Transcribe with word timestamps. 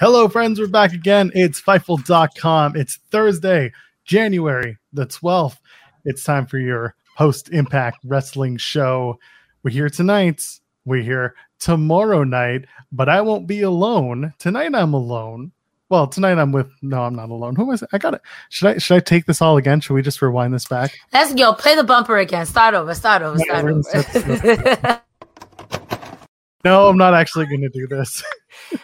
Hello, 0.00 0.30
friends. 0.30 0.58
We're 0.58 0.66
back 0.66 0.94
again. 0.94 1.30
It's 1.34 1.60
Fightful.com. 1.60 2.74
It's 2.74 2.96
Thursday, 3.10 3.70
January 4.06 4.78
the 4.94 5.04
12th. 5.04 5.58
It's 6.06 6.24
time 6.24 6.46
for 6.46 6.56
your 6.56 6.94
post 7.18 7.50
impact 7.50 7.98
wrestling 8.06 8.56
show. 8.56 9.18
We're 9.62 9.72
here 9.72 9.90
tonight. 9.90 10.42
We're 10.86 11.02
here 11.02 11.34
tomorrow 11.58 12.24
night, 12.24 12.64
but 12.90 13.10
I 13.10 13.20
won't 13.20 13.46
be 13.46 13.60
alone. 13.60 14.32
Tonight 14.38 14.74
I'm 14.74 14.94
alone. 14.94 15.52
Well, 15.90 16.06
tonight 16.06 16.38
I'm 16.38 16.52
with 16.52 16.70
no, 16.80 17.02
I'm 17.02 17.14
not 17.14 17.28
alone. 17.28 17.54
Who 17.56 17.66
was 17.66 17.82
I 17.82 17.88
I 17.92 17.98
got 17.98 18.14
it. 18.14 18.22
Should 18.48 18.68
I 18.68 18.78
should 18.78 18.96
I 18.96 19.00
take 19.00 19.26
this 19.26 19.42
all 19.42 19.58
again? 19.58 19.82
Should 19.82 19.92
we 19.92 20.00
just 20.00 20.22
rewind 20.22 20.54
this 20.54 20.64
back? 20.64 20.98
Let's 21.12 21.34
go. 21.34 21.52
Play 21.52 21.76
the 21.76 21.84
bumper 21.84 22.16
again. 22.16 22.46
Start 22.46 22.72
over. 22.72 22.94
Start 22.94 23.20
over. 23.20 23.38
Start 23.38 23.66
over. 23.66 25.02
no, 26.64 26.88
I'm 26.88 26.96
not 26.96 27.12
actually 27.12 27.44
gonna 27.44 27.68
do 27.68 27.86
this. 27.86 28.24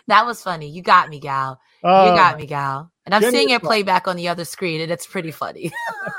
That 0.06 0.26
was 0.26 0.42
funny. 0.42 0.68
You 0.68 0.82
got 0.82 1.08
me, 1.08 1.20
gal. 1.20 1.60
Uh, 1.82 2.08
you 2.10 2.16
got 2.16 2.38
me, 2.38 2.46
gal. 2.46 2.90
And 3.04 3.14
I'm 3.14 3.20
January 3.20 3.38
seeing 3.38 3.50
your 3.50 3.60
playback 3.60 4.08
on 4.08 4.16
the 4.16 4.28
other 4.28 4.44
screen, 4.44 4.80
and 4.80 4.90
it's 4.90 5.06
pretty 5.06 5.30
funny. 5.30 5.72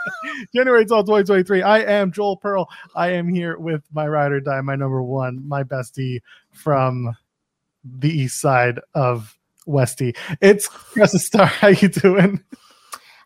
January 0.55 0.85
12, 0.85 1.05
2023. 1.05 1.61
I 1.61 1.79
am 1.79 2.11
Joel 2.11 2.37
Pearl. 2.37 2.69
I 2.95 3.11
am 3.11 3.27
here 3.27 3.57
with 3.57 3.83
my 3.93 4.07
ride 4.07 4.31
or 4.31 4.39
die, 4.39 4.61
my 4.61 4.75
number 4.75 5.03
one, 5.03 5.47
my 5.47 5.63
bestie 5.63 6.21
from 6.53 7.15
the 7.83 8.09
east 8.09 8.39
side 8.39 8.79
of 8.93 9.37
Westy. 9.65 10.15
It's 10.41 10.67
Cressa 10.69 11.19
Star. 11.19 11.45
How 11.45 11.67
you 11.67 11.89
doing? 11.89 12.43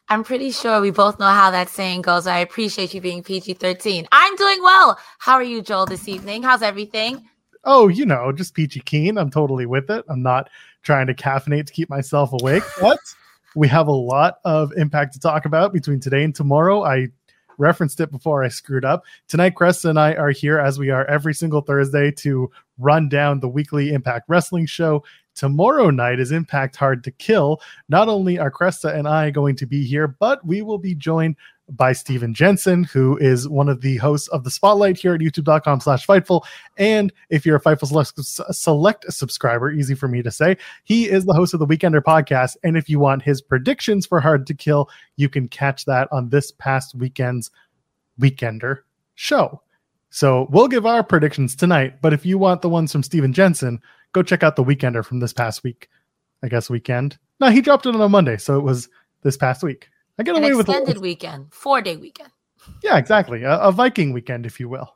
I'm 0.10 0.24
pretty 0.26 0.52
sure 0.52 0.82
we 0.82 0.92
both 0.92 1.20
know 1.20 1.28
how 1.28 1.52
that 1.52 1.70
saying 1.70 2.02
goes. 2.02 2.28
I 2.28 2.40
appreciate 2.40 2.94
you 2.94 3.00
being 3.00 3.24
PG 3.24 3.54
13. 3.54 4.08
I'm 4.12 4.36
doing 4.36 4.62
well. 4.62 5.00
How 5.20 5.36
are 5.36 5.44
you, 5.44 5.62
Joel, 5.62 5.86
this 5.86 6.10
evening? 6.10 6.44
How's 6.44 6.62
everything? 6.62 7.30
Oh, 7.64 7.88
you 7.88 8.06
know, 8.06 8.32
just 8.32 8.54
peachy 8.54 8.80
keen. 8.80 9.18
I'm 9.18 9.30
totally 9.30 9.66
with 9.66 9.90
it. 9.90 10.04
I'm 10.10 10.24
not 10.24 10.50
trying 10.82 11.08
to 11.08 11.14
caffeinate 11.14 11.68
to 11.68 11.74
keep 11.74 11.90
myself 11.90 12.32
awake, 12.34 12.64
but 12.82 13.00
we 13.56 13.68
have 13.68 13.88
a 13.88 13.92
lot 13.92 14.36
of 14.46 14.72
impact 14.74 15.14
to 15.14 15.20
talk 15.20 15.46
about 15.46 15.74
between 15.74 16.00
today 16.00 16.24
and 16.24 16.34
tomorrow. 16.34 16.84
I 16.84 17.10
referenced 17.58 18.00
it 18.00 18.12
before 18.12 18.44
I 18.44 18.48
screwed 18.48 18.86
up. 18.86 19.04
Tonight, 19.28 19.56
Cressa 19.56 19.90
and 19.90 20.00
I 20.00 20.14
are 20.16 20.32
here 20.32 20.58
as 20.60 20.80
we 20.80 20.90
are 20.90 21.06
every 21.06 21.34
single 21.34 21.62
Thursday 21.62 22.12
to 22.12 22.50
run 22.80 23.08
down 23.08 23.40
the 23.40 23.50
weekly 23.50 23.94
Impact 23.94 24.28
Wrestling 24.28 24.66
show. 24.66 25.04
Tomorrow 25.36 25.92
night 25.92 26.20
is 26.20 26.32
Impact 26.32 26.76
Hard 26.76 27.04
to 27.04 27.12
Kill. 27.12 27.62
Not 27.88 28.10
only 28.10 28.40
are 28.40 28.52
Cressa 28.52 28.94
and 28.94 29.08
I 29.08 29.30
going 29.30 29.56
to 29.58 29.66
be 29.66 29.86
here, 29.86 30.08
but 30.08 30.46
we 30.46 30.62
will 30.62 30.80
be 30.80 30.96
joined 30.96 31.36
by 31.72 31.94
Steven 31.94 32.34
Jensen, 32.34 32.84
who 32.84 33.18
is 33.18 33.48
one 33.48 33.70
of 33.70 33.82
the 33.82 33.98
hosts 33.98 34.28
of 34.30 34.44
the 34.44 34.52
Spotlight 34.52 34.98
here 34.98 35.14
at 35.14 35.22
youtube.com 35.22 35.80
slash 35.80 36.06
Fightful. 36.06 36.44
And 36.78 37.12
if 37.30 37.46
you're 37.46 37.56
a 37.56 37.62
Fightful 37.62 37.88
select, 38.54 39.14
subscriber, 39.14 39.72
easy 39.72 39.96
for 39.96 40.08
me 40.08 40.22
to 40.22 40.32
say, 40.32 40.58
he 40.84 41.10
is 41.10 41.26
the 41.26 41.34
host 41.34 41.54
of 41.54 41.60
the 41.60 41.68
Weekender 41.68 42.02
podcast. 42.02 42.58
And 42.64 42.78
if 42.78 42.90
you 42.90 43.00
want 43.00 43.24
his 43.24 43.42
predictions 43.42 44.06
for 44.06 44.20
Hard 44.20 44.46
to 44.48 44.54
Kill, 44.54 44.90
you 45.16 45.30
can 45.30 45.48
catch 45.48 45.86
that 45.86 46.08
on 46.12 46.30
this 46.30 46.52
past 46.52 46.96
weekend's 46.96 47.52
Weekender 48.20 48.80
show. 49.16 49.62
So 50.10 50.48
we'll 50.52 50.68
give 50.68 50.86
our 50.86 51.04
predictions 51.04 51.56
tonight. 51.56 52.02
But 52.02 52.14
if 52.14 52.26
you 52.26 52.38
want 52.38 52.62
the 52.62 52.70
ones 52.70 52.92
from 52.92 53.04
Steven 53.04 53.32
Jensen, 53.32 53.80
go 54.12 54.22
check 54.22 54.44
out 54.44 54.58
the 54.58 54.64
Weekender 54.64 55.06
from 55.06 55.20
this 55.20 55.34
past 55.34 55.64
week. 55.64 55.88
I 56.44 56.48
guess 56.48 56.70
weekend. 56.72 57.20
No, 57.40 57.52
he 57.52 57.62
dropped 57.62 57.86
it 57.86 57.94
on 57.94 58.02
a 58.02 58.10
Monday, 58.10 58.38
so 58.38 58.58
it 58.58 58.64
was 58.64 58.90
this 59.22 59.38
past 59.38 59.62
week. 59.62 59.91
I 60.20 60.24
get 60.24 60.36
An 60.36 60.44
away 60.44 60.54
with 60.54 60.70
extended 60.70 60.98
weekend, 60.98 61.54
four 61.54 61.82
day 61.82 61.98
weekend. 61.98 62.30
Yeah, 62.84 62.98
exactly. 62.98 63.44
A, 63.44 63.58
a 63.60 63.72
Viking 63.72 64.14
weekend, 64.14 64.46
if 64.46 64.60
you 64.60 64.70
will. 64.70 64.94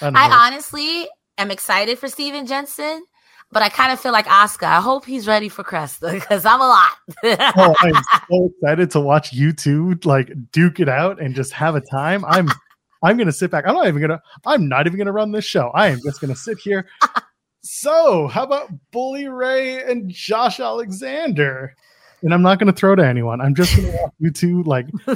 I, 0.00 0.08
I 0.08 0.46
honestly 0.46 1.08
am 1.38 1.50
excited 1.50 1.98
for 1.98 2.08
Steven 2.08 2.46
Jensen, 2.46 3.04
but 3.50 3.62
I 3.62 3.68
kind 3.68 3.92
of 3.92 4.00
feel 4.00 4.12
like 4.12 4.26
Oscar. 4.26 4.66
I 4.66 4.80
hope 4.80 5.04
he's 5.04 5.26
ready 5.26 5.48
for 5.48 5.62
Cresta 5.62 6.12
because 6.12 6.44
I'm 6.44 6.60
a 6.60 6.66
lot. 6.66 6.92
oh, 7.56 7.74
I'm 7.80 7.94
so 8.30 8.50
excited 8.54 8.90
to 8.92 9.00
watch 9.00 9.32
you 9.32 9.52
two 9.52 9.98
like 10.04 10.32
duke 10.50 10.80
it 10.80 10.88
out 10.88 11.20
and 11.20 11.34
just 11.34 11.52
have 11.52 11.74
a 11.74 11.80
time. 11.80 12.24
I'm 12.24 12.48
I'm 13.02 13.16
gonna 13.16 13.32
sit 13.32 13.50
back. 13.50 13.66
I'm 13.66 13.74
not 13.74 13.86
even 13.86 14.00
gonna 14.00 14.22
I'm 14.46 14.68
not 14.68 14.86
even 14.86 14.98
gonna 14.98 15.12
run 15.12 15.32
this 15.32 15.44
show. 15.44 15.70
I 15.74 15.88
am 15.88 16.00
just 16.04 16.20
gonna 16.20 16.36
sit 16.36 16.58
here. 16.58 16.86
so 17.62 18.28
how 18.28 18.44
about 18.44 18.70
Bully 18.90 19.28
Ray 19.28 19.82
and 19.82 20.08
Josh 20.10 20.58
Alexander? 20.60 21.76
And 22.22 22.32
I'm 22.32 22.42
not 22.42 22.58
going 22.58 22.72
to 22.72 22.78
throw 22.78 22.94
to 22.94 23.06
anyone. 23.06 23.40
I'm 23.40 23.54
just 23.54 23.76
going 23.76 23.90
to 23.92 23.98
watch 23.98 24.12
you 24.18 24.30
two 24.30 24.62
like 24.64 24.86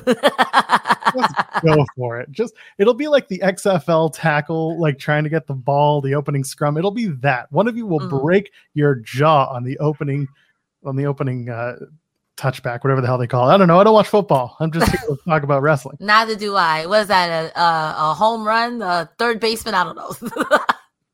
go 1.63 1.87
for 1.97 2.21
it. 2.21 2.31
Just 2.31 2.55
it'll 2.79 2.95
be 2.95 3.09
like 3.09 3.29
the 3.29 3.39
XFL 3.39 4.13
tackle, 4.15 4.81
like 4.81 4.99
trying 4.99 5.25
to 5.25 5.31
get 5.31 5.47
the 5.47 5.55
ball, 5.55 6.01
the 6.01 6.15
opening 6.15 6.45
scrum. 6.45 6.77
It'll 6.77 6.91
be 6.91 7.07
that 7.07 7.51
one 7.53 7.69
of 7.69 7.77
you 7.77 7.87
will 7.87 8.01
mm. 8.01 8.23
break 8.23 8.53
your 8.75 8.97
jaw 8.97 9.47
on 9.47 9.65
the 9.65 9.79
opening 9.79 10.29
on 10.85 10.97
the 10.97 11.07
opening 11.07 11.49
uh, 11.49 11.77
touchback, 12.37 12.85
whatever 12.85 13.01
the 13.01 13.07
hell 13.07 13.19
they 13.19 13.27
call 13.27 13.51
it. 13.51 13.55
I 13.55 13.57
don't 13.57 13.69
know. 13.69 13.81
I 13.81 13.85
don't 13.85 13.95
watch 13.95 14.09
football. 14.09 14.57
I'm 14.61 14.71
just 14.71 14.91
here 14.91 15.01
to 15.09 15.17
talk 15.29 15.43
about 15.43 15.63
wrestling. 15.63 15.97
Neither 16.01 16.37
do 16.37 16.55
I. 16.55 16.87
Was 16.87 17.09
that 17.09 17.29
a, 17.29 17.61
a, 17.61 18.11
a 18.11 18.15
home 18.15 18.47
run, 18.47 18.83
a 18.83 19.11
third 19.19 19.41
baseman? 19.41 19.75
I 19.75 19.85
don't 19.85 19.97
know. 19.97 20.59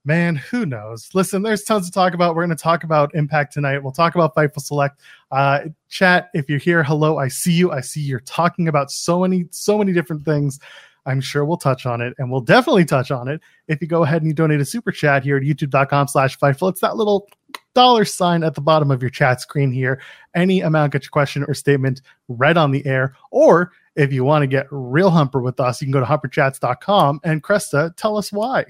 Man, 0.05 0.37
who 0.37 0.67
knows? 0.67 1.09
Listen, 1.15 1.43
there's 1.43 1.63
tons 1.63 1.87
to 1.87 1.93
talk 1.93 2.15
about. 2.15 2.35
We're 2.35 2.45
going 2.45 2.57
to 2.57 2.63
talk 2.63 2.85
about 2.85 3.15
Impact 3.15 3.53
tonight. 3.53 3.83
We'll 3.83 3.93
talk 3.93 4.15
about 4.15 4.35
Fightful 4.35 4.63
Select. 4.63 5.01
Uh, 5.31 5.61
chat, 5.89 6.31
if 6.35 6.49
you're 6.49 6.59
here, 6.59 6.83
hello. 6.83 7.19
I 7.19 7.29
see 7.29 7.53
you. 7.53 7.71
I 7.71 7.81
see 7.81 8.01
you're 8.01 8.21
talking 8.21 8.69
about 8.69 8.91
so 8.91 9.21
many, 9.21 9.47
so 9.51 9.79
many 9.79 9.93
different 9.93 10.25
things. 10.25 10.59
I'm 11.05 11.21
sure 11.21 11.45
we'll 11.45 11.57
touch 11.57 11.85
on 11.85 12.01
it, 12.01 12.15
and 12.19 12.31
we'll 12.31 12.41
definitely 12.41 12.85
touch 12.85 13.11
on 13.11 13.27
it 13.27 13.41
if 13.67 13.81
you 13.81 13.89
go 13.89 14.05
ahead 14.05 14.23
and 14.23 14.31
you 14.31 14.35
donate 14.35 14.61
a 14.61 14.65
super 14.65 14.93
chat 14.93 15.25
here 15.25 15.37
at 15.37 15.43
youtube.com 15.43 16.07
slash 16.07 16.39
Fightful. 16.39 16.71
It's 16.71 16.81
that 16.81 16.97
little 16.97 17.29
dollar 17.75 18.05
sign 18.05 18.45
at 18.45 18.55
the 18.55 18.61
bottom 18.61 18.91
of 18.91 19.03
your 19.03 19.11
chat 19.11 19.41
screen 19.41 19.73
here. 19.73 20.01
Any 20.35 20.61
amount, 20.61 20.93
get 20.93 21.03
your 21.03 21.11
question 21.11 21.45
or 21.49 21.55
statement 21.55 22.03
read 22.29 22.57
on 22.57 22.71
the 22.71 22.87
air. 22.87 23.17
Or 23.31 23.73
if 23.97 24.13
you 24.13 24.25
want 24.25 24.43
to 24.43 24.47
get 24.47 24.67
real 24.71 25.11
humper 25.11 25.41
with 25.41 25.59
us, 25.59 25.81
you 25.81 25.87
can 25.87 25.93
go 25.93 26.01
to 26.01 26.07
humperchats.com 26.07 27.21
and 27.25 27.43
Cresta, 27.43 27.95
tell 27.97 28.17
us 28.17 28.33
why. 28.33 28.65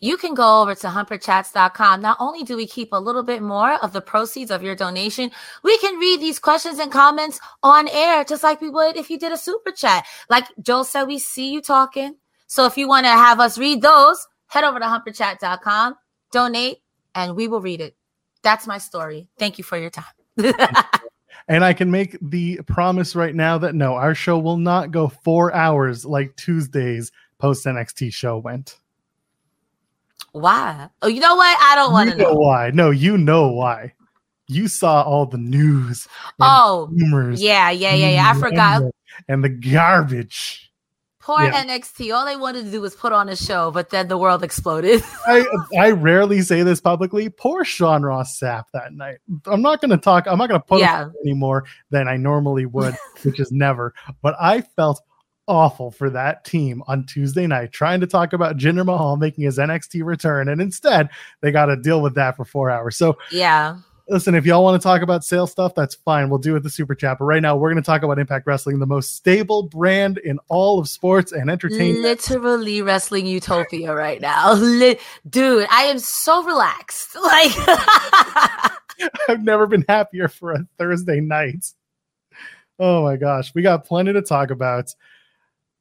You 0.00 0.16
can 0.16 0.34
go 0.34 0.62
over 0.62 0.74
to 0.74 0.86
humperchats.com. 0.88 2.00
Not 2.00 2.16
only 2.20 2.42
do 2.44 2.56
we 2.56 2.66
keep 2.66 2.92
a 2.92 3.00
little 3.00 3.22
bit 3.22 3.42
more 3.42 3.74
of 3.82 3.92
the 3.92 4.00
proceeds 4.00 4.50
of 4.50 4.62
your 4.62 4.74
donation, 4.74 5.30
we 5.62 5.78
can 5.78 5.98
read 5.98 6.20
these 6.20 6.38
questions 6.38 6.78
and 6.78 6.90
comments 6.90 7.40
on 7.62 7.88
air, 7.88 8.24
just 8.24 8.42
like 8.42 8.60
we 8.60 8.70
would 8.70 8.96
if 8.96 9.10
you 9.10 9.18
did 9.18 9.32
a 9.32 9.36
super 9.36 9.70
chat. 9.70 10.06
Like 10.30 10.44
Joel 10.60 10.84
said, 10.84 11.04
we 11.04 11.18
see 11.18 11.52
you 11.52 11.60
talking. 11.60 12.16
So 12.46 12.66
if 12.66 12.76
you 12.78 12.88
want 12.88 13.06
to 13.06 13.10
have 13.10 13.40
us 13.40 13.58
read 13.58 13.82
those, 13.82 14.26
head 14.46 14.64
over 14.64 14.78
to 14.78 14.86
humperchat.com, 14.86 15.96
donate, 16.32 16.78
and 17.14 17.36
we 17.36 17.48
will 17.48 17.60
read 17.60 17.80
it. 17.80 17.96
That's 18.42 18.66
my 18.66 18.78
story. 18.78 19.28
Thank 19.38 19.58
you 19.58 19.64
for 19.64 19.76
your 19.76 19.90
time. 19.90 20.04
and 21.48 21.64
I 21.64 21.72
can 21.72 21.90
make 21.90 22.16
the 22.22 22.60
promise 22.66 23.16
right 23.16 23.34
now 23.34 23.58
that 23.58 23.74
no, 23.74 23.94
our 23.94 24.14
show 24.14 24.38
will 24.38 24.56
not 24.56 24.90
go 24.90 25.08
four 25.08 25.52
hours 25.54 26.04
like 26.04 26.36
Tuesday's 26.36 27.12
post 27.38 27.66
NXT 27.66 28.12
show 28.12 28.38
went. 28.38 28.78
Why? 30.32 30.88
Oh, 31.02 31.08
you 31.08 31.20
know 31.20 31.36
what? 31.36 31.56
I 31.60 31.74
don't 31.74 31.92
want 31.92 32.10
to 32.10 32.16
know. 32.16 32.32
know 32.32 32.34
why. 32.34 32.70
No, 32.72 32.90
you 32.90 33.16
know 33.16 33.48
why. 33.48 33.94
You 34.48 34.68
saw 34.68 35.02
all 35.02 35.26
the 35.26 35.38
news. 35.38 36.08
Oh, 36.40 36.88
rumors. 36.90 37.42
Yeah, 37.42 37.70
yeah, 37.70 37.94
yeah, 37.94 38.10
yeah. 38.10 38.32
I 38.34 38.38
forgot. 38.38 38.82
And 39.28 39.44
the, 39.44 39.48
garbage. 39.48 40.70
Poor 41.20 41.42
yeah. 41.42 41.62
NXT. 41.62 42.14
All 42.14 42.24
they 42.24 42.36
wanted 42.36 42.64
to 42.64 42.70
do 42.70 42.80
was 42.80 42.94
put 42.94 43.12
on 43.12 43.28
a 43.28 43.36
show, 43.36 43.70
but 43.70 43.90
then 43.90 44.08
the 44.08 44.16
world 44.16 44.42
exploded. 44.42 45.02
I 45.26 45.44
I 45.78 45.90
rarely 45.90 46.40
say 46.40 46.62
this 46.62 46.80
publicly. 46.80 47.28
Poor 47.28 47.64
Sean 47.64 48.02
Ross 48.02 48.40
Sapp 48.40 48.64
that 48.72 48.94
night. 48.94 49.18
I'm 49.44 49.60
not 49.60 49.82
going 49.82 49.90
to 49.90 49.98
talk. 49.98 50.26
I'm 50.26 50.38
not 50.38 50.48
going 50.48 50.60
to 50.60 50.66
post 50.66 50.80
yeah. 50.80 51.10
any 51.22 51.34
more 51.34 51.64
than 51.90 52.08
I 52.08 52.16
normally 52.16 52.64
would, 52.64 52.96
which 53.24 53.38
is 53.40 53.52
never. 53.52 53.92
But 54.22 54.36
I 54.40 54.62
felt 54.62 55.02
awful 55.48 55.90
for 55.90 56.10
that 56.10 56.44
team 56.44 56.82
on 56.86 57.04
Tuesday 57.06 57.46
night, 57.46 57.72
trying 57.72 58.00
to 58.00 58.06
talk 58.06 58.32
about 58.32 58.56
Jinder 58.56 58.84
Mahal 58.84 59.16
making 59.16 59.44
his 59.44 59.58
NXT 59.58 60.04
return, 60.04 60.48
and 60.48 60.60
instead 60.60 61.08
they 61.40 61.50
got 61.50 61.66
to 61.66 61.76
deal 61.76 62.00
with 62.00 62.14
that 62.14 62.36
for 62.36 62.44
four 62.44 62.70
hours. 62.70 62.96
So 62.96 63.18
yeah, 63.32 63.78
listen, 64.08 64.34
if 64.34 64.46
y'all 64.46 64.62
want 64.62 64.80
to 64.80 64.86
talk 64.86 65.02
about 65.02 65.24
sales 65.24 65.50
stuff, 65.50 65.74
that's 65.74 65.94
fine. 65.94 66.28
We'll 66.28 66.38
do 66.38 66.56
it 66.56 66.62
the 66.62 66.70
super 66.70 66.94
chat. 66.94 67.18
But 67.18 67.26
right 67.26 67.42
now, 67.42 67.56
we're 67.56 67.70
going 67.70 67.82
to 67.82 67.86
talk 67.86 68.02
about 68.02 68.18
Impact 68.18 68.46
Wrestling, 68.46 68.78
the 68.78 68.86
most 68.86 69.16
stable 69.16 69.64
brand 69.64 70.18
in 70.18 70.38
all 70.48 70.78
of 70.78 70.88
sports 70.88 71.32
and 71.32 71.50
entertainment. 71.50 72.02
Literally 72.02 72.82
wrestling 72.82 73.26
utopia 73.26 73.94
right 73.94 74.20
now. 74.20 74.54
Dude, 75.28 75.66
I 75.70 75.82
am 75.82 75.98
so 75.98 76.42
relaxed. 76.44 77.16
Like, 77.28 77.52
I've 79.28 79.42
never 79.42 79.66
been 79.66 79.84
happier 79.86 80.28
for 80.28 80.52
a 80.52 80.66
Thursday 80.78 81.20
night. 81.20 81.72
Oh 82.78 83.02
my 83.02 83.16
gosh, 83.16 83.54
we 83.54 83.60
got 83.60 83.84
plenty 83.84 84.12
to 84.14 84.22
talk 84.22 84.50
about. 84.50 84.94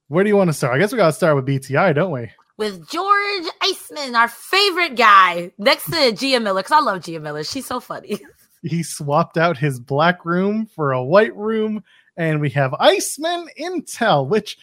Where 0.07 0.24
do 0.24 0.30
you 0.30 0.38
want 0.38 0.50
to 0.50 0.54
start? 0.54 0.75
I 0.75 0.80
guess 0.80 0.92
we 0.92 0.98
got 0.98 1.07
to 1.07 1.13
start 1.13 1.36
with 1.36 1.45
BTI, 1.45 1.94
don't 1.95 2.12
we? 2.12 2.30
with 2.57 2.89
George 2.89 3.45
Iceman, 3.62 4.15
our 4.15 4.27
favorite 4.27 4.95
guy, 4.95 5.51
next 5.57 5.86
to 5.92 6.12
Gia 6.12 6.39
Miller, 6.39 6.62
because 6.62 6.71
I 6.71 6.80
love 6.80 7.04
Gia 7.04 7.19
Miller. 7.19 7.44
She's 7.44 7.65
so 7.65 7.80
funny. 7.80 8.19
He 8.63 8.81
swapped 8.81 9.38
out 9.38 9.56
his 9.56 9.80
black 9.80 10.25
room 10.25 10.65
for 10.65 10.92
a 10.92 11.01
white 11.01 11.33
room, 11.38 11.83
and 12.18 12.42
we 12.42 12.50
have 12.50 12.74
Iceman 12.74 13.48
Intel, 13.57 14.27
which 14.27 14.57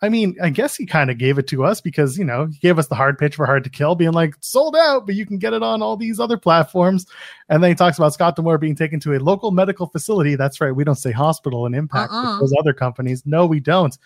I 0.00 0.08
mean, 0.08 0.36
I 0.40 0.50
guess 0.50 0.76
he 0.76 0.86
kind 0.86 1.10
of 1.10 1.18
gave 1.18 1.36
it 1.36 1.48
to 1.48 1.64
us 1.64 1.80
because, 1.80 2.16
you 2.16 2.24
know, 2.24 2.46
he 2.46 2.58
gave 2.58 2.78
us 2.78 2.86
the 2.86 2.94
hard 2.94 3.18
pitch 3.18 3.34
for 3.34 3.44
Hard 3.44 3.64
to 3.64 3.70
Kill, 3.70 3.96
being 3.96 4.12
like, 4.12 4.34
sold 4.40 4.76
out, 4.76 5.04
but 5.04 5.16
you 5.16 5.26
can 5.26 5.36
get 5.36 5.52
it 5.52 5.64
on 5.64 5.82
all 5.82 5.96
these 5.96 6.20
other 6.20 6.38
platforms. 6.38 7.06
And 7.48 7.62
then 7.62 7.72
he 7.72 7.74
talks 7.74 7.98
about 7.98 8.14
Scott 8.14 8.36
D'Amore 8.36 8.56
being 8.56 8.76
taken 8.76 9.00
to 9.00 9.14
a 9.14 9.18
local 9.18 9.50
medical 9.50 9.88
facility. 9.88 10.36
That's 10.36 10.60
right. 10.60 10.74
We 10.74 10.84
don't 10.84 10.94
say 10.94 11.10
hospital 11.10 11.66
and 11.66 11.74
impact 11.74 12.12
uh-uh. 12.12 12.38
those 12.38 12.54
other 12.58 12.72
companies. 12.72 13.26
No, 13.26 13.44
we 13.46 13.58
don't. 13.58 13.98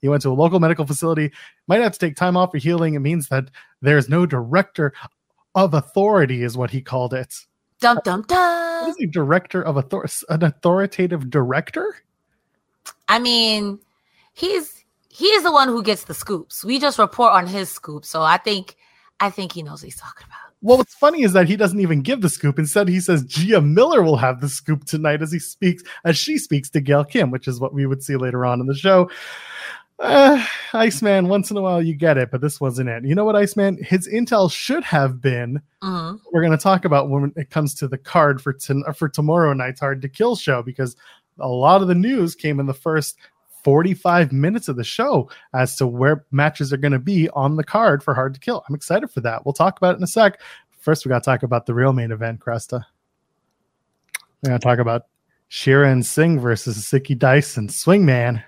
He 0.00 0.08
went 0.08 0.22
to 0.22 0.30
a 0.30 0.32
local 0.32 0.60
medical 0.60 0.86
facility, 0.86 1.32
might 1.66 1.80
have 1.80 1.92
to 1.92 1.98
take 1.98 2.16
time 2.16 2.36
off 2.36 2.52
for 2.52 2.58
healing. 2.58 2.94
It 2.94 3.00
means 3.00 3.28
that 3.28 3.50
there's 3.82 4.08
no 4.08 4.26
director 4.26 4.92
of 5.54 5.74
authority, 5.74 6.42
is 6.42 6.56
what 6.56 6.70
he 6.70 6.80
called 6.80 7.12
it. 7.12 7.34
Dum 7.80 8.00
dum 8.04 8.24
dum. 8.26 8.82
What 8.82 8.90
is 8.90 8.96
a 9.00 9.06
director 9.06 9.62
of 9.62 9.76
authority? 9.76 10.12
An 10.28 10.42
authoritative 10.42 11.30
director? 11.30 11.96
I 13.08 13.18
mean, 13.18 13.78
he's 14.32 14.84
he 15.08 15.26
is 15.26 15.42
the 15.42 15.52
one 15.52 15.68
who 15.68 15.82
gets 15.82 16.04
the 16.04 16.14
scoops. 16.14 16.64
We 16.64 16.78
just 16.78 16.98
report 16.98 17.32
on 17.32 17.46
his 17.46 17.68
scoop. 17.68 18.04
So 18.04 18.22
I 18.22 18.36
think 18.36 18.76
I 19.18 19.30
think 19.30 19.52
he 19.52 19.62
knows 19.62 19.82
what 19.82 19.86
he's 19.86 19.96
talking 19.96 20.26
about. 20.26 20.54
Well, 20.62 20.76
what's 20.76 20.94
funny 20.94 21.22
is 21.22 21.32
that 21.32 21.48
he 21.48 21.56
doesn't 21.56 21.80
even 21.80 22.02
give 22.02 22.20
the 22.20 22.28
scoop. 22.28 22.58
Instead, 22.58 22.88
he 22.88 23.00
says 23.00 23.24
Gia 23.24 23.62
Miller 23.62 24.02
will 24.02 24.18
have 24.18 24.42
the 24.42 24.48
scoop 24.48 24.84
tonight 24.84 25.22
as 25.22 25.32
he 25.32 25.38
speaks, 25.38 25.82
as 26.04 26.18
she 26.18 26.36
speaks 26.36 26.68
to 26.70 26.82
Gail 26.82 27.02
Kim, 27.02 27.30
which 27.30 27.48
is 27.48 27.58
what 27.58 27.72
we 27.72 27.86
would 27.86 28.02
see 28.02 28.16
later 28.16 28.44
on 28.44 28.60
in 28.60 28.66
the 28.66 28.74
show 28.74 29.10
uh, 30.00 30.44
Iceman, 30.72 31.28
once 31.28 31.50
in 31.50 31.56
a 31.56 31.62
while 31.62 31.82
you 31.82 31.94
get 31.94 32.16
it, 32.16 32.30
but 32.30 32.40
this 32.40 32.60
wasn't 32.60 32.88
it. 32.88 33.04
You 33.04 33.14
know 33.14 33.24
what, 33.24 33.36
Iceman? 33.36 33.82
His 33.82 34.08
intel 34.08 34.50
should 34.50 34.82
have 34.84 35.20
been. 35.20 35.60
Uh-huh. 35.82 36.16
We're 36.32 36.40
going 36.40 36.56
to 36.56 36.62
talk 36.62 36.84
about 36.84 37.10
when 37.10 37.32
it 37.36 37.50
comes 37.50 37.74
to 37.76 37.88
the 37.88 37.98
card 37.98 38.40
for 38.40 38.52
t- 38.52 38.82
for 38.96 39.08
tomorrow 39.08 39.52
night's 39.52 39.80
Hard 39.80 40.00
to 40.02 40.08
Kill 40.08 40.36
show 40.36 40.62
because 40.62 40.96
a 41.38 41.48
lot 41.48 41.82
of 41.82 41.88
the 41.88 41.94
news 41.94 42.34
came 42.34 42.60
in 42.60 42.66
the 42.66 42.74
first 42.74 43.18
45 43.62 44.32
minutes 44.32 44.68
of 44.68 44.76
the 44.76 44.84
show 44.84 45.28
as 45.52 45.76
to 45.76 45.86
where 45.86 46.24
matches 46.30 46.72
are 46.72 46.78
going 46.78 46.92
to 46.92 46.98
be 46.98 47.28
on 47.30 47.56
the 47.56 47.64
card 47.64 48.02
for 48.02 48.14
Hard 48.14 48.32
to 48.34 48.40
Kill. 48.40 48.64
I'm 48.68 48.74
excited 48.74 49.10
for 49.10 49.20
that. 49.20 49.44
We'll 49.44 49.52
talk 49.52 49.76
about 49.76 49.94
it 49.94 49.98
in 49.98 50.02
a 50.02 50.08
sec. 50.08 50.40
First, 50.78 51.04
we 51.04 51.10
got 51.10 51.22
to 51.22 51.30
talk 51.30 51.42
about 51.42 51.66
the 51.66 51.74
real 51.74 51.92
main 51.92 52.10
event, 52.10 52.40
Cresta. 52.40 52.84
We're 54.42 54.48
going 54.48 54.60
to 54.60 54.64
talk 54.64 54.78
about 54.78 55.02
Shera 55.48 55.90
and 55.90 56.06
Singh 56.06 56.40
versus 56.40 56.78
Zicky 56.78 57.18
Dyson, 57.18 57.68
Swingman 57.68 58.42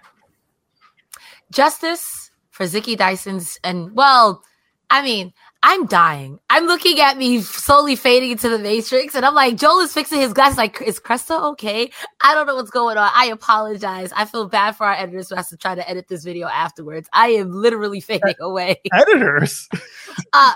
justice 1.52 2.31
for 2.50 2.64
Zicky 2.64 2.96
Dyson's 2.96 3.58
and 3.62 3.94
well, 3.94 4.43
I 4.90 5.02
mean, 5.02 5.32
I'm 5.62 5.87
dying. 5.87 6.40
I'm 6.50 6.66
looking 6.66 7.00
at 7.00 7.16
me 7.16 7.40
slowly 7.40 7.94
fading 7.94 8.32
into 8.32 8.49
the 8.49 8.58
matrix, 8.58 9.14
and 9.14 9.25
I'm 9.25 9.34
like, 9.34 9.56
Joel 9.56 9.78
is 9.81 9.94
fixing 9.94 10.20
his 10.20 10.32
glasses. 10.32 10.58
Like, 10.58 10.82
is 10.82 10.99
Cresta 10.99 11.40
okay? 11.52 11.90
I 12.22 12.34
don't 12.34 12.46
know 12.46 12.56
what's 12.56 12.70
going 12.70 12.99
on. 12.99 13.10
I 13.14 13.26
apologize. 13.26 14.12
I 14.14 14.25
feel 14.25 14.49
bad 14.49 14.72
for 14.72 14.87
our 14.87 14.94
editors 14.94 15.31
who 15.31 15.37
has 15.37 15.49
to 15.50 15.56
try 15.56 15.76
to 15.76 15.88
edit 15.88 16.08
this 16.08 16.25
video 16.25 16.49
afterwards. 16.49 17.08
I 17.12 17.28
am 17.28 17.52
literally 17.52 18.00
fading 18.02 18.34
away. 18.40 18.81
Editors. 18.93 19.69
uh, 20.32 20.52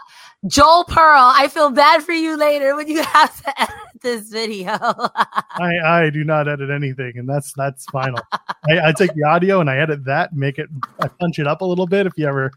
Joel 0.48 0.84
Pearl, 0.84 1.32
I 1.34 1.48
feel 1.48 1.70
bad 1.70 2.02
for 2.02 2.12
you 2.12 2.36
later 2.36 2.76
when 2.76 2.88
you 2.88 3.02
have 3.02 3.42
to 3.44 3.60
edit 3.60 3.74
this 4.06 4.30
video. 4.30 4.70
I, 4.80 5.78
I 5.84 6.10
do 6.10 6.24
not 6.24 6.48
edit 6.48 6.70
anything, 6.70 7.18
and 7.18 7.28
that's 7.28 7.52
that's 7.52 7.84
final. 7.86 8.20
I, 8.68 8.88
I, 8.88 8.92
take 8.92 9.12
the 9.14 9.24
audio 9.24 9.60
and 9.60 9.68
I 9.68 9.78
edit 9.78 10.04
that, 10.04 10.32
make 10.32 10.58
it, 10.58 10.68
I 11.00 11.08
punch 11.08 11.38
it 11.38 11.46
up 11.46 11.60
a 11.60 11.64
little 11.64 11.86
bit. 11.86 12.06
If 12.06 12.12
you 12.16 12.26
ever, 12.26 12.52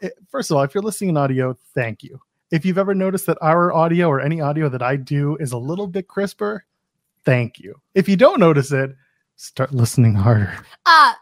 it, 0.00 0.14
first 0.30 0.50
of 0.50 0.56
all, 0.56 0.62
if 0.62 0.74
you're 0.74 0.82
listening 0.82 1.10
in 1.10 1.16
audio, 1.16 1.56
thank 1.74 2.02
you. 2.02 2.20
If 2.50 2.64
you've 2.64 2.78
ever 2.78 2.94
noticed 2.94 3.26
that 3.26 3.36
our 3.42 3.72
audio 3.72 4.08
or 4.08 4.20
any 4.20 4.40
audio 4.40 4.68
that 4.70 4.82
I 4.82 4.96
do 4.96 5.36
is 5.36 5.52
a 5.52 5.58
little 5.58 5.86
bit 5.86 6.08
crisper, 6.08 6.64
thank 7.24 7.58
you. 7.58 7.74
If 7.94 8.08
you 8.08 8.16
don't 8.16 8.40
notice 8.40 8.72
it, 8.72 8.96
start 9.36 9.72
listening 9.74 10.14
harder. 10.14 10.58
Uh 10.86 11.12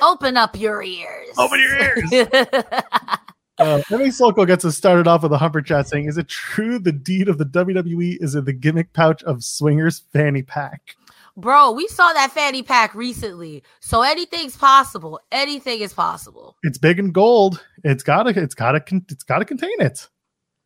open 0.00 0.38
up 0.38 0.58
your 0.58 0.82
ears. 0.82 1.28
Open 1.36 1.60
your 1.60 1.76
ears. 1.76 2.28
Uh, 3.58 3.82
Emmy 3.90 4.10
Sokol 4.10 4.46
gets 4.46 4.64
us 4.64 4.76
started 4.76 5.06
off 5.06 5.22
with 5.22 5.32
a 5.32 5.38
humper 5.38 5.62
chat 5.62 5.88
saying, 5.88 6.06
"Is 6.06 6.18
it 6.18 6.28
true 6.28 6.78
the 6.78 6.92
deed 6.92 7.28
of 7.28 7.38
the 7.38 7.44
WWE 7.44 8.16
is 8.20 8.34
in 8.34 8.44
the 8.44 8.52
gimmick 8.52 8.92
pouch 8.92 9.22
of 9.24 9.44
Swingers 9.44 10.02
fanny 10.12 10.42
pack?" 10.42 10.96
Bro, 11.36 11.72
we 11.72 11.88
saw 11.88 12.12
that 12.12 12.32
fanny 12.32 12.62
pack 12.62 12.94
recently, 12.94 13.62
so 13.80 14.02
anything's 14.02 14.56
possible. 14.56 15.18
Anything 15.30 15.80
is 15.80 15.94
possible. 15.94 16.56
It's 16.62 16.76
big 16.76 16.98
and 16.98 17.12
gold. 17.12 17.64
It's 17.84 18.02
gotta. 18.02 18.30
It's 18.30 18.54
gotta. 18.54 18.82
It's 19.08 19.24
gotta 19.24 19.44
contain 19.44 19.80
it. 19.80 20.08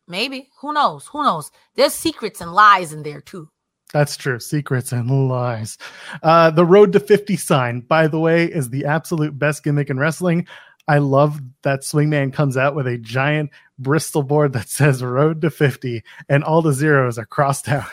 Maybe. 0.07 0.49
Who 0.61 0.73
knows? 0.73 1.07
Who 1.07 1.23
knows? 1.23 1.51
There's 1.75 1.93
secrets 1.93 2.41
and 2.41 2.53
lies 2.53 2.93
in 2.93 3.03
there 3.03 3.21
too. 3.21 3.49
That's 3.93 4.17
true. 4.17 4.39
Secrets 4.39 4.91
and 4.91 5.29
lies. 5.29 5.77
Uh, 6.21 6.51
the 6.51 6.65
road 6.65 6.91
to 6.93 6.99
50 6.99 7.37
sign, 7.37 7.81
by 7.81 8.07
the 8.07 8.19
way, 8.19 8.45
is 8.45 8.69
the 8.69 8.83
absolute 8.85 9.39
best 9.39 9.63
gimmick 9.63 9.89
in 9.89 9.97
wrestling. 9.97 10.45
I 10.87 10.99
love 10.99 11.41
that 11.63 11.81
Swingman 11.81 12.31
comes 12.31 12.55
out 12.55 12.75
with 12.75 12.87
a 12.87 12.97
giant 12.97 13.49
Bristol 13.77 14.23
board 14.23 14.53
that 14.53 14.69
says 14.69 15.03
Road 15.03 15.41
to 15.41 15.49
50 15.49 16.03
and 16.29 16.43
all 16.43 16.61
the 16.61 16.73
zeros 16.73 17.17
are 17.17 17.25
crossed 17.25 17.67
out. 17.69 17.85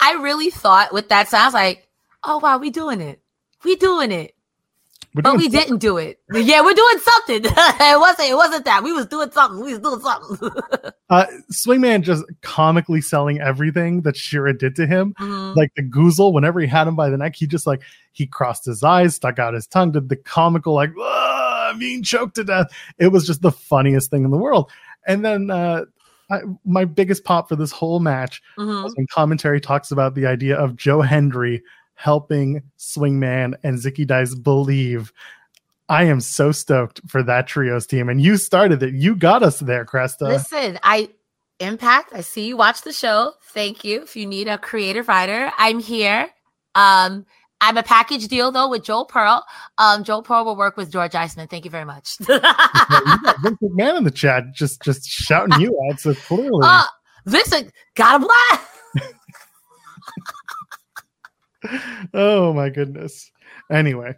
I 0.00 0.14
really 0.14 0.50
thought 0.50 0.92
with 0.92 1.08
that 1.08 1.28
sounds 1.28 1.54
like, 1.54 1.88
oh 2.22 2.38
wow, 2.38 2.58
we 2.58 2.70
doing 2.70 3.00
it. 3.00 3.20
We 3.64 3.76
doing 3.76 4.12
it. 4.12 4.34
but 5.14 5.24
we 5.24 5.44
something. 5.44 5.50
didn't 5.50 5.78
do 5.78 5.96
it. 5.96 6.20
Yeah, 6.32 6.62
we're 6.62 6.74
doing 6.74 6.98
something. 6.98 7.40
it 7.44 8.00
wasn't. 8.00 8.30
It 8.30 8.34
wasn't 8.34 8.64
that. 8.66 8.82
We 8.82 8.92
was 8.92 9.06
doing 9.06 9.30
something. 9.30 9.64
We 9.64 9.72
was 9.72 9.80
doing 9.80 10.00
something. 10.00 10.50
uh, 11.10 11.26
Swingman 11.52 12.02
just 12.02 12.24
comically 12.42 13.00
selling 13.00 13.40
everything 13.40 14.02
that 14.02 14.16
Shera 14.16 14.56
did 14.56 14.76
to 14.76 14.86
him, 14.86 15.14
mm-hmm. 15.18 15.58
like 15.58 15.72
the 15.76 15.82
goozle. 15.82 16.32
Whenever 16.32 16.60
he 16.60 16.66
had 16.66 16.86
him 16.86 16.96
by 16.96 17.08
the 17.08 17.16
neck, 17.16 17.36
he 17.36 17.46
just 17.46 17.66
like 17.66 17.80
he 18.12 18.26
crossed 18.26 18.66
his 18.66 18.82
eyes, 18.82 19.14
stuck 19.14 19.38
out 19.38 19.54
his 19.54 19.66
tongue, 19.66 19.92
did 19.92 20.08
the 20.08 20.16
comical 20.16 20.74
like. 20.74 20.90
Ugh! 21.74 21.80
being 21.80 22.02
choked 22.02 22.36
to 22.36 22.44
death. 22.44 22.68
It 22.98 23.08
was 23.08 23.26
just 23.26 23.42
the 23.42 23.52
funniest 23.52 24.10
thing 24.10 24.24
in 24.24 24.30
the 24.30 24.38
world. 24.38 24.70
And 25.06 25.24
then 25.24 25.50
uh, 25.50 25.84
I, 26.30 26.40
my 26.64 26.84
biggest 26.84 27.24
pop 27.24 27.48
for 27.48 27.56
this 27.56 27.72
whole 27.72 28.00
match 28.00 28.42
Mhm. 28.58 28.84
was 28.84 28.94
when 28.96 29.06
commentary 29.12 29.60
talks 29.60 29.90
about 29.90 30.14
the 30.14 30.26
idea 30.26 30.56
of 30.56 30.76
Joe 30.76 31.02
Hendry 31.02 31.62
helping 31.94 32.62
Swingman 32.78 33.54
and 33.62 33.78
Zicky 33.78 34.06
Dice 34.06 34.34
believe. 34.34 35.12
I 35.88 36.04
am 36.04 36.20
so 36.20 36.50
stoked 36.50 37.02
for 37.06 37.22
that 37.22 37.46
trios 37.46 37.86
team, 37.86 38.08
and 38.08 38.20
you 38.20 38.38
started 38.38 38.82
it. 38.82 38.94
You 38.94 39.14
got 39.14 39.42
us 39.42 39.58
there, 39.60 39.84
Cresta. 39.84 40.28
Listen, 40.28 40.78
I 40.82 41.10
Impact. 41.60 42.12
I 42.12 42.20
see 42.22 42.48
you 42.48 42.56
watch 42.56 42.82
the 42.82 42.92
show. 42.92 43.32
Thank 43.52 43.84
you. 43.84 44.02
If 44.02 44.16
you 44.16 44.26
need 44.26 44.48
a 44.48 44.58
creative 44.58 45.06
writer, 45.06 45.52
I'm 45.56 45.78
here. 45.78 46.28
Um, 46.74 47.26
I'm 47.60 47.76
a 47.76 47.82
package 47.82 48.28
deal 48.28 48.52
though 48.52 48.68
with 48.68 48.84
Joel 48.84 49.06
Pearl. 49.06 49.44
Um, 49.78 50.04
Joel 50.04 50.22
Pearl 50.22 50.44
will 50.44 50.56
work 50.56 50.76
with 50.76 50.90
George 50.90 51.14
Iceman. 51.14 51.48
Thank 51.48 51.64
you 51.64 51.70
very 51.70 51.84
much. 51.84 52.16
you 52.28 52.38
got 52.38 53.36
Vince 53.42 53.58
McMahon 53.62 53.98
in 53.98 54.04
the 54.04 54.10
chat, 54.10 54.44
just 54.54 54.82
just 54.82 55.08
shouting 55.08 55.60
you 55.60 55.78
out. 55.90 55.98
So 56.00 56.14
clearly, 56.14 56.60
uh, 56.62 56.84
Vincent, 57.26 57.72
got 57.94 58.22
a 58.22 58.26
blast. 58.26 59.14
oh 62.14 62.52
my 62.52 62.68
goodness. 62.68 63.30
Anyway, 63.70 64.14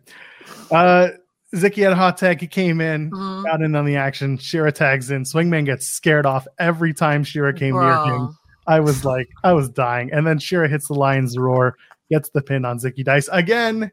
uh 0.70 1.08
Zicky 1.54 1.82
had 1.84 1.92
a 1.92 1.96
hot 1.96 2.18
tag. 2.18 2.40
He 2.40 2.48
came 2.48 2.80
in, 2.80 3.10
Mhm. 3.10 3.44
got 3.44 3.62
in 3.62 3.76
on 3.76 3.84
the 3.84 3.96
action. 3.96 4.36
Shera 4.36 4.72
tags 4.72 5.10
in. 5.10 5.22
Swingman 5.22 5.64
gets 5.64 5.86
scared 5.86 6.26
off 6.26 6.46
every 6.58 6.92
time 6.92 7.22
Shera 7.22 7.54
came 7.54 7.74
near 7.78 7.96
him. 8.04 8.36
I 8.66 8.80
was 8.80 9.04
like, 9.04 9.28
I 9.44 9.52
was 9.52 9.68
dying. 9.68 10.10
And 10.12 10.26
then 10.26 10.40
Shera 10.40 10.68
hits 10.68 10.88
the 10.88 10.94
lion's 10.94 11.38
roar, 11.38 11.76
gets 12.10 12.30
the 12.30 12.42
pin 12.42 12.64
on 12.64 12.78
Zicky 12.78 13.04
Dice 13.04 13.28
again 13.32 13.90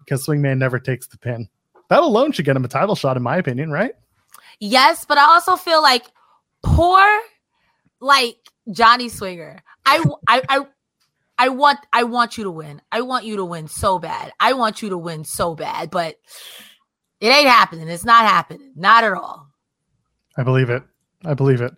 because 0.00 0.26
Swingman 0.26 0.58
never 0.58 0.78
takes 0.78 1.06
the 1.06 1.18
pin. 1.18 1.48
That 1.88 2.02
alone 2.02 2.32
should 2.32 2.44
get 2.44 2.56
him 2.56 2.64
a 2.64 2.68
title 2.68 2.94
shot, 2.94 3.16
in 3.16 3.22
my 3.22 3.36
opinion, 3.36 3.70
right? 3.70 3.92
Yes, 4.60 5.04
but 5.04 5.18
I 5.18 5.24
also 5.24 5.56
feel 5.56 5.82
like 5.82 6.06
poor, 6.62 7.02
like 8.00 8.36
Johnny 8.70 9.08
Swinger. 9.08 9.62
I, 9.84 10.04
I, 10.28 10.42
I, 10.48 10.66
I 11.38 11.48
want, 11.48 11.80
I 11.92 12.04
want 12.04 12.38
you 12.38 12.44
to 12.44 12.50
win. 12.50 12.80
I 12.90 13.02
want 13.02 13.24
you 13.24 13.36
to 13.36 13.44
win 13.44 13.68
so 13.68 13.98
bad. 13.98 14.32
I 14.40 14.52
want 14.54 14.82
you 14.82 14.90
to 14.90 14.98
win 14.98 15.24
so 15.24 15.54
bad, 15.54 15.90
but 15.90 16.16
it 17.20 17.26
ain't 17.26 17.48
happening. 17.48 17.88
It's 17.88 18.04
not 18.04 18.24
happening. 18.24 18.72
Not 18.76 19.04
at 19.04 19.12
all. 19.12 19.48
I 20.36 20.42
believe 20.44 20.70
it. 20.70 20.82
I 21.24 21.34
believe 21.34 21.60
it. 21.60 21.72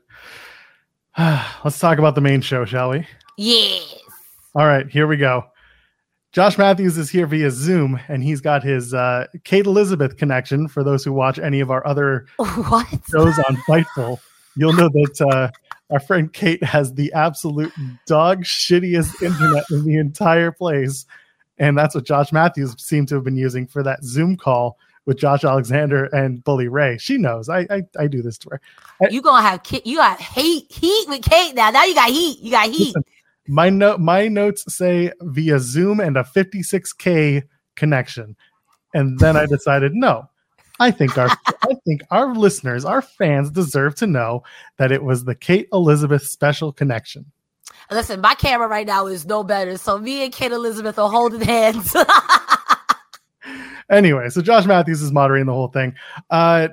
Let's 1.65 1.79
talk 1.79 1.99
about 1.99 2.15
the 2.15 2.21
main 2.21 2.41
show, 2.41 2.65
shall 2.65 2.91
we? 2.91 3.07
Yes. 3.37 4.04
All 4.55 4.67
right, 4.67 4.89
here 4.89 5.07
we 5.07 5.17
go. 5.17 5.45
Josh 6.33 6.59
Matthews 6.59 6.99
is 6.99 7.11
here 7.11 7.27
via 7.27 7.51
Zoom, 7.51 7.99
and 8.09 8.23
he's 8.23 8.41
got 8.41 8.63
his 8.63 8.93
uh, 8.93 9.27
Kate 9.45 9.67
Elizabeth 9.67 10.17
connection. 10.17 10.69
For 10.69 10.83
those 10.83 11.05
who 11.05 11.13
watch 11.13 11.39
any 11.39 11.61
of 11.61 11.71
our 11.71 11.87
other 11.87 12.27
What? 12.39 12.89
shows 13.11 13.39
on 13.49 13.57
Fightful, 13.69 14.19
you'll 14.57 14.73
know 14.73 14.89
that 14.89 15.21
uh, 15.33 15.51
our 15.93 16.01
friend 16.01 16.33
Kate 16.33 16.63
has 16.63 16.95
the 16.95 17.13
absolute 17.13 17.73
dog 18.07 18.43
shittiest 18.45 19.23
internet 19.23 19.65
in 19.71 19.85
the 19.85 19.97
entire 19.97 20.51
place. 20.51 21.07
And 21.59 21.79
that's 21.79 21.95
what 21.95 22.05
Josh 22.05 22.33
Matthews 22.33 22.75
seemed 22.83 23.09
to 23.09 23.15
have 23.17 23.25
been 23.25 23.37
using 23.37 23.67
for 23.67 23.83
that 23.85 24.03
Zoom 24.03 24.37
call 24.37 24.77
with 25.07 25.19
Josh 25.19 25.45
Alexander 25.45 26.07
and 26.07 26.43
Bully 26.43 26.69
Ray. 26.69 26.99
She 26.99 27.19
knows 27.19 27.49
I 27.49 27.61
I, 27.71 27.83
I 27.99 28.07
do 28.09 28.23
this 28.23 28.39
to 28.39 28.51
her. 28.51 28.61
You 29.11 29.23
gonna 29.23 29.43
have 29.43 29.63
ki- 29.63 29.83
you 29.85 29.99
got 29.99 30.21
heat 30.21 30.71
heat 30.71 31.09
with 31.09 31.23
Kate 31.23 31.55
now. 31.55 31.71
Now 31.71 31.85
you 31.85 31.95
got 31.95 32.09
heat. 32.11 32.41
You 32.41 32.51
got 32.51 32.71
heat. 32.71 32.95
Listen, 32.97 33.05
my 33.49 33.71
note 33.71 34.01
my 34.01 34.29
notes 34.29 34.65
say 34.75 35.13
via 35.21 35.59
Zoom 35.59 36.01
and 36.01 36.17
a 36.17 36.25
56k 36.25 37.43
connection. 37.77 38.37
And 38.95 39.19
then 39.19 39.37
I 39.37 39.47
decided 39.47 39.93
no. 39.95 40.29
I 40.81 40.91
think 40.91 41.17
our 41.19 41.29
I 41.63 41.75
think 41.85 42.03
our 42.11 42.35
listeners, 42.35 42.85
our 42.85 43.03
fans 43.03 43.51
deserve 43.51 43.95
to 43.97 44.07
know 44.07 44.43
that 44.79 44.93
it 44.93 45.03
was 45.03 45.25
the 45.25 45.35
Kate 45.35 45.69
Elizabeth 45.73 46.27
special 46.27 46.73
connection. 46.73 47.31
Listen, 47.91 48.21
my 48.21 48.35
camera 48.35 48.67
right 48.67 48.87
now 48.87 49.07
is 49.07 49.27
no 49.27 49.45
better. 49.45 49.77
So 49.77 49.99
me 49.99 50.25
and 50.25 50.33
Kate 50.33 50.53
Elizabeth 50.53 50.99
are 50.99 51.11
holding 51.11 51.43
hands. 51.43 51.95
Anyway, 53.91 54.29
so 54.31 54.41
Josh 54.41 54.65
Matthews 54.65 55.03
is 55.03 55.13
moderating 55.13 55.47
the 55.47 55.53
whole 55.53 55.69
thing. 55.69 55.95
Uh 56.31 56.69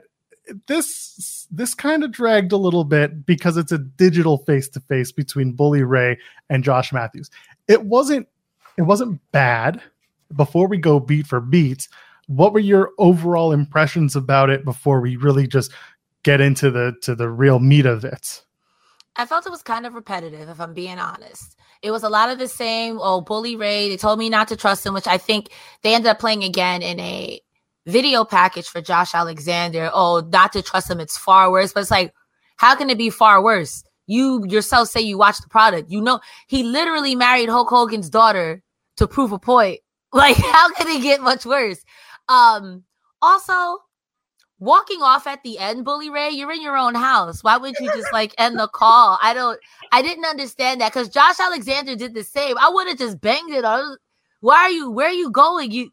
this 0.67 1.47
this 1.51 1.73
kind 1.73 2.03
of 2.03 2.11
dragged 2.11 2.51
a 2.51 2.57
little 2.57 2.83
bit 2.83 3.25
because 3.25 3.57
it's 3.57 3.71
a 3.71 3.77
digital 3.77 4.39
face 4.39 4.67
to 4.69 4.79
face 4.81 5.11
between 5.11 5.53
Bully 5.53 5.83
Ray 5.83 6.17
and 6.49 6.63
Josh 6.63 6.91
Matthews. 6.91 7.29
It 7.67 7.85
wasn't 7.85 8.27
it 8.77 8.83
wasn't 8.83 9.19
bad. 9.31 9.81
Before 10.35 10.67
we 10.67 10.77
go 10.77 10.99
beat 10.99 11.27
for 11.27 11.41
beat, 11.41 11.87
what 12.27 12.53
were 12.53 12.59
your 12.59 12.91
overall 12.97 13.51
impressions 13.51 14.15
about 14.15 14.49
it 14.49 14.63
before 14.63 15.01
we 15.01 15.17
really 15.17 15.45
just 15.45 15.71
get 16.23 16.39
into 16.39 16.71
the 16.71 16.95
to 17.01 17.15
the 17.15 17.29
real 17.29 17.59
meat 17.59 17.85
of 17.85 18.05
it? 18.05 18.43
I 19.17 19.25
felt 19.25 19.45
it 19.45 19.51
was 19.51 19.61
kind 19.61 19.85
of 19.85 19.93
repetitive, 19.93 20.47
if 20.47 20.61
I'm 20.61 20.73
being 20.73 20.97
honest. 20.97 21.57
It 21.81 21.91
was 21.91 22.03
a 22.03 22.09
lot 22.09 22.29
of 22.29 22.39
the 22.39 22.47
same. 22.47 22.97
Oh, 23.01 23.21
Bully 23.21 23.55
Ray, 23.55 23.89
they 23.89 23.97
told 23.97 24.19
me 24.19 24.29
not 24.29 24.47
to 24.49 24.55
trust 24.55 24.85
him, 24.85 24.93
which 24.93 25.07
I 25.07 25.17
think 25.17 25.49
they 25.81 25.93
ended 25.93 26.09
up 26.09 26.19
playing 26.19 26.43
again 26.43 26.81
in 26.81 26.99
a 26.99 27.41
video 27.85 28.23
package 28.23 28.67
for 28.67 28.81
Josh 28.81 29.13
Alexander. 29.13 29.89
Oh, 29.93 30.27
not 30.31 30.53
to 30.53 30.61
trust 30.61 30.89
him, 30.89 30.99
it's 30.99 31.17
far 31.17 31.51
worse. 31.51 31.73
But 31.73 31.81
it's 31.81 31.91
like, 31.91 32.13
how 32.57 32.75
can 32.75 32.89
it 32.89 32.97
be 32.97 33.09
far 33.09 33.41
worse? 33.41 33.83
You 34.07 34.45
yourself 34.47 34.89
say 34.89 35.01
you 35.01 35.17
watch 35.17 35.39
the 35.39 35.47
product. 35.47 35.89
You 35.89 36.01
know, 36.01 36.19
he 36.47 36.63
literally 36.63 37.15
married 37.15 37.49
Hulk 37.49 37.69
Hogan's 37.69 38.09
daughter 38.09 38.61
to 38.97 39.07
prove 39.07 39.31
a 39.31 39.39
point. 39.39 39.79
Like, 40.13 40.35
how 40.35 40.69
can 40.73 40.89
it 40.89 41.01
get 41.01 41.21
much 41.21 41.45
worse? 41.45 41.85
Um, 42.27 42.83
also, 43.21 43.77
walking 44.59 45.01
off 45.01 45.25
at 45.25 45.41
the 45.43 45.57
end, 45.57 45.83
Bully 45.85 46.09
Ray, 46.09 46.29
you're 46.29 46.51
in 46.51 46.61
your 46.61 46.77
own 46.77 46.95
house. 46.95 47.43
Why 47.43 47.55
would 47.55 47.75
you 47.79 47.91
just 47.93 48.11
like 48.11 48.33
end 48.37 48.59
the 48.59 48.67
call? 48.67 49.17
I 49.21 49.33
don't 49.33 49.59
I 49.91 50.01
didn't 50.01 50.25
understand 50.25 50.81
that 50.81 50.93
because 50.93 51.09
Josh 51.09 51.39
Alexander 51.39 51.95
did 51.95 52.13
the 52.13 52.23
same. 52.23 52.57
I 52.57 52.69
would 52.69 52.87
have 52.87 52.97
just 52.97 53.21
banged 53.21 53.51
it. 53.51 53.63
Why 54.41 54.57
are 54.57 54.69
you 54.69 54.91
where 54.91 55.07
are 55.07 55.13
you 55.13 55.31
going? 55.31 55.71
You 55.71 55.91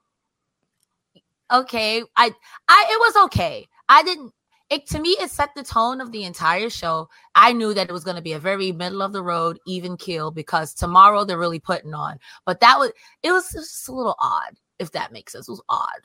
okay. 1.52 2.02
I 2.17 2.31
I 2.69 2.87
it 2.90 2.99
was 3.00 3.25
okay. 3.26 3.67
I 3.88 4.02
didn't 4.02 4.33
it 4.71 4.87
to 4.88 4.99
me 5.00 5.11
it 5.21 5.31
set 5.31 5.55
the 5.55 5.62
tone 5.62 6.00
of 6.00 6.12
the 6.12 6.25
entire 6.25 6.69
show. 6.71 7.09
I 7.35 7.52
knew 7.52 7.73
that 7.75 7.88
it 7.88 7.93
was 7.93 8.05
going 8.05 8.17
to 8.17 8.23
be 8.23 8.35
a 8.35 8.38
very 8.38 8.71
middle 8.73 9.00
of 9.02 9.12
the 9.12 9.23
road, 9.23 9.59
even 9.67 9.97
kill 9.97 10.31
because 10.31 10.75
tomorrow 10.75 11.25
they're 11.25 11.38
really 11.38 11.59
putting 11.59 11.95
on. 11.95 12.19
But 12.45 12.61
that 12.61 12.78
was 12.78 12.93
it 13.23 13.33
was 13.33 13.50
just 13.50 13.88
a 13.88 13.93
little 13.93 14.17
odd, 14.21 14.57
if 14.78 14.93
that 14.93 15.12
makes 15.12 15.33
sense. 15.33 15.49
It 15.49 15.52
was 15.52 15.62
odd. 15.69 16.00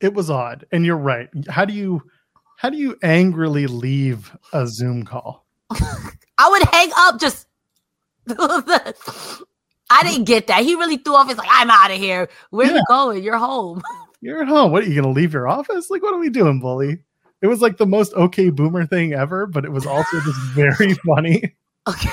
It 0.00 0.14
was 0.14 0.30
odd, 0.30 0.66
and 0.72 0.86
you're 0.86 0.96
right. 0.96 1.28
How 1.48 1.64
do 1.66 1.74
you 1.74 2.02
how 2.56 2.70
do 2.70 2.76
you 2.78 2.96
angrily 3.02 3.66
leave 3.66 4.34
a 4.52 4.66
Zoom 4.66 5.04
call? 5.04 5.46
I 5.70 6.48
would 6.48 6.62
hang 6.72 6.90
up 6.96 7.20
just. 7.20 7.46
I 8.28 10.02
didn't 10.04 10.24
get 10.24 10.46
that. 10.46 10.62
He 10.62 10.74
really 10.74 10.96
threw 10.98 11.16
off. 11.16 11.28
His 11.28 11.36
like, 11.36 11.48
I'm 11.50 11.68
out 11.70 11.90
of 11.90 11.96
here. 11.98 12.28
Where 12.50 12.66
Yeah. 12.66 12.76
you 12.76 12.82
going? 12.88 13.22
You're 13.24 13.38
home. 13.38 13.82
You're 14.20 14.42
at 14.42 14.48
home. 14.48 14.72
What 14.72 14.84
are 14.84 14.86
you 14.86 15.00
gonna 15.00 15.12
leave 15.14 15.32
your 15.32 15.48
office? 15.48 15.90
Like, 15.90 16.02
what 16.02 16.14
are 16.14 16.18
we 16.18 16.30
doing, 16.30 16.60
bully? 16.60 16.98
It 17.42 17.46
was 17.46 17.60
like 17.62 17.78
the 17.78 17.86
most 17.86 18.12
okay 18.14 18.50
boomer 18.50 18.84
thing 18.86 19.14
ever, 19.14 19.46
but 19.46 19.64
it 19.64 19.72
was 19.72 19.86
also 19.86 20.20
just 20.20 20.38
very 20.54 20.94
funny. 21.06 21.54
Okay. 21.88 22.10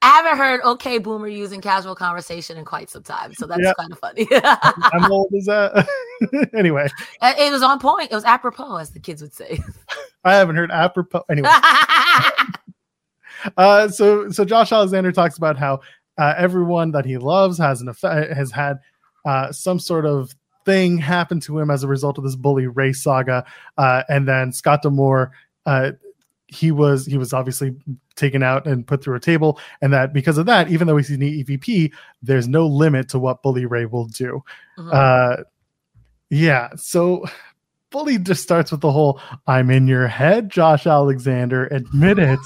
I 0.00 0.10
haven't 0.10 0.38
heard 0.38 0.60
okay 0.62 0.98
boomer 0.98 1.26
using 1.26 1.60
casual 1.60 1.94
conversation 1.96 2.56
in 2.56 2.64
quite 2.64 2.88
some 2.88 3.02
time, 3.02 3.34
so 3.34 3.46
that's 3.46 3.62
Yeah. 3.62 3.72
kind 3.78 3.90
of 3.92 3.98
funny. 3.98 4.28
How 4.42 5.10
old 5.10 5.28
is 5.32 5.46
that? 5.46 5.88
anyway, 6.56 6.88
it 7.22 7.50
was 7.52 7.62
on 7.62 7.80
point. 7.80 8.12
It 8.12 8.14
was 8.14 8.24
apropos, 8.24 8.76
as 8.76 8.90
the 8.90 9.00
kids 9.00 9.22
would 9.22 9.34
say. 9.34 9.58
I 10.24 10.34
haven't 10.34 10.54
heard 10.56 10.70
apropos. 10.70 11.24
Anyway, 11.30 11.48
uh, 13.56 13.88
so 13.88 14.30
so 14.30 14.44
Josh 14.44 14.70
Alexander 14.70 15.10
talks 15.10 15.36
about 15.36 15.56
how 15.56 15.80
uh, 16.16 16.34
everyone 16.36 16.90
that 16.92 17.04
he 17.04 17.16
loves 17.18 17.58
has 17.58 17.80
an 17.80 17.88
effect, 17.88 18.32
has 18.32 18.52
had 18.52 18.78
uh, 19.24 19.50
some 19.50 19.80
sort 19.80 20.06
of 20.06 20.32
thing 20.68 20.98
happened 20.98 21.40
to 21.42 21.58
him 21.58 21.70
as 21.70 21.82
a 21.82 21.88
result 21.88 22.18
of 22.18 22.24
this 22.24 22.36
bully 22.36 22.66
Ray 22.66 22.92
saga, 22.92 23.44
uh, 23.78 24.02
and 24.10 24.28
then 24.28 24.52
Scott 24.52 24.82
D'Amore. 24.82 25.32
Uh, 25.64 25.92
he 26.46 26.70
was 26.70 27.06
he 27.06 27.18
was 27.18 27.32
obviously 27.32 27.74
taken 28.16 28.42
out 28.42 28.66
and 28.66 28.86
put 28.86 29.02
through 29.02 29.16
a 29.16 29.20
table, 29.20 29.58
and 29.80 29.92
that 29.92 30.12
because 30.12 30.38
of 30.38 30.46
that, 30.46 30.70
even 30.70 30.86
though 30.86 30.96
he's 30.96 31.10
an 31.10 31.20
EVP, 31.20 31.92
there's 32.22 32.48
no 32.48 32.66
limit 32.66 33.08
to 33.10 33.18
what 33.18 33.42
Bully 33.42 33.66
Ray 33.66 33.86
will 33.86 34.06
do. 34.06 34.42
Mhm. 34.78 34.92
Uh, 34.92 35.42
yeah, 36.30 36.68
so 36.76 37.24
Bully 37.90 38.18
just 38.18 38.42
starts 38.42 38.70
with 38.70 38.80
the 38.80 38.92
whole 38.92 39.20
"I'm 39.46 39.70
in 39.70 39.86
your 39.86 40.06
head," 40.06 40.50
Josh 40.50 40.86
Alexander, 40.86 41.66
admit 41.66 42.18
it. 42.18 42.40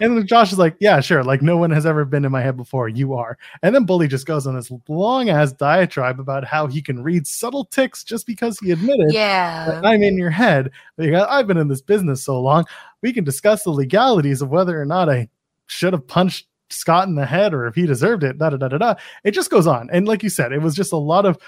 And 0.00 0.16
then 0.16 0.26
Josh 0.26 0.52
is 0.52 0.58
like, 0.58 0.76
"Yeah, 0.80 1.00
sure. 1.00 1.24
Like 1.24 1.42
no 1.42 1.56
one 1.56 1.70
has 1.70 1.86
ever 1.86 2.04
been 2.04 2.24
in 2.24 2.32
my 2.32 2.42
head 2.42 2.56
before. 2.56 2.88
You 2.88 3.14
are." 3.14 3.38
And 3.62 3.74
then 3.74 3.84
Bully 3.84 4.08
just 4.08 4.26
goes 4.26 4.46
on 4.46 4.54
this 4.54 4.70
long 4.88 5.28
ass 5.28 5.52
diatribe 5.52 6.20
about 6.20 6.44
how 6.44 6.66
he 6.66 6.82
can 6.82 7.02
read 7.02 7.26
subtle 7.26 7.64
ticks 7.64 8.04
just 8.04 8.26
because 8.26 8.58
he 8.58 8.70
admitted 8.70 9.12
yeah. 9.12 9.80
I'm 9.84 10.02
in 10.02 10.18
your 10.18 10.30
head. 10.30 10.70
I've 10.98 11.46
been 11.46 11.56
in 11.56 11.68
this 11.68 11.82
business 11.82 12.22
so 12.22 12.40
long, 12.40 12.64
we 13.02 13.12
can 13.12 13.24
discuss 13.24 13.62
the 13.62 13.70
legalities 13.70 14.42
of 14.42 14.50
whether 14.50 14.80
or 14.80 14.86
not 14.86 15.08
I 15.08 15.28
should 15.66 15.92
have 15.92 16.06
punched 16.06 16.46
Scott 16.70 17.08
in 17.08 17.14
the 17.14 17.26
head 17.26 17.54
or 17.54 17.66
if 17.66 17.74
he 17.74 17.86
deserved 17.86 18.24
it. 18.24 18.38
Da 18.38 18.50
da 18.50 18.56
da 18.56 18.68
da 18.68 18.78
da. 18.78 18.94
It 19.24 19.32
just 19.32 19.50
goes 19.50 19.66
on, 19.66 19.88
and 19.90 20.06
like 20.06 20.22
you 20.22 20.30
said, 20.30 20.52
it 20.52 20.62
was 20.62 20.74
just 20.74 20.92
a 20.92 20.96
lot 20.96 21.26
of 21.26 21.38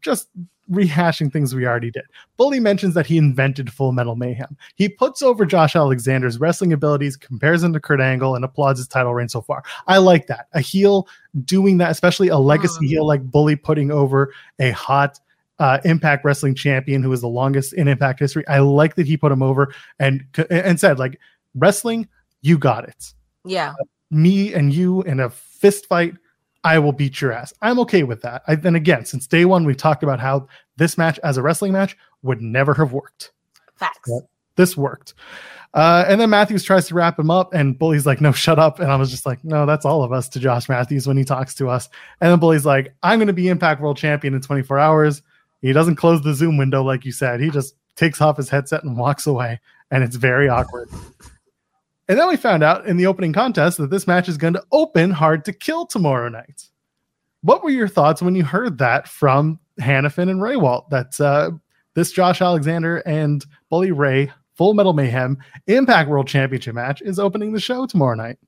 just 0.00 0.28
rehashing 0.70 1.32
things 1.32 1.54
we 1.54 1.66
already 1.66 1.90
did. 1.90 2.04
Bully 2.36 2.60
mentions 2.60 2.94
that 2.94 3.06
he 3.06 3.16
invented 3.16 3.72
Full 3.72 3.92
Metal 3.92 4.16
Mayhem. 4.16 4.56
He 4.76 4.88
puts 4.88 5.22
over 5.22 5.46
Josh 5.46 5.74
Alexander's 5.74 6.38
wrestling 6.38 6.72
abilities, 6.72 7.16
compares 7.16 7.62
him 7.62 7.72
to 7.72 7.80
Kurt 7.80 8.00
Angle, 8.00 8.34
and 8.34 8.44
applauds 8.44 8.78
his 8.78 8.88
title 8.88 9.14
reign 9.14 9.28
so 9.28 9.40
far. 9.40 9.62
I 9.86 9.98
like 9.98 10.26
that. 10.26 10.46
A 10.52 10.60
heel 10.60 11.08
doing 11.44 11.78
that, 11.78 11.90
especially 11.90 12.28
a 12.28 12.38
legacy 12.38 12.86
Mm. 12.86 12.88
heel 12.88 13.06
like 13.06 13.22
Bully 13.22 13.56
putting 13.56 13.90
over 13.90 14.32
a 14.58 14.70
hot 14.72 15.18
uh, 15.58 15.78
Impact 15.84 16.24
Wrestling 16.24 16.54
champion 16.54 17.02
who 17.02 17.12
is 17.12 17.20
the 17.20 17.28
longest 17.28 17.72
in 17.72 17.88
Impact 17.88 18.20
history. 18.20 18.46
I 18.46 18.60
like 18.60 18.94
that 18.94 19.06
he 19.06 19.16
put 19.16 19.32
him 19.32 19.42
over 19.42 19.74
and 19.98 20.24
and 20.50 20.78
said 20.78 20.98
like 21.00 21.18
wrestling, 21.56 22.06
you 22.42 22.58
got 22.58 22.88
it. 22.88 23.12
Yeah. 23.44 23.74
Me 24.10 24.54
and 24.54 24.72
you 24.72 25.02
in 25.02 25.18
a 25.18 25.30
fist 25.30 25.86
fight, 25.86 26.14
I 26.64 26.78
will 26.78 26.92
beat 26.92 27.20
your 27.20 27.32
ass. 27.32 27.52
I'm 27.62 27.78
okay 27.80 28.02
with 28.02 28.22
that. 28.22 28.42
I, 28.46 28.56
then 28.56 28.74
again, 28.74 29.04
since 29.04 29.26
day 29.26 29.44
one, 29.44 29.64
we've 29.64 29.76
talked 29.76 30.02
about 30.02 30.20
how 30.20 30.48
this 30.76 30.98
match 30.98 31.18
as 31.22 31.36
a 31.36 31.42
wrestling 31.42 31.72
match 31.72 31.96
would 32.22 32.42
never 32.42 32.74
have 32.74 32.92
worked. 32.92 33.32
Facts. 33.76 34.08
Yep. 34.08 34.28
This 34.56 34.76
worked. 34.76 35.14
Uh, 35.74 36.04
and 36.08 36.20
then 36.20 36.30
Matthews 36.30 36.64
tries 36.64 36.88
to 36.88 36.94
wrap 36.94 37.18
him 37.18 37.30
up, 37.30 37.52
and 37.54 37.78
Bully's 37.78 38.06
like, 38.06 38.20
no, 38.20 38.32
shut 38.32 38.58
up. 38.58 38.80
And 38.80 38.90
I 38.90 38.96
was 38.96 39.10
just 39.10 39.26
like, 39.26 39.44
no, 39.44 39.66
that's 39.66 39.84
all 39.84 40.02
of 40.02 40.12
us 40.12 40.28
to 40.30 40.40
Josh 40.40 40.68
Matthews 40.68 41.06
when 41.06 41.16
he 41.16 41.24
talks 41.24 41.54
to 41.56 41.68
us. 41.68 41.88
And 42.20 42.30
then 42.30 42.38
Bully's 42.38 42.66
like, 42.66 42.94
I'm 43.02 43.18
going 43.18 43.28
to 43.28 43.32
be 43.32 43.48
Impact 43.48 43.80
World 43.80 43.96
Champion 43.96 44.34
in 44.34 44.40
24 44.40 44.78
hours. 44.78 45.22
He 45.60 45.72
doesn't 45.72 45.96
close 45.96 46.22
the 46.22 46.34
Zoom 46.34 46.56
window 46.56 46.82
like 46.82 47.04
you 47.04 47.12
said. 47.12 47.40
He 47.40 47.50
just 47.50 47.74
takes 47.96 48.20
off 48.20 48.36
his 48.36 48.48
headset 48.48 48.84
and 48.84 48.96
walks 48.96 49.26
away. 49.26 49.60
And 49.90 50.02
it's 50.02 50.16
very 50.16 50.48
awkward. 50.48 50.88
And 52.08 52.18
then 52.18 52.28
we 52.28 52.36
found 52.36 52.62
out 52.62 52.86
in 52.86 52.96
the 52.96 53.06
opening 53.06 53.32
contest 53.32 53.78
that 53.78 53.90
this 53.90 54.06
match 54.06 54.28
is 54.28 54.38
going 54.38 54.54
to 54.54 54.64
open 54.72 55.10
hard 55.10 55.44
to 55.44 55.52
kill 55.52 55.86
tomorrow 55.86 56.28
night. 56.28 56.64
What 57.42 57.62
were 57.62 57.70
your 57.70 57.88
thoughts 57.88 58.22
when 58.22 58.34
you 58.34 58.44
heard 58.44 58.78
that 58.78 59.06
from 59.06 59.60
Hannifan 59.80 60.30
and 60.30 60.40
Rehwoldt? 60.40 60.88
That 60.88 61.20
uh, 61.20 61.50
this 61.94 62.10
Josh 62.10 62.40
Alexander 62.40 62.98
and 62.98 63.44
Bully 63.68 63.92
Ray 63.92 64.32
Full 64.54 64.74
Metal 64.74 64.92
Mayhem 64.92 65.38
Impact 65.66 66.08
World 66.08 66.26
Championship 66.26 66.74
match 66.74 67.02
is 67.02 67.18
opening 67.18 67.52
the 67.52 67.60
show 67.60 67.86
tomorrow 67.86 68.16
night. 68.16 68.38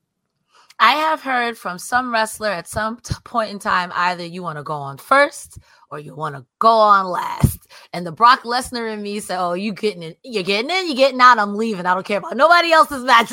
I 0.79 0.93
have 0.93 1.21
heard 1.21 1.57
from 1.57 1.77
some 1.77 2.11
wrestler 2.11 2.49
at 2.49 2.67
some 2.67 2.99
t- 2.99 3.13
point 3.23 3.51
in 3.51 3.59
time 3.59 3.91
either 3.93 4.25
you 4.25 4.41
want 4.41 4.57
to 4.57 4.63
go 4.63 4.73
on 4.73 4.97
first 4.97 5.59
or 5.91 5.99
you 5.99 6.15
want 6.15 6.35
to 6.35 6.45
go 6.59 6.69
on 6.71 7.05
last. 7.07 7.67
And 7.93 8.05
the 8.07 8.11
Brock 8.11 8.43
Lesnar 8.43 8.91
in 8.91 9.01
me 9.01 9.19
said, 9.19 9.39
"Oh, 9.39 9.53
you 9.53 9.73
getting 9.73 10.03
in? 10.03 10.15
You're 10.23 10.43
getting 10.43 10.71
in. 10.71 10.87
You're 10.87 10.95
getting 10.95 11.19
out. 11.19 11.37
I'm 11.37 11.55
leaving. 11.55 11.85
I 11.85 11.93
don't 11.93 12.05
care 12.05 12.19
about 12.19 12.37
nobody 12.37 12.71
else's 12.71 13.03
match." 13.05 13.31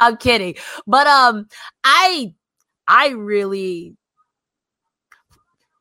I'm 0.00 0.16
kidding, 0.16 0.56
but 0.86 1.06
um, 1.06 1.46
I 1.84 2.34
I 2.88 3.10
really. 3.10 3.96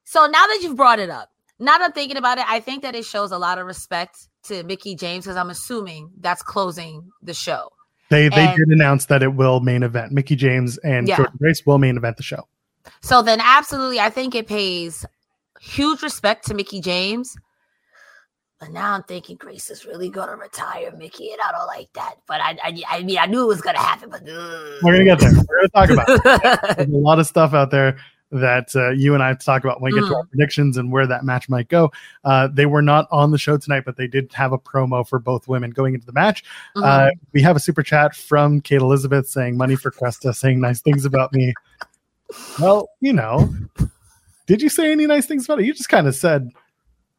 So 0.04 0.26
now 0.28 0.46
that 0.46 0.60
you've 0.62 0.76
brought 0.76 1.00
it 1.00 1.10
up, 1.10 1.30
now 1.60 1.78
that 1.78 1.86
I'm 1.86 1.92
thinking 1.92 2.18
about 2.18 2.38
it, 2.38 2.46
I 2.48 2.60
think 2.60 2.84
that 2.84 2.96
it 2.96 3.06
shows 3.06 3.32
a 3.32 3.38
lot 3.38 3.58
of 3.58 3.66
respect 3.66 4.28
to 4.44 4.64
Mickie 4.64 4.96
James 4.96 5.26
because 5.26 5.38
I'm 5.38 5.50
assuming 5.50 6.12
that's 6.20 6.44
closing 6.44 7.10
the 7.24 7.34
show. 7.34 7.70
They 8.10 8.30
they 8.30 8.48
And- 8.48 8.58
did 8.58 8.68
announce 8.68 9.06
that 9.08 9.24
it 9.24 9.34
will 9.34 9.60
main 9.60 9.82
event. 9.82 10.12
Mickie 10.12 10.36
James 10.36 10.78
and 10.80 11.08
Yeah. 11.08 11.18
Jordynne 11.18 11.38
Grace 11.40 11.66
will 11.66 11.80
main 11.80 11.98
event 11.98 12.18
the 12.18 12.24
show. 12.24 12.48
So 13.02 13.22
then, 13.22 13.40
absolutely, 13.42 14.00
I 14.00 14.10
think 14.10 14.36
it 14.36 14.46
pays 14.46 15.06
huge 15.64 16.02
respect 16.02 16.46
to 16.48 16.54
Mickie 16.54 16.82
James. 16.82 17.36
But 18.60 18.72
now 18.72 18.94
I'm 18.94 19.04
thinking 19.04 19.36
Grace 19.38 19.70
is 19.70 19.86
really 19.86 20.10
gonna 20.10 20.36
retire 20.38 20.94
Mickie, 20.98 21.32
and 21.32 21.40
I 21.46 21.52
don't 21.52 21.68
like 21.68 21.92
that. 21.94 22.16
But 22.28 22.40
I, 22.42 22.58
I, 22.64 22.84
I 22.90 23.04
mean, 23.04 23.18
I 23.18 23.26
knew 23.26 23.44
it 23.44 23.48
was 23.48 23.62
gonna 23.62 23.80
happen. 23.80 24.10
But 24.10 24.24
We're 24.24 24.94
gonna 24.94 25.04
get 25.04 25.20
there. 25.20 25.32
We're 25.34 25.68
gonna 25.68 25.88
talk 25.88 25.90
about 25.90 26.70
it. 26.70 26.78
There's 26.78 26.90
a 26.90 26.98
lot 26.98 27.20
of 27.20 27.28
stuff 27.28 27.54
out 27.54 27.72
there 27.72 27.98
that 28.32 28.76
uh, 28.76 28.90
you 28.92 29.14
and 29.14 29.22
I 29.22 29.28
have 29.28 29.40
to 29.40 29.46
talk 29.46 29.64
about 29.64 29.80
when 29.82 29.94
we 29.94 30.00
get 30.00 30.08
to 30.08 30.14
Mm. 30.14 30.18
our 30.18 30.26
predictions 30.26 30.78
and 30.78 30.92
where 30.92 31.06
that 31.06 31.24
match 31.26 31.50
might 31.50 31.68
go. 31.68 31.92
Uh, 32.24 32.48
they 32.52 32.66
were 32.66 32.82
not 32.82 33.08
on 33.12 33.32
the 33.32 33.38
show 33.38 33.58
tonight, 33.58 33.84
but 33.86 33.96
they 33.98 34.08
did 34.08 34.32
have 34.34 34.54
a 34.54 34.58
promo 34.58 35.08
for 35.08 35.20
both 35.20 35.48
women 35.48 35.70
going 35.72 35.94
into 35.94 36.06
the 36.06 36.14
match. 36.14 36.44
Mhm. 36.76 36.84
Uh, 36.84 37.12
we 37.34 37.42
have 37.42 37.56
a 37.56 37.60
super 37.60 37.84
chat 37.84 38.16
from 38.16 38.60
Kate 38.62 38.82
Elizabeth 38.82 39.28
saying 39.28 39.56
money 39.58 39.76
for 39.76 39.92
Cresta, 39.92 40.34
saying 40.34 40.60
nice 40.62 40.82
things 40.82 41.06
about 41.06 41.32
me. 41.34 41.54
Well, 42.60 42.90
you 43.02 43.14
know, 43.14 43.54
did 44.46 44.62
you 44.62 44.70
say 44.70 44.92
any 44.92 45.06
nice 45.06 45.26
things 45.26 45.46
about 45.46 45.60
it? 45.60 45.66
You 45.66 45.74
just 45.74 45.90
kind 45.90 46.08
of 46.08 46.16
said, 46.16 46.50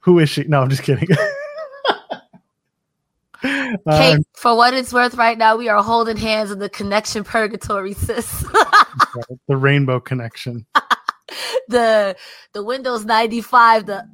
"Who 0.01 0.19
is 0.19 0.29
she?" 0.29 0.45
No, 0.45 0.63
I'm 0.63 0.71
just 0.71 0.83
kidding. 0.83 1.09
Kate, 3.45 3.79
Um, 3.87 4.25
for 4.35 4.57
what 4.57 4.73
it's 4.73 4.93
worth, 4.93 5.15
right 5.17 5.37
now 5.37 5.57
we 5.57 5.69
are 5.69 5.83
holding 5.83 6.17
hands 6.17 6.51
in 6.51 6.59
the 6.59 6.71
connection 6.71 7.25
purgatory, 7.25 7.93
sis. 7.93 8.43
the 9.49 9.57
Rainbow 9.57 10.01
Connection. 10.01 10.65
the 11.69 12.17
the 12.53 12.65
Windows 12.65 13.05
95, 13.05 13.87
the 13.87 14.09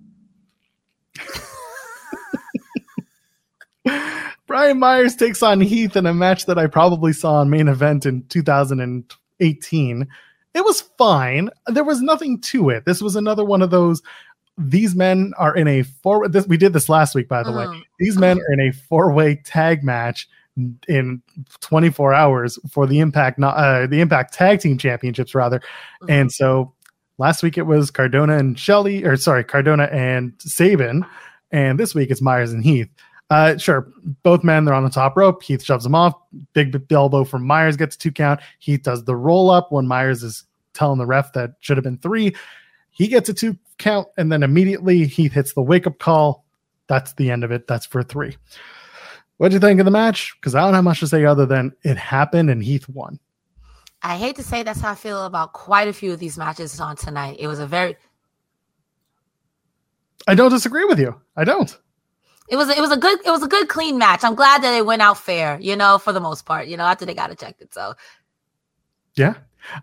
Brian 4.46 4.78
Myers 4.80 5.14
takes 5.14 5.42
on 5.42 5.60
Heath 5.60 5.96
in 5.96 6.06
a 6.06 6.14
match 6.14 6.46
that 6.46 6.58
I 6.58 6.66
probably 6.66 7.12
saw 7.12 7.34
on 7.34 7.50
main 7.50 7.68
event 7.68 8.04
in 8.04 8.24
2018. 8.24 10.08
It 10.54 10.64
was 10.64 10.82
fine. 10.98 11.50
There 11.66 11.84
was 11.84 12.00
nothing 12.00 12.40
to 12.42 12.70
it. 12.70 12.84
This 12.84 13.00
was 13.00 13.16
another 13.16 13.44
one 13.44 13.62
of 13.62 13.70
those. 13.70 14.02
These 14.58 14.94
men 14.94 15.32
are 15.38 15.54
in 15.54 15.68
a 15.68 15.82
four. 15.82 16.28
This, 16.28 16.46
we 16.46 16.56
did 16.56 16.72
this 16.72 16.88
last 16.88 17.14
week, 17.14 17.28
by 17.28 17.42
the 17.42 17.52
way. 17.52 17.64
Mhm. 17.64 17.82
These 17.98 18.18
men 18.18 18.38
are 18.38 18.52
in 18.52 18.60
a 18.60 18.72
four-way 18.72 19.36
tag 19.36 19.84
match 19.84 20.28
in 20.88 21.22
24 21.60 22.12
hours 22.12 22.58
for 22.70 22.86
the 22.86 22.98
Impact, 22.98 23.38
not 23.38 23.56
uh, 23.56 23.86
the 23.86 24.00
Impact 24.00 24.34
Tag 24.34 24.60
Team 24.60 24.76
Championships, 24.76 25.34
rather. 25.34 25.58
Mm-hmm. 25.58 26.10
And 26.10 26.32
so 26.32 26.74
last 27.18 27.42
week 27.42 27.56
it 27.56 27.62
was 27.62 27.90
Cardona 27.90 28.36
and 28.36 28.58
Shelly, 28.58 29.04
or 29.04 29.16
sorry, 29.16 29.44
Cardona 29.44 29.84
and 29.84 30.32
Sabin, 30.38 31.04
and 31.52 31.78
this 31.78 31.94
week 31.94 32.10
it's 32.10 32.20
Myers 32.20 32.52
and 32.52 32.64
Heath. 32.64 32.88
Uh, 33.30 33.56
sure, 33.56 33.92
both 34.24 34.42
men 34.42 34.64
they're 34.64 34.74
on 34.74 34.84
the 34.84 34.90
top 34.90 35.16
rope. 35.16 35.42
Heath 35.42 35.62
shoves 35.62 35.84
them 35.84 35.94
off. 35.94 36.14
Big, 36.52 36.76
elbow 36.90 37.22
from 37.22 37.46
Myers 37.46 37.76
gets 37.76 37.96
two 37.96 38.10
count. 38.10 38.40
Heath 38.58 38.82
does 38.82 39.04
the 39.04 39.14
roll 39.14 39.50
up 39.50 39.70
when 39.70 39.86
Myers 39.86 40.24
is 40.24 40.44
telling 40.74 40.98
the 40.98 41.06
ref 41.06 41.32
that 41.34 41.52
should 41.60 41.76
have 41.76 41.84
been 41.84 41.98
three. 41.98 42.34
He 42.90 43.06
gets 43.06 43.28
a 43.28 43.34
two 43.34 43.56
count, 43.78 44.08
and 44.18 44.32
then 44.32 44.42
immediately 44.42 45.06
Heath 45.06 45.32
hits 45.32 45.52
the 45.52 45.62
wake 45.62 45.86
up 45.86 45.98
call. 46.00 46.44
That's 46.88 47.12
the 47.12 47.30
end 47.30 47.44
of 47.44 47.52
it. 47.52 47.68
That's 47.68 47.86
for 47.86 48.02
three. 48.02 48.36
What'd 49.36 49.54
you 49.54 49.60
think 49.60 49.78
of 49.80 49.84
the 49.84 49.92
match? 49.92 50.34
Because 50.38 50.54
I 50.54 50.60
don't 50.62 50.74
have 50.74 50.84
much 50.84 51.00
to 51.00 51.06
say 51.06 51.24
other 51.24 51.46
than 51.46 51.72
it 51.82 51.96
happened 51.96 52.50
and 52.50 52.62
Heath 52.62 52.88
won. 52.88 53.18
I 54.02 54.16
hate 54.16 54.36
to 54.36 54.42
say 54.42 54.62
that's 54.62 54.80
how 54.80 54.90
I 54.92 54.94
feel 54.96 55.24
about 55.24 55.52
quite 55.52 55.88
a 55.88 55.92
few 55.92 56.12
of 56.12 56.18
these 56.18 56.36
matches 56.36 56.78
on 56.80 56.96
tonight. 56.96 57.36
It 57.38 57.46
was 57.46 57.58
a 57.58 57.66
very 57.66 57.96
I 60.26 60.34
don't 60.34 60.50
disagree 60.50 60.84
with 60.84 60.98
you. 60.98 61.18
I 61.36 61.44
don't. 61.44 61.76
It 62.50 62.56
was 62.56 62.68
it 62.68 62.80
was 62.80 62.90
a 62.90 62.96
good 62.96 63.18
it 63.24 63.30
was 63.30 63.42
a 63.42 63.48
good 63.48 63.68
clean 63.68 63.96
match. 63.96 64.24
I'm 64.24 64.34
glad 64.34 64.62
that 64.62 64.74
it 64.74 64.84
went 64.84 65.02
out 65.02 65.18
fair, 65.18 65.58
you 65.60 65.76
know, 65.76 65.98
for 65.98 66.12
the 66.12 66.20
most 66.20 66.44
part, 66.44 66.66
you 66.66 66.76
know, 66.76 66.84
after 66.84 67.06
they 67.06 67.14
got 67.14 67.30
ejected. 67.30 67.72
So 67.72 67.94
Yeah. 69.14 69.34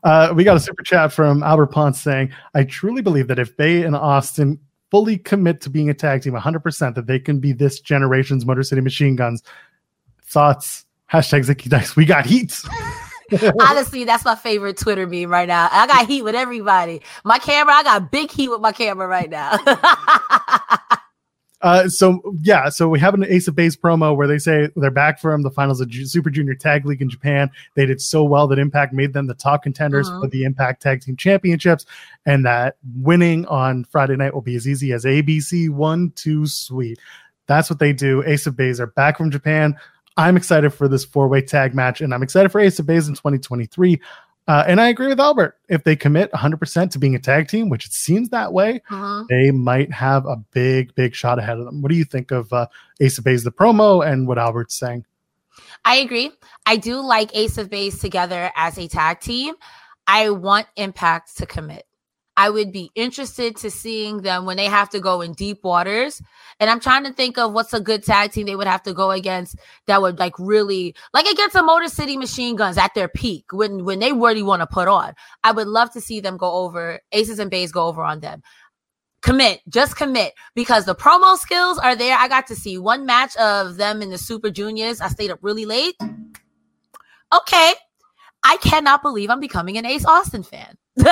Uh, 0.03 0.33
we 0.35 0.43
got 0.43 0.57
a 0.57 0.59
super 0.59 0.83
chat 0.83 1.13
from 1.13 1.43
Albert 1.43 1.67
Ponce 1.67 2.01
saying, 2.01 2.31
I 2.53 2.63
truly 2.63 3.01
believe 3.01 3.27
that 3.27 3.39
if 3.39 3.55
Bey 3.55 3.83
and 3.83 3.95
Austin 3.95 4.59
fully 4.89 5.17
commit 5.17 5.61
to 5.61 5.69
being 5.69 5.89
a 5.89 5.93
tag 5.93 6.23
team 6.23 6.33
100%, 6.33 6.95
that 6.95 7.07
they 7.07 7.19
can 7.19 7.39
be 7.39 7.51
this 7.51 7.79
generation's 7.79 8.45
Motor 8.45 8.63
City 8.63 8.81
Machine 8.81 9.15
Guns. 9.15 9.43
Thoughts? 10.23 10.85
Hashtag 11.11 11.45
Zicky 11.45 11.69
Dice. 11.69 11.95
We 11.95 12.05
got 12.05 12.25
heat. 12.25 12.59
honestly, 13.59 14.03
that's 14.03 14.25
my 14.25 14.35
favorite 14.35 14.77
Twitter 14.77 15.07
meme 15.07 15.29
right 15.29 15.47
now. 15.47 15.69
I 15.71 15.87
got 15.87 16.07
heat 16.07 16.21
with 16.21 16.35
everybody. 16.35 17.01
My 17.23 17.39
camera, 17.39 17.73
I 17.73 17.83
got 17.83 18.11
big 18.11 18.31
heat 18.31 18.49
with 18.49 18.61
my 18.61 18.71
camera 18.71 19.07
right 19.07 19.29
now. 19.29 19.57
Uh, 21.61 21.89
so 21.89 22.21
yeah, 22.43 22.69
so 22.69 22.87
we 22.87 22.99
have 22.99 23.15
an 23.15 23.25
Ace 23.25 23.47
of 23.47 23.55
Base 23.55 23.75
promo 23.75 24.15
where 24.15 24.27
they 24.27 24.37
say 24.37 24.69
they're 24.75 24.91
back 24.91 25.19
from 25.19 25.41
the 25.41 25.49
finals 25.49 25.81
of 25.81 25.87
Ju- 25.89 26.05
Super 26.05 26.29
Junior 26.29 26.53
Tag 26.53 26.85
League 26.85 27.01
in 27.01 27.09
Japan. 27.09 27.49
They 27.75 27.87
did 27.87 27.99
so 27.99 28.23
well 28.23 28.47
that 28.49 28.59
Impact 28.59 28.93
made 28.93 29.13
them 29.13 29.25
the 29.25 29.33
top 29.33 29.63
contenders 29.63 30.07
Mhm. 30.07 30.21
for 30.21 30.27
the 30.27 30.43
Impact 30.43 30.83
Tag 30.83 31.01
Team 31.01 31.15
Championships, 31.17 31.85
and 32.27 32.45
that 32.45 32.75
winning 32.95 33.45
on 33.47 33.85
Friday 33.85 34.15
night 34.15 34.35
will 34.35 34.41
be 34.41 34.55
as 34.55 34.67
easy 34.67 34.93
as 34.93 35.03
ABC 35.03 35.67
one 35.69 36.11
two 36.15 36.45
sweet. 36.45 36.99
That's 37.47 37.69
what 37.69 37.79
they 37.79 37.91
do. 37.93 38.23
Ace 38.25 38.45
of 38.45 38.55
Base 38.55 38.79
are 38.79 38.87
back 38.87 39.17
from 39.17 39.31
Japan. 39.31 39.75
I'm 40.15 40.35
excited 40.37 40.71
for 40.73 40.87
this 40.87 41.05
four 41.05 41.27
way 41.27 41.41
tag 41.41 41.73
match, 41.73 42.01
and 42.01 42.13
I'm 42.13 42.23
excited 42.23 42.49
for 42.51 42.59
Ace 42.59 42.77
of 42.79 42.85
Base 42.85 43.07
in 43.07 43.13
2023. 43.15 43.99
Uh, 44.47 44.63
and 44.65 44.79
I 44.79 44.87
agree 44.87 45.07
with 45.07 45.19
Albert. 45.19 45.57
If 45.67 45.83
they 45.83 45.95
commit 45.95 46.31
100% 46.31 46.91
to 46.91 46.99
being 46.99 47.15
a 47.15 47.19
tag 47.19 47.47
team, 47.49 47.67
which 47.69 47.85
it 47.85 47.93
seems 47.93 48.29
that 48.29 48.53
way, 48.53 48.81
Mhm. 48.89 49.27
they 49.27 49.51
might 49.51 49.91
have 49.91 50.25
a 50.25 50.37
big, 50.51 50.95
big 50.95 51.13
shot 51.15 51.37
ahead 51.39 51.57
of 51.57 51.65
them. 51.65 51.81
What 51.81 51.91
do 51.91 51.97
you 51.97 52.05
think 52.05 52.31
of 52.31 52.51
uh, 52.53 52.67
Ace 53.01 53.17
of 53.17 53.23
Base, 53.25 53.43
the 53.43 53.51
promo, 53.51 54.05
and 54.05 54.27
what 54.27 54.37
Albert's 54.37 54.77
saying? 54.79 55.05
I 55.83 55.95
agree. 55.97 56.31
I 56.65 56.77
do 56.77 57.01
like 57.01 57.35
Ace 57.35 57.57
of 57.57 57.69
Base 57.69 57.99
together 57.99 58.51
as 58.55 58.77
a 58.77 58.87
tag 58.87 59.19
team. 59.19 59.55
I 60.05 60.29
want 60.29 60.67
Impact 60.75 61.35
to 61.37 61.45
commit. 61.45 61.86
I 62.37 62.51
would 62.51 62.71
be 62.71 62.91
interested 62.93 63.57
to 63.57 63.71
seeing 63.71 64.21
them 64.21 64.45
when 64.45 64.57
they 64.57 64.65
have 64.67 64.89
to 64.91 64.99
go 64.99 65.21
in 65.21 65.33
deep 65.33 65.63
waters. 65.63 66.21
And 66.59 66.69
I'm 66.69 66.79
trying 66.79 67.03
to 67.05 67.11
think 67.11 67.37
of 67.39 67.51
what's 67.51 67.73
a 67.73 67.81
good 67.81 68.03
tag 68.03 68.31
team 68.31 68.45
they 68.45 68.55
would 68.55 68.67
have 68.67 68.83
to 68.83 68.93
go 68.93 69.09
against 69.09 69.57
that 69.87 70.01
would 70.01 70.19
like 70.19 70.33
really 70.37 70.95
like 71.13 71.25
against 71.25 71.55
a 71.55 71.63
Motor 71.63 71.87
City 71.87 72.15
Machine 72.15 72.55
Guns 72.55 72.77
at 72.77 72.93
their 72.93 73.07
peak 73.07 73.45
when 73.51 73.83
when 73.85 73.97
they 73.99 74.13
really 74.13 74.43
want 74.43 74.61
to 74.61 74.67
put 74.67 74.87
on. 74.87 75.13
I 75.43 75.51
would 75.51 75.67
love 75.67 75.91
to 75.93 76.01
see 76.01 76.19
them 76.19 76.37
go 76.37 76.51
over 76.51 77.01
Aces 77.11 77.39
and 77.39 77.49
Bays 77.49 77.71
go 77.71 77.87
over 77.87 78.03
on 78.03 78.19
them. 78.19 78.43
commit, 79.21 79.61
just 79.67 79.95
commit 79.97 80.33
because 80.55 80.85
the 80.85 80.95
promo 80.95 81.37
skills 81.37 81.77
are 81.79 81.95
there. 81.95 82.15
I 82.17 82.27
got 82.27 82.47
to 82.47 82.55
see 82.55 82.77
one 82.77 83.05
match 83.05 83.35
of 83.37 83.77
them 83.77 84.01
in 84.01 84.09
the 84.09 84.17
Super 84.17 84.49
Juniors. 84.51 85.01
I 85.01 85.09
stayed 85.09 85.31
up 85.31 85.39
really 85.41 85.65
late. 85.65 85.95
Okay. 87.33 87.73
I 88.43 88.57
cannot 88.57 89.01
believe 89.01 89.29
I'm 89.29 89.39
becoming 89.39 89.77
an 89.77 89.85
Ace 89.85 90.05
Austin 90.05 90.43
fan. 90.43 90.77
and 91.05 91.07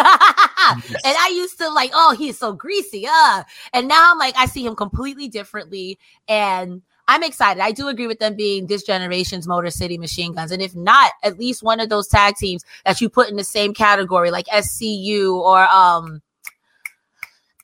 I 1.05 1.31
used 1.35 1.57
to 1.59 1.69
like, 1.69 1.91
oh, 1.93 2.15
he's 2.17 2.37
so 2.37 2.53
greasy. 2.53 3.05
Uh. 3.07 3.43
And 3.73 3.87
now 3.87 4.11
I'm 4.11 4.17
like, 4.17 4.35
I 4.37 4.47
see 4.47 4.65
him 4.65 4.75
completely 4.75 5.27
differently. 5.27 5.99
And 6.27 6.81
I'm 7.07 7.23
excited. 7.23 7.61
I 7.61 7.71
do 7.71 7.87
agree 7.87 8.07
with 8.07 8.19
them 8.19 8.35
being 8.35 8.65
this 8.65 8.83
generation's 8.83 9.47
Motor 9.47 9.69
City 9.69 9.97
Machine 9.97 10.33
Guns. 10.33 10.51
And 10.51 10.61
if 10.61 10.75
not, 10.75 11.11
at 11.23 11.37
least 11.37 11.61
one 11.61 11.79
of 11.79 11.89
those 11.89 12.07
tag 12.07 12.35
teams 12.35 12.63
that 12.83 12.99
you 12.99 13.09
put 13.09 13.29
in 13.29 13.35
the 13.35 13.43
same 13.43 13.73
category, 13.73 14.31
like 14.31 14.47
SCU 14.47 15.33
or 15.33 15.67
um 15.67 16.21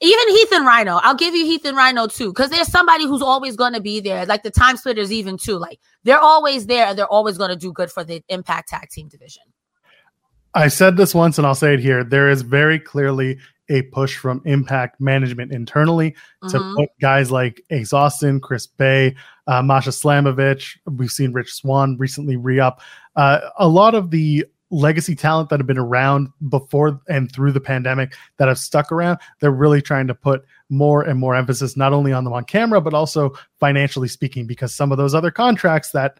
even 0.04 0.30
Heath 0.30 0.52
and 0.52 0.66
Rhino. 0.66 1.00
I'll 1.04 1.16
give 1.16 1.36
you 1.36 1.46
Heath 1.46 1.64
and 1.66 1.78
Rhino 1.78 2.08
too, 2.08 2.32
because 2.32 2.50
there's 2.50 2.68
somebody 2.68 3.06
who's 3.06 3.22
always 3.22 3.56
going 3.56 3.74
to 3.74 3.82
be 3.82 4.00
there. 4.00 4.26
Like 4.26 4.42
the 4.42 4.50
time 4.50 4.78
splitters, 4.78 5.12
even 5.12 5.38
too. 5.38 5.58
Like 5.58 5.80
they're 6.04 6.20
always 6.20 6.66
there 6.66 6.88
and 6.88 6.98
they're 6.98 7.06
always 7.06 7.38
going 7.38 7.52
to 7.52 7.56
do 7.56 7.72
good 7.72 7.92
for 7.92 8.04
the 8.04 8.24
Impact 8.28 8.70
Tag 8.70 8.90
Team 8.90 9.08
division. 9.08 9.44
I 10.54 10.68
said 10.68 10.98
this 10.98 11.16
once 11.16 11.38
and 11.38 11.48
I'll 11.48 11.56
say 11.56 11.74
it 11.74 11.80
here. 11.80 12.04
There 12.04 12.30
is 12.30 12.42
very 12.42 12.80
clearly 12.80 13.38
a 13.70 13.84
push 13.84 14.18
from 14.18 14.42
Impact 14.46 15.00
management 15.00 15.54
internally 15.54 16.12
mm-hmm. 16.44 16.50
to 16.50 16.76
put 16.76 16.90
guys 17.00 17.32
like 17.32 17.62
Ace 17.70 17.94
Austin, 17.94 18.42
Chris 18.42 18.68
Bey, 18.68 19.16
uh, 19.48 19.62
Masha 19.62 19.92
Slamovich. 19.92 20.78
We've 20.86 21.12
seen 21.12 21.32
Rich 21.32 21.54
Swann 21.54 21.98
recently 21.98 22.36
re 22.36 22.60
up. 22.60 22.82
Uh, 23.16 23.40
a 23.58 23.68
lot 23.68 23.96
of 23.96 24.12
the 24.12 24.46
legacy 24.72 25.16
talent 25.16 25.50
that 25.50 25.60
have 25.60 25.68
been 25.68 25.78
around 25.78 26.30
before 26.50 27.00
and 27.08 27.32
through 27.32 27.52
the 27.52 27.60
pandemic 27.60 28.14
that 28.38 28.48
have 28.48 28.58
stuck 28.58 28.92
around, 28.92 29.20
they're 29.40 29.52
really 29.52 29.82
trying 29.82 30.08
to 30.08 30.16
put 30.16 30.44
more 30.70 31.04
and 31.04 31.20
more 31.20 31.36
emphasis 31.36 31.76
not 31.76 31.94
only 31.94 32.14
on 32.14 32.24
them 32.24 32.34
on 32.34 32.44
camera, 32.46 32.80
but 32.82 32.94
also 32.94 33.34
financially 33.60 34.08
speaking, 34.08 34.48
because 34.48 34.74
some 34.74 34.92
of 34.92 34.98
those 34.98 35.14
other 35.14 35.32
contracts 35.32 35.92
that 35.92 36.20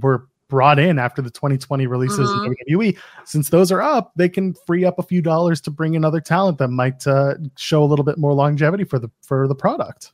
were 0.00 0.28
brought 0.54 0.78
in 0.78 1.00
after 1.00 1.20
the 1.20 1.30
2020 1.30 1.88
releases 1.88 2.30
mm-hmm. 2.30 2.52
in 2.68 2.78
WWE, 2.78 2.96
since 3.24 3.50
those 3.50 3.72
are 3.72 3.82
up, 3.82 4.12
they 4.14 4.28
can 4.28 4.54
free 4.68 4.84
up 4.84 5.00
a 5.00 5.02
few 5.02 5.20
dollars 5.20 5.60
to 5.62 5.70
bring 5.72 5.94
in 5.94 6.04
other 6.04 6.20
talent 6.20 6.58
that 6.58 6.68
might 6.68 7.04
uh, 7.08 7.34
show 7.58 7.82
a 7.82 7.86
little 7.86 8.04
bit 8.04 8.18
more 8.18 8.32
longevity 8.32 8.84
for 8.84 9.00
the 9.00 9.10
for 9.20 9.48
the 9.48 9.54
product. 9.56 10.12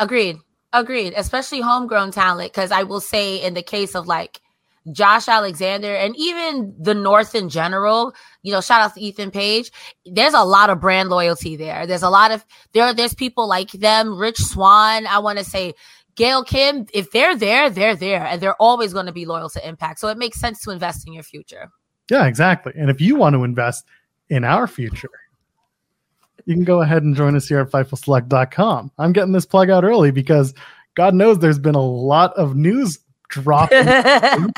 Agreed. 0.00 0.38
Agreed. 0.72 1.14
Especially 1.16 1.60
homegrown 1.60 2.10
talent, 2.10 2.52
because 2.52 2.72
I 2.72 2.82
will 2.82 2.98
say 2.98 3.36
in 3.36 3.54
the 3.54 3.62
case 3.62 3.94
of 3.94 4.08
like 4.08 4.40
Josh 4.90 5.28
Alexander 5.28 5.94
and 5.94 6.16
even 6.16 6.74
the 6.76 6.94
North 6.94 7.36
in 7.36 7.48
general, 7.48 8.12
you 8.42 8.50
know, 8.50 8.60
shout 8.60 8.80
out 8.80 8.94
to 8.94 9.00
Ethan 9.00 9.30
Page. 9.30 9.70
There's 10.04 10.34
a 10.34 10.42
lot 10.42 10.68
of 10.68 10.80
brand 10.80 11.10
loyalty 11.10 11.54
there. 11.54 11.86
There's 11.86 12.02
a 12.02 12.10
lot 12.10 12.32
of 12.32 12.44
there. 12.72 12.92
There's 12.92 13.14
people 13.14 13.46
like 13.46 13.70
them, 13.70 14.18
Rich 14.18 14.38
Swann. 14.38 15.06
I 15.06 15.20
want 15.20 15.38
to 15.38 15.44
say 15.44 15.74
Gail 16.16 16.42
Kim. 16.44 16.86
If 16.92 17.10
they're 17.10 17.36
there, 17.36 17.70
they're 17.70 17.96
there, 17.96 18.24
and 18.24 18.40
they're 18.40 18.60
always 18.60 18.92
going 18.92 19.06
to 19.06 19.12
be 19.12 19.26
loyal 19.26 19.50
to 19.50 19.66
Impact. 19.66 20.00
So 20.00 20.08
it 20.08 20.18
makes 20.18 20.40
sense 20.40 20.62
to 20.62 20.70
invest 20.70 21.06
in 21.06 21.12
your 21.12 21.22
future. 21.22 21.70
Yeah, 22.10 22.26
exactly. 22.26 22.72
And 22.76 22.90
if 22.90 23.00
you 23.00 23.16
want 23.16 23.34
to 23.34 23.44
invest 23.44 23.86
in 24.28 24.44
our 24.44 24.66
future, 24.66 25.10
you 26.46 26.54
can 26.54 26.64
go 26.64 26.82
ahead 26.82 27.02
and 27.02 27.14
join 27.14 27.34
us 27.36 27.48
here 27.48 27.60
at 27.60 27.70
FightfulSelect.com. 27.70 28.92
I'm 28.98 29.12
getting 29.12 29.32
this 29.32 29.46
plug 29.46 29.70
out 29.70 29.84
early 29.84 30.10
because 30.10 30.54
God 30.94 31.14
knows 31.14 31.38
there's 31.38 31.58
been 31.58 31.74
a 31.74 31.84
lot 31.84 32.32
of 32.34 32.56
news 32.56 33.00
dropping 33.28 33.86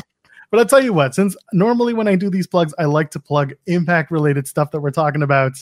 But 0.50 0.60
I'll 0.60 0.66
tell 0.66 0.82
you 0.82 0.94
what, 0.94 1.14
since 1.14 1.36
normally 1.52 1.92
when 1.92 2.08
I 2.08 2.16
do 2.16 2.30
these 2.30 2.46
plugs, 2.46 2.72
I 2.78 2.86
like 2.86 3.10
to 3.10 3.20
plug 3.20 3.52
impact 3.66 4.10
related 4.10 4.48
stuff 4.48 4.70
that 4.70 4.80
we're 4.80 4.90
talking 4.90 5.22
about. 5.22 5.52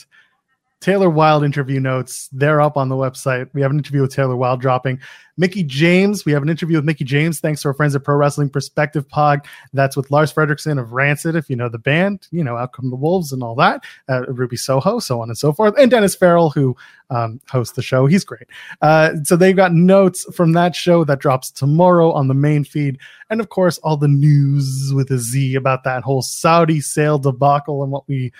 Taylor 0.79 1.09
Wilde 1.09 1.43
interview 1.43 1.79
notes, 1.79 2.29
they're 2.31 2.61
up 2.61 2.77
on 2.77 2.89
the 2.89 2.95
website. 2.95 3.49
We 3.53 3.61
have 3.61 3.71
an 3.71 3.77
interview 3.77 4.01
with 4.01 4.13
Taylor 4.13 4.35
Wilde 4.35 4.61
dropping. 4.61 4.99
Mickie 5.35 5.63
James, 5.63 6.25
we 6.25 6.31
have 6.31 6.41
an 6.41 6.49
interview 6.49 6.77
with 6.77 6.85
Mickie 6.85 7.03
James, 7.03 7.39
thanks 7.39 7.61
to 7.61 7.67
our 7.67 7.73
friends 7.73 7.95
at 7.95 8.03
Pro 8.03 8.15
Wrestling 8.15 8.49
Perspective 8.49 9.07
Pod. 9.07 9.41
That's 9.73 9.95
with 9.95 10.09
Lars 10.09 10.33
Frederiksen 10.33 10.79
of 10.79 10.93
Rancid, 10.93 11.35
if 11.35 11.49
you 11.49 11.55
know 11.55 11.69
the 11.69 11.77
band, 11.77 12.27
you 12.31 12.43
know, 12.43 12.57
Out 12.57 12.73
Come 12.73 12.89
the 12.89 12.95
Wolves 12.95 13.31
and 13.31 13.43
all 13.43 13.55
that, 13.55 13.83
uh, 14.09 14.25
Ruby 14.27 14.57
Soho, 14.57 14.99
so 14.99 15.21
on 15.21 15.29
and 15.29 15.37
so 15.37 15.53
forth. 15.53 15.75
And 15.77 15.91
Dennis 15.91 16.15
Farrell, 16.15 16.49
who 16.49 16.75
um, 17.09 17.39
hosts 17.49 17.75
the 17.75 17.81
show. 17.81 18.05
He's 18.05 18.23
great. 18.23 18.47
Uh, 18.81 19.13
so 19.23 19.35
they've 19.35 19.55
got 19.55 19.73
notes 19.73 20.25
from 20.35 20.53
that 20.53 20.75
show 20.75 21.03
that 21.03 21.19
drops 21.19 21.51
tomorrow 21.51 22.11
on 22.11 22.27
the 22.27 22.33
main 22.33 22.63
feed. 22.63 22.97
And 23.29 23.39
of 23.39 23.49
course, 23.49 23.77
all 23.79 23.97
the 23.97 24.07
news 24.07 24.91
with 24.93 25.11
a 25.11 25.17
Z 25.17 25.55
about 25.55 25.83
that 25.83 26.03
whole 26.03 26.21
Saudi 26.21 26.81
sale 26.81 27.19
debacle 27.19 27.83
and 27.83 27.91
what 27.91 28.07
we 28.07 28.31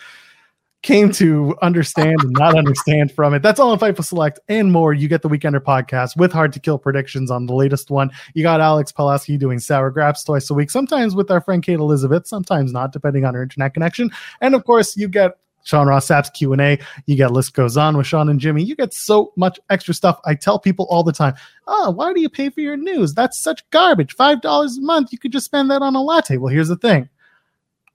came 0.83 1.11
to 1.11 1.55
understand 1.61 2.21
and 2.21 2.31
not 2.31 2.57
understand 2.57 3.11
from 3.11 3.33
it. 3.33 3.41
That's 3.41 3.59
all 3.59 3.73
in 3.73 3.79
Fightful 3.79 4.05
Select 4.05 4.39
and 4.47 4.71
more. 4.71 4.93
You 4.93 5.07
get 5.07 5.21
the 5.21 5.29
Weekender 5.29 5.59
podcast 5.59 6.15
with 6.15 6.31
hard 6.31 6.53
to 6.53 6.59
kill 6.59 6.77
predictions 6.77 7.31
on 7.31 7.45
the 7.45 7.53
latest 7.53 7.89
one. 7.89 8.11
You 8.33 8.43
got 8.43 8.61
Alex 8.61 8.91
Pulaski 8.91 9.37
doing 9.37 9.59
sour 9.59 9.89
graps 9.89 10.23
twice 10.23 10.49
a 10.49 10.53
week, 10.53 10.69
sometimes 10.69 11.15
with 11.15 11.31
our 11.31 11.41
friend 11.41 11.63
Kate 11.63 11.79
Elizabeth, 11.79 12.27
sometimes 12.27 12.71
not, 12.71 12.91
depending 12.91 13.25
on 13.25 13.33
her 13.33 13.43
internet 13.43 13.73
connection. 13.73 14.11
And 14.39 14.55
of 14.55 14.65
course, 14.65 14.95
you 14.95 15.07
get 15.07 15.37
Sean 15.63 15.87
Ross 15.87 16.05
Sapp's 16.05 16.29
Q&A. 16.29 16.79
You 17.07 17.15
get 17.17 17.31
List 17.31 17.53
Goes 17.53 17.75
On 17.75 17.97
with 17.97 18.07
Sean 18.07 18.29
and 18.29 18.39
Jimmy. 18.39 18.63
You 18.63 18.75
get 18.75 18.93
so 18.93 19.33
much 19.35 19.59
extra 19.69 19.93
stuff. 19.93 20.19
I 20.25 20.35
tell 20.35 20.59
people 20.59 20.87
all 20.89 21.03
the 21.03 21.11
time, 21.11 21.35
oh, 21.67 21.91
why 21.91 22.13
do 22.13 22.21
you 22.21 22.29
pay 22.29 22.49
for 22.49 22.61
your 22.61 22.77
news? 22.77 23.13
That's 23.13 23.41
such 23.41 23.69
garbage. 23.71 24.15
$5 24.15 24.77
a 24.77 24.81
month. 24.81 25.11
You 25.11 25.19
could 25.19 25.33
just 25.33 25.45
spend 25.45 25.69
that 25.71 25.81
on 25.81 25.95
a 25.95 26.01
latte. 26.01 26.37
Well, 26.37 26.53
here's 26.53 26.69
the 26.69 26.77
thing. 26.77 27.09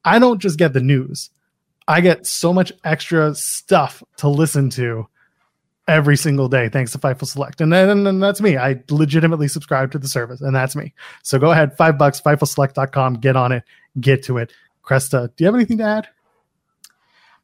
I 0.05 0.18
don't 0.18 0.40
just 0.40 0.59
get 0.59 0.75
the 0.75 0.81
news. 0.81 1.31
I 1.88 2.01
get 2.01 2.27
so 2.27 2.53
much 2.53 2.73
extra 2.85 3.35
stuff 3.35 4.03
to 4.18 4.29
listen 4.29 4.71
to 4.71 5.07
every 5.88 6.16
single 6.16 6.49
day 6.49 6.68
thanks 6.68 6.92
to 6.92 6.99
Fightful 6.99 7.27
Select. 7.27 7.61
And 7.61 7.73
then 7.73 8.07
and 8.07 8.23
that's 8.23 8.40
me. 8.40 8.57
I 8.57 8.83
legitimately 8.90 9.49
subscribe 9.49 9.90
to 9.92 9.99
the 9.99 10.09
service, 10.09 10.40
and 10.40 10.55
that's 10.55 10.77
me. 10.77 10.95
So 11.23 11.38
go 11.38 11.51
ahead, 11.51 11.77
five 11.77 11.99
bucks, 11.99 12.21
FightfulSelect.com, 12.21 13.14
get 13.14 13.37
on 13.37 13.53
it, 13.53 13.64
get 14.01 14.23
to 14.25 14.38
it. 14.38 14.53
Cresta, 14.85 15.29
do 15.37 15.45
you 15.45 15.47
have 15.47 15.55
anything 15.55 15.79
to 15.79 15.85
add? 15.85 16.09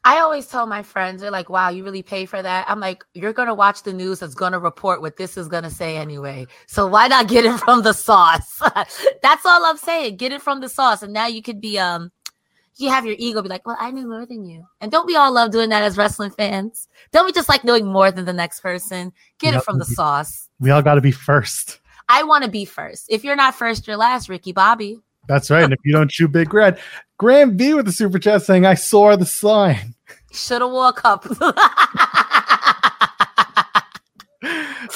I 0.05 0.21
always 0.21 0.47
tell 0.47 0.67
my 0.67 0.83
friends, 0.83 1.21
they're 1.21 1.31
like, 1.31 1.51
wow, 1.51 1.69
you 1.69 1.85
really 1.85 2.03
pay 2.03 2.25
for 2.25 2.41
that? 2.41 2.65
I'm 2.69 2.81
like, 2.81 3.05
you're 3.15 3.33
going 3.33 3.49
to 3.49 3.55
watch 3.55 3.83
the 3.83 3.93
news 3.93 4.21
that's 4.21 4.35
going 4.35 4.53
to 4.53 4.59
report 4.59 5.03
what 5.03 5.17
this 5.17 5.37
is 5.37 5.49
going 5.49 5.65
to 5.65 5.71
say 5.71 5.97
anyway. 5.97 6.47
So 6.67 6.87
why 6.87 7.09
not 7.09 7.29
get 7.29 7.45
it 7.45 7.59
from 7.59 7.83
the 7.83 7.93
sauce? 8.07 8.59
that's 9.23 9.45
all 9.45 9.67
I'm 9.67 9.77
saying. 9.77 10.17
Get 10.17 10.33
it 10.33 10.41
from 10.41 10.61
the 10.61 10.69
sauce. 10.69 11.03
And 11.03 11.13
now 11.13 11.27
you 11.27 11.43
could 11.43 11.61
be, 11.61 11.79
um, 11.79 12.11
you 12.79 12.89
have 12.91 13.05
your 13.05 13.17
ego 13.19 13.43
be 13.43 13.49
like, 13.49 13.67
well, 13.67 13.77
I 13.79 13.91
knew 13.91 14.07
more 14.09 14.25
than 14.25 14.45
you. 14.45 14.65
And 14.81 14.91
don't 14.91 15.07
we 15.07 15.17
all 15.17 15.33
love 15.33 15.51
doing 15.51 15.69
that 15.71 15.83
as 15.83 15.97
wrestling 15.97 16.31
fans? 16.31 16.89
Don't 17.13 17.27
we 17.27 17.33
just 17.33 17.49
like 17.49 17.65
knowing 17.65 17.87
more 17.87 18.11
than 18.11 18.25
the 18.25 18.33
next 18.33 18.61
person? 18.61 19.13
Get 19.39 19.55
it 19.55 19.65
from 19.65 19.79
the 19.79 19.85
sauce. 19.85 20.49
We 20.61 20.71
all 20.71 20.83
got 20.83 20.95
to 20.95 21.01
be 21.01 21.13
first. 21.13 21.81
I 22.09 22.23
want 22.23 22.45
to 22.45 22.51
be 22.51 22.65
first. 22.65 23.07
If 23.09 23.25
you're 23.25 23.37
not 23.37 23.55
first, 23.55 23.87
you're 23.87 23.97
last, 23.97 24.29
Ricky 24.29 24.53
Bobby. 24.53 25.01
That's 25.29 25.51
right. 25.51 25.63
and 25.63 25.73
if 25.73 25.79
you 25.85 25.93
don't 25.93 26.11
chew 26.11 26.27
big 26.27 26.55
red, 26.55 26.79
Graham 27.19 27.57
B 27.57 27.75
with 27.75 27.87
the 27.87 27.93
super 27.93 28.19
chat 28.19 28.43
saying, 28.43 28.65
I 28.65 28.75
saw 28.75 29.15
the 29.17 29.27
sign. 29.27 29.95
Should 30.33 30.63
have 30.63 30.71
wore 30.71 30.89
a 30.89 30.93
cup. 30.93 31.25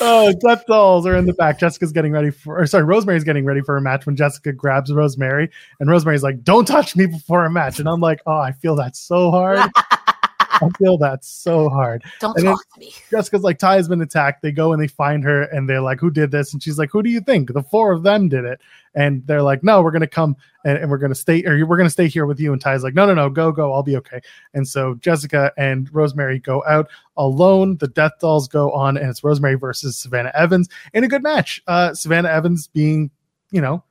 oh, 0.00 0.32
Death 0.46 0.64
Dolls 0.66 1.06
are 1.06 1.16
in 1.16 1.26
the 1.26 1.34
back. 1.34 1.58
Jessica's 1.58 1.92
getting 1.92 2.12
ready 2.12 2.30
for, 2.30 2.60
or 2.60 2.66
sorry, 2.66 2.84
Rosemary's 2.84 3.24
getting 3.24 3.44
ready 3.44 3.60
for 3.60 3.76
a 3.76 3.80
match 3.80 4.06
when 4.06 4.16
Jessica 4.16 4.52
grabs 4.52 4.92
Rosemary, 4.92 5.50
and 5.80 5.90
Rosemary's 5.90 6.22
like, 6.22 6.42
"Don't 6.42 6.66
touch 6.66 6.96
me 6.96 7.06
before 7.06 7.44
a 7.44 7.50
match," 7.50 7.78
and 7.78 7.88
I'm 7.88 8.00
like, 8.00 8.20
"Oh, 8.26 8.38
I 8.38 8.52
feel 8.52 8.76
that 8.76 8.96
so 8.96 9.30
hard." 9.30 9.60
I 10.60 10.68
feel 10.78 10.98
that 10.98 11.24
so 11.24 11.68
hard. 11.68 12.04
Don't 12.20 12.36
and 12.36 12.46
talk 12.46 12.60
to 12.74 12.80
me. 12.80 12.94
Jessica's 13.10 13.42
like, 13.42 13.58
Ty 13.58 13.76
has 13.76 13.88
been 13.88 14.00
attacked. 14.00 14.42
They 14.42 14.52
go 14.52 14.72
and 14.72 14.82
they 14.82 14.86
find 14.86 15.24
her 15.24 15.42
and 15.42 15.68
they're 15.68 15.80
like, 15.80 16.00
Who 16.00 16.10
did 16.10 16.30
this? 16.30 16.52
And 16.52 16.62
she's 16.62 16.78
like, 16.78 16.90
Who 16.90 17.02
do 17.02 17.10
you 17.10 17.20
think? 17.20 17.52
The 17.52 17.62
four 17.62 17.92
of 17.92 18.02
them 18.02 18.28
did 18.28 18.44
it. 18.44 18.60
And 18.94 19.26
they're 19.26 19.42
like, 19.42 19.62
No, 19.62 19.82
we're 19.82 19.90
gonna 19.90 20.06
come 20.06 20.36
and, 20.64 20.78
and 20.78 20.90
we're 20.90 20.98
gonna 20.98 21.14
stay 21.14 21.44
or 21.44 21.64
we're 21.66 21.76
gonna 21.76 21.90
stay 21.90 22.08
here 22.08 22.26
with 22.26 22.38
you. 22.38 22.52
And 22.52 22.60
Ty's 22.60 22.82
like, 22.82 22.94
No, 22.94 23.06
no, 23.06 23.14
no, 23.14 23.30
go, 23.30 23.52
go, 23.52 23.72
I'll 23.72 23.82
be 23.82 23.96
okay. 23.96 24.20
And 24.54 24.66
so 24.66 24.94
Jessica 24.96 25.52
and 25.56 25.92
Rosemary 25.92 26.38
go 26.38 26.62
out 26.66 26.88
alone. 27.16 27.76
The 27.78 27.88
death 27.88 28.12
dolls 28.20 28.48
go 28.48 28.70
on, 28.72 28.96
and 28.96 29.08
it's 29.08 29.24
Rosemary 29.24 29.54
versus 29.54 29.96
Savannah 29.96 30.32
Evans 30.34 30.68
in 30.92 31.04
a 31.04 31.08
good 31.08 31.22
match. 31.22 31.62
Uh 31.66 31.94
Savannah 31.94 32.30
Evans 32.30 32.68
being, 32.68 33.10
you 33.50 33.60
know, 33.60 33.82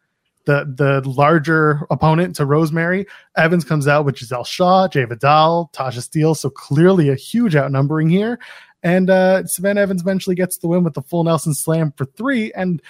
the 0.46 0.66
the 0.76 1.08
larger 1.10 1.86
opponent 1.90 2.36
to 2.38 2.46
Rosemary. 2.46 3.06
Evans 3.36 3.64
comes 3.64 3.88
out 3.88 4.06
with 4.06 4.18
Giselle 4.18 4.44
Shaw, 4.44 4.88
Jai 4.88 5.06
Vidal, 5.06 5.70
Tasha 5.74 6.00
Steelz. 6.00 6.38
So 6.38 6.50
clearly 6.50 7.10
a 7.10 7.16
huge 7.16 7.56
outnumbering 7.56 8.10
here. 8.10 8.40
And 8.84 9.10
uh, 9.10 9.46
Savannah 9.46 9.82
Evans 9.82 10.02
eventually 10.02 10.36
gets 10.36 10.58
the 10.58 10.68
win 10.68 10.84
with 10.84 10.96
the 10.96 11.02
full 11.02 11.24
Nelson 11.24 11.54
slam 11.54 11.94
for 11.96 12.06
three 12.06 12.52
and 12.54 12.82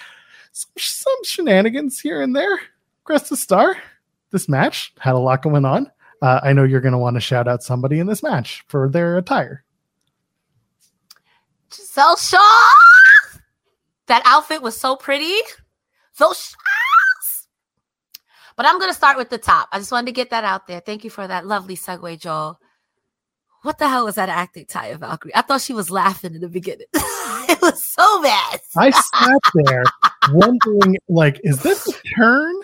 some, 0.52 0.70
some 0.78 1.24
shenanigans 1.24 2.00
here 2.00 2.22
and 2.22 2.34
there. 2.34 2.60
Cresta 3.06 3.36
Star, 3.36 3.76
this 4.30 4.48
match 4.48 4.94
had 4.98 5.14
a 5.14 5.18
lot 5.18 5.42
going 5.42 5.64
on. 5.64 5.90
Uh, 6.22 6.40
I 6.42 6.52
know 6.52 6.62
you're 6.62 6.80
going 6.80 6.92
to 6.92 6.98
want 6.98 7.16
to 7.16 7.20
shout 7.20 7.48
out 7.48 7.62
somebody 7.62 7.98
in 7.98 8.06
this 8.06 8.22
match 8.22 8.64
for 8.68 8.88
their 8.88 9.18
attire. 9.18 9.64
Giselle 11.74 12.16
Shaw! 12.16 12.72
That 14.06 14.22
outfit 14.24 14.62
was 14.62 14.78
so 14.78 14.94
pretty. 14.94 15.34
Those 16.18 16.54
but 18.56 18.66
I'm 18.66 18.78
going 18.78 18.90
to 18.90 18.96
start 18.96 19.16
with 19.16 19.30
the 19.30 19.38
top. 19.38 19.68
I 19.72 19.78
just 19.78 19.92
wanted 19.92 20.06
to 20.06 20.12
get 20.12 20.30
that 20.30 20.44
out 20.44 20.66
there. 20.66 20.80
Thank 20.80 21.04
you 21.04 21.10
for 21.10 21.26
that 21.26 21.46
lovely 21.46 21.76
segue, 21.76 22.18
Joel. 22.20 22.58
what 23.62 23.78
the 23.78 23.88
hell 23.88 24.04
was 24.04 24.16
that 24.16 24.28
acting, 24.28 24.66
Taya 24.66 24.98
Valkyrie? 24.98 25.34
I 25.34 25.42
thought 25.42 25.60
she 25.60 25.72
was 25.72 25.90
laughing 25.90 26.34
in 26.34 26.40
the 26.40 26.48
beginning. 26.48 26.86
it 26.94 27.60
was 27.62 27.84
so 27.86 28.22
bad. 28.22 28.60
I 28.76 28.90
sat 28.90 29.38
there 29.54 29.84
wondering, 30.32 30.96
like, 31.08 31.40
is 31.44 31.62
this 31.62 31.86
a 31.88 31.92
turn? 32.16 32.54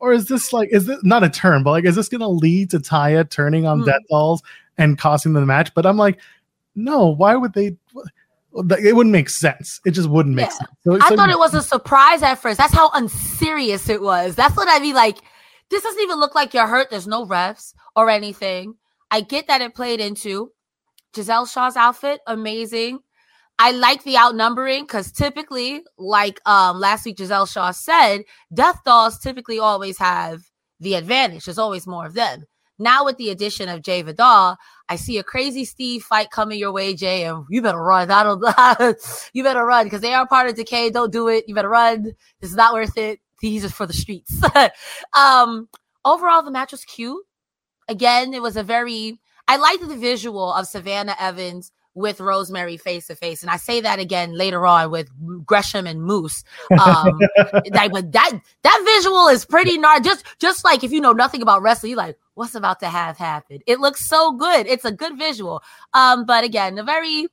Or 0.00 0.12
is 0.12 0.26
this 0.26 0.52
like, 0.52 0.68
is 0.72 0.86
this 0.86 0.98
not 1.04 1.22
a 1.22 1.30
turn, 1.30 1.62
but 1.62 1.70
like, 1.70 1.84
is 1.84 1.94
this 1.94 2.08
going 2.08 2.20
to 2.22 2.28
lead 2.28 2.70
to 2.70 2.78
Taya 2.80 3.28
turning 3.28 3.66
on 3.66 3.82
Mm. 3.82 3.86
Death 3.86 4.00
Dolls 4.10 4.42
and 4.76 4.98
costing 4.98 5.32
them 5.32 5.42
the 5.42 5.46
match? 5.46 5.72
But 5.74 5.86
I'm 5.86 5.96
like, 5.96 6.18
no, 6.74 7.06
why 7.06 7.36
would 7.36 7.52
they? 7.52 7.76
It 8.54 8.96
wouldn't 8.96 9.12
make 9.12 9.30
sense. 9.30 9.80
It 9.86 9.92
just 9.92 10.08
wouldn't 10.10 10.34
make 10.34 10.46
Yeah. 10.46 10.52
sense. 10.52 10.70
So, 10.84 10.98
I 11.00 11.08
so- 11.08 11.16
thought 11.16 11.30
it 11.30 11.38
was 11.38 11.54
a 11.54 11.62
surprise 11.62 12.22
at 12.22 12.34
first. 12.34 12.58
That's 12.58 12.74
how 12.74 12.90
unserious 12.92 13.88
it 13.88 14.02
was. 14.02 14.34
That's 14.34 14.56
what 14.56 14.66
I 14.68 14.78
mean. 14.80 14.94
Like, 14.96 15.18
this 15.72 15.82
doesn't 15.82 16.02
even 16.02 16.20
look 16.20 16.34
like 16.34 16.52
you're 16.52 16.66
hurt. 16.66 16.90
There's 16.90 17.06
no 17.06 17.24
refs 17.24 17.72
or 17.96 18.10
anything. 18.10 18.74
I 19.10 19.22
get 19.22 19.46
that 19.48 19.62
it 19.62 19.74
played 19.74 20.00
into 20.00 20.52
Giselle 21.16 21.46
Shaw's 21.46 21.76
outfit, 21.76 22.20
amazing. 22.26 23.00
I 23.58 23.72
like 23.72 24.02
the 24.04 24.16
outnumbering 24.18 24.84
because 24.84 25.10
typically, 25.10 25.82
like 25.96 26.40
um 26.46 26.78
last 26.78 27.06
week, 27.06 27.18
Giselle 27.18 27.46
Shaw 27.46 27.70
said, 27.70 28.22
Death 28.52 28.80
Dolls 28.84 29.18
typically 29.18 29.58
always 29.58 29.98
have 29.98 30.42
the 30.78 30.94
advantage. 30.94 31.46
There's 31.46 31.58
always 31.58 31.86
more 31.86 32.06
of 32.06 32.14
them. 32.14 32.44
Now 32.78 33.04
with 33.04 33.16
the 33.16 33.30
addition 33.30 33.68
of 33.68 33.82
Jai 33.82 34.02
Vidal, 34.02 34.56
I 34.88 34.96
see 34.96 35.16
a 35.16 35.22
crazy 35.22 35.64
Steve 35.64 36.02
fight 36.02 36.30
coming 36.30 36.58
your 36.58 36.72
way, 36.72 36.94
Jay, 36.94 37.24
and 37.24 37.46
you 37.48 37.62
better 37.62 37.82
run. 37.82 38.08
Don't. 38.78 38.96
you 39.32 39.42
better 39.42 39.64
run 39.64 39.86
because 39.86 40.02
they 40.02 40.12
are 40.12 40.26
part 40.26 40.50
of 40.50 40.56
Decay. 40.56 40.90
Don't 40.90 41.12
do 41.12 41.28
it. 41.28 41.44
You 41.46 41.54
better 41.54 41.68
run. 41.68 42.12
This 42.40 42.50
is 42.50 42.56
not 42.56 42.74
worth 42.74 42.98
it. 42.98 43.20
These 43.42 43.64
are 43.64 43.68
for 43.68 43.86
the 43.86 43.92
streets. 43.92 44.40
um, 45.12 45.68
overall, 46.04 46.42
the 46.42 46.52
match 46.52 46.70
was 46.70 46.84
cute. 46.84 47.24
Again, 47.88 48.32
it 48.32 48.40
was 48.40 48.56
a 48.56 48.62
very. 48.62 49.18
I 49.48 49.56
liked 49.56 49.86
the 49.86 49.96
visual 49.96 50.52
of 50.52 50.68
Savannah 50.68 51.16
Evans 51.18 51.72
with 51.94 52.20
Rosemary 52.20 52.76
face 52.76 53.08
to 53.08 53.16
face, 53.16 53.42
and 53.42 53.50
I 53.50 53.56
say 53.56 53.80
that 53.80 53.98
again 53.98 54.32
later 54.38 54.64
on 54.64 54.92
with 54.92 55.10
Gresham 55.44 55.88
and 55.88 56.02
Moose. 56.04 56.44
Um, 56.70 57.18
like, 57.72 57.92
but 57.92 58.12
that 58.12 58.32
that 58.62 58.82
visual 58.96 59.26
is 59.26 59.44
pretty 59.44 59.76
gnarly. 59.76 60.04
Just 60.04 60.24
just 60.38 60.64
like 60.64 60.84
if 60.84 60.92
you 60.92 61.00
know 61.00 61.12
nothing 61.12 61.42
about 61.42 61.62
wrestling, 61.62 61.90
you're 61.90 61.98
like 61.98 62.16
what's 62.34 62.54
about 62.54 62.78
to 62.80 62.88
have 62.88 63.18
happened. 63.18 63.62
It 63.66 63.80
looks 63.80 64.08
so 64.08 64.32
good. 64.32 64.68
It's 64.68 64.84
a 64.84 64.92
good 64.92 65.18
visual. 65.18 65.62
Um, 65.92 66.24
but 66.24 66.44
again, 66.44 66.78
a 66.78 66.84
very 66.84 67.26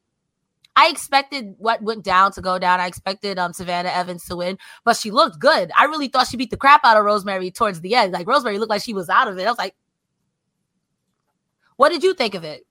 I 0.79 0.87
expected 0.87 1.55
what 1.57 1.81
went 1.81 2.05
down 2.05 2.31
to 2.31 2.41
go 2.41 2.57
down. 2.57 2.79
I 2.79 2.87
expected 2.87 3.37
um 3.37 3.51
Savannah 3.51 3.89
Evans 3.89 4.23
to 4.25 4.37
win, 4.37 4.57
but 4.85 4.95
she 4.95 5.11
looked 5.11 5.37
good. 5.37 5.71
I 5.77 5.85
really 5.85 6.07
thought 6.07 6.27
she 6.27 6.37
beat 6.37 6.51
the 6.51 6.57
crap 6.57 6.85
out 6.85 6.95
of 6.95 7.03
Rosemary 7.03 7.51
towards 7.51 7.81
the 7.81 7.95
end. 7.95 8.13
Like 8.13 8.27
Rosemary 8.27 8.59
looked 8.59 8.69
like 8.69 8.81
she 8.81 8.93
was 8.93 9.09
out 9.09 9.27
of 9.27 9.37
it. 9.37 9.45
I 9.45 9.49
was 9.49 9.57
like, 9.57 9.75
what 11.75 11.89
did 11.89 12.01
you 12.01 12.13
think 12.13 12.33
of 12.33 12.45
it? 12.45 12.65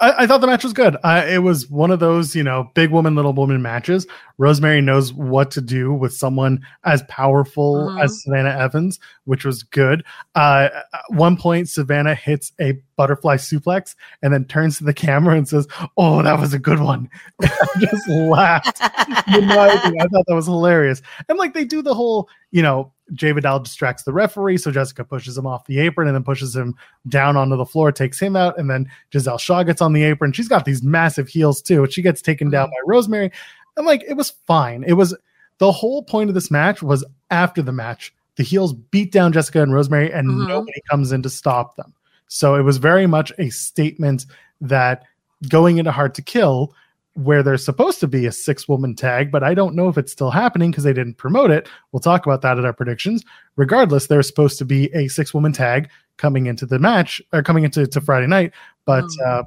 I, 0.00 0.24
I 0.24 0.26
thought 0.26 0.40
the 0.40 0.46
match 0.48 0.64
was 0.64 0.72
good. 0.72 0.96
Uh, 1.04 1.24
it 1.28 1.38
was 1.38 1.70
one 1.70 1.90
of 1.92 2.00
those, 2.00 2.34
you 2.34 2.42
know, 2.42 2.70
big 2.74 2.90
woman, 2.90 3.14
little 3.14 3.32
woman 3.32 3.62
matches. 3.62 4.06
Rosemary 4.38 4.80
knows 4.80 5.12
what 5.12 5.52
to 5.52 5.60
do 5.60 5.92
with 5.92 6.12
someone 6.12 6.60
as 6.82 7.02
powerful 7.08 7.86
Mhm. 7.90 8.02
as 8.02 8.22
Savannah 8.24 8.58
Evans, 8.58 8.98
which 9.24 9.44
was 9.44 9.62
good. 9.62 10.02
Uh, 10.34 10.68
at 10.92 11.00
one 11.10 11.36
point, 11.36 11.68
Savannah 11.68 12.14
hits 12.16 12.52
a 12.60 12.72
butterfly 12.96 13.36
suplex 13.36 13.94
and 14.22 14.32
then 14.34 14.44
turns 14.46 14.78
to 14.78 14.84
the 14.84 14.94
camera 14.94 15.36
and 15.36 15.48
says, 15.48 15.68
"Oh, 15.96 16.22
that 16.22 16.40
was 16.40 16.52
a 16.54 16.58
good 16.58 16.80
one." 16.80 17.08
I 17.42 17.66
just 17.78 18.08
laughed. 18.08 18.78
I 18.82 20.06
thought 20.10 20.26
that 20.26 20.34
was 20.34 20.46
hilarious. 20.46 21.02
And 21.28 21.38
like 21.38 21.54
they 21.54 21.64
do 21.64 21.82
the 21.82 21.94
whole, 21.94 22.28
you 22.50 22.62
know, 22.62 22.92
Jai 23.12 23.32
Vidal 23.32 23.60
distracts 23.60 24.02
the 24.04 24.12
referee, 24.12 24.56
so 24.56 24.70
Jessica 24.70 25.04
pushes 25.04 25.36
him 25.36 25.46
off 25.46 25.66
the 25.66 25.78
apron 25.78 26.08
and 26.08 26.14
then 26.14 26.24
pushes 26.24 26.56
him 26.56 26.74
down 27.08 27.36
onto 27.36 27.56
the 27.56 27.66
floor, 27.66 27.92
takes 27.92 28.18
him 28.18 28.34
out, 28.34 28.58
and 28.58 28.70
then 28.70 28.90
Giselle 29.12 29.38
Shaw 29.38 29.62
gets 29.62 29.82
on 29.82 29.92
the 29.92 30.04
apron. 30.04 30.32
She's 30.32 30.48
got 30.48 30.64
these 30.64 30.82
massive 30.82 31.28
heels 31.28 31.60
too. 31.60 31.86
She 31.90 32.00
gets 32.02 32.22
taken 32.22 32.48
down 32.50 32.68
by 32.68 32.76
Rosemary. 32.86 33.30
And 33.76 33.86
like 33.86 34.02
it 34.08 34.14
was 34.14 34.30
fine. 34.46 34.84
It 34.86 34.94
was 34.94 35.14
the 35.58 35.72
whole 35.72 36.02
point 36.02 36.30
of 36.30 36.34
this 36.34 36.50
match 36.50 36.82
was 36.82 37.04
after 37.30 37.60
the 37.62 37.72
match, 37.72 38.14
the 38.36 38.42
heels 38.42 38.72
beat 38.72 39.12
down 39.12 39.32
Jessica 39.32 39.62
and 39.62 39.74
Rosemary, 39.74 40.12
and 40.12 40.28
Mhm. 40.28 40.48
nobody 40.48 40.80
comes 40.90 41.12
in 41.12 41.22
to 41.22 41.30
stop 41.30 41.76
them. 41.76 41.92
So 42.28 42.54
it 42.54 42.62
was 42.62 42.78
very 42.78 43.06
much 43.06 43.32
a 43.38 43.50
statement 43.50 44.26
that 44.60 45.02
going 45.48 45.76
into 45.78 45.92
Hard 45.92 46.14
to 46.14 46.22
Kill, 46.22 46.74
where 47.14 47.42
there's 47.42 47.64
supposed 47.64 48.00
to 48.00 48.08
be 48.08 48.26
a 48.26 48.32
six 48.32 48.68
woman 48.68 48.94
tag, 48.94 49.30
but 49.30 49.42
I 49.42 49.54
don't 49.54 49.74
know 49.74 49.88
if 49.88 49.96
it's 49.96 50.12
still 50.12 50.30
happening 50.30 50.70
because 50.70 50.84
they 50.84 50.92
didn't 50.92 51.14
promote 51.14 51.50
it. 51.50 51.68
We'll 51.92 52.00
talk 52.00 52.26
about 52.26 52.42
that 52.42 52.58
at 52.58 52.64
our 52.64 52.72
predictions. 52.72 53.24
Regardless, 53.56 54.08
there's 54.08 54.26
supposed 54.26 54.58
to 54.58 54.64
be 54.64 54.92
a 54.92 55.08
six 55.08 55.32
woman 55.32 55.52
tag 55.52 55.88
coming 56.16 56.46
into 56.46 56.66
the 56.66 56.78
match 56.78 57.22
or 57.32 57.42
coming 57.42 57.64
into 57.64 57.86
to 57.86 58.00
Friday 58.00 58.26
night, 58.26 58.52
but 58.84 59.04
Hmm. 59.04 59.26
uh, 59.26 59.42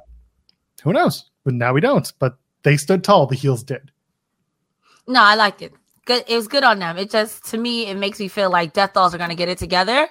who 0.82 0.92
knows? 0.92 1.30
But 1.44 1.54
now 1.54 1.72
we 1.72 1.80
don't. 1.80 2.10
But 2.18 2.38
they 2.62 2.76
stood 2.76 3.04
tall. 3.04 3.26
The 3.26 3.36
heels 3.36 3.62
did. 3.62 3.90
No, 5.06 5.22
I 5.22 5.34
liked 5.34 5.62
it. 5.62 5.72
Good. 6.04 6.24
It 6.26 6.36
was 6.36 6.48
good 6.48 6.64
on 6.64 6.78
them. 6.78 6.96
It 6.98 7.10
just 7.10 7.44
to 7.50 7.58
me, 7.58 7.86
it 7.86 7.96
makes 7.96 8.18
me 8.18 8.28
feel 8.28 8.50
like 8.50 8.72
Death 8.72 8.94
Dolls 8.94 9.14
are 9.14 9.18
gonna 9.18 9.34
get 9.34 9.48
it 9.48 9.58
together. 9.58 10.08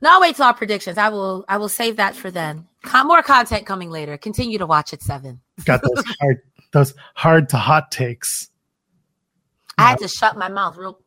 No, 0.00 0.12
I'll 0.12 0.20
wait 0.20 0.36
till 0.36 0.44
our 0.44 0.54
predictions. 0.54 0.96
I 0.96 1.08
will. 1.08 1.44
I 1.48 1.56
will 1.56 1.68
save 1.68 1.96
that 1.96 2.14
for 2.14 2.30
then. 2.30 2.66
Con- 2.82 3.06
more 3.06 3.22
content 3.22 3.66
coming 3.66 3.90
later. 3.90 4.16
Continue 4.16 4.58
to 4.58 4.66
watch 4.66 4.92
at 4.92 5.02
seven. 5.02 5.40
Got 5.64 5.82
those 5.82 6.04
hard, 6.20 6.42
those 6.72 6.94
hard 7.14 7.48
to 7.50 7.56
hot 7.56 7.90
takes. 7.90 8.50
I 9.76 9.90
had 9.90 9.98
to 9.98 10.08
shut 10.08 10.36
my 10.36 10.48
mouth 10.48 10.76
real. 10.76 10.98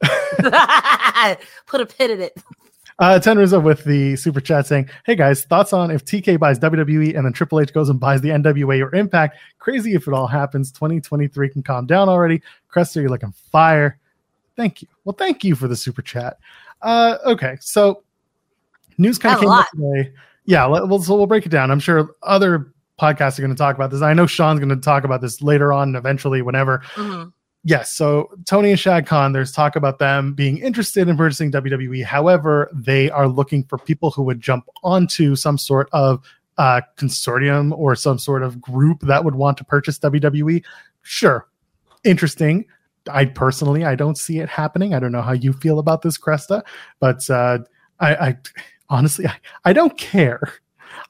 Put 1.66 1.80
a 1.80 1.86
pin 1.86 2.12
in 2.12 2.20
it. 2.20 2.36
Uh, 3.00 3.18
Ten 3.18 3.38
Rizzo 3.38 3.60
with 3.60 3.84
the 3.84 4.16
super 4.16 4.40
chat 4.40 4.66
saying, 4.66 4.88
"Hey 5.04 5.14
guys, 5.14 5.44
thoughts 5.44 5.72
on 5.72 5.90
if 5.90 6.04
TK 6.04 6.38
buys 6.38 6.58
WWE 6.58 7.16
and 7.16 7.24
then 7.24 7.32
Triple 7.32 7.60
H 7.60 7.72
goes 7.72 7.88
and 7.88 8.00
buys 8.00 8.20
the 8.20 8.30
NWA 8.30 8.82
or 8.84 8.94
Impact? 8.94 9.36
Crazy 9.58 9.94
if 9.94 10.08
it 10.08 10.14
all 10.14 10.26
happens. 10.26 10.72
2023 10.72 11.48
can 11.48 11.62
calm 11.62 11.86
down 11.86 12.08
already. 12.08 12.42
Cresta, 12.72 12.96
you're 12.96 13.08
looking 13.08 13.32
fire. 13.52 13.98
Thank 14.56 14.82
you. 14.82 14.88
Well, 15.04 15.14
thank 15.16 15.44
you 15.44 15.54
for 15.54 15.68
the 15.68 15.76
super 15.76 16.02
chat. 16.02 16.38
Uh, 16.82 17.18
okay, 17.24 17.56
so 17.60 18.02
news 18.98 19.18
kind 19.18 19.34
of 19.36 19.40
came 19.40 19.80
today. 19.94 20.12
Yeah, 20.44 20.64
let, 20.64 20.88
we'll, 20.88 21.02
so 21.02 21.14
we'll 21.16 21.26
break 21.26 21.46
it 21.46 21.50
down. 21.50 21.70
I'm 21.70 21.80
sure 21.80 22.14
other 22.22 22.72
podcasts 23.00 23.38
are 23.38 23.42
going 23.42 23.54
to 23.54 23.58
talk 23.58 23.76
about 23.76 23.90
this. 23.90 24.02
I 24.02 24.12
know 24.12 24.26
Sean's 24.26 24.60
going 24.60 24.70
to 24.70 24.76
talk 24.76 25.04
about 25.04 25.20
this 25.20 25.40
later 25.40 25.72
on, 25.72 25.94
eventually, 25.94 26.42
whenever. 26.42 26.78
Mhm. 26.94 27.32
Yes. 27.64 27.92
So 27.92 28.30
Tony 28.46 28.70
and 28.70 28.78
Shad 28.78 29.06
Khan, 29.06 29.32
there's 29.32 29.52
talk 29.52 29.76
about 29.76 29.98
them 29.98 30.32
being 30.32 30.58
interested 30.58 31.08
in 31.08 31.16
purchasing 31.16 31.50
WWE. 31.50 32.04
However, 32.04 32.70
they 32.72 33.10
are 33.10 33.28
looking 33.28 33.64
for 33.64 33.78
people 33.78 34.10
who 34.10 34.22
would 34.22 34.40
jump 34.40 34.66
onto 34.82 35.36
some 35.36 35.58
sort 35.58 35.88
of 35.92 36.24
uh, 36.56 36.80
consortium 36.96 37.76
or 37.76 37.94
some 37.94 38.18
sort 38.18 38.42
of 38.42 38.60
group 38.60 39.00
that 39.02 39.24
would 39.24 39.34
want 39.34 39.58
to 39.58 39.64
purchase 39.64 39.98
WWE. 39.98 40.62
Sure. 41.02 41.46
Interesting. 42.04 42.64
I 43.10 43.26
personally, 43.26 43.84
I 43.84 43.94
don't 43.94 44.18
see 44.18 44.38
it 44.38 44.48
happening. 44.48 44.94
I 44.94 44.98
don't 44.98 45.12
know 45.12 45.22
how 45.22 45.32
you 45.32 45.52
feel 45.52 45.78
about 45.78 46.02
this, 46.02 46.16
Cresta, 46.18 46.62
but 47.00 47.28
uh, 47.30 47.58
I, 48.00 48.14
I 48.14 48.36
honestly, 48.88 49.26
I, 49.26 49.36
I 49.64 49.72
don't 49.72 49.96
care. 49.96 50.40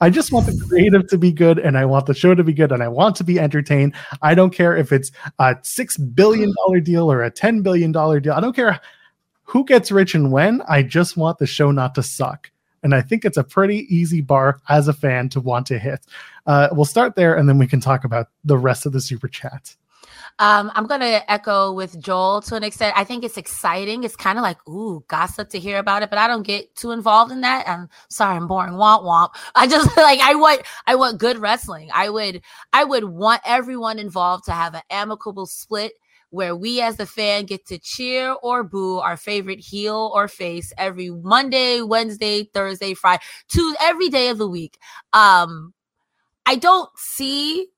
I 0.00 0.10
just 0.10 0.32
want 0.32 0.46
the 0.46 0.64
creative 0.68 1.08
to 1.08 1.18
be 1.18 1.32
good 1.32 1.58
and 1.58 1.76
I 1.76 1.84
want 1.84 2.06
the 2.06 2.14
show 2.14 2.34
to 2.34 2.44
be 2.44 2.52
good 2.52 2.72
and 2.72 2.82
I 2.82 2.88
want 2.88 3.16
to 3.16 3.24
be 3.24 3.38
entertained. 3.38 3.94
I 4.22 4.34
don't 4.34 4.54
care 4.54 4.76
if 4.76 4.92
it's 4.92 5.10
a 5.38 5.56
six 5.62 5.96
billion 5.96 6.52
dollar 6.64 6.80
deal 6.80 7.10
or 7.10 7.22
a 7.22 7.30
ten 7.30 7.62
billion 7.62 7.92
dollar 7.92 8.20
deal. 8.20 8.32
I 8.32 8.40
don't 8.40 8.54
care 8.54 8.80
who 9.42 9.64
gets 9.64 9.90
rich 9.90 10.14
and 10.14 10.30
when. 10.30 10.62
I 10.68 10.82
just 10.82 11.16
want 11.16 11.38
the 11.38 11.46
show 11.46 11.70
not 11.70 11.94
to 11.94 12.02
suck. 12.02 12.50
And 12.82 12.94
I 12.94 13.00
think 13.00 13.24
it's 13.24 13.36
a 13.36 13.44
pretty 13.44 13.92
easy 13.94 14.20
bar 14.20 14.60
as 14.68 14.86
a 14.86 14.92
fan 14.92 15.28
to 15.30 15.40
want 15.40 15.66
to 15.66 15.78
hit. 15.78 16.06
Uh, 16.46 16.68
we'll 16.70 16.84
start 16.84 17.16
there 17.16 17.36
and 17.36 17.48
then 17.48 17.58
we 17.58 17.66
can 17.66 17.80
talk 17.80 18.04
about 18.04 18.28
the 18.44 18.58
rest 18.58 18.86
of 18.86 18.92
the 18.92 19.00
super 19.00 19.26
chat. 19.26 19.74
Um, 20.40 20.70
I'm 20.74 20.86
gonna 20.86 21.22
echo 21.26 21.72
with 21.72 22.00
Joel 22.00 22.42
to 22.42 22.54
an 22.54 22.62
extent. 22.62 22.94
I 22.96 23.02
think 23.02 23.24
it's 23.24 23.36
exciting. 23.36 24.04
It's 24.04 24.14
kind 24.14 24.38
of 24.38 24.42
like 24.42 24.58
ooh, 24.68 25.04
gossip 25.08 25.50
to 25.50 25.58
hear 25.58 25.78
about 25.78 26.02
it, 26.02 26.10
but 26.10 26.18
I 26.18 26.28
don't 26.28 26.44
get 26.46 26.74
too 26.76 26.92
involved 26.92 27.32
in 27.32 27.40
that. 27.40 27.68
I'm 27.68 27.88
sorry, 28.08 28.36
I'm 28.36 28.46
boring. 28.46 28.74
Womp 28.74 29.02
womp. 29.02 29.30
I 29.56 29.66
just 29.66 29.96
like 29.96 30.20
I 30.20 30.36
want 30.36 30.62
I 30.86 30.94
want 30.94 31.18
good 31.18 31.38
wrestling. 31.38 31.90
I 31.92 32.08
would 32.08 32.42
I 32.72 32.84
would 32.84 33.04
want 33.04 33.42
everyone 33.44 33.98
involved 33.98 34.44
to 34.44 34.52
have 34.52 34.74
an 34.74 34.82
amicable 34.90 35.46
split 35.46 35.92
where 36.30 36.54
we 36.54 36.80
as 36.82 36.96
the 36.96 37.06
fan 37.06 37.46
get 37.46 37.66
to 37.66 37.78
cheer 37.78 38.32
or 38.42 38.62
boo 38.62 38.98
our 38.98 39.16
favorite 39.16 39.60
heel 39.60 40.12
or 40.14 40.28
face 40.28 40.72
every 40.78 41.10
Monday, 41.10 41.80
Wednesday, 41.80 42.44
Thursday, 42.44 42.94
Friday, 42.94 43.22
to 43.48 43.74
every 43.80 44.08
day 44.08 44.28
of 44.28 44.38
the 44.38 44.48
week. 44.48 44.78
Um, 45.12 45.72
I 46.46 46.56
don't 46.56 46.90
see 46.96 47.68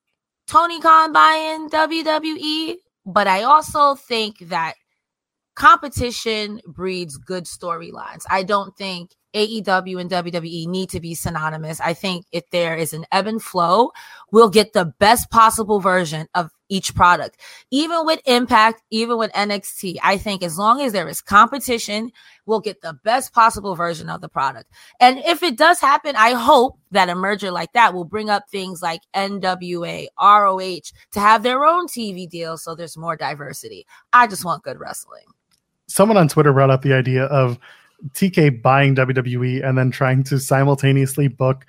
Tony 0.51 0.81
Khan 0.81 1.13
buying 1.13 1.69
WWE, 1.69 2.75
but 3.05 3.25
I 3.25 3.43
also 3.43 3.95
think 3.95 4.37
that 4.49 4.73
competition 5.55 6.59
breeds 6.67 7.15
good 7.15 7.45
storylines. 7.45 8.25
I 8.29 8.43
don't 8.43 8.75
think 8.75 9.11
AEW 9.33 10.01
and 10.01 10.11
WWE 10.11 10.67
need 10.67 10.89
to 10.89 10.99
be 10.99 11.15
synonymous. 11.15 11.79
I 11.79 11.93
think 11.93 12.25
if 12.33 12.43
there 12.49 12.75
is 12.75 12.91
an 12.91 13.05
ebb 13.13 13.27
and 13.27 13.41
flow, 13.41 13.91
we'll 14.33 14.49
get 14.49 14.73
the 14.73 14.93
best 14.99 15.31
possible 15.31 15.79
version 15.79 16.27
of 16.35 16.51
each 16.71 16.95
product. 16.95 17.37
Even 17.69 18.05
with 18.05 18.21
Impact, 18.25 18.81
even 18.89 19.17
with 19.17 19.31
NXT, 19.33 19.97
I 20.01 20.17
think 20.17 20.41
as 20.41 20.57
long 20.57 20.81
as 20.81 20.93
there 20.93 21.07
is 21.07 21.21
competition, 21.21 22.11
we'll 22.45 22.61
get 22.61 22.81
the 22.81 22.97
best 23.03 23.33
possible 23.33 23.75
version 23.75 24.09
of 24.09 24.21
the 24.21 24.29
product. 24.29 24.71
And 24.99 25.19
if 25.19 25.43
it 25.43 25.57
does 25.57 25.81
happen, 25.81 26.15
I 26.15 26.31
hope 26.31 26.79
that 26.91 27.09
a 27.09 27.15
merger 27.15 27.51
like 27.51 27.73
that 27.73 27.93
will 27.93 28.05
bring 28.05 28.29
up 28.29 28.49
things 28.49 28.81
like 28.81 29.01
NWA, 29.13 30.07
ROH 30.19 30.79
to 31.11 31.19
have 31.19 31.43
their 31.43 31.65
own 31.65 31.87
TV 31.87 32.27
deals 32.27 32.63
so 32.63 32.73
there's 32.73 32.97
more 32.97 33.17
diversity. 33.17 33.85
I 34.13 34.27
just 34.27 34.45
want 34.45 34.63
good 34.63 34.79
wrestling. 34.79 35.25
Someone 35.87 36.17
on 36.17 36.29
Twitter 36.29 36.53
brought 36.53 36.69
up 36.69 36.83
the 36.83 36.93
idea 36.93 37.25
of 37.25 37.59
TK 38.13 38.61
buying 38.61 38.95
WWE 38.95 39.67
and 39.67 39.77
then 39.77 39.91
trying 39.91 40.23
to 40.23 40.39
simultaneously 40.39 41.27
book 41.27 41.65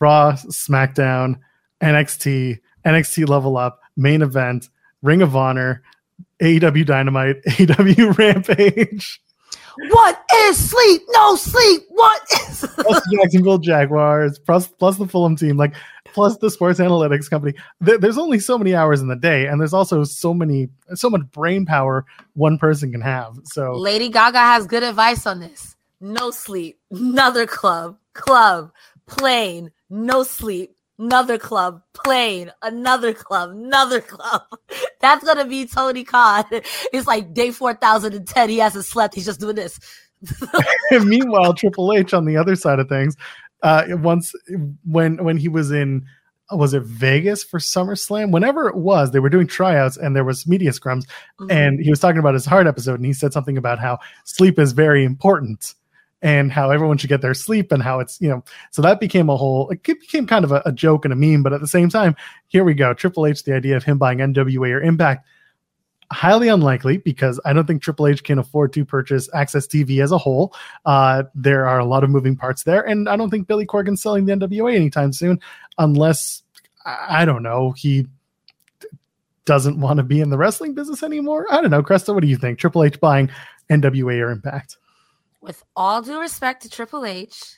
Raw, 0.00 0.32
SmackDown, 0.32 1.40
NXT, 1.82 2.60
NXT 2.86 3.28
Level 3.28 3.56
Up, 3.56 3.79
Main 3.96 4.22
Event, 4.22 4.68
Ring 5.02 5.22
of 5.22 5.36
Honor, 5.36 5.82
AEW 6.40 6.86
Dynamite, 6.86 7.42
AEW 7.44 8.16
Rampage. 8.16 9.20
What 9.88 10.22
is 10.34 10.70
sleep? 10.70 11.02
No 11.10 11.36
sleep. 11.36 11.82
What 11.88 12.22
is 12.48 12.60
plus 12.74 13.04
the 13.04 13.16
Jacksonville 13.16 13.58
Jaguars, 13.58 14.38
plus 14.38 14.68
plus 14.68 14.96
the 14.96 15.06
Fulham 15.06 15.36
team, 15.36 15.56
like 15.56 15.74
plus 16.04 16.36
the 16.38 16.50
sports 16.50 16.80
analytics 16.80 17.30
company. 17.30 17.54
there's 17.80 18.18
only 18.18 18.38
so 18.38 18.58
many 18.58 18.74
hours 18.74 19.00
in 19.00 19.08
the 19.08 19.16
day, 19.16 19.46
and 19.46 19.60
there's 19.60 19.72
also 19.72 20.04
so 20.04 20.34
many, 20.34 20.68
so 20.94 21.08
much 21.08 21.22
brain 21.30 21.64
power 21.64 22.04
one 22.34 22.58
person 22.58 22.90
can 22.92 23.00
have. 23.00 23.38
So 23.44 23.72
Lady 23.72 24.08
Gaga 24.08 24.38
has 24.38 24.66
good 24.66 24.82
advice 24.82 25.26
on 25.26 25.40
this. 25.40 25.76
No 26.00 26.30
sleep. 26.30 26.78
Another 26.90 27.46
club. 27.46 27.96
Club. 28.12 28.72
Plane. 29.06 29.70
No 29.88 30.22
sleep 30.22 30.74
another 31.00 31.38
club, 31.38 31.82
plane, 31.94 32.52
another 32.62 33.12
club, 33.12 33.50
another 33.50 34.00
club. 34.00 34.42
That's 35.00 35.24
gonna 35.24 35.46
be 35.46 35.66
Tony 35.66 36.04
Khan. 36.04 36.44
It's 36.92 37.06
like 37.06 37.34
day 37.34 37.50
four 37.50 37.74
thousand 37.74 38.14
and 38.14 38.26
ten. 38.26 38.48
He 38.48 38.58
hasn't 38.58 38.84
slept. 38.84 39.14
He's 39.14 39.26
just 39.26 39.40
doing 39.40 39.56
this. 39.56 39.80
Meanwhile, 40.90 41.54
Triple 41.54 41.92
H 41.92 42.12
on 42.12 42.26
the 42.26 42.36
other 42.36 42.54
side 42.54 42.78
of 42.78 42.88
things, 42.88 43.16
uh, 43.62 43.84
once 43.90 44.32
when 44.84 45.22
when 45.24 45.36
he 45.36 45.48
was 45.48 45.70
in 45.70 46.04
was 46.52 46.74
it 46.74 46.82
Vegas 46.82 47.44
for 47.44 47.60
SummerSlam? 47.60 48.32
Whenever 48.32 48.68
it 48.68 48.76
was, 48.76 49.12
they 49.12 49.20
were 49.20 49.28
doing 49.28 49.46
tryouts 49.46 49.96
and 49.96 50.16
there 50.16 50.24
was 50.24 50.48
media 50.48 50.70
scrums, 50.70 51.04
mm-hmm. 51.40 51.50
and 51.50 51.80
he 51.80 51.90
was 51.90 52.00
talking 52.00 52.18
about 52.18 52.34
his 52.34 52.44
heart 52.44 52.66
episode, 52.66 52.96
and 52.96 53.06
he 53.06 53.12
said 53.12 53.32
something 53.32 53.56
about 53.56 53.78
how 53.78 53.98
sleep 54.24 54.58
is 54.58 54.72
very 54.72 55.04
important 55.04 55.74
and 56.22 56.52
how 56.52 56.70
everyone 56.70 56.98
should 56.98 57.08
get 57.08 57.22
their 57.22 57.34
sleep 57.34 57.72
and 57.72 57.82
how 57.82 58.00
it's 58.00 58.20
you 58.20 58.28
know 58.28 58.42
so 58.70 58.82
that 58.82 59.00
became 59.00 59.28
a 59.28 59.36
whole 59.36 59.70
it 59.70 59.82
became 59.82 60.26
kind 60.26 60.44
of 60.44 60.52
a, 60.52 60.62
a, 60.66 60.72
joke 60.72 61.04
and 61.04 61.12
a 61.12 61.16
meme 61.16 61.42
but 61.42 61.52
at 61.52 61.60
the 61.60 61.68
same 61.68 61.88
time 61.88 62.14
here 62.48 62.64
we 62.64 62.74
go 62.74 62.92
triple 62.94 63.26
h 63.26 63.42
the 63.44 63.54
idea 63.54 63.76
of 63.76 63.84
him 63.84 63.98
buying 63.98 64.18
nwa 64.18 64.70
or 64.70 64.80
impact 64.80 65.26
highly 66.12 66.48
unlikely 66.48 66.98
because 66.98 67.40
i 67.44 67.52
don't 67.52 67.66
think 67.66 67.82
triple 67.82 68.06
h 68.06 68.22
can 68.22 68.38
afford 68.38 68.72
to 68.72 68.84
purchase 68.84 69.28
AXS 69.30 69.68
TV 69.68 70.02
as 70.02 70.10
a 70.10 70.18
whole. 70.18 70.52
Uh, 70.84 71.22
there 71.36 71.66
are 71.66 71.78
a 71.78 71.84
lot 71.84 72.02
of 72.02 72.10
moving 72.10 72.36
parts 72.36 72.64
there 72.64 72.82
and 72.82 73.08
i 73.08 73.16
don't 73.16 73.30
think 73.30 73.46
billy 73.46 73.66
corgan's 73.66 74.02
selling 74.02 74.24
the 74.26 74.32
nwa 74.32 74.74
anytime 74.74 75.12
soon 75.12 75.38
unless 75.78 76.42
i 76.84 77.24
don't 77.24 77.42
know 77.42 77.70
he 77.72 78.06
doesn't 79.46 79.80
want 79.80 79.96
to 79.96 80.02
be 80.02 80.20
in 80.20 80.30
the 80.30 80.38
wrestling 80.38 80.74
business 80.74 81.02
anymore. 81.02 81.44
I 81.50 81.60
don't 81.60 81.70
know 81.70 81.82
cresta 81.82 82.14
what 82.14 82.20
do 82.20 82.28
you 82.28 82.36
think? 82.36 82.58
Triple 82.58 82.84
h 82.84 83.00
buying 83.00 83.30
nwa 83.68 84.20
or 84.20 84.30
impact 84.30 84.76
with 85.40 85.62
all 85.74 86.02
due 86.02 86.20
respect 86.20 86.62
to 86.62 86.70
Triple 86.70 87.04
H, 87.04 87.56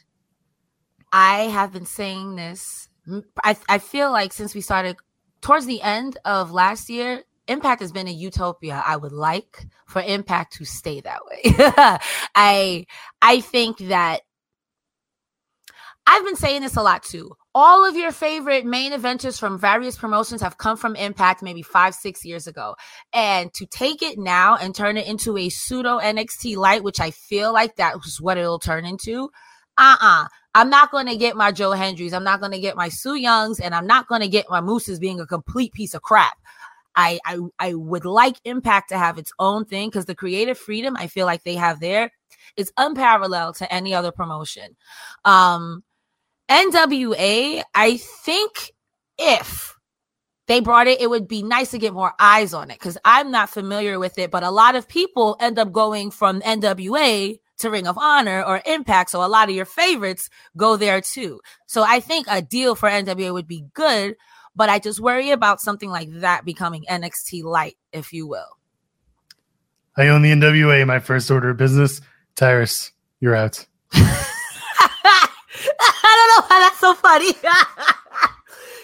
I 1.12 1.42
have 1.44 1.72
been 1.72 1.86
saying 1.86 2.36
this. 2.36 2.88
I, 3.42 3.56
I 3.68 3.78
feel 3.78 4.10
like 4.10 4.32
since 4.32 4.54
we 4.54 4.60
started 4.60 4.96
towards 5.40 5.66
the 5.66 5.82
end 5.82 6.18
of 6.24 6.52
last 6.52 6.88
year, 6.88 7.22
Impact 7.48 7.80
has 7.80 7.90
been 7.90 8.06
a 8.06 8.12
utopia. 8.12 8.82
I 8.86 8.96
would 8.96 9.12
like 9.12 9.66
for 9.86 10.00
Impact 10.00 10.54
to 10.54 10.64
stay 10.64 11.00
that 11.00 11.20
way. 11.28 11.40
I 12.34 12.86
I 13.20 13.40
think 13.40 13.78
that 13.78 14.20
I've 16.06 16.24
been 16.24 16.36
saying 16.36 16.62
this 16.62 16.76
a 16.76 16.82
lot 16.82 17.02
too 17.02 17.36
all 17.54 17.86
of 17.86 17.96
your 17.96 18.12
favorite 18.12 18.64
main 18.64 18.92
eventers 18.92 19.38
from 19.38 19.58
various 19.58 19.96
promotions 19.96 20.40
have 20.40 20.56
come 20.56 20.76
from 20.76 20.96
Impact 20.96 21.42
maybe 21.42 21.62
five, 21.62 21.94
six 21.94 22.24
years 22.24 22.46
ago. 22.46 22.76
And 23.12 23.52
to 23.54 23.66
take 23.66 24.02
it 24.02 24.18
now 24.18 24.56
and 24.56 24.74
turn 24.74 24.96
it 24.96 25.06
into 25.06 25.36
a 25.36 25.48
pseudo 25.50 25.98
NXT 25.98 26.56
light, 26.56 26.82
which 26.82 27.00
I 27.00 27.10
feel 27.10 27.52
like 27.52 27.76
that's 27.76 28.20
what 28.20 28.38
it'll 28.38 28.58
turn 28.58 28.84
into. 28.86 29.30
Uh 29.76 29.96
uh-uh. 30.00 30.22
uh. 30.24 30.28
i 30.54 30.60
am 30.60 30.70
not 30.70 30.90
going 30.90 31.06
to 31.06 31.16
get 31.16 31.36
my 31.36 31.52
Joe 31.52 31.72
Hendrys. 31.72 32.14
I'm 32.14 32.24
not 32.24 32.40
going 32.40 32.52
to 32.52 32.60
get 32.60 32.76
my 32.76 32.88
Su 32.88 33.14
Yungs. 33.14 33.60
And 33.60 33.74
I'm 33.74 33.86
not 33.86 34.08
going 34.08 34.22
to 34.22 34.28
get 34.28 34.46
my 34.48 34.60
Mooses 34.60 34.98
being 34.98 35.20
a 35.20 35.26
complete 35.26 35.72
piece 35.72 35.94
of 35.94 36.02
crap. 36.02 36.36
I, 36.94 37.18
I, 37.24 37.38
I 37.58 37.74
would 37.74 38.04
like 38.04 38.36
Impact 38.44 38.90
to 38.90 38.98
have 38.98 39.18
its 39.18 39.32
own 39.38 39.64
thing 39.64 39.88
because 39.88 40.04
the 40.06 40.14
creative 40.14 40.58
freedom 40.58 40.96
I 40.96 41.06
feel 41.06 41.26
like 41.26 41.42
they 41.42 41.54
have 41.54 41.80
there 41.80 42.12
is 42.56 42.72
unparalleled 42.76 43.56
to 43.56 43.72
any 43.72 43.94
other 43.94 44.12
promotion. 44.12 44.76
Um, 45.24 45.84
NWA, 46.48 47.62
I 47.74 47.96
think 47.96 48.72
if 49.18 49.76
they 50.48 50.60
brought 50.60 50.86
it, 50.86 51.00
it 51.00 51.08
would 51.08 51.28
be 51.28 51.42
nice 51.42 51.70
to 51.70 51.78
get 51.78 51.94
more 51.94 52.12
eyes 52.18 52.52
on 52.52 52.70
it 52.70 52.78
because 52.78 52.98
I'm 53.04 53.30
not 53.30 53.50
familiar 53.50 53.98
with 53.98 54.18
it. 54.18 54.30
But 54.30 54.42
a 54.42 54.50
lot 54.50 54.74
of 54.74 54.88
people 54.88 55.36
end 55.40 55.58
up 55.58 55.72
going 55.72 56.10
from 56.10 56.40
NWA 56.42 57.38
to 57.58 57.70
Ring 57.70 57.86
of 57.86 57.96
Honor 57.96 58.42
or 58.42 58.60
Impact. 58.66 59.10
So 59.10 59.24
a 59.24 59.28
lot 59.28 59.48
of 59.48 59.54
your 59.54 59.64
favorites 59.64 60.28
go 60.56 60.76
there 60.76 61.00
too. 61.00 61.40
So 61.66 61.82
I 61.82 62.00
think 62.00 62.26
a 62.28 62.42
deal 62.42 62.74
for 62.74 62.88
NWA 62.88 63.32
would 63.32 63.48
be 63.48 63.64
good, 63.72 64.16
but 64.54 64.68
I 64.68 64.78
just 64.78 65.00
worry 65.00 65.30
about 65.30 65.60
something 65.60 65.90
like 65.90 66.10
that 66.20 66.44
becoming 66.44 66.84
NXT 66.90 67.44
light, 67.44 67.76
if 67.92 68.12
you 68.12 68.26
will. 68.26 68.58
I 69.96 70.08
own 70.08 70.22
the 70.22 70.32
NWA, 70.32 70.86
my 70.86 70.98
first 70.98 71.30
order 71.30 71.50
of 71.50 71.56
business. 71.56 72.00
Tyrus, 72.34 72.92
you're 73.20 73.36
out. 73.36 73.66
Know 76.32 76.46
how 76.48 76.60
that's 76.60 76.78
so 76.80 76.94
funny. 76.94 77.32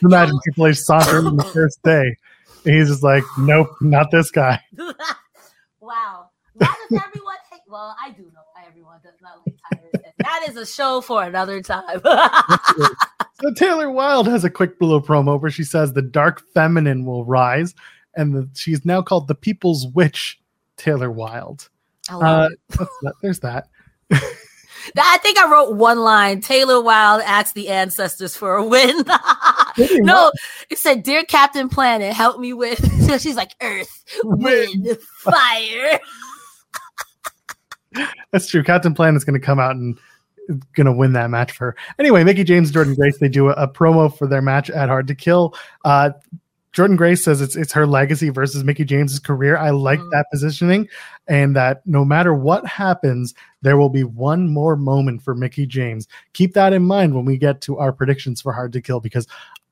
Imagine 0.02 0.38
Triple 0.44 0.66
H 0.66 0.78
sauntering 0.78 1.26
on 1.26 1.36
the 1.36 1.44
first 1.44 1.82
day. 1.82 2.16
And 2.64 2.74
he's 2.74 2.88
just 2.88 3.02
like, 3.02 3.24
nope, 3.38 3.70
not 3.80 4.10
this 4.10 4.30
guy. 4.30 4.60
wow. 5.80 6.28
Why 6.54 6.74
does 6.90 7.02
everyone 7.06 7.36
hate? 7.50 7.60
Well, 7.66 7.96
I 8.02 8.10
do 8.10 8.24
know 8.24 8.42
why 8.54 8.64
everyone 8.66 8.98
does 9.02 9.14
not 9.22 9.40
like 9.46 9.56
Tyrus. 9.72 10.14
that 10.18 10.46
is 10.48 10.56
a 10.56 10.66
show 10.66 11.00
for 11.00 11.22
another 11.22 11.62
time. 11.62 12.00
so 13.40 13.52
Taylor 13.54 13.90
Wilde 13.90 14.26
has 14.28 14.44
a 14.44 14.50
quick 14.50 14.74
little 14.80 15.02
promo 15.02 15.40
where 15.40 15.50
she 15.50 15.64
says 15.64 15.92
the 15.92 16.02
dark 16.02 16.42
feminine 16.52 17.06
will 17.06 17.24
rise, 17.24 17.74
and 18.14 18.34
the, 18.34 18.48
she's 18.54 18.84
now 18.84 19.00
called 19.00 19.28
the 19.28 19.34
People's 19.34 19.86
Witch, 19.88 20.38
Taylor 20.76 21.10
Wilde. 21.10 21.68
Uh, 22.10 22.48
that, 22.70 23.14
there's 23.22 23.40
that. 23.40 23.68
I 24.96 25.18
think 25.18 25.38
I 25.38 25.50
wrote 25.50 25.74
one 25.74 25.98
line. 25.98 26.40
Taylor 26.40 26.80
Wilde 26.80 27.22
asked 27.24 27.54
the 27.54 27.68
ancestors 27.68 28.36
for 28.36 28.56
a 28.56 28.64
win. 28.64 29.04
no, 29.78 30.32
it 30.70 30.78
said, 30.78 31.02
"Dear 31.02 31.24
Captain 31.24 31.68
Planet, 31.68 32.12
help 32.12 32.38
me 32.38 32.52
with." 32.52 32.80
she's 33.20 33.36
like, 33.36 33.52
"Earth, 33.60 34.04
wind, 34.24 34.98
fire." 35.00 36.00
That's 38.32 38.48
true. 38.48 38.62
Captain 38.62 38.94
Planet's 38.94 39.24
going 39.24 39.38
to 39.38 39.44
come 39.44 39.58
out 39.58 39.76
and 39.76 39.98
going 40.74 40.86
to 40.86 40.92
win 40.92 41.12
that 41.14 41.30
match 41.30 41.52
for 41.52 41.72
her. 41.72 41.76
Anyway, 41.98 42.24
Mickie 42.24 42.44
James, 42.44 42.72
Jordynne 42.72 42.96
Grace, 42.96 43.18
they 43.18 43.28
do 43.28 43.48
a, 43.48 43.52
a, 43.52 43.68
promo 43.68 44.14
for 44.14 44.26
their 44.26 44.40
match 44.40 44.70
at 44.70 44.88
Hard 44.88 45.06
to 45.08 45.14
Kill. 45.14 45.54
Uh, 45.84 46.10
Jordynne 46.78 46.96
Grace 46.96 47.24
says 47.24 47.40
it's 47.40 47.56
it's 47.56 47.72
her 47.72 47.88
legacy 47.88 48.28
versus 48.28 48.62
Mickie 48.62 48.84
James's 48.84 49.18
career. 49.18 49.56
I 49.56 49.70
like 49.70 49.98
mm. 49.98 50.10
that 50.12 50.26
positioning, 50.30 50.88
and 51.26 51.56
that 51.56 51.84
no 51.86 52.04
matter 52.04 52.32
what 52.32 52.64
happens, 52.66 53.34
there 53.62 53.76
will 53.76 53.88
be 53.88 54.04
one 54.04 54.48
more 54.48 54.76
moment 54.76 55.22
for 55.22 55.34
Mickie 55.34 55.66
James. 55.66 56.06
Keep 56.34 56.54
that 56.54 56.72
in 56.72 56.84
mind 56.84 57.16
when 57.16 57.24
we 57.24 57.36
get 57.36 57.60
to 57.62 57.78
our 57.78 57.92
predictions 57.92 58.40
for 58.40 58.52
Hard 58.52 58.72
to 58.74 58.80
Kill 58.80 59.00
because 59.00 59.26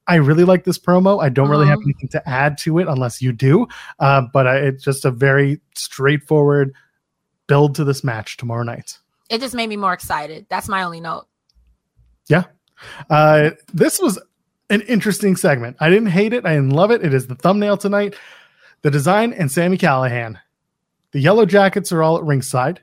I 0.08 0.16
really 0.16 0.42
like 0.42 0.64
this 0.64 0.78
promo. 0.78 1.22
I 1.22 1.28
don't 1.28 1.48
really 1.48 1.68
have 1.68 1.78
mm-hmm. 1.78 1.90
anything 1.90 2.08
to 2.08 2.28
add 2.28 2.58
to 2.58 2.80
it 2.80 2.88
unless 2.88 3.22
you 3.22 3.32
do, 3.32 3.68
uh, 4.00 4.22
but 4.32 4.48
I, 4.48 4.56
it's 4.56 4.82
just 4.82 5.04
a 5.04 5.12
very 5.12 5.60
straightforward 5.76 6.74
build 7.46 7.76
to 7.76 7.84
this 7.84 8.02
match 8.02 8.36
tomorrow 8.36 8.64
night. 8.64 8.98
It 9.30 9.40
just 9.40 9.54
made 9.54 9.68
me 9.68 9.76
more 9.76 9.92
excited. 9.92 10.46
That's 10.48 10.68
my 10.68 10.82
only 10.82 11.00
note. 11.00 11.26
Yeah. 12.28 12.44
Uh, 13.08 13.50
this 13.72 14.00
was 14.00 14.18
an 14.70 14.80
interesting 14.82 15.36
segment. 15.36 15.76
I 15.80 15.90
didn't 15.90 16.08
hate 16.08 16.32
it. 16.32 16.44
I 16.44 16.54
didn't 16.54 16.70
love 16.70 16.90
it. 16.90 17.04
It 17.04 17.14
is 17.14 17.26
the 17.26 17.34
thumbnail 17.34 17.76
tonight. 17.76 18.16
The 18.82 18.90
design 18.90 19.32
and 19.32 19.50
Sami 19.50 19.78
Callihan. 19.78 20.38
The 21.12 21.20
yellow 21.20 21.46
jackets 21.46 21.92
are 21.92 22.02
all 22.02 22.18
at 22.18 22.24
ringside. 22.24 22.80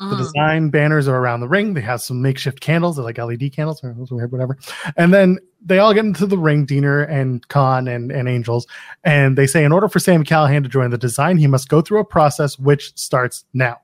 The 0.00 0.06
mm. 0.06 0.18
design 0.18 0.70
banners 0.70 1.06
are 1.08 1.16
around 1.16 1.40
the 1.40 1.48
ring. 1.48 1.74
They 1.74 1.80
have 1.80 2.02
some 2.02 2.20
makeshift 2.20 2.60
candles. 2.60 2.96
They're 2.96 3.04
like 3.04 3.18
LED 3.18 3.52
candles 3.52 3.82
or 3.82 3.92
whatever. 3.92 4.58
And 4.96 5.14
then 5.14 5.38
they 5.64 5.78
all 5.78 5.94
get 5.94 6.04
into 6.04 6.26
the 6.26 6.36
ring, 6.36 6.66
Deaner 6.66 7.08
and 7.08 7.46
Kon 7.48 7.88
and, 7.88 8.10
and 8.10 8.28
Angels. 8.28 8.66
And 9.04 9.38
they 9.38 9.46
say, 9.46 9.64
in 9.64 9.72
order 9.72 9.88
for 9.88 10.00
Sami 10.00 10.24
Callihan 10.24 10.62
to 10.62 10.68
join 10.68 10.90
the 10.90 10.98
design, 10.98 11.38
he 11.38 11.46
must 11.46 11.68
go 11.68 11.80
through 11.80 12.00
a 12.00 12.04
process 12.04 12.58
which 12.58 12.96
starts 12.96 13.44
now. 13.54 13.78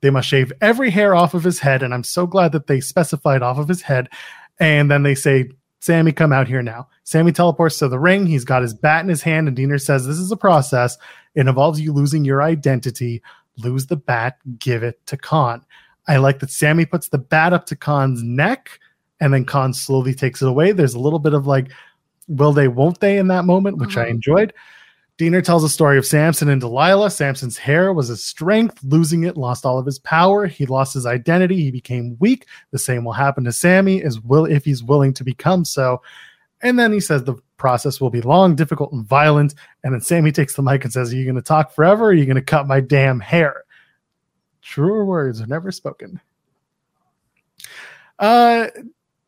They 0.00 0.10
must 0.10 0.28
shave 0.28 0.52
every 0.60 0.90
hair 0.90 1.14
off 1.14 1.34
of 1.34 1.44
his 1.44 1.58
head. 1.58 1.82
And 1.82 1.92
I'm 1.92 2.04
so 2.04 2.26
glad 2.26 2.52
that 2.52 2.66
they 2.66 2.80
specified 2.80 3.42
off 3.42 3.58
of 3.58 3.68
his 3.68 3.82
head. 3.82 4.08
And 4.58 4.90
then 4.90 5.02
they 5.02 5.14
say, 5.14 5.50
Sami, 5.82 6.12
come 6.12 6.32
out 6.32 6.46
here 6.46 6.62
now. 6.62 6.86
Sami 7.02 7.32
teleports 7.32 7.76
to 7.80 7.88
the 7.88 7.98
ring. 7.98 8.24
He's 8.24 8.44
got 8.44 8.62
his 8.62 8.72
bat 8.72 9.02
in 9.02 9.08
his 9.08 9.20
hand, 9.20 9.48
and 9.48 9.56
Deaner 9.56 9.80
says, 9.80 10.06
This 10.06 10.16
is 10.18 10.30
a 10.30 10.36
process. 10.36 10.96
It 11.34 11.48
involves 11.48 11.80
you 11.80 11.92
losing 11.92 12.24
your 12.24 12.40
identity. 12.40 13.20
Lose 13.58 13.86
the 13.86 13.96
bat, 13.96 14.38
give 14.60 14.84
it 14.84 15.04
to 15.06 15.16
Kon. 15.16 15.64
I 16.06 16.18
like 16.18 16.38
that 16.38 16.50
Sami 16.52 16.86
puts 16.86 17.08
the 17.08 17.18
bat 17.18 17.52
up 17.52 17.66
to 17.66 17.74
Kon's 17.74 18.22
neck, 18.22 18.78
and 19.20 19.34
then 19.34 19.44
Kon 19.44 19.74
slowly 19.74 20.14
takes 20.14 20.40
it 20.40 20.46
away. 20.46 20.70
There's 20.70 20.94
a 20.94 21.00
little 21.00 21.18
bit 21.18 21.34
of 21.34 21.48
like, 21.48 21.72
will 22.28 22.52
they, 22.52 22.68
won't 22.68 23.00
they 23.00 23.18
in 23.18 23.26
that 23.26 23.44
moment, 23.44 23.78
which 23.78 23.96
I 23.96 24.04
Mhm. 24.06 24.10
enjoyed. 24.10 24.52
Deaner 25.22 25.44
tells 25.44 25.62
a 25.62 25.68
story 25.68 25.98
of 25.98 26.04
Samson 26.04 26.48
and 26.48 26.60
Delilah. 26.60 27.08
Samson's 27.08 27.56
hair 27.56 27.92
was 27.92 28.08
his 28.08 28.24
strength. 28.24 28.82
Losing 28.82 29.22
it, 29.22 29.36
lost 29.36 29.64
all 29.64 29.78
of 29.78 29.86
his 29.86 30.00
power. 30.00 30.46
He 30.46 30.66
lost 30.66 30.94
his 30.94 31.06
identity. 31.06 31.62
He 31.62 31.70
became 31.70 32.16
weak. 32.18 32.48
The 32.72 32.78
same 32.80 33.04
will 33.04 33.12
happen 33.12 33.44
to 33.44 33.52
Sami 33.52 34.02
as 34.02 34.18
will 34.18 34.46
if 34.46 34.64
he's 34.64 34.82
willing 34.82 35.14
to 35.14 35.22
become 35.22 35.64
so. 35.64 36.02
And 36.60 36.76
then 36.76 36.92
he 36.92 36.98
says 36.98 37.22
the 37.22 37.36
process 37.56 38.00
will 38.00 38.10
be 38.10 38.20
long, 38.20 38.56
difficult, 38.56 38.90
and 38.90 39.06
violent. 39.06 39.54
And 39.84 39.94
then 39.94 40.00
Sami 40.00 40.32
takes 40.32 40.56
the 40.56 40.62
mic 40.62 40.82
and 40.82 40.92
says, 40.92 41.12
Are 41.12 41.16
you 41.16 41.24
going 41.24 41.36
to 41.36 41.40
talk 41.40 41.72
forever? 41.72 42.06
Or 42.06 42.08
are 42.08 42.14
you 42.14 42.26
going 42.26 42.34
to 42.34 42.42
cut 42.42 42.66
my 42.66 42.80
damn 42.80 43.20
hair? 43.20 43.62
Truer 44.60 45.04
words 45.04 45.40
are 45.40 45.46
never 45.46 45.70
spoken. 45.70 46.20
Uh, 48.18 48.66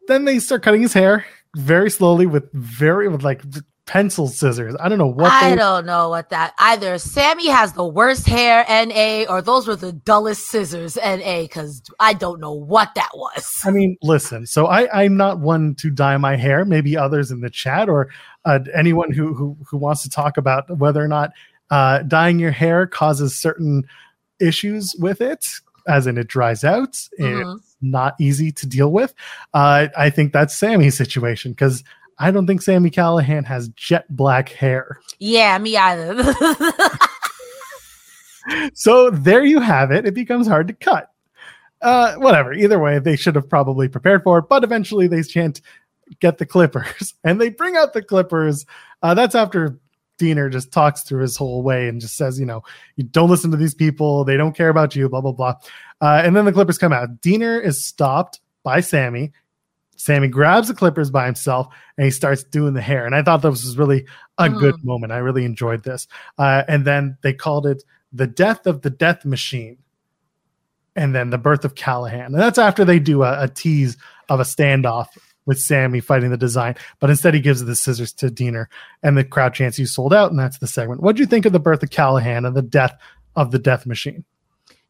then 0.08 0.24
they 0.24 0.40
start 0.40 0.64
cutting 0.64 0.82
his 0.82 0.92
hair 0.92 1.24
very 1.56 1.88
slowly 1.88 2.26
with 2.26 2.50
very 2.52 3.06
with 3.06 3.22
like 3.22 3.44
pencil 3.86 4.28
scissors. 4.28 4.74
I 4.80 4.88
don't 4.88 4.98
know 4.98 5.06
what 5.06 5.30
I 5.30 5.50
they 5.50 5.56
don't 5.56 5.84
know 5.84 6.08
what 6.08 6.30
that 6.30 6.54
either. 6.58 6.98
Sami 6.98 7.48
has 7.48 7.74
the 7.74 7.84
worst 7.84 8.26
hair, 8.26 8.64
NA, 8.68 9.24
or 9.28 9.42
those 9.42 9.66
were 9.66 9.76
the 9.76 9.92
dullest 9.92 10.46
scissors, 10.46 10.96
NA, 10.96 11.42
because 11.42 11.82
I 12.00 12.14
don't 12.14 12.40
know 12.40 12.52
what 12.52 12.94
that 12.94 13.10
was. 13.14 13.60
I 13.64 13.70
mean, 13.70 13.96
listen. 14.02 14.46
So 14.46 14.66
I, 14.66 15.04
I'm 15.04 15.16
not 15.16 15.40
one 15.40 15.74
to 15.76 15.90
dye 15.90 16.16
my 16.16 16.36
hair. 16.36 16.64
Maybe 16.64 16.96
others 16.96 17.30
in 17.30 17.40
the 17.40 17.50
chat 17.50 17.88
or 17.88 18.08
uh, 18.44 18.60
anyone 18.74 19.12
who, 19.12 19.34
who 19.34 19.56
who 19.66 19.76
wants 19.76 20.02
to 20.02 20.10
talk 20.10 20.36
about 20.36 20.78
whether 20.78 21.02
or 21.02 21.08
not 21.08 21.32
uh, 21.70 22.02
dyeing 22.02 22.38
your 22.38 22.52
hair 22.52 22.86
causes 22.86 23.36
certain 23.38 23.84
issues 24.40 24.94
with 24.98 25.20
it, 25.20 25.44
as 25.88 26.06
in 26.06 26.16
it 26.16 26.28
dries 26.28 26.64
out. 26.64 26.92
Mhm. 27.20 27.58
It's 27.58 27.76
not 27.82 28.14
easy 28.18 28.50
to 28.52 28.66
deal 28.66 28.90
with. 28.92 29.14
Uh, 29.52 29.88
I 29.96 30.08
think 30.10 30.32
that's 30.32 30.54
Sami's 30.54 30.96
situation 30.96 31.52
because 31.52 31.84
I 32.18 32.30
don't 32.30 32.46
think 32.46 32.62
Sami 32.62 32.90
Callihan 32.90 33.44
has 33.44 33.68
jet 33.68 34.04
black 34.08 34.48
hair. 34.48 35.00
Yeah, 35.18 35.58
me 35.58 35.76
either. 35.76 36.22
so 38.74 39.10
there 39.10 39.44
you 39.44 39.60
have 39.60 39.90
it. 39.90 40.06
It 40.06 40.14
becomes 40.14 40.46
hard 40.46 40.68
to 40.68 40.74
cut. 40.74 41.10
Uh, 41.82 42.14
whatever. 42.14 42.52
Either 42.52 42.78
way, 42.78 42.98
they 42.98 43.16
should 43.16 43.34
have 43.34 43.48
probably 43.48 43.88
prepared 43.88 44.22
for 44.22 44.38
it, 44.38 44.48
but 44.48 44.64
eventually 44.64 45.06
they 45.06 45.22
can't 45.22 45.60
get 46.20 46.38
the 46.38 46.46
clippers, 46.46 47.14
and 47.24 47.40
they 47.40 47.50
bring 47.50 47.76
out 47.76 47.92
the 47.92 48.02
clippers. 48.02 48.64
Uh, 49.02 49.14
that's 49.14 49.34
after 49.34 49.78
Deaner 50.18 50.50
just 50.50 50.72
talks 50.72 51.02
through 51.02 51.22
his 51.22 51.36
whole 51.36 51.62
way 51.62 51.88
and 51.88 52.00
just 52.00 52.16
says, 52.16 52.38
you 52.38 52.46
know, 52.46 52.62
you 52.96 53.04
don't 53.04 53.28
listen 53.28 53.50
to 53.50 53.56
these 53.56 53.74
people. 53.74 54.24
They 54.24 54.36
don't 54.36 54.56
care 54.56 54.68
about 54.68 54.94
you. 54.94 55.08
Blah 55.08 55.20
blah 55.20 55.32
blah. 55.32 55.54
Uh, 56.00 56.22
and 56.24 56.36
then 56.36 56.44
the 56.44 56.52
clippers 56.52 56.78
come 56.78 56.92
out. 56.92 57.20
Deaner 57.20 57.62
is 57.62 57.84
stopped 57.84 58.40
by 58.62 58.80
Sami. 58.80 59.32
Sami 59.96 60.28
grabs 60.28 60.68
the 60.68 60.74
clippers 60.74 61.10
by 61.10 61.26
himself 61.26 61.68
and 61.96 62.04
he 62.04 62.10
starts 62.10 62.44
doing 62.44 62.74
the 62.74 62.80
hair. 62.82 63.06
And 63.06 63.14
I 63.14 63.22
thought 63.22 63.42
this 63.42 63.64
was 63.64 63.78
really 63.78 64.06
a 64.38 64.48
Mhm. 64.48 64.58
good 64.60 64.84
moment. 64.84 65.12
I 65.12 65.18
really 65.18 65.44
enjoyed 65.44 65.82
this. 65.84 66.06
Uh, 66.38 66.62
and 66.68 66.84
then 66.84 67.16
they 67.22 67.32
called 67.32 67.66
it 67.66 67.82
the 68.12 68.26
death 68.26 68.66
of 68.66 68.82
the 68.82 68.90
death 68.90 69.24
machine 69.24 69.78
and 70.96 71.14
then 71.14 71.30
the 71.30 71.38
birth 71.38 71.64
of 71.64 71.74
callihan 71.74 72.26
and 72.26 72.36
that's 72.36 72.58
after 72.58 72.84
they 72.84 73.00
do 73.00 73.24
a, 73.24 73.42
a 73.42 73.48
tease 73.48 73.96
of 74.28 74.38
a 74.38 74.44
standoff 74.44 75.06
with 75.46 75.58
sami 75.58 75.98
fighting 75.98 76.30
the 76.30 76.36
design 76.36 76.76
but 77.00 77.10
instead 77.10 77.34
he 77.34 77.40
gives 77.40 77.64
the 77.64 77.74
scissors 77.74 78.12
to 78.12 78.28
deaner 78.28 78.66
and 79.02 79.18
the 79.18 79.24
crowd 79.24 79.52
chants 79.52 79.76
you 79.80 79.86
sold 79.86 80.14
out 80.14 80.30
and 80.30 80.38
that's 80.38 80.58
the 80.58 80.66
segment 80.68 81.02
what 81.02 81.16
do 81.16 81.20
you 81.20 81.26
think 81.26 81.44
of 81.44 81.52
the 81.52 81.58
birth 81.58 81.82
of 81.82 81.90
callihan 81.90 82.46
and 82.46 82.54
the 82.54 82.62
death 82.62 82.96
of 83.34 83.50
the 83.50 83.58
death 83.58 83.84
machine 83.86 84.24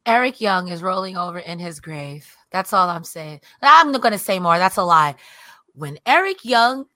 Eric 0.06 0.38
Young 0.42 0.68
is 0.68 0.82
rolling 0.82 1.16
over 1.16 1.38
in 1.38 1.58
his 1.58 1.80
grave. 1.80 2.30
That's 2.54 2.72
all 2.72 2.88
I'm 2.88 3.02
saying. 3.02 3.40
I'm 3.62 3.90
not 3.90 4.00
going 4.00 4.12
to 4.12 4.18
say 4.18 4.38
more. 4.38 4.58
That's 4.58 4.76
a 4.76 4.84
lie. 4.84 5.16
When 5.72 5.98
Eric 6.06 6.44
Young 6.44 6.86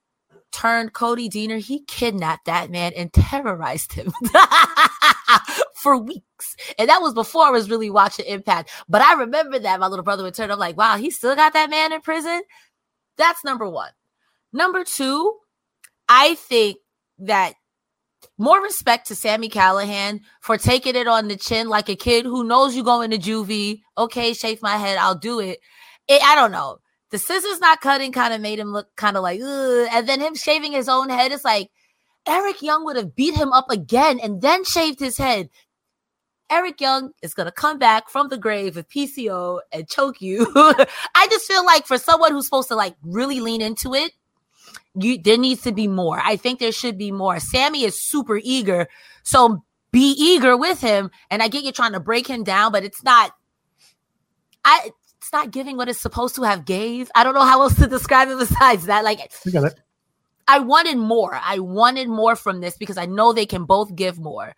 turned 0.53 0.93
Cody 0.93 1.27
Deaner, 1.27 1.59
he 1.59 1.83
kidnapped 1.83 2.45
that 2.45 2.71
man 2.71 2.93
and 2.95 3.11
terrorized 3.11 3.91
him 3.91 4.13
for 5.75 5.97
weeks. 5.97 6.55
And 6.77 6.87
that 6.87 7.01
was 7.01 7.13
before 7.13 7.43
I 7.43 7.49
was 7.49 7.69
really 7.69 7.89
watching 7.89 8.25
Impact. 8.25 8.69
But 8.87 9.01
I 9.01 9.15
remember 9.15 9.59
that 9.59 9.81
my 9.81 9.87
little 9.87 10.05
brother 10.05 10.23
would 10.23 10.33
turn 10.33 10.49
up 10.49 10.59
like, 10.59 10.77
wow, 10.77 10.95
he 10.95 11.11
still 11.11 11.35
got 11.35 11.51
that 11.51 11.69
man 11.69 11.91
in 11.91 11.99
prison. 11.99 12.41
That's 13.17 13.43
number 13.43 13.69
one. 13.69 13.91
Number 14.53 14.85
two, 14.85 15.39
I 16.07 16.35
think 16.35 16.77
that 17.17 17.55
more 18.39 18.61
respect 18.61 19.07
to 19.07 19.15
Sami 19.15 19.49
Callihan 19.49 20.21
for 20.41 20.57
taking 20.57 20.95
it 20.95 21.07
on 21.07 21.27
the 21.27 21.35
chin 21.35 21.67
like 21.67 21.89
a 21.89 21.95
kid 21.95 22.25
who 22.25 22.43
knows 22.43 22.75
you 22.75 22.83
going 22.83 23.11
to 23.11 23.17
juvie. 23.17 23.81
Okay, 23.97 24.33
shake 24.33 24.61
my 24.61 24.77
head, 24.77 24.97
I'll 24.97 25.17
do 25.17 25.39
it. 25.39 25.59
it 26.07 26.23
I 26.23 26.35
don't 26.35 26.51
know. 26.51 26.79
The 27.11 27.17
scissors 27.17 27.59
not 27.59 27.81
cutting 27.81 28.11
kind 28.11 28.33
of 28.33 28.39
made 28.39 28.59
him 28.59 28.71
look 28.71 28.87
kind 28.95 29.17
of 29.17 29.23
like, 29.23 29.41
Ugh. 29.41 29.87
and 29.91 30.07
then 30.07 30.21
him 30.21 30.35
shaving 30.35 30.71
his 30.71 30.87
own 30.87 31.09
head. 31.09 31.31
It's 31.31 31.43
like 31.43 31.69
Eric 32.25 32.61
Young 32.61 32.85
would 32.85 32.95
have 32.95 33.15
beat 33.15 33.35
him 33.35 33.51
up 33.51 33.69
again 33.69 34.19
and 34.19 34.41
then 34.41 34.63
shaved 34.63 34.99
his 34.99 35.17
head. 35.17 35.49
Eric 36.51 36.79
Young 36.81 37.11
is 37.21 37.33
gonna 37.33 37.51
come 37.51 37.77
back 37.77 38.09
from 38.09 38.29
the 38.29 38.37
grave 38.37 38.75
with 38.75 38.89
PCO 38.89 39.59
and 39.71 39.87
choke 39.87 40.21
you. 40.21 40.51
I 40.55 41.27
just 41.29 41.45
feel 41.45 41.65
like 41.65 41.85
for 41.85 41.97
someone 41.97 42.31
who's 42.31 42.45
supposed 42.45 42.69
to 42.69 42.75
like 42.75 42.95
really 43.03 43.39
lean 43.39 43.61
into 43.61 43.93
it, 43.93 44.13
you 44.95 45.21
there 45.21 45.37
needs 45.37 45.61
to 45.63 45.71
be 45.71 45.87
more. 45.87 46.19
I 46.23 46.35
think 46.35 46.59
there 46.59 46.71
should 46.71 46.97
be 46.97 47.11
more. 47.11 47.39
Sami 47.39 47.83
is 47.83 48.01
super 48.01 48.39
eager, 48.43 48.87
so 49.23 49.63
be 49.91 50.13
eager 50.17 50.55
with 50.55 50.81
him. 50.81 51.11
And 51.29 51.41
I 51.41 51.47
get 51.47 51.63
you 51.63 51.71
trying 51.71 51.93
to 51.93 51.99
break 51.99 52.27
him 52.27 52.43
down, 52.43 52.71
but 52.71 52.83
it's 52.83 53.03
not. 53.03 53.31
I 54.65 54.91
it's 55.17 55.31
not 55.33 55.51
giving 55.51 55.77
what 55.77 55.89
it's 55.89 55.99
supposed 55.99 56.35
to 56.35 56.43
have 56.43 56.65
gave. 56.65 57.11
I 57.13 57.23
don't 57.23 57.33
know 57.33 57.45
how 57.45 57.61
else 57.61 57.75
to 57.75 57.87
describe 57.87 58.29
it 58.29 58.39
besides 58.39 58.85
that. 58.85 59.03
Like 59.03 59.19
got 59.51 59.63
it 59.65 59.79
I 60.47 60.57
wanted 60.57 60.97
more. 60.97 61.39
I 61.43 61.59
wanted 61.59 62.07
more 62.09 62.35
from 62.35 62.59
this 62.59 62.75
because 62.75 62.97
I 62.97 63.05
know 63.05 63.33
they 63.33 63.45
can 63.45 63.65
both 63.65 63.95
give 63.95 64.19
more. 64.19 64.55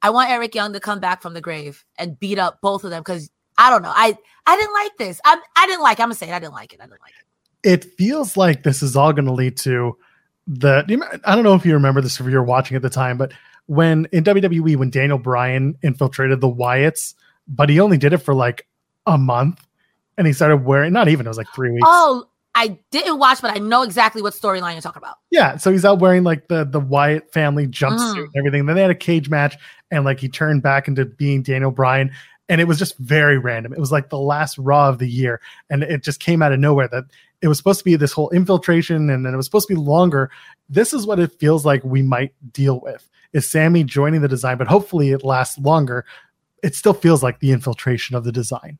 I 0.00 0.10
want 0.10 0.30
Eric 0.30 0.54
Young 0.54 0.72
to 0.72 0.80
come 0.80 1.00
back 1.00 1.20
from 1.20 1.34
the 1.34 1.40
grave 1.40 1.84
and 1.98 2.18
beat 2.18 2.38
up 2.38 2.60
both 2.60 2.84
of 2.84 2.90
them 2.90 3.00
because 3.00 3.28
I 3.58 3.70
don't 3.70 3.82
know. 3.82 3.92
I 3.92 4.16
I 4.46 4.56
didn't 4.56 4.72
like 4.72 4.96
this. 4.98 5.20
I 5.24 5.40
I 5.56 5.66
didn't 5.66 5.82
like. 5.82 5.98
I'm 5.98 6.04
gonna 6.04 6.14
say 6.14 6.28
it. 6.28 6.32
I 6.32 6.38
didn't 6.38 6.54
like 6.54 6.72
it. 6.72 6.80
I 6.80 6.84
didn't 6.84 7.00
like 7.00 7.14
it. 7.18 7.26
It 7.62 7.84
feels 7.96 8.36
like 8.36 8.62
this 8.62 8.82
is 8.82 8.96
all 8.96 9.12
going 9.12 9.26
to 9.26 9.32
lead 9.32 9.56
to 9.56 9.96
the 10.46 10.84
i 11.24 11.34
don't 11.34 11.44
know 11.44 11.54
if 11.54 11.64
you 11.64 11.72
remember 11.74 12.00
this 12.00 12.18
if 12.18 12.26
you 12.26 12.32
were 12.32 12.42
watching 12.42 12.76
at 12.76 12.82
the 12.82 12.90
time 12.90 13.16
but 13.16 13.32
when 13.66 14.06
in 14.12 14.24
wwe 14.24 14.74
when 14.76 14.90
daniel 14.90 15.18
bryan 15.18 15.76
infiltrated 15.82 16.40
the 16.40 16.48
wyatts 16.48 17.14
but 17.46 17.68
he 17.70 17.78
only 17.78 17.96
did 17.96 18.12
it 18.12 18.18
for 18.18 18.34
like 18.34 18.66
a 19.06 19.16
month 19.16 19.64
and 20.18 20.26
he 20.26 20.32
started 20.32 20.58
wearing 20.64 20.92
not 20.92 21.06
even 21.08 21.26
it 21.26 21.28
was 21.30 21.38
like 21.38 21.46
three 21.54 21.70
weeks 21.70 21.84
Oh, 21.88 22.26
I 22.54 22.78
didn't 22.90 23.18
watch, 23.18 23.40
but 23.40 23.50
I 23.56 23.60
know 23.60 23.80
exactly 23.82 24.20
what 24.20 24.34
storyline 24.34 24.72
you're 24.72 24.82
talking 24.82 25.00
about. 25.02 25.16
yeah 25.30 25.56
so 25.56 25.70
he's 25.72 25.84
out 25.84 26.00
wearing 26.00 26.22
like 26.24 26.48
the 26.48 26.64
the 26.64 26.80
wyatt 26.80 27.32
family 27.32 27.66
jumpsuit 27.68 28.14
Mm. 28.16 28.24
and 28.24 28.36
everything 28.36 28.66
then 28.66 28.76
they 28.76 28.82
had 28.82 28.90
a 28.90 28.94
cage 28.96 29.30
match 29.30 29.56
and 29.90 30.04
like 30.04 30.18
he 30.20 30.28
turned 30.28 30.62
back 30.62 30.86
into 30.88 31.04
being 31.06 31.42
daniel 31.42 31.70
bryan 31.70 32.10
and 32.48 32.60
it 32.60 32.64
was 32.64 32.78
just 32.78 32.98
very 32.98 33.38
random 33.38 33.72
it 33.72 33.78
was 33.78 33.90
like 33.92 34.10
the 34.10 34.18
last 34.18 34.58
raw 34.58 34.88
of 34.88 34.98
the 34.98 35.08
year 35.08 35.40
and 35.70 35.82
it 35.82 36.02
just 36.02 36.18
came 36.20 36.42
out 36.42 36.52
of 36.52 36.58
nowhere 36.60 36.88
that 36.88 37.04
it 37.42 37.48
was 37.48 37.58
supposed 37.58 37.80
to 37.80 37.84
be 37.84 37.96
this 37.96 38.12
whole 38.12 38.30
infiltration 38.30 39.10
and 39.10 39.26
then 39.26 39.34
it 39.34 39.36
was 39.36 39.46
supposed 39.46 39.68
to 39.68 39.74
be 39.74 39.80
longer 39.80 40.30
this 40.68 40.92
is 40.92 41.06
what 41.06 41.18
it 41.18 41.32
feels 41.38 41.66
like 41.66 41.82
we 41.84 42.02
might 42.02 42.32
deal 42.52 42.80
with 42.80 43.08
is 43.32 43.48
sami 43.48 43.84
joining 43.84 44.20
the 44.20 44.28
design 44.28 44.56
but 44.56 44.68
hopefully 44.68 45.10
it 45.10 45.24
lasts 45.24 45.58
longer 45.58 46.04
it 46.62 46.74
still 46.74 46.94
feels 46.94 47.22
like 47.22 47.40
the 47.40 47.50
infiltration 47.50 48.16
of 48.16 48.24
the 48.24 48.32
design 48.32 48.78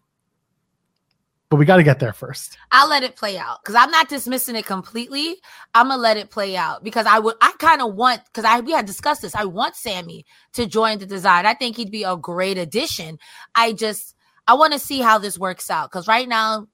but 1.51 1.57
we 1.57 1.67
got 1.67 1.77
to 1.77 1.83
get 1.83 1.99
there 1.99 2.15
first 2.15 2.57
I'll 2.71 2.89
let 2.89 3.03
it 3.03 3.17
play 3.17 3.37
out 3.37 3.59
because 3.63 3.75
I'm 3.75 3.91
not 3.91 4.09
dismissing 4.09 4.57
it 4.57 4.65
completely. 4.65 5.37
I'm 5.75 5.89
gonna 5.89 6.01
let 6.01 6.17
it 6.17 6.31
play 6.31 6.57
out 6.57 6.83
because 6.83 7.05
I 7.05 7.19
would. 7.19 7.37
I 7.43 7.53
kind 7.59 7.83
of 7.83 7.95
want 7.95 8.23
because 8.25 8.47
I 8.47 8.61
we 8.61 8.73
had 8.73 8.87
discussed 8.87 9.21
this. 9.21 9.35
I 9.35 9.45
want 9.45 9.77
Sami 9.77 10.25
to 10.55 10.65
join 10.65 10.99
the 10.99 11.05
design. 11.05 11.45
I 11.45 11.53
think 11.53 11.77
he'd 11.77 11.91
be 11.91 12.03
a 12.05 12.17
great 12.17 12.57
addition. 12.57 13.19
I 13.55 13.75
just 13.75 14.17
I 14.47 14.55
want 14.55 14.73
to 14.73 14.79
see 14.79 15.01
how 15.01 15.19
this 15.19 15.39
works 15.39 15.71
out 15.71 15.91
because 15.91 16.09
right 16.09 16.29
now 16.29 16.67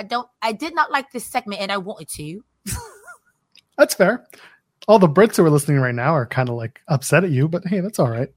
I 0.00 0.02
don't. 0.02 0.28
I 0.42 0.52
did 0.52 0.74
not 0.74 0.90
like 0.90 1.12
this 1.12 1.24
segment 1.24 1.60
and 1.60 1.70
I 1.70 1.76
wanted 1.78 2.08
to. 2.08 2.44
that's 3.78 3.94
fair 3.94 4.26
all 4.88 4.98
the 4.98 5.08
brits 5.08 5.36
who 5.36 5.44
are 5.44 5.50
listening 5.50 5.78
right 5.78 5.94
now 5.94 6.14
are 6.14 6.26
kind 6.26 6.48
of 6.48 6.54
like 6.54 6.80
upset 6.88 7.24
at 7.24 7.30
you 7.30 7.48
but 7.48 7.66
hey 7.66 7.80
that's 7.80 7.98
all 7.98 8.10
right 8.10 8.28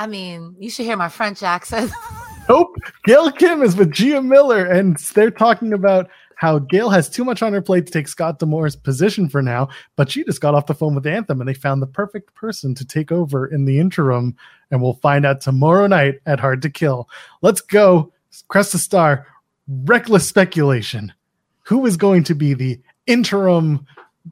I 0.00 0.06
mean, 0.06 0.56
you 0.58 0.70
should 0.70 0.86
hear 0.86 0.96
my 0.96 1.08
French 1.08 1.42
accent. 1.42 1.92
Nope. 2.48 2.74
Gail 3.04 3.30
Kim 3.30 3.62
is 3.62 3.76
with 3.76 3.92
Gia 3.92 4.20
Miller, 4.20 4.64
and 4.66 4.96
they're 5.14 5.30
talking 5.30 5.72
about 5.72 6.10
how 6.34 6.58
Gail 6.58 6.90
has 6.90 7.08
too 7.08 7.24
much 7.24 7.42
on 7.42 7.52
her 7.52 7.62
plate 7.62 7.86
to 7.86 7.92
take 7.92 8.08
Scott 8.08 8.40
D'Amore's 8.40 8.74
position 8.74 9.28
for 9.28 9.40
now, 9.40 9.68
but 9.94 10.10
she 10.10 10.24
just 10.24 10.40
got 10.40 10.56
off 10.56 10.66
the 10.66 10.74
phone 10.74 10.96
with 10.96 11.06
Anthem 11.06 11.40
and 11.40 11.46
they 11.46 11.54
found 11.54 11.80
the 11.80 11.86
perfect 11.86 12.34
person 12.34 12.74
to 12.74 12.84
take 12.84 13.12
over 13.12 13.46
in 13.46 13.66
the 13.66 13.78
interim. 13.78 14.34
And 14.72 14.82
we'll 14.82 14.94
find 14.94 15.24
out 15.24 15.42
tomorrow 15.42 15.86
night 15.86 16.16
at 16.26 16.40
Hard 16.40 16.62
to 16.62 16.70
Kill. 16.70 17.08
Let's 17.40 17.60
go. 17.60 18.12
Crest 18.48 18.74
a 18.74 18.78
star. 18.78 19.28
Reckless 19.70 20.28
speculation. 20.28 21.12
Who 21.62 21.86
is 21.86 21.96
going 21.96 22.24
to 22.24 22.34
be 22.34 22.54
the 22.54 22.80
interim 23.06 23.86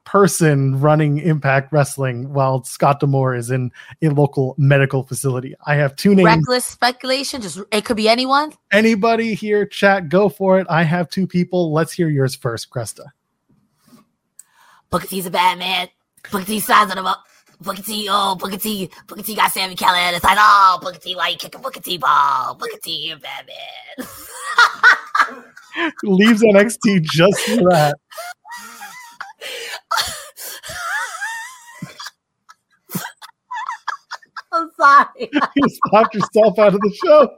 person 0.05 0.81
running 0.81 1.19
Impact 1.19 1.73
Wrestling 1.73 2.33
while 2.33 2.65
Scott 2.65 3.01
D'Amore 3.01 3.35
is 3.35 3.51
in 3.51 3.71
a 4.03 4.09
local 4.09 4.55
medical 4.59 5.03
facility. 5.03 5.55
I 5.67 5.77
have 5.77 5.97
two 5.97 6.15
names. 6.15 6.27
Reckless 6.27 6.65
speculation. 6.65 7.41
Just 7.41 7.61
it 7.73 7.85
could 7.85 7.97
be 7.97 8.09
anyone. 8.09 8.53
Anybody 8.71 9.35
here, 9.35 9.67
chat, 9.67 10.09
go 10.09 10.29
for 10.29 10.59
it. 10.59 10.67
I 10.69 10.83
have 10.83 11.09
two 11.09 11.27
people. 11.27 11.73
Let's 11.73 11.93
hear 11.93 12.09
yours 12.09 12.35
first, 12.35 12.71
Cresta. 12.71 13.07
Booker 14.91 15.07
T's 15.07 15.27
a 15.27 15.31
bad 15.31 15.59
man. 15.59 15.89
Booker 16.31 16.45
T 16.45 16.61
signs 16.61 16.91
on 16.91 16.99
him 16.99 17.07
up. 17.07 17.25
Booker 17.61 17.83
T, 17.83 18.07
oh, 18.11 18.37
Booker 18.37 18.57
T, 18.57 18.89
Booker 19.07 19.23
T 19.23 19.35
got 19.35 19.51
Sami 19.51 19.75
Callihan. 19.75 20.15
It's 20.15 20.25
like, 20.25 20.39
oh, 20.41 20.79
Booker 20.81 20.99
T, 20.99 21.17
why 21.17 21.29
you 21.29 21.37
kicking 21.37 21.61
Booker 21.61 21.81
T 21.81 21.99
ball? 21.99 22.55
Booker 22.55 22.79
T, 22.83 22.93
you're 22.93 23.17
a 23.17 23.21
bad 23.21 23.47
man. 23.99 24.07
Leaves 26.05 26.43
NXT 26.43 27.03
just 27.03 27.41
for 27.41 27.57
that. 27.71 27.97
I'm 34.53 34.71
sorry. 34.77 35.31
you 35.57 35.69
stopped 35.69 36.15
yourself 36.15 36.59
out 36.59 36.75
of 36.75 36.81
the 36.81 36.93
show. 37.05 37.37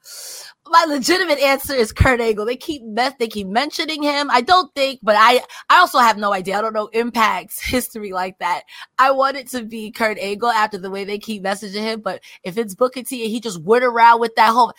My 0.71 0.85
legitimate 0.89 1.39
answer 1.39 1.75
is 1.75 1.93
Kurt 1.93 2.21
Angle. 2.21 2.45
They 2.45 2.57
keep 2.57 2.83
they 3.19 3.29
keep 3.29 3.47
mentioning 3.47 4.03
him. 4.03 4.31
I 4.31 4.41
don't 4.41 4.75
think, 4.75 5.01
but 5.03 5.17
I 5.19 5.41
I 5.71 5.79
also 5.79 5.99
have 5.99 6.19
no 6.19 6.33
idea. 6.33 6.59
I 6.59 6.63
don't 6.63 6.75
know 6.75 6.89
Impact's 6.93 7.63
history 7.63 8.13
like 8.13 8.39
that. 8.39 8.63
I 8.99 9.11
want 9.11 9.37
it 9.37 9.49
to 9.51 9.65
be 9.65 9.91
Kurt 9.91 10.19
Angle 10.19 10.51
after 10.51 10.79
the 10.79 10.91
way 10.91 11.05
they 11.05 11.19
keep 11.19 11.43
messaging 11.43 11.83
him. 11.83 12.01
But 12.01 12.23
if 12.43 12.59
it's 12.59 12.75
Booker 12.75 13.03
T 13.03 13.23
and 13.23 13.31
he 13.31 13.41
just 13.41 13.63
went 13.63 13.85
around 13.85 14.21
with 14.21 14.35
that 14.37 14.51
whole 14.51 14.73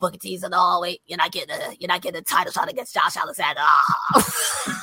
Booker 0.00 0.18
T's 0.18 0.42
and 0.42 0.54
oh 0.56 0.80
wait, 0.80 1.02
you're 1.06 1.18
not 1.18 1.32
getting 1.32 1.54
a 1.54 1.74
you're 1.78 1.88
not 1.88 2.02
getting 2.02 2.20
a 2.20 2.24
title 2.24 2.52
shot 2.52 2.70
against 2.70 2.94
Josh 2.94 3.16
Alexander. 3.16 3.60
Oh. 3.62 4.80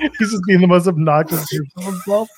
He's 0.18 0.30
just 0.30 0.44
being 0.46 0.60
the 0.60 0.68
most 0.68 0.86
obnoxious 0.86 1.46
of 1.76 1.84
himself. 1.84 2.28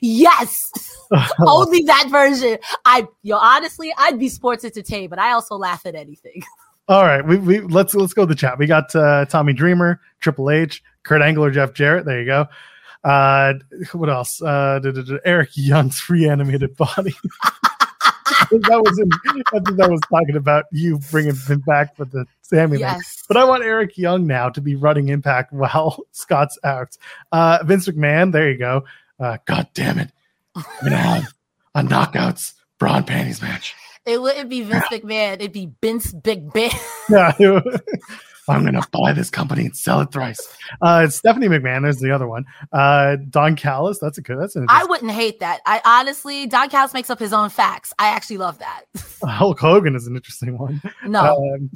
Yes. 0.00 0.70
Only 1.40 1.82
that 1.84 2.08
version. 2.10 2.58
I 2.84 3.06
yo, 3.22 3.36
honestly, 3.36 3.92
I'd 3.96 4.18
be 4.18 4.28
sports 4.28 4.64
entertained, 4.64 5.10
but 5.10 5.18
I 5.18 5.32
also 5.32 5.56
laugh 5.56 5.86
at 5.86 5.94
anything. 5.94 6.42
All 6.88 7.02
right, 7.02 7.26
we, 7.26 7.36
we 7.38 7.60
let's 7.60 7.94
let's 7.94 8.14
go 8.14 8.22
to 8.22 8.26
the 8.26 8.36
chat. 8.36 8.58
We 8.58 8.66
got 8.66 8.94
uh, 8.94 9.24
Tommy 9.24 9.52
Dreamer, 9.52 10.00
Triple 10.20 10.50
H, 10.50 10.84
Kurt 11.02 11.20
Angle, 11.20 11.50
Jeff 11.50 11.72
Jarrett. 11.72 12.04
There 12.04 12.20
you 12.20 12.26
go. 12.26 12.46
Uh, 13.02 13.54
what 13.92 14.08
else? 14.08 14.40
Uh, 14.40 14.80
Eric 15.24 15.50
Young's 15.54 16.02
reanimated 16.10 16.76
body. 16.76 17.14
that 18.50 18.82
was 18.84 18.98
in, 18.98 19.10
I 19.52 19.60
think 19.60 19.78
that 19.78 19.90
was 19.90 20.00
talking 20.10 20.36
about 20.36 20.66
you 20.72 20.98
bringing 21.10 21.34
him 21.34 21.60
back 21.66 21.96
for 21.96 22.04
the 22.04 22.24
Sami 22.42 22.78
Yes. 22.78 23.24
But 23.26 23.36
I 23.36 23.44
want 23.44 23.64
Eric 23.64 23.96
Young 23.98 24.26
now 24.26 24.48
to 24.50 24.60
be 24.60 24.76
running 24.76 25.08
Impact 25.08 25.52
while 25.52 26.04
Scott's 26.12 26.58
out. 26.64 26.96
Uh, 27.32 27.58
Vince 27.64 27.88
McMahon, 27.88 28.32
there 28.32 28.50
you 28.50 28.58
go. 28.58 28.84
Uh, 29.18 29.38
God 29.46 29.68
damn 29.74 29.98
it, 29.98 30.10
I'm 30.54 30.64
gonna 30.82 30.96
have 30.96 31.34
a 31.74 31.82
knockouts 31.82 32.52
brawn 32.78 33.04
panties 33.04 33.40
match. 33.40 33.74
It 34.06 34.22
wouldn't 34.22 34.48
be 34.48 34.62
Vince 34.62 34.86
McMahon. 34.86 35.34
It'd 35.34 35.52
be 35.52 35.70
Vince 35.82 36.12
Big 36.12 36.52
Ben. 36.52 36.70
Yeah, 37.08 37.32
I'm 38.48 38.64
gonna 38.64 38.82
buy 38.92 39.12
this 39.12 39.30
company 39.30 39.66
and 39.66 39.76
sell 39.76 40.00
it 40.00 40.12
thrice. 40.12 40.40
Uh, 40.82 41.08
Stephanie 41.08 41.46
McMahon, 41.48 41.82
there's 41.82 41.98
the 41.98 42.10
other 42.10 42.26
one. 42.26 42.44
Uh, 42.72 43.16
Don 43.30 43.54
Callis, 43.54 43.98
that's 44.00 44.18
a 44.18 44.22
good. 44.22 44.38
That's 44.38 44.56
an 44.56 44.66
I 44.68 44.84
wouldn't 44.84 45.12
hate 45.12 45.38
that. 45.40 45.60
I 45.66 45.80
honestly, 45.84 46.46
Don 46.46 46.68
Callis 46.68 46.94
makes 46.94 47.10
up 47.10 47.20
his 47.20 47.32
own 47.32 47.48
facts. 47.48 47.92
I 47.98 48.08
actually 48.08 48.38
love 48.38 48.58
that. 48.58 48.84
Hulk 49.24 49.58
Hogan 49.60 49.94
is 49.94 50.06
an 50.06 50.16
interesting 50.16 50.58
one. 50.58 50.82
No. 51.04 51.54
Um, 51.54 51.70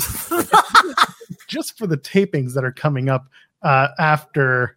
just 1.49 1.78
for 1.78 1.87
the 1.87 1.99
tapings 1.99 2.55
that 2.55 2.64
are 2.64 2.72
coming 2.72 3.09
up 3.09 3.26
uh, 3.62 3.89
after 3.99 4.76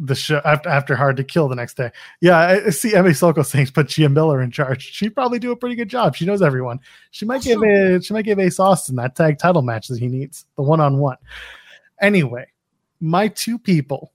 the 0.00 0.14
show, 0.14 0.40
after, 0.44 0.68
after 0.68 0.96
Hard 0.96 1.18
to 1.18 1.24
Kill 1.24 1.46
the 1.46 1.54
next 1.54 1.76
day. 1.76 1.90
Yeah, 2.20 2.38
I 2.38 2.70
see 2.70 2.94
Emmy 2.94 3.12
Soko 3.12 3.42
saying 3.42 3.68
put 3.68 3.88
Gia 3.88 4.08
Miller 4.08 4.40
in 4.40 4.50
charge. 4.50 4.82
She'd 4.82 5.14
probably 5.14 5.38
do 5.38 5.52
a 5.52 5.56
pretty 5.56 5.76
good 5.76 5.90
job. 5.90 6.16
She 6.16 6.24
knows 6.24 6.42
everyone. 6.42 6.80
She 7.10 7.26
might 7.26 7.42
give 7.42 7.62
a, 7.62 8.02
she 8.02 8.14
might 8.14 8.24
give 8.24 8.38
Ace 8.38 8.58
Austin 8.58 8.96
that 8.96 9.14
tag 9.14 9.38
title 9.38 9.62
match 9.62 9.88
that 9.88 9.98
he 9.98 10.08
needs, 10.08 10.46
the 10.56 10.62
one 10.62 10.80
on 10.80 10.98
one. 10.98 11.18
Anyway, 12.00 12.46
my 13.00 13.28
two 13.28 13.58
people. 13.58 14.12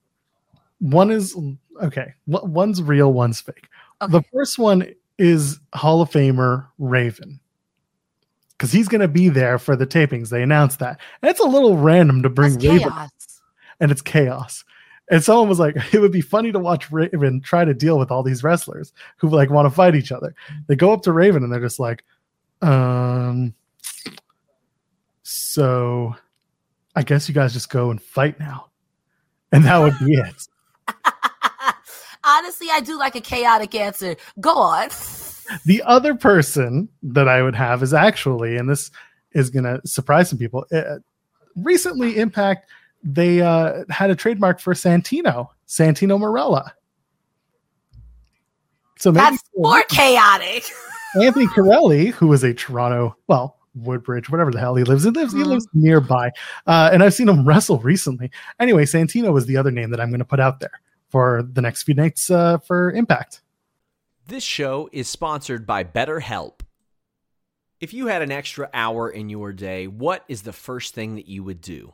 One 0.79 1.11
is 1.11 1.37
okay. 1.81 2.13
One's 2.25 2.81
real. 2.81 3.13
One's 3.13 3.39
fake. 3.39 3.69
The 4.09 4.23
first 4.33 4.59
one 4.59 4.93
is 5.17 5.59
Hall 5.73 6.01
of 6.01 6.09
Famer 6.09 6.67
Raven 6.77 7.39
because 8.51 8.71
he's 8.71 8.87
going 8.87 9.01
to 9.01 9.07
be 9.07 9.29
there 9.29 9.57
for 9.57 9.75
the 9.75 9.87
tapings. 9.87 10.29
They 10.29 10.41
announced 10.41 10.79
that, 10.79 10.99
and 11.21 11.29
it's 11.29 11.39
a 11.39 11.47
little 11.47 11.77
random 11.77 12.23
to 12.23 12.29
bring 12.29 12.59
Raven, 12.59 12.91
and 13.79 13.91
it's 13.91 14.01
chaos. 14.01 14.65
And 15.09 15.23
someone 15.23 15.49
was 15.49 15.59
like, 15.59 15.75
"It 15.93 15.99
would 15.99 16.11
be 16.11 16.21
funny 16.21 16.51
to 16.51 16.59
watch 16.59 16.91
Raven 16.91 17.41
try 17.41 17.65
to 17.65 17.73
deal 17.73 17.97
with 17.99 18.11
all 18.11 18.23
these 18.23 18.43
wrestlers 18.43 18.93
who 19.17 19.29
like 19.29 19.49
want 19.49 19.65
to 19.65 19.69
fight 19.69 19.95
each 19.95 20.11
other." 20.11 20.35
They 20.67 20.75
go 20.75 20.91
up 20.91 21.01
to 21.03 21.11
Raven 21.11 21.43
and 21.43 21.51
they're 21.51 21.59
just 21.59 21.79
like, 21.79 22.03
"Um, 22.61 23.53
so 25.23 26.15
I 26.95 27.03
guess 27.03 27.27
you 27.27 27.35
guys 27.35 27.53
just 27.53 27.69
go 27.69 27.91
and 27.91 28.01
fight 28.01 28.39
now," 28.39 28.67
and 29.51 29.63
that 29.65 29.77
would 29.77 29.97
be 29.99 30.13
it. 30.13 30.47
Honestly, 32.23 32.67
I 32.71 32.79
do 32.79 32.97
like 32.97 33.15
a 33.15 33.21
chaotic 33.21 33.75
answer. 33.75 34.15
Go 34.39 34.53
on. 34.53 34.89
The 35.65 35.83
other 35.83 36.15
person 36.15 36.89
that 37.03 37.27
I 37.27 37.43
would 37.43 37.53
have 37.53 37.83
is 37.83 37.93
actually, 37.93 38.57
and 38.57 38.67
this 38.67 38.89
is 39.33 39.51
going 39.51 39.65
to 39.65 39.79
surprise 39.85 40.29
some 40.29 40.39
people. 40.39 40.65
Uh, 40.73 40.97
recently, 41.55 42.17
Impact 42.17 42.67
they 43.05 43.39
uh, 43.41 43.83
had 43.89 44.09
a 44.09 44.15
trademark 44.15 44.59
for 44.59 44.73
Santino, 44.73 45.47
Santino 45.67 46.19
Marella. 46.19 46.71
So 48.97 49.11
maybe 49.11 49.21
That's 49.23 49.43
more 49.55 49.83
chaotic. 49.83 50.63
Anthony 51.21 51.47
Carelli, 51.47 52.11
who 52.11 52.33
is 52.33 52.43
a 52.43 52.53
Toronto, 52.53 53.15
well, 53.27 53.57
Woodbridge, 53.75 54.29
whatever 54.29 54.51
the 54.51 54.59
hell 54.59 54.75
he 54.75 54.83
lives, 54.83 55.03
he 55.03 55.11
lives, 55.11 55.33
he 55.33 55.39
Mhm. 55.39 55.47
lives 55.47 55.67
nearby, 55.73 56.31
uh, 56.65 56.89
and 56.91 57.03
I've 57.03 57.13
seen 57.13 57.29
him 57.29 57.45
wrestle 57.45 57.79
recently. 57.79 58.31
Anyway, 58.59 58.85
Santino 58.85 59.31
was 59.33 59.45
the 59.45 59.57
other 59.57 59.71
name 59.71 59.91
that 59.91 59.99
I'm 60.01 60.09
going 60.09 60.19
to 60.19 60.25
put 60.25 60.39
out 60.39 60.59
there 60.59 60.81
for 61.09 61.43
the 61.43 61.61
next 61.61 61.83
few 61.83 61.93
nights 61.93 62.31
uh, 62.31 62.57
for 62.59 62.91
Impact. 62.91 63.41
This 64.27 64.43
show 64.43 64.89
is 64.91 65.07
sponsored 65.07 65.67
by 65.67 65.83
BetterHelp. 65.83 66.61
If 67.79 67.93
you 67.93 68.07
had 68.07 68.21
an 68.21 68.31
extra 68.31 68.69
hour 68.73 69.09
in 69.09 69.29
your 69.29 69.51
day, 69.53 69.87
what 69.87 70.23
is 70.27 70.41
the 70.41 70.53
first 70.53 70.95
thing 70.95 71.15
that 71.15 71.27
you 71.27 71.43
would 71.43 71.61
do? 71.61 71.93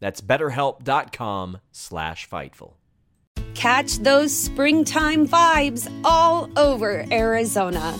That's 0.00 0.20
betterhelp.com 0.20 1.58
slash 1.72 2.28
Fightful. 2.28 2.74
Catch 3.54 3.98
those 3.98 4.32
springtime 4.36 5.26
vibes 5.26 5.90
all 6.04 6.48
over 6.56 7.04
Arizona. 7.10 7.98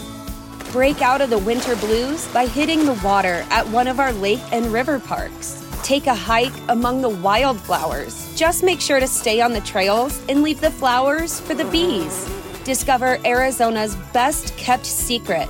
Break 0.70 1.02
out 1.02 1.20
of 1.20 1.30
the 1.30 1.38
winter 1.38 1.74
blues 1.76 2.28
by 2.28 2.46
hitting 2.46 2.84
the 2.84 3.00
water 3.04 3.44
at 3.50 3.66
one 3.68 3.88
of 3.88 3.98
our 3.98 4.12
lake 4.12 4.42
and 4.52 4.66
river 4.66 5.00
parks. 5.00 5.64
Take 5.82 6.06
a 6.06 6.14
hike 6.14 6.52
among 6.68 7.00
the 7.00 7.08
wildflowers. 7.08 8.36
Just 8.36 8.62
make 8.62 8.80
sure 8.80 9.00
to 9.00 9.08
stay 9.08 9.40
on 9.40 9.52
the 9.52 9.60
trails 9.62 10.20
and 10.28 10.42
leave 10.42 10.60
the 10.60 10.70
flowers 10.70 11.40
for 11.40 11.54
the 11.54 11.64
bees. 11.66 12.28
Discover 12.64 13.18
Arizona's 13.24 13.96
best 14.12 14.56
kept 14.56 14.84
secret 14.84 15.48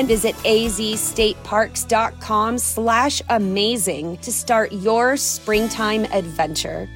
and 0.00 0.08
visit 0.08 0.34
azstateparks.com 0.36 2.58
slash 2.58 3.22
amazing 3.28 4.16
to 4.16 4.32
start 4.32 4.72
your 4.72 5.16
springtime 5.16 6.06
adventure. 6.06 6.88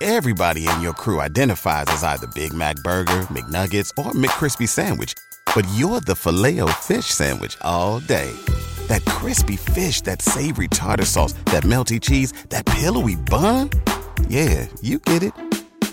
Everybody 0.00 0.68
in 0.68 0.80
your 0.80 0.92
crew 0.92 1.20
identifies 1.20 1.84
as 1.88 2.02
either 2.02 2.26
Big 2.34 2.52
Mac 2.52 2.74
Burger, 2.76 3.22
McNuggets, 3.30 3.90
or 3.96 4.10
McCrispy 4.12 4.68
Sandwich. 4.68 5.14
But 5.54 5.66
you're 5.76 6.00
the 6.00 6.16
filet 6.16 6.60
fish 6.82 7.06
Sandwich 7.06 7.56
all 7.62 8.00
day. 8.00 8.30
That 8.88 9.02
crispy 9.06 9.56
fish, 9.56 10.02
that 10.02 10.20
savory 10.20 10.68
tartar 10.68 11.06
sauce, 11.06 11.32
that 11.46 11.62
melty 11.62 11.98
cheese, 12.00 12.32
that 12.50 12.66
pillowy 12.66 13.16
bun. 13.16 13.70
Yeah, 14.28 14.66
you 14.82 14.98
get 14.98 15.22
it 15.22 15.32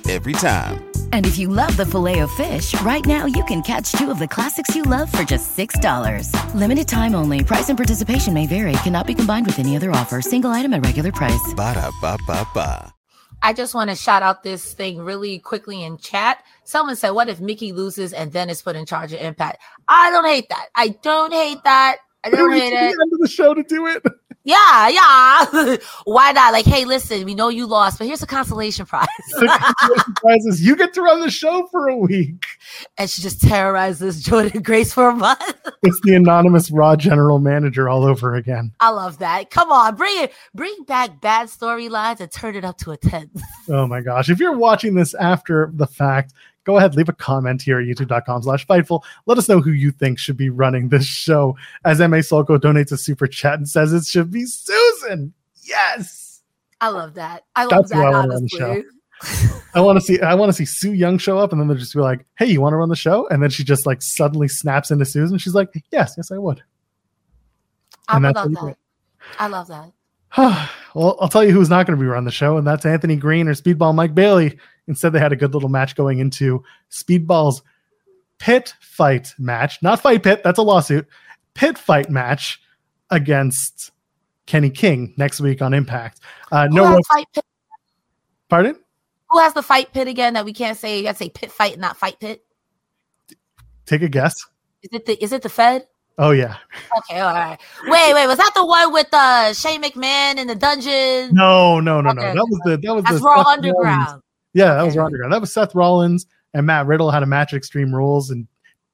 every 0.09 0.33
time. 0.33 0.90
And 1.13 1.25
if 1.25 1.37
you 1.37 1.47
love 1.47 1.77
the 1.77 1.85
filet 1.85 2.19
of 2.19 2.31
fish, 2.31 2.79
right 2.81 3.05
now 3.05 3.25
you 3.25 3.43
can 3.45 3.61
catch 3.61 3.93
two 3.93 4.11
of 4.11 4.19
the 4.19 4.27
classics 4.27 4.75
you 4.75 4.83
love 4.83 5.09
for 5.09 5.23
just 5.23 5.55
$6. 5.57 6.53
Limited 6.53 6.87
time 6.89 7.15
only. 7.15 7.43
Price 7.43 7.69
and 7.69 7.77
participation 7.77 8.33
may 8.33 8.47
vary. 8.47 8.73
Cannot 8.83 9.07
be 9.07 9.15
combined 9.15 9.45
with 9.45 9.59
any 9.59 9.77
other 9.77 9.91
offer. 9.91 10.21
Single 10.21 10.51
item 10.51 10.73
at 10.73 10.85
regular 10.85 11.13
price. 11.13 11.53
Ba 11.55 11.75
da 11.75 11.91
ba 12.01 12.17
ba 12.27 12.45
ba. 12.53 12.93
I 13.43 13.53
just 13.53 13.73
want 13.73 13.89
to 13.89 13.95
shout 13.95 14.21
out 14.21 14.43
this 14.43 14.73
thing 14.73 14.99
really 14.99 15.39
quickly 15.39 15.83
in 15.83 15.97
chat. 15.97 16.43
Someone 16.63 16.95
said, 16.95 17.11
What 17.11 17.27
if 17.27 17.39
Mickie 17.39 17.73
loses 17.73 18.13
and 18.13 18.31
then 18.31 18.49
is 18.49 18.61
put 18.61 18.75
in 18.75 18.85
charge 18.85 19.13
of 19.13 19.19
Impact? 19.19 19.59
I 19.87 20.11
don't 20.11 20.25
hate 20.25 20.49
that. 20.49 20.67
I 20.75 20.89
don't 20.89 21.33
hate 21.33 21.63
that. 21.63 21.97
I 22.23 22.29
don't 22.29 22.51
hate 22.51 22.67
it. 22.71 22.95
The 22.95 23.01
end 23.01 23.13
of 23.13 23.19
the 23.19 23.27
show 23.27 23.53
to 23.53 23.63
do 23.63 23.87
it. 23.87 24.03
Yeah, 24.43 24.89
yeah. 24.89 25.77
Why 26.05 26.31
not? 26.31 26.51
Like, 26.53 26.65
hey, 26.65 26.85
listen, 26.85 27.25
we 27.25 27.35
know 27.35 27.49
you 27.49 27.67
lost, 27.67 27.99
but 27.99 28.07
here's 28.07 28.23
a 28.23 28.27
consolation 28.27 28.85
prize. 28.85 29.07
Surprises. 29.29 30.61
You 30.71 30.75
get 30.75 30.93
to 30.95 31.01
run 31.01 31.19
the 31.19 31.29
show 31.29 31.67
for 31.71 31.87
a 31.89 31.95
week. 31.97 32.45
and 32.97 33.09
she 33.09 33.21
just 33.21 33.41
terrorizes 33.41 34.23
Jordynne 34.23 34.63
Grace 34.63 34.93
for 34.93 35.09
a 35.09 35.15
month. 35.15 35.41
It's 35.83 35.99
the 36.01 36.13
anonymous 36.13 36.69
Raw 36.69 36.95
general 36.95 37.39
manager 37.39 37.89
all 37.89 38.03
over 38.03 38.35
again. 38.35 38.71
I 38.79 38.89
love 38.89 39.17
that. 39.17 39.49
Come 39.49 39.71
on, 39.71 39.95
bring 39.95 40.15
it, 40.23 40.31
bring 40.53 40.75
back 40.85 41.19
bad 41.21 41.47
storylines 41.47 42.19
and 42.19 42.31
turn 42.31 42.55
it 42.55 42.63
up 42.63 42.77
to 42.79 42.91
a 42.91 42.97
10. 42.97 43.31
Oh 43.69 43.87
my 43.87 44.01
gosh. 44.01 44.29
If 44.29 44.39
you're 44.39 44.55
watching 44.55 44.93
this 44.93 45.15
after 45.15 45.71
the 45.73 45.87
fact, 45.87 46.33
go 46.63 46.77
ahead, 46.77 46.95
leave 46.95 47.09
a 47.09 47.13
comment 47.13 47.61
here 47.61 47.79
at 47.79 47.85
youtube.com 47.85 48.43
slash 48.43 48.65
fightful. 48.67 49.03
Let 49.25 49.37
us 49.37 49.49
know 49.49 49.61
who 49.61 49.71
you 49.71 49.91
think 49.91 50.19
should 50.19 50.37
be 50.37 50.49
running 50.49 50.89
this 50.89 51.05
show. 51.05 51.57
As 51.85 51.99
MA 51.99 52.17
Solko 52.17 52.57
donates 52.57 52.91
a 52.91 52.97
super 52.97 53.27
chat 53.27 53.55
and 53.55 53.67
says 53.67 53.93
it 53.93 54.05
should 54.05 54.31
be 54.31 54.45
Susan. 54.45 55.33
Yes. 55.63 56.41
I 56.79 56.89
love 56.89 57.13
that. 57.15 57.45
I 57.55 57.63
love 57.63 57.69
That's 57.69 57.91
that, 57.91 57.97
I 57.97 58.09
wanna 58.09 58.17
run 58.17 58.29
the 58.29 58.35
honestly. 58.35 58.83
I 59.75 59.81
want 59.81 59.97
to 59.97 60.01
see 60.01 60.19
I 60.19 60.33
want 60.33 60.49
to 60.49 60.53
see 60.53 60.65
Su 60.65 60.93
Yung 60.93 61.19
show 61.19 61.37
up 61.37 61.51
and 61.51 61.61
then 61.61 61.67
they'll 61.67 61.77
just 61.77 61.93
be 61.93 62.01
like, 62.01 62.25
"Hey, 62.37 62.47
you 62.47 62.59
want 62.59 62.73
to 62.73 62.77
run 62.77 62.89
the 62.89 62.95
show?" 62.95 63.27
And 63.27 63.41
then 63.41 63.51
she 63.51 63.63
just 63.63 63.85
like 63.85 64.01
suddenly 64.01 64.47
snaps 64.47 64.89
into 64.89 65.05
Susan. 65.05 65.37
She's 65.37 65.53
like, 65.53 65.69
"Yes, 65.91 66.15
yes, 66.17 66.31
I 66.31 66.39
would." 66.39 66.63
I 68.07 68.15
And 68.15 68.23
love 68.25 68.51
that. 68.51 68.77
I 69.37 69.47
love 69.47 69.67
that. 69.67 69.91
well, 70.95 71.17
I'll 71.19 71.29
tell 71.29 71.43
you 71.43 71.51
who's 71.51 71.69
not 71.69 71.85
going 71.85 71.97
to 71.97 72.01
be 72.01 72.07
running 72.07 72.25
the 72.25 72.31
show, 72.31 72.57
and 72.57 72.65
that's 72.65 72.85
Anthony 72.85 73.15
Green 73.15 73.47
or 73.47 73.53
Speedball 73.53 73.93
Mike 73.93 74.15
Bailey. 74.15 74.57
Instead, 74.87 75.13
they 75.13 75.19
had 75.19 75.31
a 75.31 75.35
good 75.35 75.53
little 75.53 75.69
match 75.69 75.95
going 75.95 76.19
into 76.19 76.63
Speedball's 76.91 77.61
pit 78.39 78.73
fight 78.81 79.33
match, 79.37 79.77
not 79.81 80.01
fight 80.01 80.23
pit, 80.23 80.41
that's 80.43 80.57
a 80.59 80.63
lawsuit, 80.63 81.07
pit 81.53 81.77
fight 81.77 82.09
match 82.09 82.61
against 83.09 83.91
Kenny 84.47 84.69
King 84.69 85.13
next 85.17 85.39
week 85.39 85.61
on 85.61 85.73
Impact. 85.73 86.19
Uh, 86.51 86.67
no, 86.71 86.93
rope- 86.93 87.05
fight 87.07 87.27
pit, 87.33 87.45
pardon? 88.49 88.75
who 89.29 89.39
has 89.39 89.53
the 89.53 89.63
fight 89.63 89.93
pit 89.93 90.07
again 90.09 90.33
that 90.33 90.43
we 90.43 90.51
can't 90.53 90.77
say? 90.77 90.97
You 90.97 91.03
got 91.03 91.13
to 91.13 91.17
say 91.17 91.29
pit 91.29 91.51
fight, 91.51 91.79
not 91.79 91.95
fight 91.95 92.19
pit. 92.19 92.43
Take 93.85 94.01
a 94.01 94.09
guess. 94.09 94.35
Is 94.83 94.89
it 94.91 95.05
the 95.05 95.23
is 95.23 95.31
it 95.31 95.41
the 95.41 95.49
Fed? 95.49 95.87
Oh 96.17 96.31
yeah, 96.31 96.57
Okay, 96.97 97.19
all 97.19 97.33
right. 97.33 97.57
Wait, 97.87 98.13
wait, 98.13 98.27
was 98.27 98.37
that 98.37 98.51
the 98.55 98.65
one 98.65 98.91
with 98.91 99.07
uh 99.13 99.53
Shane 99.53 99.81
McMahon 99.81 100.37
in 100.37 100.47
the 100.47 100.55
dungeon? 100.55 101.33
no, 101.33 101.79
no, 101.79 102.01
no, 102.01 102.11
no. 102.11 102.21
That 102.21 102.35
was 102.35 102.59
the 102.65 102.77
that 102.77 102.93
was 102.93 103.03
That's 103.05 103.19
the 103.19 103.23
Raw 103.23 103.43
Underground. 103.43 104.05
Rollins. 104.05 104.23
Yeah, 104.53 104.75
that 104.75 104.83
was. 104.83 104.97
Raw 104.97 105.05
Underground. 105.05 105.33
That 105.33 105.41
was 105.41 105.53
Seth 105.53 105.73
Rollins 105.75 106.25
and 106.53 106.65
Matt 106.65 106.85
Riddle 106.85 107.11
had 107.11 107.23
a 107.23 107.25
match 107.25 107.53
at 107.53 107.57
Extreme 107.57 107.93
Rules, 107.93 108.29
and 108.29 108.47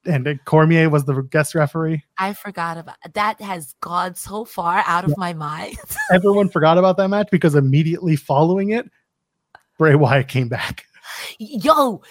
and 0.04 0.38
Cormier 0.44 0.88
was 0.88 1.04
the 1.04 1.22
guest 1.22 1.54
referee. 1.54 2.04
I 2.18 2.32
forgot 2.32 2.78
about 2.78 2.96
that. 3.12 3.40
Has 3.40 3.74
gone 3.80 4.14
so 4.14 4.44
far 4.44 4.82
out 4.86 5.04
of 5.04 5.16
my 5.16 5.32
mind. 5.34 5.76
everyone 6.12 6.48
forgot 6.48 6.78
about 6.78 6.96
that 6.98 7.08
match 7.08 7.28
because 7.30 7.54
immediately 7.54 8.16
following 8.16 8.70
it, 8.70 8.88
Bray 9.76 9.94
Wyatt 9.94 10.28
came 10.28 10.48
back. 10.48 10.84
yo, 11.38 12.02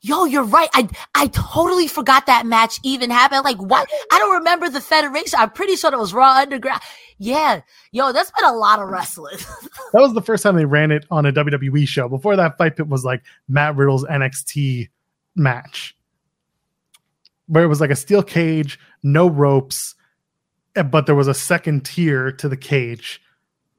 yo, 0.00 0.24
you're 0.24 0.44
right. 0.44 0.70
I 0.72 0.88
I 1.14 1.26
totally 1.28 1.88
forgot 1.88 2.26
that 2.26 2.46
match 2.46 2.78
even 2.84 3.10
happened. 3.10 3.44
Like, 3.44 3.60
what? 3.60 3.88
I 4.12 4.18
don't 4.18 4.36
remember 4.36 4.68
the 4.68 4.80
Federation. 4.80 5.38
I'm 5.38 5.50
pretty 5.50 5.76
sure 5.76 5.92
it 5.92 5.98
was 5.98 6.14
Raw 6.14 6.36
Underground. 6.36 6.80
Yeah, 7.18 7.60
yo, 7.92 8.12
that's 8.12 8.30
been 8.32 8.48
a 8.48 8.56
lot 8.56 8.80
of 8.80 8.88
wrestling. 8.88 9.36
That 9.92 10.00
was 10.00 10.12
the 10.14 10.22
first 10.22 10.42
time 10.42 10.56
they 10.56 10.64
ran 10.64 10.90
it 10.90 11.06
on 11.10 11.24
a 11.24 11.32
WWE 11.32 11.86
show. 11.86 12.08
Before 12.08 12.34
that, 12.34 12.58
Fight 12.58 12.76
Pit 12.76 12.88
was 12.88 13.04
like 13.04 13.22
Matt 13.48 13.76
Riddle's 13.76 14.04
NXT 14.04 14.88
match, 15.36 15.96
where 17.46 17.62
it 17.62 17.68
was 17.68 17.80
like 17.80 17.90
a 17.90 17.96
steel 17.96 18.22
cage, 18.24 18.78
no 19.04 19.28
ropes, 19.28 19.94
eh, 20.74 20.82
but 20.82 21.06
there 21.06 21.14
was 21.14 21.28
a 21.28 21.34
second 21.34 21.84
tier 21.84 22.32
to 22.32 22.48
the 22.48 22.56
cage. 22.56 23.20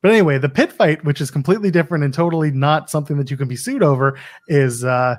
But 0.01 0.11
anyway, 0.11 0.37
the 0.37 0.47
pit 0.49 0.71
fight, 0.71 1.03
which 1.03 1.19
is 1.19 1.31
completely 1.31 1.71
different 1.71 2.03
and 2.03 2.13
totally 2.13 2.51
not 2.51 2.89
something 2.89 3.17
that 3.17 3.29
you 3.31 3.37
can 3.37 3.47
be 3.47 3.55
sued 3.55 3.81
over, 3.83 4.17
is 4.47 4.83
uh, 4.85 5.15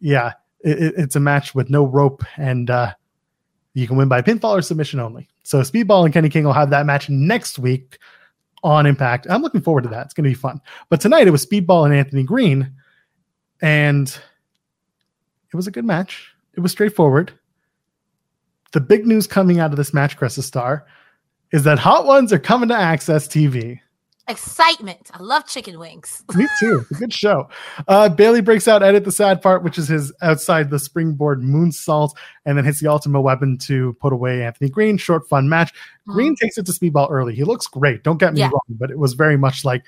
yeah, 0.00 0.32
it, 0.60 0.82
it- 0.82 0.94
it's 0.96 1.16
a 1.16 1.20
match 1.20 1.54
with 1.54 1.68
no 1.68 1.84
rope 1.84 2.24
and 2.36 2.70
uh, 2.70 2.94
you 3.74 3.86
can 3.86 3.96
win 3.96 4.08
by 4.08 4.22
pinfall 4.22 4.56
or 4.56 4.62
submission 4.62 5.00
only. 5.00 5.28
So 5.42 5.60
Speedball 5.60 6.04
and 6.04 6.14
Kenny 6.14 6.28
King 6.28 6.44
will 6.44 6.52
have 6.52 6.70
that 6.70 6.86
match 6.86 7.08
next 7.08 7.58
week 7.58 7.98
on 8.62 8.86
Impact. 8.86 9.26
I'm 9.30 9.42
looking 9.42 9.62
forward 9.62 9.84
to 9.84 9.88
that. 9.90 10.04
It's 10.04 10.14
going 10.14 10.24
to 10.24 10.30
be 10.30 10.34
fun. 10.34 10.60
But 10.88 11.00
tonight 11.00 11.26
it 11.26 11.30
was 11.30 11.44
Speedball 11.44 11.86
and 11.86 11.94
Anthony 11.94 12.22
Green, 12.22 12.72
and 13.62 14.08
it 15.52 15.56
was 15.56 15.66
a 15.66 15.70
good 15.70 15.84
match. 15.84 16.34
It 16.54 16.60
was 16.60 16.72
straightforward. 16.72 17.32
The 18.72 18.80
big 18.80 19.06
news 19.06 19.26
coming 19.26 19.58
out 19.58 19.70
of 19.70 19.76
this 19.76 19.94
match, 19.94 20.16
Cressa 20.16 20.42
Star, 20.42 20.86
is 21.52 21.64
that 21.64 21.78
Hot 21.78 22.06
Ones 22.06 22.32
are 22.32 22.38
coming 22.38 22.68
to 22.68 22.74
AXS 22.74 23.28
TV. 23.28 23.80
Excitement. 24.30 25.10
I 25.12 25.22
love 25.22 25.46
chicken 25.46 25.78
wings. 25.78 26.22
Me 26.34 26.46
too. 26.60 26.86
Good 26.98 27.12
show. 27.12 27.48
Uh, 27.88 28.08
Bailey 28.08 28.40
breaks 28.40 28.68
out, 28.68 28.82
edit 28.82 29.04
the 29.04 29.12
sad 29.12 29.42
part, 29.42 29.62
which 29.64 29.76
is 29.76 29.88
his 29.88 30.12
outside 30.22 30.70
the 30.70 30.78
springboard 30.78 31.42
moonsault, 31.42 32.12
and 32.46 32.56
then 32.56 32.64
hits 32.64 32.80
the 32.80 32.88
ultimate 32.90 33.22
weapon 33.22 33.58
to 33.58 33.94
put 34.00 34.12
away 34.12 34.44
Anthony 34.44 34.70
Green. 34.70 34.96
Short, 34.96 35.28
fun 35.28 35.48
match. 35.48 35.72
Green 36.06 36.34
takes 36.36 36.58
it 36.58 36.66
to 36.66 36.72
Speedball 36.72 37.10
early. 37.10 37.34
He 37.34 37.44
looks 37.44 37.66
great. 37.66 38.02
Don't 38.04 38.18
get 38.18 38.34
me 38.34 38.40
Yeah. 38.40 38.46
wrong, 38.48 38.60
but 38.70 38.90
it 38.90 38.98
was 38.98 39.14
very 39.14 39.36
much 39.36 39.64
like 39.64 39.84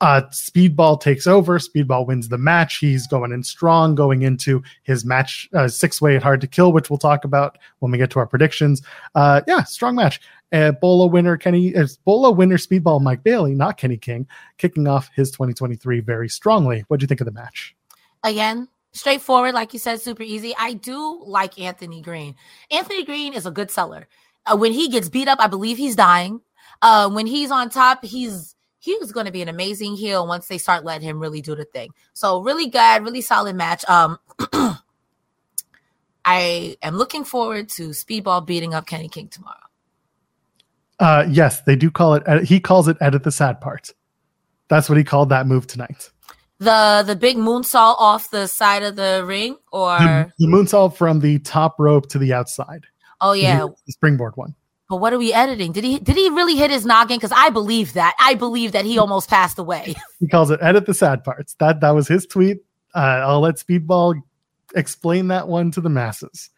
uh, 0.00 0.22
Speedball 0.30 1.00
takes 1.00 1.26
over. 1.26 1.58
Speedball 1.58 2.06
wins 2.06 2.28
the 2.28 2.38
match. 2.38 2.78
He's 2.78 3.06
going 3.06 3.32
in 3.32 3.42
strong, 3.42 3.94
going 3.94 4.22
into 4.22 4.62
his 4.82 5.04
match 5.04 5.48
uh, 5.54 5.68
six 5.68 6.00
way 6.00 6.16
at 6.16 6.22
Hard 6.22 6.40
to 6.42 6.46
Kill, 6.46 6.72
which 6.72 6.90
we'll 6.90 6.98
talk 6.98 7.24
about 7.24 7.58
when 7.78 7.90
we 7.90 7.98
get 7.98 8.10
to 8.10 8.18
our 8.18 8.26
predictions. 8.26 8.82
Uh, 9.14 9.40
yeah, 9.46 9.62
strong 9.62 9.94
match. 9.94 10.20
Uh, 10.52 10.72
Bola 10.72 11.06
winner 11.06 11.36
Kenny, 11.36 11.74
uh, 11.74 11.86
Bola 12.04 12.30
winner 12.30 12.56
Speedball 12.56 13.00
Mike 13.00 13.24
Bailey, 13.24 13.54
not 13.54 13.78
Kenny 13.78 13.96
King, 13.96 14.26
kicking 14.58 14.86
off 14.86 15.10
his 15.14 15.30
2023 15.30 16.00
very 16.00 16.28
strongly. 16.28 16.84
What 16.88 17.00
do 17.00 17.04
you 17.04 17.08
think 17.08 17.20
of 17.20 17.24
the 17.24 17.32
match? 17.32 17.74
Again, 18.22 18.68
straightforward, 18.92 19.54
like 19.54 19.72
you 19.72 19.78
said, 19.78 20.00
super 20.00 20.22
easy. 20.22 20.54
I 20.58 20.74
do 20.74 21.22
like 21.24 21.58
Anthony 21.58 22.00
Green. 22.02 22.36
Anthony 22.70 23.04
Green 23.04 23.32
is 23.32 23.46
a 23.46 23.50
good 23.50 23.70
seller. 23.70 24.08
Uh, 24.44 24.56
when 24.56 24.72
he 24.72 24.88
gets 24.88 25.08
beat 25.08 25.26
up, 25.26 25.40
I 25.40 25.46
believe 25.46 25.78
he's 25.78 25.96
dying. 25.96 26.40
Uh, 26.82 27.08
when 27.08 27.26
he's 27.26 27.50
on 27.50 27.70
top, 27.70 28.04
he's 28.04 28.55
he's 28.86 29.12
going 29.12 29.26
to 29.26 29.32
be 29.32 29.42
an 29.42 29.48
amazing 29.48 29.96
heel 29.96 30.26
once 30.26 30.46
they 30.48 30.58
start 30.58 30.84
letting 30.84 31.08
him 31.08 31.18
really 31.18 31.40
do 31.40 31.54
the 31.54 31.64
thing. 31.64 31.90
So 32.12 32.40
really 32.42 32.68
good, 32.68 33.02
really 33.02 33.20
solid 33.20 33.56
match. 33.56 33.84
Um, 33.88 34.18
I 36.24 36.76
am 36.82 36.96
looking 36.96 37.24
forward 37.24 37.68
to 37.70 37.90
Speedball 37.90 38.46
beating 38.46 38.74
up 38.74 38.86
Kenny 38.86 39.08
King 39.08 39.28
tomorrow. 39.28 39.56
Uh, 40.98 41.26
yes, 41.28 41.60
they 41.62 41.76
do 41.76 41.90
call 41.90 42.14
it. 42.14 42.44
He 42.44 42.58
calls 42.58 42.88
it 42.88 42.96
edit 43.00 43.22
the 43.22 43.30
sad 43.30 43.60
part. 43.60 43.90
That's 44.68 44.88
what 44.88 44.98
he 44.98 45.04
called 45.04 45.28
that 45.28 45.46
move 45.46 45.66
tonight. 45.66 46.10
The 46.58 47.04
the 47.06 47.14
big 47.14 47.36
moonsault 47.36 47.96
off 47.98 48.30
the 48.30 48.46
side 48.46 48.82
of 48.82 48.96
the 48.96 49.22
ring, 49.26 49.56
or 49.72 49.98
The, 49.98 50.32
the 50.38 50.46
moonsault 50.46 50.96
from 50.96 51.20
the 51.20 51.38
top 51.40 51.76
rope 51.78 52.08
to 52.08 52.18
the 52.18 52.32
outside. 52.32 52.86
oh 53.20 53.32
yeah, 53.32 53.66
the 53.86 53.92
springboard 53.92 54.36
one. 54.36 54.54
But 54.88 54.96
what 54.98 55.12
are 55.12 55.18
we 55.18 55.32
editing? 55.32 55.72
Did 55.72 55.84
he 55.84 55.98
did 55.98 56.16
he 56.16 56.28
really 56.30 56.56
hit 56.56 56.70
his 56.70 56.86
noggin? 56.86 57.16
Because 57.16 57.32
I 57.34 57.50
believe 57.50 57.94
that. 57.94 58.14
I 58.20 58.34
believe 58.34 58.72
that 58.72 58.84
he 58.84 58.98
almost 58.98 59.28
passed 59.28 59.58
away. 59.58 59.94
He 60.20 60.28
calls 60.28 60.50
it 60.50 60.58
edit 60.62 60.86
the 60.86 60.94
sad 60.94 61.24
parts. 61.24 61.54
That 61.58 61.80
that 61.80 61.90
was 61.90 62.08
his 62.08 62.26
tweet. 62.26 62.58
Uh, 62.94 62.98
I'll 63.26 63.40
let 63.40 63.56
Speedball 63.56 64.22
explain 64.74 65.28
that 65.28 65.48
one 65.48 65.70
to 65.72 65.80
the 65.80 65.90
masses. 65.90 66.50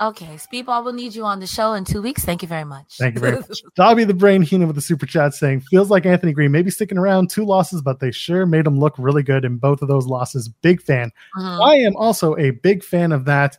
Okay, 0.00 0.34
Speedball 0.34 0.84
will 0.84 0.92
need 0.92 1.14
you 1.14 1.24
on 1.24 1.38
the 1.38 1.46
show 1.46 1.74
in 1.74 1.84
two 1.84 2.02
weeks. 2.02 2.24
Thank 2.24 2.42
you 2.42 2.48
very 2.48 2.64
much. 2.64 2.96
Thank 2.98 3.14
you 3.14 3.20
very 3.20 3.36
much. 3.48 3.62
Dobby 3.76 4.02
the 4.02 4.12
Brain 4.12 4.42
Heenan 4.42 4.66
with 4.66 4.74
the 4.74 4.82
super 4.82 5.06
chat 5.06 5.34
saying, 5.34 5.60
feels 5.60 5.88
like 5.88 6.04
Anthony 6.04 6.32
Green 6.32 6.50
may 6.50 6.62
be 6.62 6.70
sticking 6.72 6.98
around 6.98 7.30
two 7.30 7.44
losses, 7.44 7.80
but 7.80 8.00
they 8.00 8.10
sure 8.10 8.44
made 8.44 8.66
him 8.66 8.76
look 8.78 8.94
really 8.98 9.22
good 9.22 9.44
in 9.44 9.56
both 9.56 9.82
of 9.82 9.88
those 9.88 10.06
losses. 10.06 10.48
Big 10.48 10.82
fan. 10.82 11.12
Mhm. 11.36 11.64
I 11.64 11.76
am 11.76 11.94
also 11.94 12.36
a 12.36 12.50
big 12.50 12.82
fan 12.82 13.12
of 13.12 13.24
that. 13.26 13.56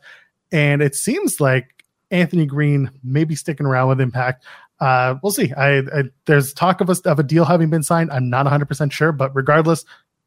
And 0.51 0.81
it 0.81 0.93
seems 0.93 1.39
like 1.39 1.74
Anthony 2.11 2.45
Green 2.45 2.91
may 3.03 3.23
be 3.23 3.35
sticking 3.35 3.65
around 3.65 3.89
with 3.89 4.01
Impact. 4.01 4.45
Uh, 4.79 5.15
we'll 5.23 5.31
see. 5.31 5.53
I, 5.53 5.79
I 5.79 6.03
there's 6.25 6.53
talk 6.53 6.81
of 6.81 6.89
a, 6.89 6.95
of 7.05 7.19
a 7.19 7.23
deal 7.23 7.45
having 7.45 7.69
been 7.69 7.83
signed. 7.83 8.11
I'm 8.11 8.29
not 8.29 8.45
100 8.45 8.65
percent 8.65 8.91
sure, 8.91 9.11
but 9.11 9.35
regardless, 9.35 9.85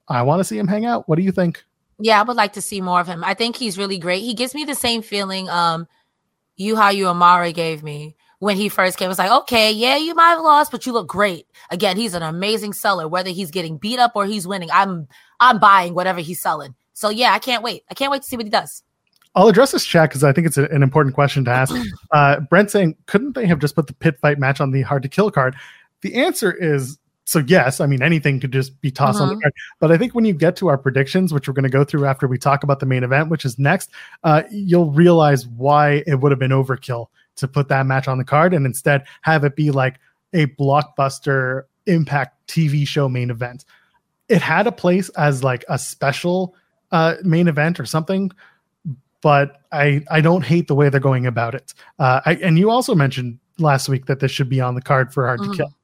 I 0.09 0.23
want 0.23 0.41
to 0.41 0.45
see 0.45 0.59
him 0.59 0.69
hang 0.69 0.87
out. 0.87 1.09
What 1.09 1.17
do 1.17 1.23
you 1.23 1.33
think? 1.33 1.65
Yeah, 2.01 2.21
I 2.21 2.23
would 2.23 2.37
like 2.37 2.55
to 2.55 2.63
see 2.63 2.81
more 2.81 3.01
of 3.01 3.07
him. 3.07 3.25
I 3.25 3.35
think 3.35 3.57
he's 3.57 3.77
really 3.77 3.99
great. 3.99 4.23
He 4.23 4.35
gives 4.35 4.55
me 4.55 4.65
the 4.65 4.75
same 4.75 5.03
feeling 5.03 5.49
um 5.49 5.87
you 6.57 6.77
how 6.77 6.91
you 6.91 7.07
Amara 7.09 7.53
gave 7.53 7.83
me 7.83 8.17
when 8.39 8.57
he 8.57 8.69
first 8.69 8.99
came. 8.99 9.07
It 9.07 9.09
was 9.09 9.19
like, 9.19 9.31
okay, 9.43 9.73
yeah, 9.73 9.97
you 9.97 10.15
might 10.15 10.31
have 10.31 10.41
lost, 10.41 10.71
but 10.71 10.87
you 10.87 10.93
look 10.93 11.09
great. 11.09 11.47
Again, 11.71 11.97
he's 11.97 12.15
an 12.15 12.23
amazing 12.23 12.73
seller. 12.73 13.09
Whether 13.09 13.31
he's 13.31 13.51
getting 13.51 13.79
beat 13.79 13.99
up 13.99 14.13
or 14.15 14.27
he's 14.27 14.47
winning, 14.47 14.71
I'm 14.73 15.09
I'm 15.41 15.59
buying 15.59 15.95
whatever 15.95 16.21
he's 16.21 16.41
selling. 16.41 16.75
So 16.95 17.11
yeah, 17.11 17.33
I 17.33 17.39
can't 17.39 17.63
wait. 17.63 17.85
I 17.91 17.95
can't 17.95 18.11
wait 18.11 18.23
to 18.23 18.29
see 18.29 18.37
what 18.37 18.47
he 18.47 18.51
does. 18.51 18.83
I'll 19.39 19.47
address 19.49 19.71
this 19.71 19.85
chat 19.85 20.11
because 20.11 20.25
I 20.25 20.33
think 20.33 20.49
it's 20.49 20.59
a- 20.59 20.67
an 20.67 20.83
important 20.83 21.15
question 21.15 21.45
to 21.45 21.51
ask. 21.53 21.75
Uh, 22.11 22.41
Brent 22.41 22.71
saying, 22.71 22.97
couldn't 23.07 23.35
they 23.35 23.47
have 23.47 23.59
just 23.59 23.75
put 23.77 23.87
the 23.87 23.93
pit 23.93 24.19
fight 24.21 24.39
match 24.39 24.61
on 24.63 24.71
the 24.71 24.81
hard 24.83 25.03
to 25.03 25.09
kill 25.09 25.31
card? 25.31 25.55
The 26.01 26.15
answer 26.15 26.51
is 26.51 26.99
so 27.27 27.41
yes. 27.41 27.81
I 27.81 27.87
mean, 27.87 28.03
anything 28.03 28.41
could 28.41 28.51
just 28.53 28.81
be 28.81 28.91
tossed 28.91 29.21
on 29.21 29.29
the 29.29 29.35
Mhm. 29.35 29.43
card. 29.43 29.53
But 29.79 29.93
I 29.93 29.99
think 29.99 30.15
when 30.15 30.25
you 30.25 30.33
get 30.33 30.57
to 30.57 30.69
our 30.69 30.79
predictions, 30.79 31.33
which 31.35 31.47
we're 31.47 31.53
going 31.53 31.65
to 31.65 31.69
go 31.69 31.85
through 31.85 32.07
after 32.07 32.27
we 32.27 32.39
talk 32.39 32.65
about 32.65 32.81
the 32.81 32.87
main 32.87 33.05
event, 33.05 33.29
which 33.29 33.45
is 33.45 33.59
next, 33.59 33.91
uh, 34.25 34.45
you'll 34.51 34.91
realize 34.91 35.47
why 35.47 36.03
it 36.07 36.19
would 36.21 36.33
have 36.33 36.39
been 36.39 36.51
overkill 36.51 37.09
to 37.37 37.47
put 37.47 37.69
that 37.69 37.85
match 37.85 38.09
on 38.09 38.17
the 38.17 38.25
card 38.25 38.55
and 38.55 38.65
instead 38.65 39.05
have 39.21 39.45
it 39.45 39.55
be 39.55 39.71
like 39.71 39.97
a 40.33 40.47
blockbuster 40.47 41.65
impact 41.87 42.35
TV 42.49 42.87
show 42.87 43.09
main 43.11 43.29
event. 43.31 43.67
It 44.31 44.41
had 44.41 44.67
a 44.67 44.73
place 44.73 45.11
as 45.11 45.45
like 45.45 45.65
a 45.69 45.79
special 45.79 46.55
uh, 46.91 47.17
main 47.23 47.49
event 47.49 47.79
or 47.79 47.85
something, 47.85 48.33
but 49.23 49.61
I 49.73 50.05
I 50.11 50.21
don't 50.21 50.45
hate 50.45 50.69
the 50.69 50.75
way 50.75 50.89
they're 50.89 51.01
going 51.01 51.27
about 51.27 51.55
it. 51.55 51.75
Uh, 51.99 52.21
I, 52.25 52.35
and 52.37 52.59
you 52.59 52.71
also 52.71 52.95
mentioned 52.95 53.39
last 53.59 53.89
week 53.89 54.07
that 54.07 54.21
this 54.21 54.31
should 54.31 54.49
be 54.49 54.61
on 54.61 54.75
the 54.75 54.83
card 54.83 55.13
for 55.13 55.27
Hard 55.27 55.41
Mhm. 55.41 55.51
to 55.51 55.57
Kill. 55.57 55.75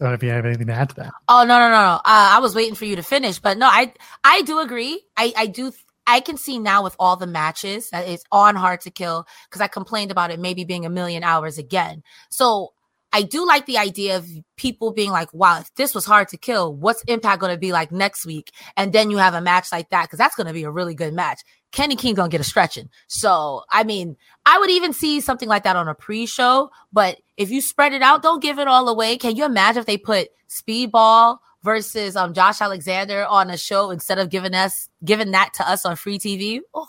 I 0.00 0.04
don't 0.04 0.10
know 0.10 0.14
if 0.14 0.22
you 0.22 0.30
have 0.30 0.46
anything 0.46 0.68
to 0.68 0.72
add 0.72 0.90
to 0.90 0.94
that. 0.96 1.12
Oh 1.28 1.44
no 1.44 1.58
no 1.58 1.68
no 1.70 1.74
no! 1.74 1.94
Uh, 1.94 2.00
I 2.04 2.38
was 2.38 2.54
waiting 2.54 2.74
for 2.76 2.84
you 2.84 2.96
to 2.96 3.02
finish, 3.02 3.38
but 3.40 3.58
no, 3.58 3.66
I 3.66 3.92
I 4.22 4.42
do 4.42 4.60
agree. 4.60 5.02
I 5.16 5.32
I 5.36 5.46
do. 5.46 5.72
I 6.06 6.20
can 6.20 6.36
see 6.38 6.58
now 6.58 6.82
with 6.84 6.96
all 6.98 7.16
the 7.16 7.26
matches 7.26 7.90
that 7.90 8.08
it's 8.08 8.24
on 8.32 8.54
Hard 8.54 8.80
to 8.82 8.90
Kill 8.90 9.26
because 9.48 9.60
I 9.60 9.66
complained 9.66 10.10
about 10.10 10.30
it 10.30 10.38
maybe 10.40 10.64
being 10.64 10.86
a 10.86 10.90
million 10.90 11.22
hours 11.22 11.58
again. 11.58 12.02
So 12.30 12.72
I 13.12 13.22
do 13.22 13.44
like 13.46 13.66
the 13.66 13.76
idea 13.78 14.16
of 14.18 14.26
people 14.56 14.92
being 14.92 15.10
like, 15.10 15.34
"Wow, 15.34 15.60
if 15.60 15.74
this 15.74 15.94
was 15.94 16.04
Hard 16.06 16.28
to 16.28 16.36
Kill, 16.36 16.72
what's 16.72 17.02
Impact 17.08 17.40
going 17.40 17.52
to 17.52 17.58
be 17.58 17.72
like 17.72 17.90
next 17.90 18.24
week?" 18.24 18.52
And 18.76 18.92
then 18.92 19.10
you 19.10 19.16
have 19.18 19.34
a 19.34 19.40
match 19.40 19.72
like 19.72 19.90
that 19.90 20.04
because 20.04 20.18
that's 20.18 20.36
going 20.36 20.46
to 20.46 20.52
be 20.52 20.62
a 20.62 20.70
really 20.70 20.94
good 20.94 21.12
match. 21.12 21.40
Kenny 21.72 21.96
King 21.96 22.14
gonna 22.14 22.28
get 22.28 22.40
a 22.40 22.44
stretching. 22.44 22.88
So 23.06 23.62
I 23.70 23.84
mean, 23.84 24.16
I 24.46 24.58
would 24.58 24.70
even 24.70 24.92
see 24.92 25.20
something 25.20 25.48
like 25.48 25.64
that 25.64 25.76
on 25.76 25.88
a 25.88 25.94
pre-show. 25.94 26.70
But 26.92 27.18
if 27.36 27.50
you 27.50 27.60
spread 27.60 27.92
it 27.92 28.02
out, 28.02 28.22
don't 28.22 28.42
give 28.42 28.58
it 28.58 28.68
all 28.68 28.88
away. 28.88 29.16
Can 29.16 29.36
you 29.36 29.44
imagine 29.44 29.80
if 29.80 29.86
they 29.86 29.98
put 29.98 30.28
Speedball 30.48 31.38
versus 31.62 32.16
um 32.16 32.32
Josh 32.32 32.60
Alexander 32.60 33.26
on 33.26 33.50
a 33.50 33.58
show 33.58 33.90
instead 33.90 34.18
of 34.18 34.30
giving 34.30 34.54
us 34.54 34.88
giving 35.04 35.32
that 35.32 35.52
to 35.54 35.68
us 35.68 35.84
on 35.84 35.96
free 35.96 36.18
TV? 36.18 36.60
Oh, 36.74 36.86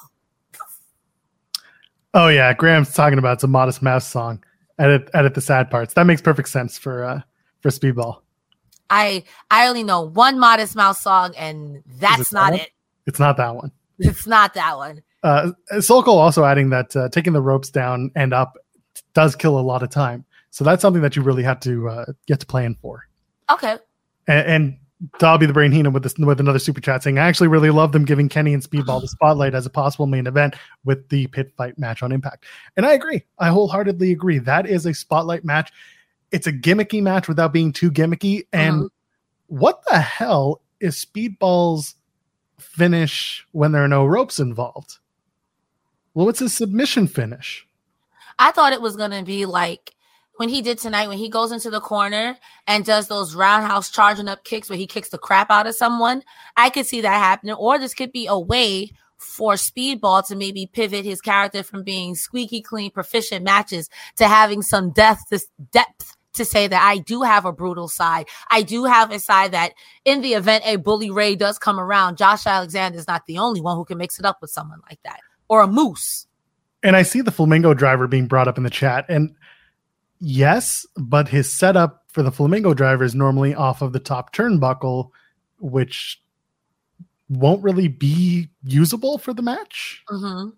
Oh 2.14 2.28
yeah, 2.28 2.54
Graham's 2.54 2.94
talking 2.94 3.20
about 3.20 3.34
it's 3.34 3.44
a 3.44 3.48
Modest 3.48 3.82
Mouse 3.82 4.08
song. 4.08 4.44
Edit 4.80 5.10
edit 5.14 5.36
the 5.36 5.42
sad 5.42 5.70
parts. 5.70 5.94
That 5.94 6.06
makes 6.06 6.22
perfect 6.22 6.50
sense 6.50 6.78
for 6.78 7.04
uh 7.04 7.22
for 7.62 7.70
Speedball. 7.70 8.22
I 8.90 9.24
I 9.52 9.68
only 9.68 9.84
know 9.84 10.02
one 10.02 10.40
Modest 10.40 10.76
Mouse 10.76 11.02
song, 11.02 11.34
and 11.38 11.84
that's 11.86 12.32
it 12.32 12.34
not 12.34 12.54
it. 12.56 12.72
It's 13.06 13.20
not 13.20 13.38
that 13.38 13.56
one. 13.56 13.72
It's 14.00 14.26
not 14.26 14.54
that 14.54 14.78
one. 14.78 15.04
Uh, 15.24 15.52
Sokol 15.80 16.18
also 16.18 16.45
adding 16.45 16.70
that 16.70 16.95
uh, 16.95 17.10
taking 17.10 17.34
the 17.34 17.41
ropes 17.41 17.70
down 17.70 18.12
and 18.16 18.34
up 18.34 18.58
does 19.14 19.36
kill 19.36 19.60
a 19.60 19.62
lot 19.62 19.84
of 19.84 19.89
time. 19.89 20.26
So 20.52 20.64
that's 20.64 20.82
something 20.82 21.02
that 21.02 21.16
you 21.16 21.22
really 21.22 21.43
have 21.43 21.60
to 21.62 21.89
uh, 21.89 22.06
get 22.26 22.39
to 22.39 22.45
plan 22.45 22.76
for. 22.82 23.08
Okay. 23.52 23.78
And, 24.28 24.47
and 24.47 24.78
Dobby 25.18 25.45
the 25.45 25.54
Brain 25.54 25.72
Heenan 25.72 25.93
with 25.93 26.04
this 26.04 26.18
with 26.18 26.39
another 26.39 26.60
super 26.60 26.82
chat 26.82 27.04
saying, 27.04 27.20
I 27.20 27.28
actually 27.28 27.47
really 27.47 27.70
love 27.70 27.91
them 27.91 28.04
giving 28.06 28.30
Kenny 28.30 28.54
and 28.54 28.64
Speedball 28.64 29.02
the 29.02 29.08
spotlight 29.08 29.54
as 29.56 29.66
a 29.66 29.70
possible 29.70 30.08
main 30.08 30.28
event 30.28 30.56
with 30.84 31.08
the 31.10 31.28
pit 31.28 31.54
fight 31.56 31.78
match 31.78 32.04
on 32.04 32.12
Impact. 32.12 32.45
And 32.76 32.86
I 32.86 32.93
agree. 32.93 33.24
I 33.38 33.50
wholeheartedly 33.50 34.12
agree. 34.12 34.39
That 34.39 34.66
is 34.68 34.86
a 34.86 34.93
spotlight 34.93 35.45
match. 35.45 35.72
It's 36.32 36.47
a 36.47 36.54
gimmicky 36.54 37.02
match 37.02 37.28
without 37.28 37.54
being 37.54 37.72
too 37.72 37.91
gimmicky. 37.91 38.43
And 38.52 38.84
Mhm. 38.84 38.89
what 39.47 39.82
the 39.89 40.00
hell 40.00 40.62
is 40.80 40.95
Speedball's 40.95 41.95
finish 42.62 43.45
when 43.51 43.72
there 43.72 43.84
are 43.84 43.88
no 43.88 44.05
ropes 44.05 44.39
involved? 44.39 44.97
Well, 46.14 46.26
what's 46.26 46.39
his 46.39 46.53
submission 46.53 47.07
finish? 47.07 47.66
I 48.38 48.51
thought 48.51 48.74
it 48.74 48.82
was 48.82 48.95
gonna 48.95 49.24
be 49.24 49.45
like 49.45 49.95
when 50.38 50.47
he 50.49 50.62
did 50.62 50.78
tonight 50.78 51.10
when 51.10 51.18
he 51.18 51.28
goes 51.28 51.51
into 51.51 51.70
the 51.70 51.82
corner 51.82 52.38
and 52.66 52.86
does 52.86 53.10
those 53.10 53.36
roundhouse 53.36 53.91
charging 53.91 54.30
up 54.30 54.45
kicks 54.45 54.70
where 54.70 54.78
he 54.78 54.88
kicks 54.88 55.10
the 55.10 55.18
crap 55.18 55.51
out 55.51 55.68
of 55.68 55.76
someone. 55.76 56.24
I 56.55 56.70
could 56.70 56.86
see 56.86 57.01
that 57.01 57.20
happening. 57.20 57.55
Or 57.55 57.78
this 57.78 57.93
could 57.93 58.14
be 58.14 58.26
a 58.26 58.39
way 58.39 58.91
for 59.18 59.55
Speedball 59.55 60.26
to 60.28 60.38
maybe 60.38 60.66
pivot 60.66 61.03
his 61.03 61.20
character 61.20 61.62
from 61.62 61.84
being 61.84 62.16
squeaky 62.16 62.62
clean, 62.62 62.89
proficient 62.89 63.43
matches 63.43 63.89
to 64.16 64.30
having 64.30 64.62
some 64.62 64.91
depth, 64.91 65.24
this 65.30 65.47
depth 65.72 66.16
to 66.34 66.46
say 66.46 66.68
that 66.68 66.82
I 66.82 66.98
do 67.00 67.22
have 67.24 67.46
a 67.46 67.52
brutal 67.52 67.88
side. 67.88 68.28
I 68.52 68.62
do 68.62 68.86
have 68.86 69.12
a 69.12 69.20
side 69.20 69.52
that 69.52 69.74
in 70.06 70.22
the 70.22 70.34
event 70.34 70.64
a 70.66 70.76
bully 70.78 71.10
Ray 71.10 71.36
does 71.36 71.58
come 71.58 71.80
around, 71.80 72.18
Josh 72.18 72.46
Alexander 72.46 72.98
is 72.98 73.08
not 73.08 73.26
the 73.26 73.38
only 73.40 73.62
one 73.62 73.76
who 73.76 73.86
can 73.86 73.98
mix 73.98 74.20
it 74.20 74.26
up 74.26 74.38
with 74.42 74.52
someone 74.52 74.80
like 74.90 75.00
that. 75.04 75.20
Or 75.48 75.62
a 75.62 75.68
moose. 75.68 76.28
and 76.84 76.96
I 76.96 77.02
see 77.04 77.22
the 77.22 77.32
flamingo 77.32 77.74
driver 77.74 78.08
being 78.08 78.28
brought 78.28 78.48
up 78.48 78.58
in 78.58 78.64
the 78.64 78.70
chat, 78.70 79.06
and 79.10 79.36
yes, 80.20 80.86
but 80.96 81.28
his 81.28 81.52
setup 81.52 82.04
for 82.08 82.24
the 82.24 82.32
flamingo 82.32 82.74
driver 82.74 83.04
is 83.04 83.16
normally 83.16 83.54
off 83.56 83.82
of 83.82 83.92
the 83.92 84.00
top 84.00 84.34
turnbuckle, 84.34 85.10
which 85.60 86.22
won't 87.30 87.64
really 87.64 87.88
be 87.88 88.50
usable 88.64 89.18
for 89.18 89.34
the 89.34 89.42
match. 89.42 90.04
hmm 90.08 90.50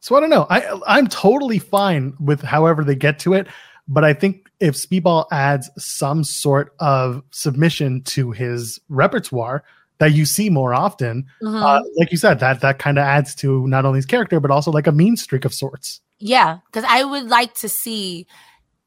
So 0.00 0.16
I 0.16 0.20
don't 0.20 0.30
know. 0.30 0.46
I 0.50 0.80
I'm 0.86 1.06
totally 1.06 1.58
fine 1.58 2.14
with 2.20 2.42
however 2.42 2.84
they 2.84 2.94
get 2.96 3.18
to 3.20 3.34
it, 3.34 3.46
but 3.92 4.04
I 4.04 4.14
think 4.14 4.50
if 4.58 4.74
Speedball 4.74 5.26
adds 5.30 5.70
some 5.76 6.24
sort 6.24 6.74
of 6.80 7.22
submission 7.30 8.02
to 8.04 8.30
his 8.30 8.80
repertoire 8.88 9.64
that 9.98 10.12
you 10.12 10.24
see 10.24 10.48
more 10.50 10.72
often, 10.72 11.26
hmm 11.40 11.56
uh, 11.56 11.80
like 11.98 12.10
you 12.10 12.18
said, 12.18 12.40
that 12.40 12.60
that 12.60 12.78
kind 12.78 12.98
of 12.98 13.04
adds 13.04 13.34
to 13.36 13.66
not 13.68 13.84
only 13.84 13.98
his 13.98 14.06
character 14.06 14.40
but 14.40 14.50
also 14.50 14.70
like 14.70 14.86
a 14.86 14.92
mean 14.92 15.16
streak 15.16 15.44
of 15.44 15.52
sorts. 15.52 16.00
Yeah, 16.18 16.58
because 16.66 16.84
I 16.88 17.04
would 17.04 17.28
like 17.28 17.54
to 17.56 17.68
see 17.68 18.26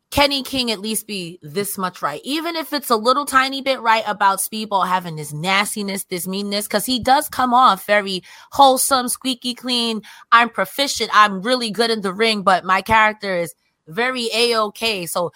Kenny 0.09 0.43
King 0.43 0.71
at 0.71 0.79
least 0.79 1.05
be 1.05 1.39
this 1.41 1.77
much 1.77 2.01
right, 2.01 2.21
even 2.23 2.55
if 2.55 2.73
it's 2.73 2.89
a 2.89 2.95
little 2.95 3.25
tiny 3.25 3.61
bit 3.61 3.81
right 3.81 4.03
about 4.07 4.39
Speedball 4.39 4.87
having 4.87 5.17
this 5.17 5.33
nastiness, 5.33 6.05
this 6.05 6.25
meanness, 6.27 6.67
because 6.67 6.85
he 6.85 6.99
does 6.99 7.27
come 7.27 7.53
off 7.53 7.85
very 7.85 8.23
wholesome, 8.53 9.09
squeaky 9.09 9.53
clean. 9.53 10.01
I'm 10.31 10.49
proficient. 10.49 11.11
I'm 11.13 11.41
really 11.41 11.69
good 11.69 11.91
in 11.91 12.01
the 12.01 12.13
ring, 12.13 12.43
but 12.43 12.63
my 12.63 12.81
character 12.81 13.35
is 13.35 13.53
very 13.87 14.29
a 14.33 14.59
okay. 14.63 15.05
So 15.05 15.31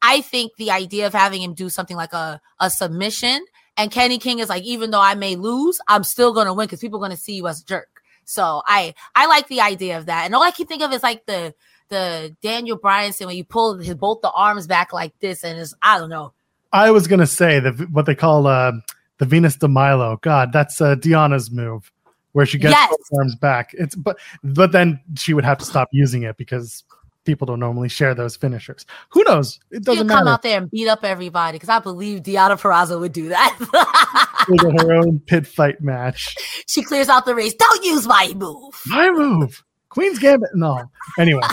I 0.00 0.20
think 0.20 0.52
the 0.56 0.70
idea 0.70 1.06
of 1.06 1.12
having 1.12 1.42
him 1.42 1.54
do 1.54 1.68
something 1.68 1.96
like 1.96 2.12
a 2.12 2.40
a 2.60 2.70
submission 2.70 3.44
and 3.76 3.90
Kenny 3.90 4.18
King 4.18 4.38
is 4.38 4.48
like, 4.48 4.64
even 4.64 4.90
though 4.90 5.00
I 5.00 5.14
may 5.14 5.36
lose, 5.36 5.80
I'm 5.88 6.04
still 6.04 6.32
gonna 6.34 6.52
win 6.52 6.66
because 6.66 6.80
people 6.80 6.98
are 6.98 7.02
gonna 7.02 7.16
see 7.16 7.34
you 7.34 7.48
as 7.48 7.62
a 7.62 7.64
jerk. 7.64 8.02
So 8.24 8.62
I 8.66 8.94
I 9.14 9.26
like 9.26 9.48
the 9.48 9.60
idea 9.60 9.98
of 9.98 10.06
that. 10.06 10.24
And 10.24 10.34
all 10.34 10.42
I 10.42 10.50
can 10.50 10.66
think 10.66 10.82
of 10.82 10.92
is 10.92 11.02
like 11.02 11.26
the 11.26 11.54
the 11.88 12.34
Daniel 12.42 12.78
Bryanson 12.78 13.26
when 13.26 13.36
you 13.36 13.44
pull 13.44 13.78
his 13.78 13.94
both 13.94 14.20
the 14.22 14.30
arms 14.30 14.66
back 14.66 14.92
like 14.92 15.18
this 15.20 15.44
and 15.44 15.58
it's 15.58 15.74
I 15.82 15.98
don't 15.98 16.10
know. 16.10 16.32
I 16.72 16.90
was 16.90 17.06
gonna 17.06 17.26
say 17.26 17.60
that 17.60 17.90
what 17.90 18.06
they 18.06 18.14
call 18.14 18.46
uh, 18.46 18.72
the 19.18 19.24
Venus 19.24 19.56
de 19.56 19.68
Milo. 19.68 20.18
God, 20.22 20.52
that's 20.52 20.80
uh, 20.80 20.96
Deonna's 20.96 21.50
move, 21.50 21.90
where 22.32 22.46
she 22.46 22.58
gets 22.58 22.72
Yes. 22.72 22.90
both 22.90 23.18
arms 23.18 23.36
back. 23.36 23.74
It's 23.74 23.94
but 23.94 24.18
but 24.42 24.72
then 24.72 25.00
she 25.16 25.34
would 25.34 25.44
have 25.44 25.58
to 25.58 25.64
stop 25.64 25.88
using 25.92 26.22
it 26.22 26.36
because 26.36 26.84
people 27.24 27.46
don't 27.46 27.60
normally 27.60 27.88
share 27.88 28.14
those 28.14 28.36
finishers. 28.36 28.84
Who 29.10 29.22
knows? 29.24 29.58
It 29.70 29.76
She'll 29.84 29.94
doesn't 29.94 30.06
matter. 30.08 30.18
come 30.20 30.28
out 30.28 30.42
there 30.42 30.58
and 30.58 30.70
beat 30.70 30.88
up 30.88 31.04
everybody 31.04 31.56
because 31.56 31.68
I 31.68 31.78
believe 31.78 32.22
Deonna 32.22 32.60
Purrazzo 32.60 32.98
would 33.00 33.12
do 33.12 33.28
that. 33.28 33.56
Her 34.82 34.92
own 34.94 35.20
pit 35.20 35.46
fight 35.46 35.80
match. 35.80 36.34
she 36.66 36.82
clears 36.82 37.08
out 37.08 37.24
the 37.24 37.34
race. 37.34 37.54
Don't 37.54 37.84
use 37.84 38.06
my 38.06 38.32
move. 38.36 38.80
My 38.86 39.10
move, 39.10 39.62
Queen's 39.88 40.18
Gambit. 40.18 40.50
No, 40.54 40.84
anyway. 41.18 41.42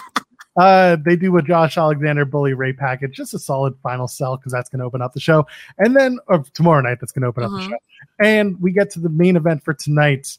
Uh, 0.57 0.97
they 1.05 1.15
do 1.15 1.37
a 1.37 1.41
Josh 1.41 1.77
Alexander 1.77 2.25
Bully 2.25 2.53
Ray 2.53 2.73
package, 2.73 3.15
just 3.15 3.33
a 3.33 3.39
solid 3.39 3.75
final 3.81 4.09
sell 4.09 4.35
because 4.35 4.51
that's 4.51 4.67
going 4.67 4.79
to 4.79 4.85
open 4.85 5.01
up 5.01 5.13
the 5.13 5.19
show, 5.21 5.45
and 5.77 5.95
then 5.95 6.19
or 6.27 6.43
tomorrow 6.53 6.81
night 6.81 6.97
that's 6.99 7.13
going 7.13 7.21
to 7.21 7.29
open 7.29 7.43
up 7.43 7.51
Mhm. 7.51 7.57
the 7.59 7.69
show, 7.69 7.77
and 8.19 8.59
we 8.59 8.73
get 8.73 8.89
to 8.91 8.99
the 8.99 9.07
main 9.07 9.37
event 9.37 9.63
for 9.63 9.73
tonight. 9.73 10.37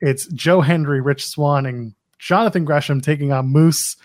It's 0.00 0.26
Joe 0.28 0.62
Hendry, 0.62 1.02
Rich 1.02 1.26
Swann, 1.26 1.66
and 1.66 1.92
Jonathan 2.18 2.64
Gresham 2.64 3.02
taking 3.02 3.30
on 3.30 3.48
Moose, 3.48 3.96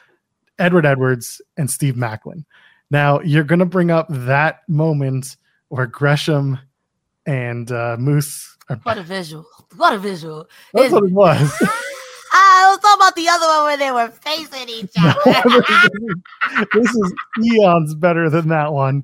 Edward 0.64 0.86
Edwards, 0.86 1.42
and 1.58 1.70
Steve 1.70 1.98
Macklin. 1.98 2.46
Now 2.90 3.20
you're 3.22 3.44
going 3.44 3.60
to 3.60 3.66
bring 3.66 3.92
up 3.92 4.08
that 4.10 4.62
moment 4.70 5.36
where 5.68 5.86
Gresham 5.88 6.58
and 7.26 7.72
uh, 7.72 7.98
Moose 8.00 8.58
are. 8.70 8.78
What 8.84 8.98
a 8.98 9.04
visual! 9.04 9.46
What 9.76 9.94
a 9.94 9.98
visual! 10.00 10.48
That's 10.74 10.86
It's- 10.88 10.92
what 10.94 11.04
it 11.04 11.12
was. 11.14 11.64
I 12.36 12.68
was 12.72 12.80
talking 12.80 13.00
about 13.00 13.16
the 13.16 13.28
other 13.30 13.46
one 13.46 13.64
where 13.66 13.78
they 13.78 13.92
were 13.92 14.10
facing 14.10 14.68
each 14.70 14.92
other. 15.00 16.66
this 16.74 16.90
is 16.96 17.14
eons 17.44 17.94
better 17.96 18.28
than 18.30 18.48
that 18.50 18.74
one. 18.74 19.04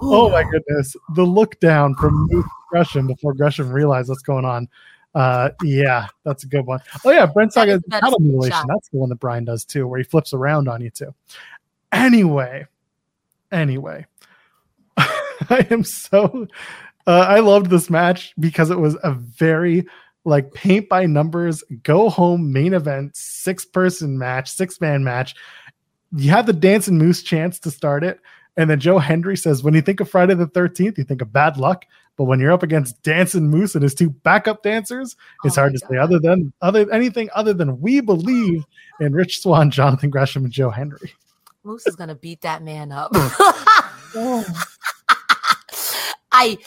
Oh 0.00 0.30
my 0.30 0.44
goodness. 0.44 0.96
The 1.14 1.24
look 1.24 1.60
down 1.60 1.94
from 1.96 2.26
Moose 2.30 2.46
Gresham 2.70 3.06
before 3.06 3.34
Gresham 3.34 3.70
realized 3.70 4.08
what's 4.08 4.22
going 4.22 4.46
on. 4.46 4.66
Uh 5.14 5.50
yeah, 5.62 6.06
that's 6.24 6.44
a 6.44 6.46
good 6.46 6.66
one. 6.66 6.80
Oh 7.04 7.10
yeah, 7.10 7.26
Brent 7.26 7.52
Saga 7.52 7.72
is 7.72 7.82
cattle 7.90 8.20
mutilation. 8.20 8.66
That's 8.68 8.88
the 8.90 8.98
one 8.98 9.08
that 9.08 9.16
Brian 9.16 9.44
does 9.44 9.64
too, 9.64 9.86
where 9.86 9.98
he 9.98 10.04
flips 10.04 10.32
around 10.32 10.68
on 10.68 10.80
you 10.80 10.90
too. 10.90 11.14
Anyway, 11.92 12.66
anyway. 13.50 14.06
I 14.96 15.66
am 15.70 15.82
so 15.82 16.46
uh, 17.06 17.26
I 17.28 17.40
loved 17.40 17.70
this 17.70 17.90
match 17.90 18.34
because 18.38 18.70
it 18.70 18.78
was 18.78 18.96
a 19.02 19.12
very 19.12 19.86
like 20.24 20.52
paint 20.52 20.88
by 20.88 21.06
numbers, 21.06 21.64
go 21.82 22.08
home 22.08 22.52
main 22.52 22.74
event, 22.74 23.16
six 23.16 23.64
person 23.64 24.18
match, 24.18 24.50
six 24.50 24.80
man 24.80 25.02
match. 25.02 25.34
You 26.14 26.30
have 26.30 26.46
the 26.46 26.52
dancing 26.52 26.98
moose 26.98 27.22
chance 27.22 27.58
to 27.60 27.70
start 27.70 28.04
it. 28.04 28.20
And 28.56 28.68
then 28.68 28.80
Joe 28.80 28.98
Hendry 28.98 29.36
says, 29.36 29.62
when 29.62 29.74
you 29.74 29.80
think 29.80 30.00
of 30.00 30.10
Friday 30.10 30.34
the 30.34 30.46
13th, 30.46 30.98
you 30.98 31.04
think 31.04 31.22
of 31.22 31.32
bad 31.32 31.56
luck. 31.56 31.86
But 32.20 32.26
when 32.26 32.38
you're 32.38 32.52
up 32.52 32.62
against 32.62 33.02
Dancing 33.02 33.48
Moose 33.48 33.74
and 33.74 33.82
his 33.82 33.94
two 33.94 34.10
backup 34.10 34.62
dancers, 34.62 35.16
it's 35.42 35.56
Oh 35.56 35.62
hard 35.62 35.72
to 35.72 35.78
say 35.78 35.96
other 35.96 36.18
than 36.18 36.52
other 36.60 36.86
anything 36.92 37.30
other 37.34 37.54
than 37.54 37.80
we 37.80 38.02
believe 38.02 38.62
in 39.00 39.14
Rich 39.14 39.40
Swann, 39.40 39.70
Jonathan 39.70 40.10
Gresham, 40.10 40.44
and 40.44 40.52
Joe 40.52 40.68
Hendry. 40.68 41.14
Moose 41.64 41.86
is 41.86 41.96
gonna 41.96 42.14
beat 42.14 42.42
that 42.42 42.62
man 42.62 42.92
up. 42.92 43.12
I, 43.14 44.44
I, 46.30 46.58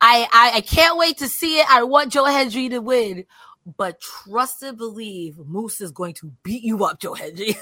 I, 0.00 0.50
I 0.54 0.60
can't 0.62 0.98
wait 0.98 1.18
to 1.18 1.28
see 1.28 1.60
it. 1.60 1.70
I 1.70 1.84
want 1.84 2.10
Joe 2.10 2.24
Hendry 2.24 2.68
to 2.70 2.80
win, 2.80 3.26
but 3.76 4.00
trust 4.00 4.64
and 4.64 4.76
believe 4.76 5.38
Moose 5.38 5.80
is 5.80 5.92
going 5.92 6.14
to 6.14 6.32
beat 6.42 6.64
you 6.64 6.84
up, 6.84 6.98
Joe 6.98 7.14
Hendry. 7.14 7.56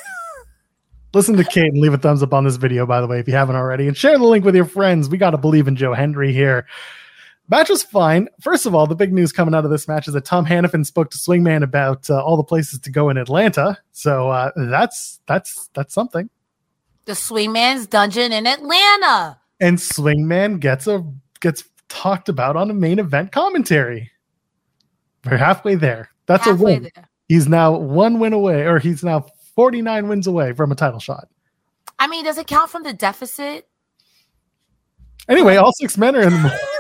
Listen 1.13 1.37
to 1.37 1.45
Kate 1.45 1.67
and 1.67 1.77
leave 1.77 1.93
a 1.93 1.99
thumbs 1.99 2.23
up 2.23 2.33
on 2.33 2.45
this 2.45 2.57
video, 2.57 2.87
by 2.87 3.03
the 3.03 3.07
way, 3.07 3.19
if 3.19 3.29
you 3.29 3.35
haven't 3.35 3.57
already, 3.57 3.87
and 3.87 3.95
share 3.95 4.17
the 4.17 4.25
link 4.25 4.47
with 4.47 4.57
your 4.57 4.65
friends. 4.65 5.11
We 5.11 5.19
got 5.19 5.33
to 5.33 5.39
believe 5.39 5.69
in 5.69 5.77
Joe 5.77 5.93
Hendry 5.93 6.33
here. 6.33 6.67
Match 7.49 7.69
was 7.69 7.83
fine. 7.83 8.29
First 8.41 8.65
of 8.65 8.75
all, 8.75 8.87
the 8.87 8.95
big 8.95 9.13
news 9.13 9.31
coming 9.31 9.55
out 9.55 9.65
of 9.67 9.71
this 9.71 9.87
match 9.87 10.09
is 10.09 10.15
that 10.15 10.25
Tom 10.25 10.47
Hannifan 10.47 10.87
spoke 10.87 11.11
to 11.11 11.19
Swingman 11.19 11.63
about 11.63 12.09
uh, 12.09 12.23
all 12.23 12.37
the 12.39 12.43
places 12.45 12.79
to 12.81 12.91
go 12.91 13.11
in 13.11 13.19
Atlanta. 13.19 13.77
So 13.93 14.31
uh, 14.31 14.51
that's 14.57 15.21
that's 15.27 15.69
that's 15.75 15.93
something. 15.93 16.31
the 17.05 17.13
Swingman's 17.13 17.87
Dungeon 17.87 18.33
in 18.33 18.47
Atlanta. 18.47 19.39
And 19.61 19.77
Swingman 19.79 20.59
gets 20.59 20.87
a 20.87 21.05
gets 21.41 21.65
talked 21.89 22.31
about 22.31 22.57
on 22.57 22.71
a 22.71 22.75
main 22.75 22.99
event 22.99 23.31
commentary. 23.31 24.11
We're 25.27 25.37
halfway 25.37 25.75
there. 25.75 26.09
That's 26.27 26.45
Halfway 26.47 26.77
a 26.77 26.81
win. 26.81 26.91
there. 26.95 27.09
He's 27.29 27.47
now 27.47 27.77
one 27.77 28.19
win 28.21 28.33
away, 28.33 28.63
or 28.67 28.79
he's 28.79 29.05
now 29.05 29.27
49 29.55 30.09
wins 30.09 30.27
away 30.27 30.53
from 30.55 30.73
a 30.73 30.75
title 30.75 30.99
shot. 31.01 31.29
I 31.99 32.07
mean, 32.07 32.25
does 32.25 32.39
it 32.39 32.47
count 32.47 32.71
from 32.71 32.83
the 32.83 32.93
deficit? 32.95 33.69
Anyway, 35.29 35.57
all 35.57 35.73
six 35.75 35.97
men 35.99 36.17
are 36.17 36.23
in 36.23 36.31
the. 36.31 36.59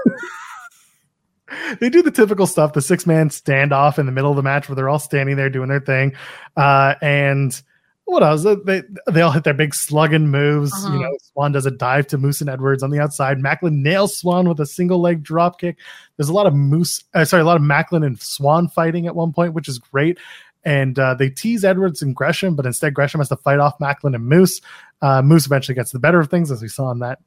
they 1.81 1.89
do 1.91 2.03
the 2.03 2.11
typical 2.11 2.47
stuff 2.47 2.73
the 2.73 2.83
six 2.83 3.07
man 3.07 3.29
standoff 3.29 3.99
in 3.99 4.07
the 4.07 4.13
middle 4.13 4.31
of 4.31 4.37
the 4.37 4.43
match 4.43 4.69
where 4.69 4.77
they're 4.77 4.89
all 4.89 4.99
standing 4.99 5.37
there 5.37 5.51
doing 5.51 5.69
their 5.69 5.81
thing. 5.81 6.13
Uh, 6.57 6.95
and 7.03 7.61
what 8.07 8.23
else? 8.23 8.45
They, 8.67 8.83
they 9.11 9.23
all 9.23 9.31
hit 9.31 9.45
their 9.45 9.55
big 9.55 9.75
slugging 9.75 10.29
moves. 10.29 10.73
You 10.83 10.89
Uh-huh. 10.89 10.99
know, 10.99 11.17
Swann 11.33 11.53
does 11.53 11.65
a 11.65 11.71
dive 11.71 12.07
to 12.09 12.19
Moose 12.19 12.43
and 12.43 12.51
Edwards 12.51 12.83
on 12.83 12.91
the 12.91 13.01
outside. 13.01 13.39
Macklin 13.41 13.83
nails 13.83 14.17
Swann 14.17 14.47
with 14.47 14.61
a 14.61 14.67
single 14.67 15.01
leg 15.01 15.23
drop 15.23 15.59
kick. 15.59 15.79
There's 16.19 16.29
a 16.29 16.33
lot 16.35 16.47
of 16.47 16.55
Moose, 16.55 17.03
uh, 17.15 17.25
sorry, 17.25 17.43
a 17.43 17.47
lot 17.47 17.57
of 17.57 17.63
Macklin 17.63 18.03
and 18.03 18.21
Swann 18.21 18.69
fighting 18.69 19.07
at 19.07 19.17
one 19.17 19.33
point, 19.33 19.55
which 19.55 19.69
is 19.69 19.79
great. 19.79 20.19
And 20.67 20.99
uh, 20.99 21.15
they 21.15 21.29
tease 21.31 21.65
Edwards 21.65 22.03
and 22.03 22.15
Gresham, 22.15 22.57
but 22.57 22.65
instead 22.67 22.93
Gresham 22.95 23.21
has 23.21 23.29
to 23.31 23.37
fight 23.37 23.59
off 23.59 23.79
Macklin 23.81 24.15
and 24.15 24.27
Moose. 24.27 24.61
Uh, 25.03 25.21
Moose 25.23 25.45
eventually 25.47 25.75
gets 25.75 25.93
the 25.93 25.99
better 25.99 26.21
of 26.21 26.29
things, 26.31 26.51
as 26.51 26.61
we 26.63 26.69
saw 26.69 26.91
in 26.91 26.99
that 27.01 27.19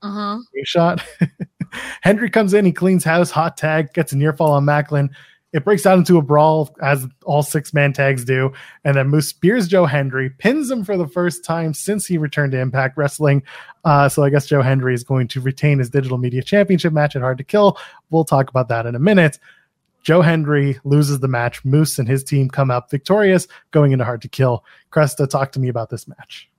a 0.59 0.65
shot. 0.65 1.03
Hendry 2.01 2.30
comes 2.30 2.53
in, 2.53 2.65
he 2.65 2.72
cleans 2.72 3.03
house, 3.03 3.32
hot 3.32 3.57
tag, 3.57 3.93
gets 3.93 4.11
a 4.11 4.18
near 4.18 4.34
fall 4.34 4.51
on 4.51 4.65
Macklin. 4.65 5.09
It 5.53 5.63
breaks 5.63 5.86
out 5.86 5.97
into 5.97 6.18
a 6.18 6.22
brawl, 6.22 6.76
as 6.82 7.07
all 7.24 7.41
six 7.41 7.74
man 7.74 7.93
tags 7.93 8.26
do. 8.26 8.51
And 8.84 8.97
then 8.97 9.07
Moose 9.07 9.30
spears 9.30 9.68
Joe 9.68 9.86
Hendry, 9.86 10.30
pins 10.30 10.70
him 10.70 10.84
for 10.84 10.97
the 10.97 11.07
first 11.07 11.45
time 11.45 11.74
since 11.74 12.05
he 12.05 12.18
returned 12.18 12.51
to 12.51 12.59
Impact 12.59 12.97
Wrestling. 12.97 13.43
Uh, 13.86 14.09
so 14.09 14.24
I 14.24 14.30
guess 14.30 14.45
Joe 14.45 14.61
Hendry 14.61 14.93
is 14.93 15.03
going 15.03 15.30
to 15.30 15.41
retain 15.41 15.80
his 15.80 15.89
digital 15.89 16.18
media 16.18 16.43
championship 16.43 16.91
match 16.91 17.15
at 17.15 17.22
Hard 17.22 17.38
to 17.38 17.43
Kill. 17.45 17.78
We'll 18.09 18.26
talk 18.26 18.49
about 18.49 18.68
that 18.68 18.86
in 18.86 18.93
a 18.93 18.99
minute. 18.99 19.39
Joe 20.03 20.22
Hendry 20.22 20.80
loses 20.84 21.20
the 21.20 21.28
match. 21.28 21.63
Moose 21.65 21.97
and 21.97 22.07
his 22.07 22.24
team 22.24 22.49
come 22.49 22.70
up 22.70 22.91
victorious 22.91 23.47
going 23.72 23.93
into 23.93 24.05
Hard 24.05 24.22
to 24.24 24.30
Kill. 24.30 24.63
Cresta, 24.91 25.30
talk 25.30 25.53
to 25.53 25.59
me 25.59 25.70
about 25.70 25.89
this 25.89 26.07
match. 26.07 26.49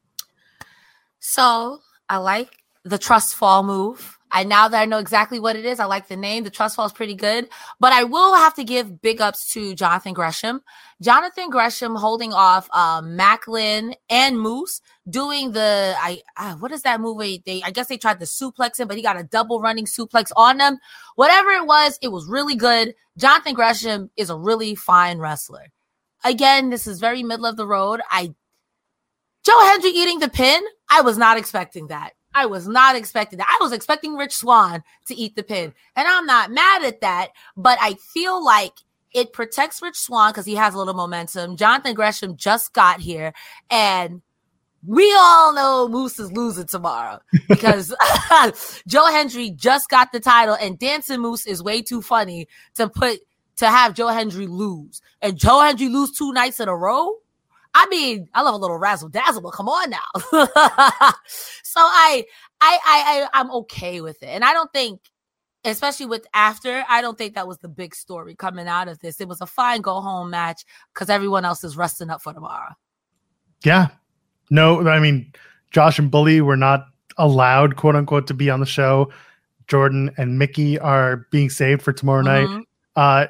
So 1.20 1.80
I 2.08 2.18
like 2.18 2.58
the 2.84 2.98
trust 2.98 3.34
fall 3.34 3.62
move. 3.62 4.17
I 4.30 4.44
now 4.44 4.68
that 4.68 4.80
I 4.80 4.84
know 4.84 4.98
exactly 4.98 5.40
what 5.40 5.56
it 5.56 5.64
is, 5.64 5.80
I 5.80 5.86
like 5.86 6.08
the 6.08 6.16
name. 6.16 6.44
The 6.44 6.50
trust 6.50 6.76
fall 6.76 6.86
is 6.86 6.92
pretty 6.92 7.14
good, 7.14 7.48
but 7.80 7.92
I 7.92 8.04
will 8.04 8.34
have 8.34 8.54
to 8.54 8.64
give 8.64 9.00
big 9.00 9.20
ups 9.20 9.52
to 9.52 9.74
Jonathan 9.74 10.12
Gresham. 10.12 10.62
Jonathan 11.00 11.50
Gresham 11.50 11.94
holding 11.94 12.32
off 12.32 12.68
um, 12.72 13.16
Macklin 13.16 13.94
and 14.10 14.38
Moose 14.38 14.80
doing 15.08 15.52
the 15.52 15.94
I 15.98 16.20
what 16.58 16.72
is 16.72 16.82
that 16.82 17.00
movie? 17.00 17.42
They 17.44 17.62
I 17.62 17.70
guess 17.70 17.86
they 17.86 17.98
tried 17.98 18.20
to 18.20 18.26
suplex 18.26 18.78
him, 18.78 18.88
but 18.88 18.96
he 18.96 19.02
got 19.02 19.18
a 19.18 19.24
double 19.24 19.60
running 19.60 19.86
suplex 19.86 20.30
on 20.36 20.58
them. 20.58 20.78
Whatever 21.14 21.50
it 21.50 21.66
was, 21.66 21.98
it 22.02 22.08
was 22.08 22.26
really 22.26 22.56
good. 22.56 22.94
Jonathan 23.16 23.54
Gresham 23.54 24.10
is 24.16 24.30
a 24.30 24.36
really 24.36 24.74
fine 24.74 25.18
wrestler. 25.18 25.72
Again, 26.24 26.70
this 26.70 26.86
is 26.86 27.00
very 27.00 27.22
middle 27.22 27.46
of 27.46 27.56
the 27.56 27.66
road. 27.66 28.00
I 28.10 28.34
Joe 29.44 29.64
Hendry 29.64 29.90
eating 29.90 30.18
the 30.18 30.28
pin, 30.28 30.60
I 30.90 31.00
was 31.00 31.16
not 31.16 31.38
expecting 31.38 31.86
that. 31.86 32.12
I 32.38 32.46
was 32.46 32.68
not 32.68 32.94
expecting 32.94 33.38
that. 33.38 33.58
I 33.60 33.62
was 33.62 33.72
expecting 33.72 34.14
Rich 34.14 34.36
Swann 34.36 34.84
to 35.06 35.14
eat 35.14 35.34
the 35.34 35.42
pin. 35.42 35.74
And 35.96 36.06
I'm 36.06 36.24
not 36.24 36.52
mad 36.52 36.84
at 36.84 37.00
that, 37.00 37.30
but 37.56 37.78
I 37.80 37.94
feel 37.94 38.44
like 38.44 38.74
it 39.12 39.32
protects 39.32 39.82
Rich 39.82 39.96
Swann 39.96 40.30
because 40.30 40.46
he 40.46 40.54
has 40.54 40.74
a 40.74 40.78
little 40.78 40.94
momentum. 40.94 41.56
Jonathan 41.56 41.94
Gresham 41.94 42.36
just 42.36 42.72
got 42.72 43.00
here, 43.00 43.32
and 43.70 44.22
we 44.86 45.12
all 45.18 45.52
know 45.52 45.88
Moose 45.88 46.20
is 46.20 46.30
losing 46.30 46.66
tomorrow 46.66 47.18
because 47.48 47.92
Joe 48.86 49.06
Hendry 49.06 49.50
just 49.50 49.88
got 49.88 50.12
the 50.12 50.20
title, 50.20 50.56
and 50.60 50.78
Dancing 50.78 51.20
Moose 51.20 51.44
is 51.44 51.60
way 51.60 51.82
too 51.82 52.02
funny 52.02 52.46
to 52.74 52.88
put 52.88 53.18
to 53.56 53.66
have 53.66 53.94
Joe 53.94 54.08
Hendry 54.08 54.46
lose. 54.46 55.02
And 55.20 55.36
Joe 55.36 55.60
Hendry 55.60 55.88
lose 55.88 56.12
two 56.12 56.32
nights 56.32 56.60
in 56.60 56.68
a 56.68 56.76
row. 56.76 57.16
I 57.78 57.86
mean, 57.86 58.28
I 58.34 58.42
love 58.42 58.54
a 58.54 58.58
little 58.58 58.76
razzle 58.76 59.08
dazzle, 59.08 59.40
but 59.40 59.52
come 59.52 59.68
on 59.68 59.88
now. 59.88 59.98
so 61.62 61.80
I, 61.80 62.24
I, 62.60 62.78
I, 62.78 62.78
I, 62.84 63.28
I'm 63.34 63.52
okay 63.52 64.00
with 64.00 64.20
it, 64.20 64.26
and 64.26 64.44
I 64.44 64.52
don't 64.52 64.72
think, 64.72 65.00
especially 65.64 66.06
with 66.06 66.26
after, 66.34 66.84
I 66.88 67.00
don't 67.00 67.16
think 67.16 67.36
that 67.36 67.46
was 67.46 67.58
the 67.58 67.68
big 67.68 67.94
story 67.94 68.34
coming 68.34 68.66
out 68.66 68.88
of 68.88 68.98
this. 68.98 69.20
It 69.20 69.28
was 69.28 69.40
a 69.40 69.46
fine 69.46 69.80
go 69.80 70.00
home 70.00 70.30
match 70.30 70.64
because 70.92 71.08
everyone 71.08 71.44
else 71.44 71.62
is 71.62 71.76
resting 71.76 72.10
up 72.10 72.20
for 72.20 72.32
tomorrow. 72.34 72.72
Yeah. 73.64 73.90
No, 74.50 74.88
I 74.88 74.98
mean, 74.98 75.32
Josh 75.70 76.00
and 76.00 76.10
Bully 76.10 76.40
were 76.40 76.56
not 76.56 76.84
allowed, 77.16 77.76
quote 77.76 77.94
unquote, 77.94 78.26
to 78.26 78.34
be 78.34 78.50
on 78.50 78.58
the 78.58 78.66
show. 78.66 79.12
Jordynne 79.68 80.12
and 80.18 80.36
Mickie 80.36 80.80
are 80.80 81.28
being 81.30 81.48
saved 81.48 81.82
for 81.82 81.92
tomorrow 81.92 82.22
night. 82.22 82.48
Mm-hmm. 82.48 82.62
Uh, 82.96 83.26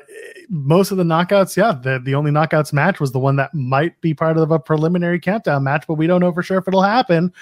most 0.49 0.91
of 0.91 0.97
the 0.97 1.05
knockouts, 1.05 1.57
yeah, 1.57 1.73
the, 1.73 2.01
the 2.03 2.15
only 2.15 2.31
knockouts 2.31 2.73
match 2.73 3.01
was 3.01 3.13
the 3.13 3.19
one 3.19 3.37
that 3.37 3.53
might 3.53 4.01
be 4.01 4.15
part 4.15 4.39
of 4.39 4.51
a 4.51 4.59
preliminary 4.59 5.21
countdown 5.21 5.63
match, 5.65 5.85
but 5.87 5.95
we 5.95 6.07
don't 6.07 6.21
know 6.21 6.33
for 6.33 6.43
sure 6.43 6.59
if 6.59 6.67
it'll 6.67 6.83
happen. 6.83 7.33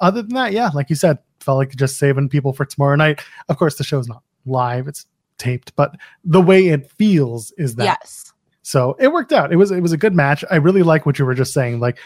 Other 0.00 0.22
than 0.22 0.34
that, 0.34 0.52
yeah, 0.52 0.70
like 0.74 0.88
you 0.88 0.96
said, 0.96 1.18
felt 1.40 1.58
like 1.58 1.76
just 1.76 1.98
saving 1.98 2.30
people 2.30 2.52
for 2.52 2.64
tomorrow 2.64 2.96
night. 2.96 3.20
Of 3.48 3.58
course, 3.58 3.76
the 3.76 3.84
show's 3.84 4.08
not 4.08 4.22
live; 4.46 4.88
it's 4.88 5.06
taped, 5.38 5.74
but 5.76 5.94
the 6.24 6.40
way 6.40 6.68
it 6.68 6.90
feels 6.90 7.52
is 7.58 7.74
that 7.76 7.84
Yes. 7.84 8.32
so 8.62 8.96
it 8.98 9.12
worked 9.12 9.32
out. 9.32 9.52
It 9.52 9.56
was 9.56 9.70
it 9.70 9.80
was 9.80 9.92
a 9.92 9.98
good 9.98 10.14
match. 10.14 10.42
I 10.50 10.56
really 10.56 10.82
like 10.82 11.04
what 11.06 11.18
you 11.18 11.24
were 11.26 11.34
just 11.34 11.52
saying. 11.52 11.80
Like 11.80 11.98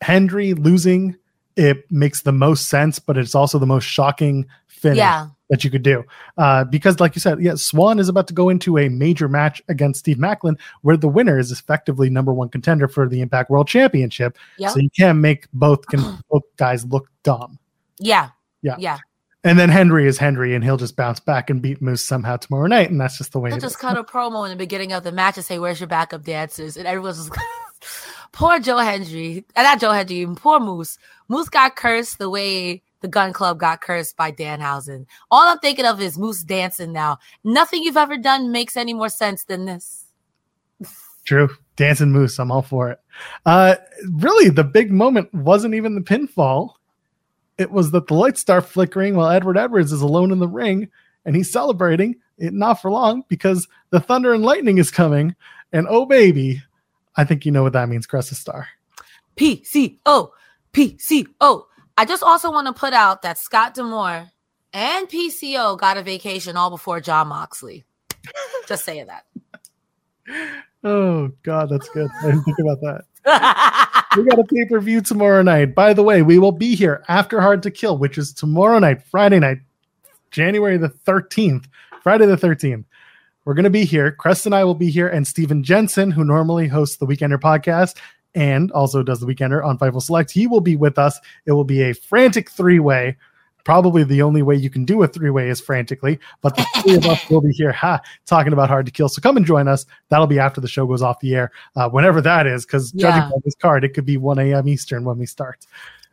Hendry 0.00 0.54
losing, 0.54 1.16
it 1.56 1.90
makes 1.90 2.22
the 2.22 2.32
most 2.32 2.68
sense, 2.68 2.98
but 2.98 3.18
it's 3.18 3.34
also 3.34 3.58
the 3.58 3.66
most 3.66 3.84
shocking 3.84 4.46
finish 4.78 4.98
Yeah. 4.98 5.28
that 5.50 5.64
you 5.64 5.70
could 5.70 5.82
do. 5.82 6.04
Uh, 6.36 6.64
because, 6.64 7.00
like 7.00 7.14
you 7.14 7.20
said, 7.20 7.40
yeah, 7.40 7.54
Swann 7.56 7.98
is 7.98 8.08
about 8.08 8.26
to 8.28 8.34
go 8.34 8.48
into 8.48 8.78
a 8.78 8.88
major 8.88 9.28
match 9.28 9.62
against 9.68 10.00
Steve 10.00 10.18
Macklin, 10.18 10.56
where 10.82 10.96
the 10.96 11.08
winner 11.08 11.38
is 11.38 11.50
effectively 11.52 12.08
number 12.10 12.32
one 12.32 12.48
contender 12.48 12.88
for 12.88 13.08
the 13.08 13.20
Impact 13.20 13.50
World 13.50 13.68
Championship. 13.68 14.36
Yep. 14.58 14.70
So 14.70 14.78
you 14.80 14.90
can't 14.96 15.18
make 15.18 15.46
both 15.52 15.86
can 15.86 16.00
both 16.30 16.42
guys 16.56 16.84
look 16.86 17.08
dumb. 17.22 17.58
Yeah. 17.98 18.30
Yeah. 18.62 18.76
Yeah. 18.78 18.98
And 19.44 19.56
then 19.58 19.68
Hendry 19.68 20.06
is 20.08 20.18
Hendry, 20.18 20.54
and 20.54 20.64
he'll 20.64 20.76
just 20.76 20.96
bounce 20.96 21.20
back 21.20 21.48
and 21.48 21.62
beat 21.62 21.80
Moose 21.80 22.04
somehow 22.04 22.36
tomorrow 22.36 22.66
night, 22.66 22.90
and 22.90 23.00
that's 23.00 23.18
just 23.18 23.32
the 23.32 23.38
way. 23.38 23.50
He'll 23.50 23.58
it 23.58 23.60
just 23.62 23.76
is. 23.76 23.80
cut 23.80 23.96
a 23.96 24.02
promo 24.02 24.44
in 24.44 24.50
the 24.50 24.56
beginning 24.56 24.92
of 24.92 25.04
the 25.04 25.12
match 25.12 25.36
and 25.36 25.46
say, 25.46 25.60
"Where's 25.60 25.78
your 25.78 25.86
backup 25.86 26.24
dancers?" 26.24 26.76
And 26.76 26.88
everyone's 26.88 27.18
just 27.28 27.40
poor 28.32 28.58
Joe 28.58 28.78
Hendry, 28.78 29.44
and 29.54 29.64
not 29.64 29.78
Joe 29.80 29.92
Hendry, 29.92 30.16
even 30.18 30.34
poor 30.34 30.58
Moose. 30.58 30.98
Moose 31.28 31.48
got 31.48 31.76
cursed 31.76 32.18
the 32.18 32.28
way 32.28 32.82
the 33.00 33.08
Gunn 33.08 33.32
Club 33.32 33.58
got 33.58 33.80
cursed 33.80 34.16
by 34.16 34.32
Danhausen. 34.32 35.06
All 35.30 35.48
I'm 35.48 35.58
thinking 35.58 35.84
of 35.84 36.00
is 36.00 36.18
Moose 36.18 36.42
dancing 36.42 36.92
now. 36.92 37.18
Nothing 37.44 37.82
you've 37.82 37.96
ever 37.96 38.16
done 38.16 38.52
makes 38.52 38.76
any 38.76 38.94
more 38.94 39.08
sense 39.08 39.44
than 39.44 39.64
this. 39.64 40.04
True. 41.24 41.50
Dancing 41.76 42.10
Moose. 42.10 42.38
I'm 42.38 42.50
all 42.50 42.62
for 42.62 42.90
it. 42.90 42.98
Uh, 43.46 43.76
really, 44.12 44.48
the 44.48 44.64
big 44.64 44.90
moment 44.90 45.32
wasn't 45.32 45.74
even 45.74 45.94
the 45.94 46.00
pinfall. 46.00 46.74
It 47.58 47.70
was 47.70 47.90
that 47.90 48.06
the 48.06 48.14
lights 48.14 48.40
start 48.40 48.66
flickering 48.66 49.14
while 49.14 49.30
Edward 49.30 49.58
Edwards 49.58 49.92
is 49.92 50.00
alone 50.00 50.32
in 50.32 50.38
the 50.38 50.48
ring 50.48 50.88
and 51.24 51.36
he's 51.36 51.50
celebrating 51.52 52.16
it 52.38 52.52
not 52.52 52.80
for 52.80 52.90
long 52.90 53.24
because 53.28 53.68
the 53.90 54.00
thunder 54.00 54.32
and 54.32 54.42
lightning 54.44 54.78
is 54.78 54.90
coming. 54.90 55.34
And 55.72 55.86
oh, 55.90 56.06
baby, 56.06 56.62
I 57.16 57.24
think 57.24 57.44
you 57.44 57.52
know 57.52 57.62
what 57.62 57.74
that 57.74 57.88
means, 57.88 58.06
Cressa 58.06 58.34
Star. 58.34 58.68
PCO, 59.36 60.30
PCO. 60.72 61.64
I 61.98 62.04
just 62.04 62.22
also 62.22 62.52
want 62.52 62.68
to 62.68 62.72
put 62.72 62.92
out 62.92 63.22
that 63.22 63.38
Scott 63.38 63.74
D'Amore 63.74 64.30
and 64.72 65.08
PCO 65.08 65.76
got 65.76 65.96
a 65.96 66.02
vacation 66.04 66.56
all 66.56 66.70
before 66.70 67.00
Jon 67.00 67.26
Moxley. 67.26 67.84
just 68.68 68.84
saying 68.84 69.08
that. 69.08 69.24
Oh, 70.84 71.32
God, 71.42 71.70
that's 71.70 71.88
good. 71.88 72.08
I 72.22 72.26
didn't 72.26 72.44
think 72.44 72.60
about 72.60 72.80
that. 72.82 74.06
we 74.16 74.22
got 74.22 74.38
a 74.38 74.44
pay 74.44 74.64
per 74.64 74.78
view 74.78 75.00
tomorrow 75.00 75.42
night. 75.42 75.74
By 75.74 75.92
the 75.92 76.04
way, 76.04 76.22
we 76.22 76.38
will 76.38 76.52
be 76.52 76.76
here 76.76 77.02
after 77.08 77.40
Hard 77.40 77.64
to 77.64 77.70
Kill, 77.72 77.98
which 77.98 78.16
is 78.16 78.32
tomorrow 78.32 78.78
night, 78.78 79.02
Friday 79.02 79.40
night, 79.40 79.58
January 80.30 80.76
the 80.76 80.90
13th, 80.90 81.64
Friday 82.00 82.26
the 82.26 82.36
13th. 82.36 82.84
We're 83.44 83.54
going 83.54 83.64
to 83.64 83.70
be 83.70 83.84
here. 83.84 84.12
Crest 84.12 84.46
and 84.46 84.54
I 84.54 84.62
will 84.62 84.76
be 84.76 84.88
here, 84.88 85.08
and 85.08 85.26
Steven 85.26 85.64
Jensen, 85.64 86.12
who 86.12 86.22
normally 86.22 86.68
hosts 86.68 86.98
the 86.98 87.06
Weekender 87.06 87.40
podcast 87.40 87.96
and 88.34 88.70
also 88.72 89.02
does 89.02 89.20
the 89.20 89.26
Weekender 89.26 89.64
on 89.64 89.78
Fightful 89.78 90.02
Select, 90.02 90.30
he 90.30 90.46
will 90.46 90.60
be 90.60 90.76
with 90.76 90.98
us. 90.98 91.18
It 91.46 91.52
will 91.52 91.64
be 91.64 91.82
a 91.82 91.92
frantic 91.94 92.50
three 92.50 92.78
way. 92.78 93.16
Probably 93.64 94.02
the 94.02 94.22
only 94.22 94.40
way 94.40 94.54
you 94.54 94.70
can 94.70 94.86
do 94.86 95.02
a 95.02 95.08
three 95.08 95.28
way 95.28 95.50
is 95.50 95.60
frantically, 95.60 96.18
but 96.40 96.56
the 96.56 96.64
three 96.82 96.96
of 96.96 97.04
us 97.04 97.28
will 97.28 97.42
be 97.42 97.52
here 97.52 97.72
ha, 97.72 98.00
talking 98.24 98.54
about 98.54 98.68
Hard 98.70 98.86
to 98.86 98.92
Kill. 98.92 99.10
So 99.10 99.20
come 99.20 99.36
and 99.36 99.44
join 99.44 99.68
us. 99.68 99.84
That'll 100.08 100.26
be 100.26 100.38
after 100.38 100.60
the 100.60 100.68
show 100.68 100.86
goes 100.86 101.02
off 101.02 101.20
the 101.20 101.34
air, 101.34 101.52
uh, 101.76 101.88
whenever 101.90 102.22
that 102.22 102.46
is, 102.46 102.64
because 102.64 102.92
judging 102.92 103.28
by 103.28 103.36
this 103.44 103.54
card, 103.56 103.84
it 103.84 103.90
could 103.90 104.06
be 104.06 104.16
1 104.16 104.38
a.m. 104.38 104.68
Eastern 104.68 105.04
when 105.04 105.18
we 105.18 105.26
start. 105.26 105.66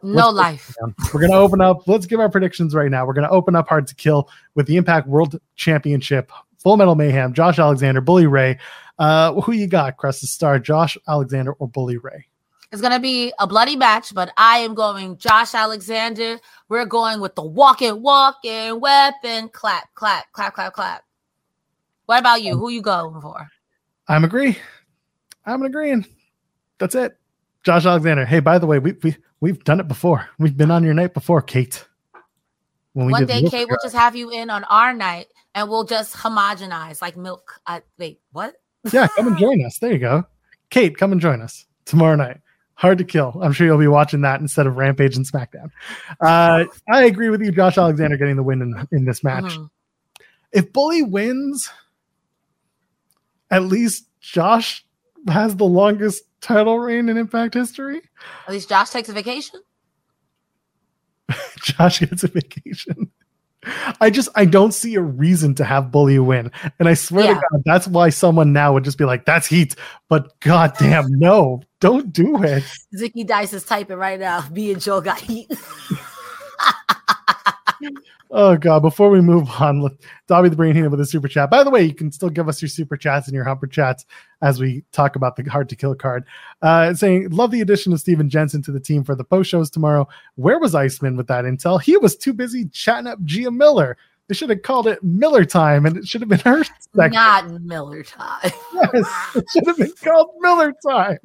no 0.04 0.30
Let's- 0.30 0.36
life. 0.36 0.76
We're 1.14 1.22
going 1.22 1.32
to 1.32 1.38
open 1.38 1.62
up. 1.62 1.88
Let's 1.88 2.06
give 2.06 2.20
our 2.20 2.30
predictions 2.30 2.76
right 2.76 2.92
now. 2.92 3.06
We're 3.06 3.14
going 3.14 3.28
to 3.28 3.34
open 3.34 3.56
up 3.56 3.70
Hard 3.70 3.88
to 3.88 3.96
Kill 3.96 4.30
with 4.56 4.68
the 4.68 4.76
Impact 4.76 5.08
World 5.08 5.40
Championship, 5.56 6.34
Full 6.58 6.76
Metal 6.76 6.96
Mayhem, 6.96 7.32
Josh 7.34 7.58
Alexander, 7.58 8.02
Bully 8.02 8.28
Ray. 8.28 8.58
Uh, 8.98 9.40
who 9.42 9.52
you 9.52 9.68
got, 9.68 9.98
Cresta 9.98 10.26
Star, 10.26 10.60
Josh 10.60 10.98
Alexander, 11.08 11.54
or 11.54 11.68
Bully 11.68 11.98
Ray? 11.98 12.28
It's 12.72 12.82
gonna 12.82 13.00
be 13.00 13.32
a 13.40 13.48
bloody 13.48 13.76
match, 13.76 14.14
but 14.14 14.32
I 14.38 14.60
am 14.60 14.74
going 14.74 15.18
Josh 15.18 15.54
Alexander. 15.54 16.40
We're 16.68 16.86
going 16.86 17.22
with 17.22 17.36
the 17.36 17.44
walking, 17.44 18.02
walking 18.02 18.80
weapon. 18.80 19.50
Clap, 19.50 19.94
clap, 19.94 20.32
clap, 20.32 20.56
clap, 20.56 20.74
clap. 20.74 21.04
What 22.06 22.20
about 22.20 22.42
you? 22.42 22.58
Who 22.58 22.70
you 22.70 22.82
going 22.82 23.22
for? 23.22 23.48
I'm 24.08 24.24
agree. 24.24 24.58
I'm 25.46 25.62
agreeing. 25.64 26.06
That's 26.78 26.96
it. 26.96 27.18
Josh 27.64 27.86
Alexander. 27.86 28.26
Hey, 28.26 28.40
by 28.40 28.58
the 28.60 28.68
way, 28.68 28.80
we 28.80 28.94
we 29.04 29.16
we've 29.40 29.64
done 29.64 29.80
it 29.80 29.88
before. 29.88 30.30
We've 30.40 30.56
been 30.56 30.72
on 30.72 30.84
your 30.84 30.94
night 30.94 31.14
before, 31.14 31.42
Kate. 31.42 31.86
When 32.94 33.10
One 33.10 33.26
day, 33.26 33.42
Kate, 33.44 33.68
we'll 33.68 33.80
just 33.84 33.96
have 33.96 34.16
you 34.16 34.32
in 34.32 34.50
on 34.50 34.64
our 34.66 34.94
night, 34.94 35.28
and 35.54 35.70
we'll 35.70 35.84
just 35.84 36.16
homogenize 36.16 37.02
like 37.02 37.18
milk. 37.18 37.60
I, 37.68 37.82
wait, 37.98 38.22
what? 38.32 38.56
Yeah, 38.92 39.08
come 39.16 39.28
and 39.28 39.38
join 39.38 39.64
us. 39.66 39.78
There 39.80 39.92
you 39.92 40.00
go. 40.00 40.24
Kate, 40.70 40.98
come 40.98 41.12
and 41.12 41.22
join 41.22 41.42
us 41.42 41.66
tomorrow 41.86 42.16
night. 42.16 42.40
Hard 42.76 42.98
to 42.98 43.04
kill. 43.04 43.40
I'm 43.42 43.54
sure 43.54 43.66
you'll 43.66 43.78
be 43.78 43.88
watching 43.88 44.22
that 44.22 44.42
instead 44.42 44.68
of 44.68 44.76
Rampage 44.76 45.16
and 45.16 45.26
SmackDown. 45.26 45.70
Uh, 46.20 46.66
I 46.92 47.04
agree 47.06 47.30
with 47.30 47.42
you, 47.42 47.52
Josh 47.52 47.78
Alexander 47.78 48.18
getting 48.18 48.36
the 48.36 48.44
win 48.44 48.62
in, 48.62 48.88
in 48.92 49.06
this 49.06 49.24
match. 49.24 49.46
Mhm. 49.46 49.70
If 50.52 50.74
Bully 50.74 51.02
wins, 51.02 51.70
at 53.50 53.64
least 53.64 54.08
Josh 54.20 54.86
has 55.30 55.56
the 55.56 55.66
longest 55.66 56.24
title 56.42 56.78
reign 56.80 57.10
in 57.10 57.18
Impact 57.18 57.54
history. 57.54 58.02
At 58.48 58.54
least 58.54 58.70
Josh 58.70 58.90
takes 58.90 59.10
a 59.10 59.14
vacation. 59.14 59.62
Josh 61.62 62.00
gets 62.00 62.24
a 62.24 62.28
vacation. 62.28 63.12
I 64.02 64.10
just 64.10 64.30
I 64.36 64.46
don't 64.46 64.74
see 64.74 64.96
a 64.96 65.02
reason 65.02 65.56
to 65.56 65.64
have 65.66 65.92
Bully 65.92 66.20
win, 66.20 66.52
and 66.80 66.88
I 66.88 66.94
swear 66.94 67.26
Yeah. 67.26 67.34
to 67.36 67.42
God, 67.52 67.62
that's 67.66 67.88
why 67.88 68.10
someone 68.10 68.54
now 68.54 68.74
would 68.74 68.84
just 68.84 68.98
be 68.98 69.06
like, 69.06 69.26
"That's 69.26 69.48
heat," 69.48 69.76
but 70.10 70.40
goddamn, 70.40 71.06
no, 71.10 71.62
don't 71.82 72.12
do 72.14 72.44
it. 72.44 72.64
Zicky 72.96 73.26
Dice 73.26 73.54
is 73.54 73.64
typing 73.64 73.98
right 73.98 74.20
now. 74.20 74.46
Me 74.52 74.72
and 74.72 74.82
Joe 74.82 75.02
got 75.02 75.20
heat. 75.20 75.52
Oh 78.32 78.58
god! 78.58 78.80
Before 78.82 79.10
we 79.10 79.22
move 79.22 79.50
on, 79.62 79.82
let 79.82 79.94
Dobby 80.28 80.50
the 80.50 80.56
Brain 80.56 80.76
Heenan 80.76 80.92
with 80.92 81.00
a 81.00 81.06
super 81.06 81.28
chat. 81.28 81.50
By 81.50 81.64
the 81.64 81.70
way, 81.70 81.84
you 81.84 81.94
can 81.94 82.12
still 82.12 82.30
give 82.30 82.50
us 82.50 82.62
your 82.62 82.68
super 82.68 82.98
chats 82.98 83.28
and 83.28 83.36
your 83.36 83.46
humper 83.46 83.68
chats 83.68 84.06
as 84.42 84.60
we 84.60 84.84
talk 84.92 85.16
about 85.16 85.36
the 85.36 85.44
hard 85.44 85.70
to 85.70 85.76
kill 85.76 85.96
card. 85.96 86.26
Uh, 86.62 86.94
saying 86.94 87.30
love 87.30 87.52
the 87.52 87.62
addition 87.62 87.94
of 87.94 88.00
Steven 88.02 88.30
Jensen 88.30 88.62
to 88.64 88.72
the 88.72 88.80
team 88.80 89.04
for 89.04 89.16
the 89.16 89.24
post 89.24 89.50
shows 89.50 89.70
tomorrow. 89.70 90.08
Where 90.36 90.60
was 90.60 90.76
Iceman 90.76 91.16
with 91.16 91.28
that 91.28 91.46
intel? 91.46 91.82
He 91.82 91.96
was 91.98 92.18
too 92.18 92.34
busy 92.34 92.66
chatting 92.70 93.08
up 93.08 93.24
Gia 93.24 93.52
Miller. 93.52 93.96
They 94.28 94.34
should 94.34 94.50
have 94.50 94.64
called 94.64 94.88
it 94.88 95.04
Miller 95.04 95.46
time, 95.46 95.86
and 95.86 95.96
it 95.96 96.08
should 96.08 96.22
have 96.22 96.30
been 96.30 96.40
her. 96.40 96.64
segment. 96.64 97.14
Not 97.14 97.62
Miller 97.62 98.04
time. 98.04 98.52
Yes, 98.74 99.36
it 99.36 99.46
should 99.52 99.68
have 99.68 99.78
been 99.78 99.94
called 100.04 100.32
Miller 100.40 100.74
time. 100.86 101.20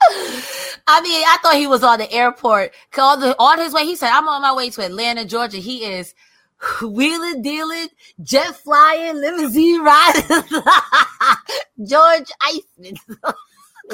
I 0.00 1.00
mean, 1.02 1.22
I 1.26 1.38
thought 1.42 1.56
he 1.56 1.66
was 1.66 1.82
on 1.82 1.98
the 1.98 2.10
airport. 2.12 2.72
On, 2.98 3.20
the, 3.20 3.36
on 3.38 3.58
his 3.58 3.72
way, 3.72 3.84
he 3.84 3.96
said, 3.96 4.10
I'm 4.10 4.28
on 4.28 4.42
my 4.42 4.54
way 4.54 4.70
to 4.70 4.84
Atlanta, 4.84 5.24
Georgia. 5.24 5.58
He 5.58 5.84
is 5.84 6.14
wheeling, 6.82 7.42
dealing, 7.42 7.88
jet 8.22 8.56
flying, 8.56 9.16
limousine 9.16 9.82
riding. 9.82 10.22
George 11.86 12.30
Iceman. 12.42 12.96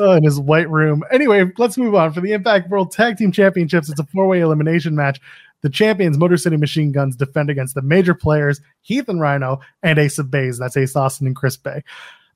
uh, 0.00 0.11
in 0.16 0.24
his 0.24 0.38
white 0.40 0.68
room. 0.70 1.02
Anyway, 1.11 1.50
let's 1.59 1.78
move 1.78 1.94
on. 1.94 2.12
For 2.12 2.20
the 2.20 2.32
Impact 2.32 2.70
World 2.70 2.92
Tag 2.92 3.16
Team 3.16 3.32
Championships, 3.32 3.88
it's 3.88 4.00
a 4.00 4.07
four 4.07 4.26
way 4.26 4.40
elimination 4.40 4.94
match. 4.94 5.20
The 5.62 5.70
champions, 5.70 6.18
Motor 6.18 6.36
City 6.36 6.59
Machine 6.59 6.92
Guns, 6.92 7.16
defend 7.16 7.48
against 7.48 7.74
the 7.74 7.80
major 7.80 8.12
players, 8.14 8.61
Heath 8.82 9.09
and 9.09 9.18
Rhino, 9.18 9.61
and 9.82 9.98
Ace 9.98 10.18
of 10.18 10.30
Bays. 10.30 10.59
That's 10.59 10.76
Ace 10.76 10.94
Austin 10.94 11.26
and 11.26 11.34
Chris 11.34 11.57
Bey. 11.57 11.82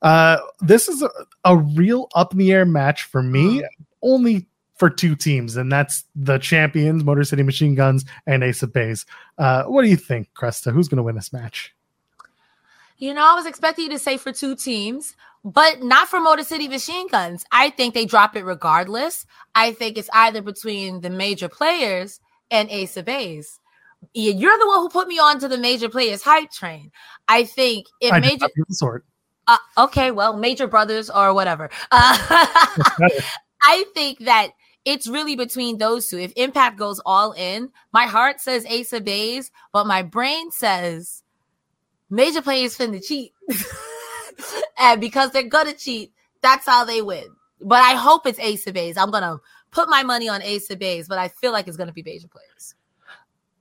Uh, 0.02 0.38
this 0.60 0.88
is 0.88 1.02
a, 1.02 1.10
a 1.44 1.56
real 1.56 2.08
up 2.14 2.32
in 2.32 2.38
the 2.38 2.52
air 2.52 2.64
match 2.64 3.04
for 3.04 3.22
me, 3.22 3.64
only 4.02 4.46
for 4.76 4.88
two 4.88 5.16
teams, 5.16 5.56
and 5.56 5.70
that's 5.70 6.04
the 6.14 6.38
champions, 6.38 7.02
Motor 7.02 7.24
City 7.24 7.42
Machine 7.42 7.74
Guns, 7.74 8.04
and 8.26 8.44
Ace 8.44 8.62
of 8.62 8.72
Bays. 8.72 9.04
Uh, 9.36 9.64
what 9.64 9.82
do 9.82 9.88
you 9.88 9.96
think, 9.96 10.28
Cresta? 10.34 10.72
Who's 10.72 10.88
going 10.88 10.98
to 10.98 11.02
win 11.02 11.16
this 11.16 11.32
match? 11.32 11.74
You 12.98 13.14
know, 13.14 13.24
I 13.24 13.34
was 13.34 13.46
expecting 13.46 13.84
you 13.84 13.90
to 13.90 13.98
say 13.98 14.16
for 14.16 14.32
two 14.32 14.56
teams, 14.56 15.14
but 15.44 15.82
not 15.82 16.08
for 16.08 16.20
Motor 16.20 16.44
City 16.44 16.68
Machine 16.68 17.08
Guns. 17.08 17.44
I 17.52 17.70
think 17.70 17.94
they 17.94 18.06
drop 18.06 18.36
it 18.36 18.44
regardless. 18.44 19.26
I 19.54 19.72
think 19.72 19.98
it's 19.98 20.10
either 20.12 20.42
between 20.42 21.00
the 21.00 21.10
major 21.10 21.48
players 21.48 22.20
and 22.50 22.68
Ace 22.70 22.96
of 22.96 23.04
Base. 23.04 23.60
Yeah, 24.14 24.32
You're 24.32 24.58
the 24.58 24.66
one 24.66 24.78
who 24.78 24.88
put 24.88 25.08
me 25.08 25.18
on 25.18 25.40
to 25.40 25.48
the 25.48 25.58
major 25.58 25.88
players 25.88 26.22
hype 26.22 26.50
train. 26.52 26.92
I 27.26 27.44
think 27.44 27.86
if 28.00 28.12
I 28.12 28.20
did 28.20 28.26
major 28.26 28.40
not 28.42 28.50
get 28.56 28.68
the 28.68 28.74
sword. 28.74 29.04
Uh, 29.48 29.56
okay, 29.78 30.10
well, 30.10 30.36
Major 30.36 30.66
Brothers 30.66 31.08
or 31.10 31.32
whatever. 31.34 31.70
Uh, 31.90 32.18
I 33.62 33.84
think 33.94 34.20
that 34.20 34.50
it's 34.84 35.08
really 35.08 35.36
between 35.36 35.78
those 35.78 36.08
two. 36.08 36.18
If 36.18 36.32
Impact 36.36 36.78
goes 36.78 37.00
all 37.04 37.32
in, 37.32 37.70
my 37.92 38.04
heart 38.04 38.40
says 38.40 38.66
Ace 38.66 38.92
of 38.92 39.04
Bays, 39.04 39.50
but 39.72 39.86
my 39.86 40.02
brain 40.02 40.50
says 40.50 41.22
Major 42.10 42.42
Players 42.42 42.76
finna 42.76 43.04
cheat. 43.04 43.32
and 44.78 45.00
because 45.00 45.30
they're 45.32 45.42
gonna 45.42 45.72
cheat, 45.74 46.12
that's 46.42 46.66
how 46.66 46.84
they 46.84 47.02
win. 47.02 47.26
But 47.60 47.82
I 47.82 47.94
hope 47.94 48.26
it's 48.26 48.38
Ace 48.38 48.66
of 48.66 48.74
Bays. 48.74 48.96
I'm 48.96 49.10
gonna 49.10 49.38
put 49.70 49.88
my 49.88 50.02
money 50.02 50.28
on 50.28 50.42
Ace 50.42 50.70
of 50.70 50.78
Bays, 50.78 51.08
but 51.08 51.18
I 51.18 51.28
feel 51.28 51.52
like 51.52 51.68
it's 51.68 51.76
gonna 51.76 51.92
be 51.92 52.02
Major 52.02 52.28
Players. 52.28 52.74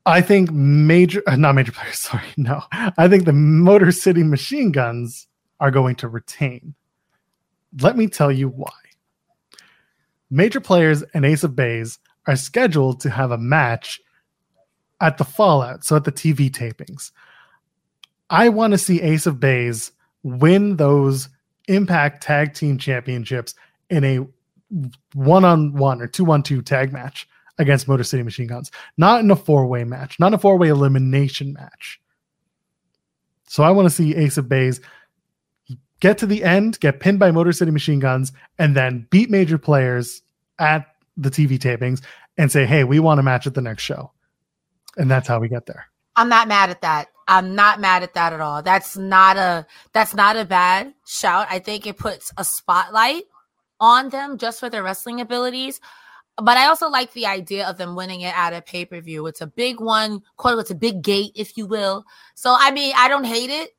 I 0.05 0.21
think 0.21 0.51
major, 0.51 1.21
uh, 1.27 1.35
not 1.35 1.55
major 1.55 1.73
players. 1.73 1.99
Sorry, 1.99 2.23
no. 2.37 2.63
I 2.71 3.07
think 3.07 3.25
the 3.25 3.33
Motor 3.33 3.91
City 3.91 4.23
Machine 4.23 4.71
Guns 4.71 5.27
are 5.59 5.71
going 5.71 5.95
to 5.95 6.07
retain. 6.07 6.75
Let 7.81 7.97
me 7.97 8.07
tell 8.07 8.31
you 8.31 8.49
why. 8.49 8.71
Major 10.29 10.59
players 10.59 11.03
and 11.13 11.25
Ace 11.25 11.43
of 11.43 11.55
Bays 11.55 11.99
are 12.25 12.35
scheduled 12.35 12.99
to 13.01 13.09
have 13.09 13.31
a 13.31 13.37
match 13.37 14.01
at 14.99 15.17
the 15.17 15.23
Fallout, 15.23 15.83
so 15.83 15.95
at 15.95 16.03
the 16.03 16.11
TV 16.11 16.49
tapings. 16.49 17.11
I 18.29 18.49
want 18.49 18.71
to 18.71 18.77
see 18.77 19.01
Ace 19.01 19.25
of 19.25 19.39
Bays 19.39 19.91
win 20.23 20.75
those 20.75 21.29
Impact 21.67 22.23
Tag 22.23 22.53
Team 22.53 22.77
Championships 22.77 23.55
in 23.89 24.03
a 24.03 24.27
one 25.13 25.45
on 25.45 25.73
one 25.73 26.01
or 26.01 26.07
two 26.07 26.29
on 26.31 26.43
two 26.43 26.61
tag 26.61 26.91
match. 26.91 27.27
against 27.57 27.87
Motor 27.87 28.03
City 28.03 28.23
Machine 28.23 28.47
Guns, 28.47 28.71
not 28.97 29.21
in 29.21 29.31
a 29.31 29.35
four 29.35 29.65
way 29.65 29.83
match, 29.83 30.19
not 30.19 30.33
a 30.33 30.37
four 30.37 30.57
way 30.57 30.67
elimination 30.67 31.53
match. 31.53 31.99
So 33.47 33.63
I 33.63 33.71
want 33.71 33.87
to 33.87 33.89
see 33.89 34.15
Ace 34.15 34.37
of 34.37 34.49
Base 34.49 34.79
get 35.99 36.17
to 36.19 36.25
the 36.25 36.43
end, 36.43 36.79
get 36.79 36.99
pinned 36.99 37.19
by 37.19 37.31
Motor 37.31 37.51
City 37.51 37.71
Machine 37.71 37.99
Guns, 37.99 38.31
and 38.57 38.75
then 38.75 39.07
beat 39.09 39.29
major 39.29 39.57
players 39.57 40.21
at 40.59 40.87
the 41.15 41.29
TV 41.29 41.57
tapings 41.57 42.01
and 42.37 42.51
say, 42.51 42.65
hey, 42.65 42.83
we 42.83 42.99
want 42.99 43.19
a 43.19 43.23
match 43.23 43.47
at 43.47 43.53
the 43.53 43.61
next 43.61 43.83
show. 43.83 44.11
And 44.97 45.09
that's 45.09 45.27
how 45.27 45.39
we 45.39 45.49
get 45.49 45.65
there. 45.65 45.85
I'm 46.15 46.29
not 46.29 46.47
mad 46.47 46.69
at 46.69 46.81
that. 46.81 47.07
I'm 47.27 47.55
not 47.55 47.79
mad 47.79 48.03
at 48.03 48.13
that 48.13 48.33
at 48.33 48.39
all. 48.39 48.63
That's 48.63 48.97
not 48.97 49.37
a 49.37 49.67
that's 49.93 50.15
not 50.15 50.37
a 50.37 50.45
bad 50.45 50.93
shout. 51.05 51.47
I 51.49 51.59
think 51.59 51.85
it 51.85 51.97
puts 51.97 52.31
a 52.37 52.43
spotlight 52.43 53.23
on 53.79 54.09
them 54.09 54.37
just 54.37 54.59
for 54.59 54.69
their 54.69 54.81
wrestling 54.81 55.21
abilities. 55.21 55.79
But 56.37 56.57
I 56.57 56.67
also 56.67 56.89
like 56.89 57.13
the 57.13 57.25
idea 57.25 57.67
of 57.67 57.77
them 57.77 57.95
winning 57.95 58.21
it 58.21 58.35
at 58.37 58.53
a 58.53 58.61
pay 58.61 58.85
per 58.85 59.01
view. 59.01 59.27
It's 59.27 59.41
a 59.41 59.47
big 59.47 59.79
one, 59.79 60.21
quote, 60.37 60.59
it's 60.59 60.71
a 60.71 60.75
big 60.75 61.01
gate, 61.01 61.31
if 61.35 61.57
you 61.57 61.65
will. 61.65 62.05
So 62.33 62.55
I 62.57 62.71
mean, 62.71 62.93
I 62.95 63.09
don't 63.09 63.25
hate 63.25 63.49
it 63.49 63.71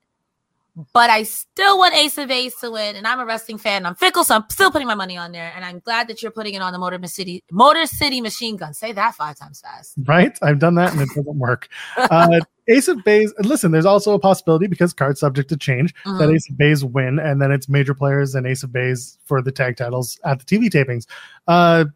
but 0.93 1.11
I 1.11 1.23
still 1.23 1.79
want 1.79 1.95
Ace 1.95 2.19
of 2.19 2.31
Ace 2.31 2.59
to 2.61 2.71
win. 2.71 2.97
And 2.97 3.07
I'm 3.07 3.21
a 3.21 3.27
wrestling 3.27 3.59
fan. 3.59 3.87
I'm 3.87 3.95
fickle, 3.95 4.25
so 4.25 4.37
I'm 4.37 4.45
still 4.51 4.71
putting 4.71 4.89
my 4.89 4.95
money 4.95 5.17
on 5.17 5.33
there. 5.33 5.53
And 5.55 5.65
I'm 5.65 5.81
glad 5.81 6.09
that 6.09 6.23
you're 6.23 6.31
putting 6.31 6.55
it 6.55 6.63
on 6.63 6.73
the 6.73 6.79
Motor 6.79 7.05
City 7.07 7.45
Motor 7.51 7.87
City 7.87 8.21
Machine 8.21 8.57
Gun. 8.57 8.75
Say 8.75 8.93
that 8.93 9.15
five 9.15 9.39
times 9.39 9.61
fast. 9.61 9.95
Right? 10.05 10.37
I've 10.43 10.59
done 10.59 10.75
that 10.77 10.93
and 10.93 11.03
it 11.03 11.09
doesn't 11.15 11.37
work. 11.37 11.69
Uh, 11.97 12.41
Ace 12.69 12.89
of 12.89 13.03
Bays. 13.03 13.33
Listen, 13.39 13.73
there's 13.73 13.87
also 13.87 14.13
a 14.13 14.19
possibility 14.19 14.67
because 14.67 14.93
cards 14.93 15.21
subject 15.21 15.49
to 15.49 15.57
change 15.57 15.95
mm-hmm. 16.05 16.19
that 16.19 16.31
Ace 16.31 16.51
of 16.51 16.59
Bays 16.59 16.85
win, 16.85 17.19
and 17.19 17.41
then 17.41 17.51
it's 17.51 17.69
major 17.69 17.95
players 17.95 18.35
and 18.35 18.47
Ace 18.47 18.63
of 18.63 18.73
Bays 18.73 19.19
for 19.25 19.41
the 19.41 19.51
tag 19.51 19.77
titles 19.77 20.21
at 20.25 20.39
the 20.39 20.45
TV 20.45 20.69
tapings. 20.69 21.07
Uh, 21.47 21.87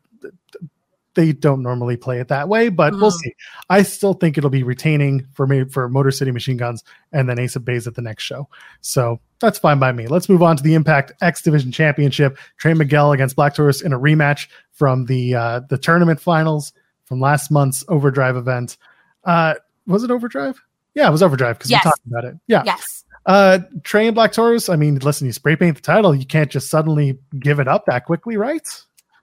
they 1.15 1.33
don't 1.33 1.63
normally 1.63 1.97
play 1.97 2.21
it 2.21 2.29
that 2.29 2.49
way, 2.49 2.69
but 2.69 2.93
mm. 2.93 3.01
we'll 3.01 3.11
see. 3.11 3.35
I 3.69 3.83
still 3.83 4.15
think 4.15 4.39
it'll 4.39 4.51
be 4.51 4.63
retaining 4.63 5.27
for 5.35 5.47
me 5.47 5.65
for 5.65 5.89
Motor 5.89 6.11
City 6.11 6.31
Machine 6.31 6.57
Guns 6.57 6.83
and 7.13 7.29
then 7.29 7.39
Ace 7.39 7.57
of 7.57 7.65
Bays 7.65 7.87
at 7.87 7.95
the 7.95 8.03
next 8.03 8.25
show. 8.25 8.49
So 8.81 9.21
that's 9.41 9.59
fine 9.59 9.79
by 9.79 9.93
me. 9.93 10.07
Let's 10.07 10.29
move 10.29 10.43
on 10.43 10.57
to 10.57 10.63
the 10.63 10.75
Impact 10.75 11.13
X 11.21 11.43
Division 11.43 11.73
Championship. 11.73 12.39
Trey 12.57 12.75
Miguel 12.75 13.13
against 13.13 13.37
Black 13.37 13.55
Taurus 13.55 13.83
in 13.83 13.93
a 13.93 13.99
rematch 13.99 14.49
from 14.73 15.07
the 15.07 15.35
uh, 15.35 15.61
the 15.69 15.79
tournament 15.79 16.21
finals 16.21 16.73
from 17.05 17.21
last 17.21 17.51
month's 17.51 17.85
Overdrive 17.89 18.37
event. 18.37 18.77
Uh, 19.25 19.55
was 19.87 20.05
it 20.05 20.11
Overdrive? 20.11 20.61
Yeah, 20.95 21.09
it 21.09 21.13
was 21.13 21.23
Overdrive 21.23 21.59
because 21.59 21.71
yes. 21.71 21.85
we 21.85 21.91
talked 21.91 22.07
about 22.07 22.25
it. 22.25 22.37
Yeah. 22.47 22.63
Yes. 22.65 23.05
Uh, 23.25 23.61
Trey 23.83 24.07
and 24.07 24.15
Black 24.15 24.33
Taurus. 24.33 24.69
I 24.69 24.77
mean, 24.77 24.99
listen, 24.99 25.27
you 25.27 25.33
spray 25.33 25.57
paint 25.57 25.77
the 25.77 25.83
title, 25.83 26.15
you 26.15 26.27
can't 26.27 26.51
just 26.51 26.71
suddenly 26.71 27.19
give 27.39 27.61
it 27.61 27.69
up 27.69 27.87
that 27.87 28.05
quickly, 28.05 28.37
right? 28.37 28.67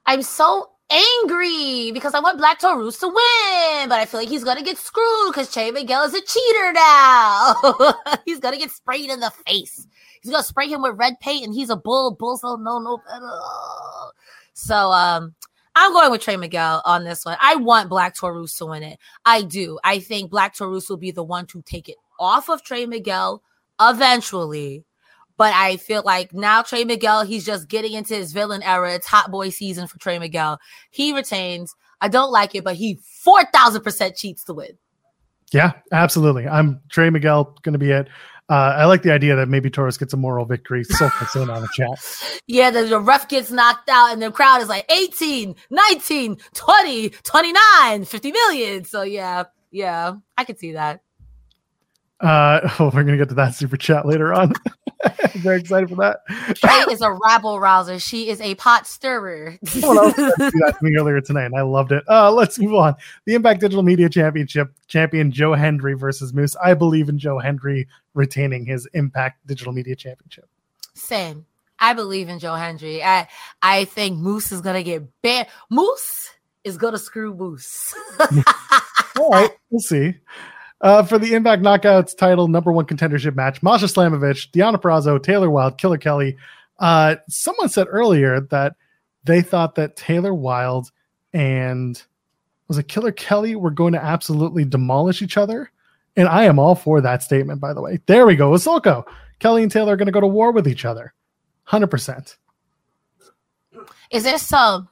I'm 0.06 0.22
so 0.22 0.70
angry 0.90 1.92
because 1.92 2.14
I 2.14 2.20
want 2.20 2.38
Black 2.38 2.58
Taurus 2.58 2.98
to 2.98 3.06
win, 3.06 3.88
but 3.88 3.98
I 3.98 4.06
feel 4.06 4.20
like 4.20 4.28
he's 4.28 4.44
gonna 4.44 4.62
get 4.62 4.78
screwed 4.78 5.32
because 5.32 5.52
Che 5.52 5.70
Miguel 5.70 6.04
is 6.04 6.14
a 6.14 6.20
cheater 6.20 6.72
now. 6.72 7.54
he's 8.24 8.40
gonna 8.40 8.58
get 8.58 8.70
sprayed 8.70 9.10
in 9.10 9.20
the 9.20 9.30
face. 9.46 9.86
He's 10.20 10.30
gonna 10.30 10.42
spray 10.42 10.68
him 10.68 10.82
with 10.82 10.98
red 10.98 11.18
paint, 11.20 11.44
and 11.44 11.54
he's 11.54 11.70
a 11.70 11.76
bull. 11.76 12.14
Bulls 12.14 12.42
don't 12.42 12.64
know 12.64 12.78
no 12.78 12.98
better. 12.98 13.30
So 14.52 14.90
um, 14.90 15.34
I'm 15.74 15.92
going 15.92 16.10
with 16.10 16.20
Trey 16.20 16.36
Miguel 16.36 16.82
on 16.84 17.04
this 17.04 17.24
one. 17.24 17.38
I 17.40 17.56
want 17.56 17.88
Black 17.88 18.14
Taurus 18.14 18.58
to 18.58 18.66
win 18.66 18.82
it. 18.82 18.98
I 19.24 19.42
do. 19.42 19.78
I 19.84 20.00
think 20.00 20.30
Black 20.30 20.54
Taurus 20.54 20.88
will 20.88 20.96
be 20.96 21.10
the 21.10 21.24
one 21.24 21.46
to 21.46 21.62
take 21.62 21.88
it 21.88 21.96
off 22.18 22.48
of 22.50 22.62
Trey 22.62 22.86
Miguel 22.86 23.42
eventually. 23.80 24.84
But 25.40 25.54
I 25.54 25.78
feel 25.78 26.02
like 26.04 26.34
now 26.34 26.60
Trey 26.60 26.84
Miguel, 26.84 27.24
he's 27.24 27.46
just 27.46 27.66
getting 27.66 27.94
into 27.94 28.14
his 28.14 28.30
villain 28.30 28.62
era. 28.62 28.92
It's 28.92 29.06
hot 29.06 29.30
boy 29.30 29.48
season 29.48 29.86
for 29.86 29.98
Trey 29.98 30.18
Miguel. 30.18 30.58
He 30.90 31.14
retains. 31.14 31.74
I 32.02 32.08
don't 32.08 32.30
like 32.30 32.54
it, 32.54 32.62
but 32.62 32.76
he 32.76 33.00
4,000% 33.26 34.16
cheats 34.18 34.44
to 34.44 34.52
win. 34.52 34.76
Yeah, 35.50 35.72
absolutely. 35.92 36.46
I'm 36.46 36.82
Trey 36.90 37.08
Miguel 37.08 37.56
going 37.62 37.72
to 37.72 37.78
be 37.78 37.90
it. 37.90 38.08
Uh, 38.50 38.74
I 38.76 38.84
like 38.84 39.00
the 39.00 39.12
idea 39.12 39.34
that 39.34 39.48
maybe 39.48 39.70
Taurus 39.70 39.96
gets 39.96 40.12
a 40.12 40.18
moral 40.18 40.44
victory. 40.44 40.84
So 40.84 41.08
in 41.36 41.48
on 41.48 41.62
the 41.62 41.68
chat. 41.72 42.40
Yeah, 42.46 42.70
the, 42.70 42.84
the 42.84 43.00
ref 43.00 43.26
gets 43.26 43.50
knocked 43.50 43.88
out 43.88 44.12
and 44.12 44.20
the 44.20 44.30
crowd 44.30 44.60
is 44.60 44.68
like 44.68 44.84
18, 44.92 45.54
19, 45.70 46.36
20, 46.52 47.08
29, 47.08 48.04
50 48.04 48.32
million. 48.32 48.84
So 48.84 49.00
yeah, 49.00 49.44
yeah, 49.70 50.16
I 50.36 50.44
could 50.44 50.58
see 50.58 50.72
that. 50.72 51.00
Uh, 52.20 52.60
oh, 52.78 52.90
we're 52.94 53.04
gonna 53.04 53.16
get 53.16 53.28
to 53.30 53.34
that 53.36 53.54
super 53.54 53.76
chat 53.76 54.06
later 54.06 54.34
on. 54.34 54.52
Very 55.36 55.60
excited 55.60 55.88
for 55.88 55.96
that. 55.96 56.20
Trey 56.56 56.92
is 56.92 57.00
a 57.00 57.12
rabble 57.12 57.58
rouser. 57.58 57.98
She 57.98 58.28
is 58.28 58.40
a 58.40 58.54
pot 58.56 58.86
stirrer. 58.86 59.58
Someone 59.64 59.98
else 59.98 60.14
do 60.14 60.26
that 60.36 60.76
to 60.78 60.84
me 60.84 60.96
earlier 60.96 61.20
tonight, 61.20 61.46
and 61.46 61.56
I 61.56 61.62
loved 61.62 61.92
it. 61.92 62.04
Uh, 62.08 62.30
let's 62.30 62.58
move 62.58 62.74
on. 62.74 62.94
The 63.24 63.34
Impact 63.34 63.60
Digital 63.60 63.82
Media 63.82 64.08
Championship 64.08 64.72
champion 64.88 65.30
Joe 65.30 65.54
Hendry 65.54 65.94
versus 65.94 66.34
Moose. 66.34 66.56
I 66.56 66.74
believe 66.74 67.08
in 67.08 67.18
Joe 67.18 67.38
Hendry 67.38 67.88
retaining 68.14 68.66
his 68.66 68.86
Impact 68.92 69.46
Digital 69.46 69.72
Media 69.72 69.96
Championship. 69.96 70.48
Same. 70.94 71.46
I 71.78 71.94
believe 71.94 72.28
in 72.28 72.38
Joe 72.38 72.54
Hendry. 72.54 73.02
I 73.02 73.26
I 73.62 73.86
think 73.86 74.18
Moose 74.18 74.52
is 74.52 74.60
gonna 74.60 74.82
get 74.82 75.02
banned. 75.22 75.48
Moose 75.70 76.30
is 76.62 76.76
gonna 76.76 76.98
screw 76.98 77.34
Moose. 77.34 77.94
All 79.18 79.30
right, 79.30 79.50
we'll 79.70 79.80
see. 79.80 80.14
Uh, 80.80 81.02
for 81.02 81.18
the 81.18 81.34
Impact 81.34 81.62
Knockouts 81.62 82.16
title 82.16 82.48
number 82.48 82.72
one 82.72 82.86
contendership 82.86 83.36
match, 83.36 83.62
Masha 83.62 83.86
Slamovich, 83.86 84.50
Deonna 84.50 84.80
Purrazzo, 84.80 85.22
Taylor 85.22 85.50
Wilde, 85.50 85.76
Killer 85.76 85.98
Kelly. 85.98 86.36
Uh, 86.78 87.16
someone 87.28 87.68
said 87.68 87.86
earlier 87.90 88.40
that 88.40 88.76
they 89.24 89.42
thought 89.42 89.74
that 89.74 89.96
Taylor 89.96 90.34
Wilde 90.34 90.90
and 91.32 92.02
was 92.68 92.78
it 92.78 92.88
Killer 92.88 93.12
Kelly 93.12 93.56
were 93.56 93.70
going 93.70 93.92
to 93.92 94.02
absolutely 94.02 94.64
demolish 94.64 95.22
each 95.22 95.36
other. 95.36 95.70
And 96.16 96.28
I 96.28 96.44
am 96.44 96.58
all 96.58 96.74
for 96.74 97.00
that 97.00 97.22
statement, 97.22 97.60
by 97.60 97.74
the 97.74 97.82
way. 97.82 98.00
There 98.06 98.26
we 98.26 98.36
go. 98.36 98.52
Ahsoka. 98.52 99.04
Kelly 99.38 99.62
and 99.62 99.72
Taylor 99.72 99.94
are 99.94 99.96
going 99.96 100.06
to 100.06 100.12
go 100.12 100.20
to 100.20 100.26
war 100.26 100.52
with 100.52 100.68
each 100.68 100.84
other. 100.84 101.12
100%. 101.68 102.36
Is 104.10 104.24
there 104.24 104.38
some 104.38 104.88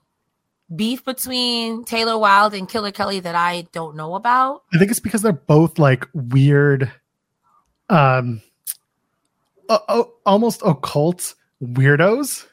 beef 0.74 1.04
between 1.04 1.84
Taylor 1.84 2.18
Wilde 2.18 2.54
and 2.54 2.68
Killer 2.68 2.92
Kelly 2.92 3.20
that 3.20 3.34
I 3.34 3.66
don't 3.72 3.96
know 3.96 4.14
about? 4.14 4.62
I 4.72 4.78
think 4.78 4.90
it's 4.90 5.00
because 5.00 5.22
they're 5.22 5.32
both 5.32 5.78
like 5.78 6.06
weird, 6.12 6.90
um, 7.88 8.42
uh, 9.68 9.78
uh, 9.88 10.04
almost 10.26 10.62
occult 10.64 11.34
weirdos. 11.62 12.46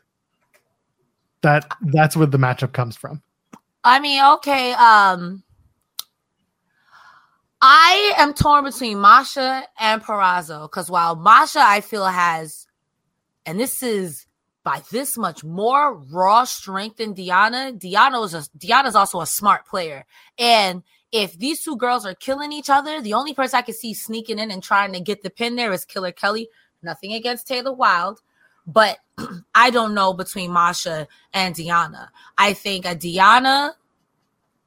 That 1.41 1.71
that's 1.81 2.17
where 2.17 2.27
the 2.27 2.39
matchup 2.39 2.73
comes 2.73 2.95
from. 2.95 3.21
I 3.83 3.99
mean, 3.99 4.23
okay, 4.35 4.73
um, 4.73 5.43
I 7.61 8.13
am 8.17 8.33
torn 8.33 8.63
between 8.63 8.99
Masha 8.99 9.63
and 9.79 10.01
Purrazzo 10.01 10.63
because 10.63 10.89
while 10.89 11.15
Masha 11.15 11.59
I 11.61 11.81
feel 11.81 12.05
has, 12.05 12.65
and 13.45 13.59
this 13.59 13.83
is 13.83 14.25
by 14.65 14.81
this 14.91 15.15
much 15.15 15.43
more 15.43 15.93
raw 15.93 16.43
strength 16.43 16.97
than 16.97 17.13
Deonna. 17.13 17.79
Deonna 17.79 18.25
is 18.25 18.33
a 18.33 18.41
Deonna's 18.57 18.95
also 18.95 19.21
a 19.21 19.27
smart 19.27 19.65
player. 19.67 20.05
And 20.39 20.81
if 21.11 21.37
these 21.37 21.63
two 21.63 21.77
girls 21.77 22.05
are 22.05 22.15
killing 22.15 22.51
each 22.51 22.69
other, 22.69 22.99
the 22.99 23.13
only 23.13 23.35
person 23.35 23.59
I 23.59 23.61
can 23.61 23.75
see 23.75 23.93
sneaking 23.93 24.39
in 24.39 24.49
and 24.49 24.63
trying 24.63 24.91
to 24.93 24.99
get 24.99 25.21
the 25.21 25.29
pin 25.29 25.55
there 25.55 25.71
is 25.71 25.85
Killer 25.85 26.11
Kelly. 26.11 26.49
Nothing 26.81 27.13
against 27.13 27.47
Taylor 27.47 27.73
Wilde, 27.73 28.19
but 28.65 28.97
I 29.55 29.69
don't 29.69 29.93
know 29.93 30.13
between 30.13 30.51
Masha 30.51 31.07
and 31.31 31.55
Deonna. 31.55 32.09
I 32.37 32.53
think 32.53 32.85
a 32.85 32.95
Deonna 32.95 33.73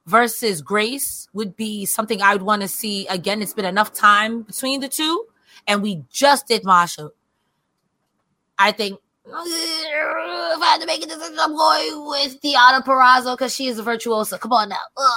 versus 0.07 0.63
Grace 0.63 1.29
would 1.33 1.57
be 1.57 1.85
something 1.87 2.23
I 2.23 2.35
would 2.35 2.43
want 2.43 2.63
to 2.63 2.69
see. 2.69 3.09
Again, 3.09 3.43
it's 3.43 3.53
been 3.53 3.65
enough 3.65 3.93
time 3.93 4.43
between 4.43 4.81
the 4.81 4.89
two, 4.89 5.27
and 5.67 5.83
we 5.83 6.05
just 6.09 6.47
did 6.47 6.65
Masha. 6.65 7.11
I 8.59 8.73
think 8.73 9.01
if 9.31 10.63
I 10.63 10.67
had 10.73 10.81
to 10.81 10.87
make 10.87 11.03
a 11.05 11.07
decision, 11.07 11.37
I'm 11.39 11.55
going 11.55 12.09
with 12.09 12.41
Deonna 12.41 12.83
Purrazzo 12.83 13.37
because 13.37 13.55
she 13.55 13.67
is 13.67 13.79
a 13.79 13.83
virtuosa. 13.83 14.39
Come 14.39 14.53
on 14.53 14.69
now. 14.71 14.77
Ugh. 14.97 15.09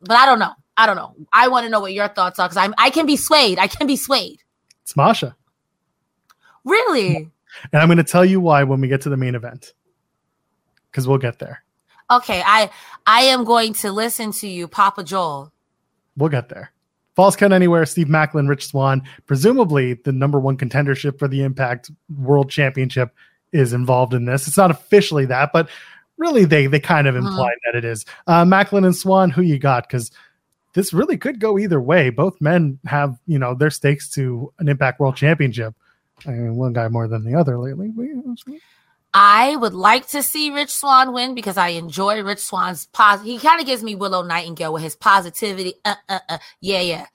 But 0.00 0.16
I 0.16 0.26
don't 0.26 0.38
know. 0.38 0.52
I 0.76 0.86
don't 0.86 0.96
know. 0.96 1.14
I 1.32 1.48
want 1.48 1.64
to 1.64 1.70
know 1.70 1.80
what 1.80 1.92
your 1.92 2.08
thoughts 2.08 2.38
are 2.38 2.48
because 2.48 2.56
I'm 2.56 2.74
I 2.78 2.90
can 2.90 3.06
be 3.06 3.16
swayed. 3.16 3.58
I 3.58 3.66
can 3.66 3.86
be 3.86 3.96
swayed. 3.96 4.42
It's 4.82 4.96
Masha. 4.96 5.36
Really? 6.64 7.30
And 7.72 7.82
I'm 7.82 7.88
going 7.88 7.98
to 7.98 8.04
tell 8.04 8.24
you 8.24 8.40
why 8.40 8.64
when 8.64 8.80
we 8.80 8.88
get 8.88 9.02
to 9.02 9.10
the 9.10 9.16
main 9.16 9.34
event. 9.34 9.74
Because 10.90 11.06
we'll 11.06 11.18
get 11.18 11.38
there. 11.38 11.62
Okay, 12.10 12.42
I 12.44 12.70
I 13.06 13.22
am 13.22 13.44
going 13.44 13.74
to 13.74 13.92
listen 13.92 14.32
to 14.32 14.48
you, 14.48 14.68
Papa 14.68 15.04
Joel. 15.04 15.52
We'll 16.16 16.28
get 16.28 16.48
there. 16.48 16.71
Falls 17.14 17.36
Count 17.36 17.52
Anywhere, 17.52 17.84
Steve 17.84 18.06
Maclin, 18.06 18.48
Rich 18.48 18.68
Swann, 18.68 19.02
presumably 19.26 19.94
the 19.94 20.12
number 20.12 20.40
one 20.40 20.56
contendership 20.56 21.18
for 21.18 21.28
the 21.28 21.42
Impact 21.42 21.90
World 22.16 22.50
Championship 22.50 23.14
is 23.52 23.72
involved 23.72 24.14
in 24.14 24.24
this. 24.24 24.48
It's 24.48 24.56
not 24.56 24.70
officially 24.70 25.26
that, 25.26 25.50
but 25.52 25.68
really 26.16 26.44
they 26.44 26.66
they 26.66 26.80
kind 26.80 27.06
of 27.06 27.16
imply 27.16 27.50
mm-hmm. 27.50 27.72
that 27.72 27.78
it 27.78 27.84
is. 27.84 28.06
Uh, 28.26 28.44
Maclin 28.44 28.86
and 28.86 28.96
Swann, 28.96 29.30
who 29.30 29.42
you 29.42 29.58
got? 29.58 29.86
Because 29.86 30.10
this 30.74 30.92
really 30.92 31.18
could 31.18 31.38
go 31.38 31.58
either 31.58 31.80
way. 31.80 32.10
Both 32.10 32.40
men 32.40 32.78
have 32.86 33.18
you 33.26 33.38
know 33.38 33.54
their 33.54 33.70
stakes 33.70 34.08
to 34.10 34.52
an 34.58 34.68
Impact 34.68 35.00
World 35.00 35.16
Championship. 35.16 35.74
I 36.26 36.30
mean, 36.30 36.56
one 36.56 36.72
guy 36.72 36.88
more 36.88 37.08
than 37.08 37.24
the 37.24 37.34
other 37.38 37.58
lately. 37.58 37.92
I 39.14 39.56
would 39.56 39.74
like 39.74 40.08
to 40.08 40.22
see 40.22 40.50
Rich 40.50 40.70
Swann 40.70 41.12
win 41.12 41.34
because 41.34 41.58
I 41.58 41.68
enjoy 41.68 42.22
Rich 42.22 42.38
Swann's 42.38 42.86
pos. 42.86 43.22
He 43.22 43.38
kind 43.38 43.60
of 43.60 43.66
gives 43.66 43.82
me 43.82 43.94
Willow 43.94 44.22
Nightingale 44.22 44.72
with 44.72 44.82
his 44.82 44.96
positivity. 44.96 45.74
Uh, 45.84 45.96
uh, 46.08 46.20
uh. 46.28 46.38
Yeah, 46.60 46.80
yeah. 46.80 47.06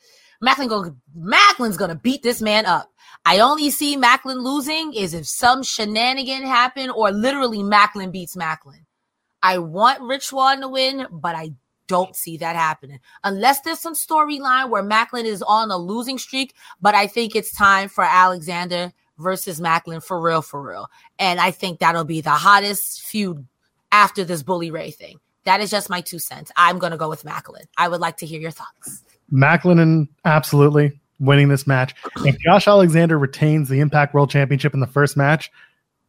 Maclin 0.44 0.70
go, 0.70 0.96
Maclin's 1.18 1.78
gonna 1.78 1.96
beat 1.96 2.22
this 2.22 2.42
man 2.42 2.66
up. 2.68 2.92
I 3.26 3.40
only 3.40 3.72
see 3.72 3.98
Maclin 3.98 4.44
losing 4.44 4.94
is 4.94 5.14
if 5.14 5.28
some 5.28 5.64
shenanigan 5.64 6.44
happen 6.44 6.92
or 6.92 7.12
literally 7.12 7.60
Maclin 7.60 8.12
beats 8.12 8.36
Maclin. 8.36 8.86
I 9.42 9.58
want 9.58 10.02
Rich 10.02 10.28
Swann 10.28 10.62
to 10.62 10.68
win, 10.68 11.08
but 11.12 11.36
I 11.36 11.54
don't 11.88 12.16
see 12.16 12.38
that 12.38 12.56
happening 12.56 13.00
unless 13.24 13.62
there's 13.62 13.80
some 13.80 13.94
storyline 13.96 14.70
where 14.70 14.84
Maclin 14.84 15.24
is 15.24 15.42
on 15.42 15.72
a 15.72 15.78
losing 15.78 16.18
streak. 16.20 16.54
But 16.80 16.94
I 16.96 17.08
think 17.08 17.36
it's 17.36 17.56
time 17.56 17.90
for 17.90 18.04
Alexander 18.04 18.94
versus 19.18 19.60
Maclin 19.60 20.04
for 20.04 20.20
real, 20.20 20.42
for 20.42 20.62
real. 20.62 20.90
And 21.20 21.40
I 21.40 21.52
think 21.52 21.80
that'll 21.80 22.04
be 22.04 22.22
the 22.22 22.30
hottest 22.32 23.02
feud 23.02 23.46
after 23.92 24.24
this 24.24 24.44
Bully 24.44 24.72
Ray 24.72 24.92
thing. 24.92 25.20
That 25.46 25.62
is 25.62 25.72
just 25.72 25.90
my 25.90 26.02
two 26.02 26.20
cents. 26.20 26.52
I'm 26.56 26.78
going 26.78 26.92
to 26.92 26.98
go 26.98 27.10
with 27.10 27.24
Maclin. 27.24 27.66
I 27.78 27.88
would 27.88 28.02
like 28.02 28.18
to 28.18 28.26
hear 28.26 28.40
your 28.40 28.52
thoughts. 28.52 29.04
Maclin 29.32 29.80
and 29.82 30.08
absolutely 30.26 31.00
winning 31.20 31.48
this 31.48 31.66
match. 31.66 31.96
If 32.18 32.38
Josh 32.40 32.68
Alexander 32.68 33.18
retains 33.18 33.70
the 33.70 33.80
Impact 33.80 34.14
World 34.14 34.30
Championship 34.30 34.74
in 34.74 34.82
the 34.82 34.88
first 34.88 35.18
match, 35.18 35.50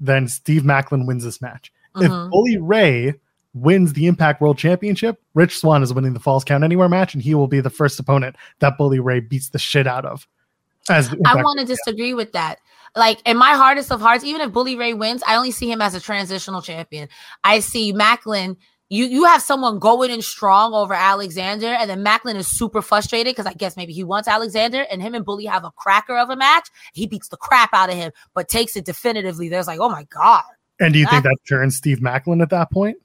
then 0.00 0.28
Steve 0.28 0.62
Maclin 0.62 1.06
wins 1.06 1.24
this 1.24 1.40
match. 1.40 1.72
Mm-hmm. 1.94 2.04
If 2.04 2.30
Bully 2.30 2.58
Ray 2.58 3.14
wins 3.54 3.94
the 3.94 4.06
Impact 4.06 4.40
World 4.40 4.58
Championship, 4.58 5.20
Rich 5.34 5.58
Swann 5.58 5.82
is 5.82 5.92
winning 5.92 6.14
the 6.14 6.20
Falls 6.20 6.44
Count 6.44 6.64
Anywhere 6.64 6.88
match, 6.88 7.14
and 7.14 7.22
he 7.22 7.34
will 7.34 7.48
be 7.48 7.60
the 7.60 7.70
first 7.70 7.98
opponent 7.98 8.36
that 8.58 8.76
Bully 8.76 9.00
Ray 9.00 9.20
beats 9.20 9.48
the 9.50 9.58
shit 9.58 9.86
out 9.86 10.04
of. 10.04 10.26
As 10.90 11.14
I 11.24 11.36
want 11.36 11.60
to 11.60 11.66
disagree 11.66 12.14
with 12.14 12.32
that. 12.32 12.58
Like 12.96 13.20
in 13.26 13.36
my 13.36 13.52
hardest 13.54 13.92
of 13.92 14.00
hearts, 14.00 14.24
even 14.24 14.40
if 14.40 14.52
Bully 14.52 14.76
Ray 14.76 14.94
wins, 14.94 15.22
I 15.26 15.36
only 15.36 15.50
see 15.50 15.70
him 15.70 15.80
as 15.80 15.94
a 15.94 16.00
transitional 16.00 16.62
champion. 16.62 17.08
I 17.44 17.60
see 17.60 17.92
Maclin. 17.92 18.56
You 18.90 19.04
you 19.04 19.24
have 19.24 19.42
someone 19.42 19.78
going 19.78 20.10
in 20.10 20.22
strong 20.22 20.72
over 20.72 20.94
Alexander, 20.94 21.66
and 21.66 21.90
then 21.90 22.02
Maclin 22.02 22.36
is 22.36 22.46
super 22.46 22.80
frustrated 22.80 23.32
because 23.34 23.44
I 23.44 23.52
guess 23.52 23.76
maybe 23.76 23.92
he 23.92 24.02
wants 24.02 24.28
Alexander, 24.28 24.86
and 24.90 25.02
him 25.02 25.14
and 25.14 25.26
Bully 25.26 25.44
have 25.44 25.64
a 25.64 25.70
cracker 25.72 26.16
of 26.16 26.30
a 26.30 26.36
match. 26.36 26.68
He 26.94 27.06
beats 27.06 27.28
the 27.28 27.36
crap 27.36 27.70
out 27.74 27.90
of 27.90 27.96
him, 27.96 28.12
but 28.32 28.48
takes 28.48 28.76
it 28.76 28.86
definitively. 28.86 29.50
There's 29.50 29.66
like, 29.66 29.80
oh 29.80 29.90
my 29.90 30.04
god. 30.04 30.44
And 30.80 30.94
do 30.94 30.98
you 31.00 31.06
think 31.06 31.24
that 31.24 31.36
turns 31.48 31.76
Steve 31.76 31.98
Maclin 31.98 32.40
at 32.40 32.50
that 32.50 32.70
point? 32.70 32.96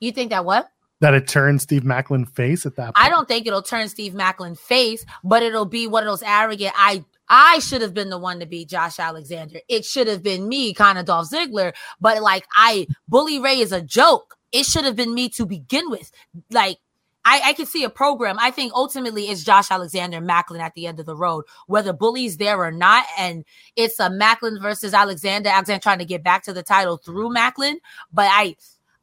You 0.00 0.12
think 0.12 0.30
that 0.30 0.44
what? 0.44 0.68
That 1.00 1.14
it 1.14 1.26
turns 1.26 1.62
Steve 1.62 1.82
Maclin 1.82 2.28
face 2.28 2.66
at 2.66 2.76
that 2.76 2.94
point? 2.94 2.94
I 2.96 3.08
don't 3.08 3.26
think 3.26 3.46
it'll 3.46 3.62
turn 3.62 3.88
Steve 3.88 4.12
Maclin 4.12 4.58
face, 4.58 5.04
but 5.24 5.42
it'll 5.42 5.64
be 5.64 5.86
one 5.86 6.02
of 6.02 6.08
those 6.08 6.22
arrogant, 6.22 6.74
I 6.76 7.04
I 7.28 7.60
should 7.60 7.82
have 7.82 7.94
been 7.94 8.10
the 8.10 8.18
one 8.18 8.40
to 8.40 8.46
beat 8.46 8.68
Josh 8.68 8.98
Alexander. 8.98 9.60
It 9.68 9.84
should 9.84 10.06
have 10.06 10.22
been 10.22 10.48
me, 10.48 10.74
kind 10.74 10.98
of 10.98 11.06
Dolph 11.06 11.30
Ziggler. 11.30 11.72
But 12.00 12.22
like 12.22 12.44
I 12.54 12.86
Bully 13.08 13.38
Ray 13.38 13.60
is 13.60 13.72
a 13.72 13.82
joke. 13.82 14.36
It 14.52 14.66
should 14.66 14.84
have 14.84 14.96
been 14.96 15.14
me 15.14 15.28
to 15.30 15.46
begin 15.46 15.90
with. 15.90 16.10
Like 16.50 16.78
I, 17.24 17.40
I 17.46 17.52
can 17.52 17.66
see 17.66 17.84
a 17.84 17.90
program. 17.90 18.36
I 18.40 18.50
think 18.50 18.72
ultimately 18.74 19.24
it's 19.24 19.44
Josh 19.44 19.70
Alexander 19.70 20.20
Maclin 20.20 20.60
at 20.60 20.74
the 20.74 20.86
end 20.86 20.98
of 20.98 21.06
the 21.06 21.16
road, 21.16 21.44
whether 21.66 21.92
Bully's 21.92 22.36
there 22.36 22.58
or 22.58 22.72
not. 22.72 23.06
And 23.16 23.44
it's 23.76 24.00
a 24.00 24.10
Maclin 24.10 24.60
versus 24.60 24.92
Alexander. 24.92 25.48
Alexander 25.48 25.80
trying 25.80 26.00
to 26.00 26.04
get 26.04 26.24
back 26.24 26.42
to 26.44 26.52
the 26.52 26.62
title 26.62 26.96
through 26.96 27.30
Maclin. 27.30 27.76
But 28.12 28.28
I 28.30 28.56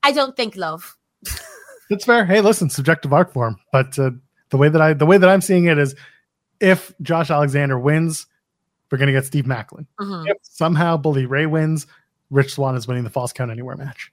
I 0.03 0.11
don't 0.11 0.35
think 0.35 0.55
love. 0.55 0.97
That's 1.89 2.05
fair. 2.05 2.25
Hey, 2.25 2.41
listen, 2.41 2.69
subjective 2.69 3.13
art 3.13 3.33
form. 3.33 3.57
But 3.71 3.97
uh, 3.97 4.11
the 4.49 4.57
way 4.57 4.69
that 4.69 4.81
I 4.81 4.93
the 4.93 5.05
way 5.05 5.17
that 5.17 5.29
I'm 5.29 5.41
seeing 5.41 5.65
it 5.65 5.77
is 5.77 5.95
if 6.59 6.93
Josh 7.01 7.29
Alexander 7.29 7.77
wins, 7.79 8.27
we're 8.91 8.97
gonna 8.97 9.11
get 9.11 9.25
Steve 9.25 9.45
Maclin. 9.45 9.85
Mm-hmm. 9.99 10.27
If 10.27 10.37
somehow 10.41 10.97
Bully 10.97 11.25
Ray 11.25 11.45
wins, 11.45 11.87
Rich 12.29 12.53
Swann 12.53 12.75
is 12.75 12.87
winning 12.87 13.03
the 13.03 13.09
Falls 13.09 13.33
Count 13.33 13.51
Anywhere 13.51 13.75
match. 13.75 14.11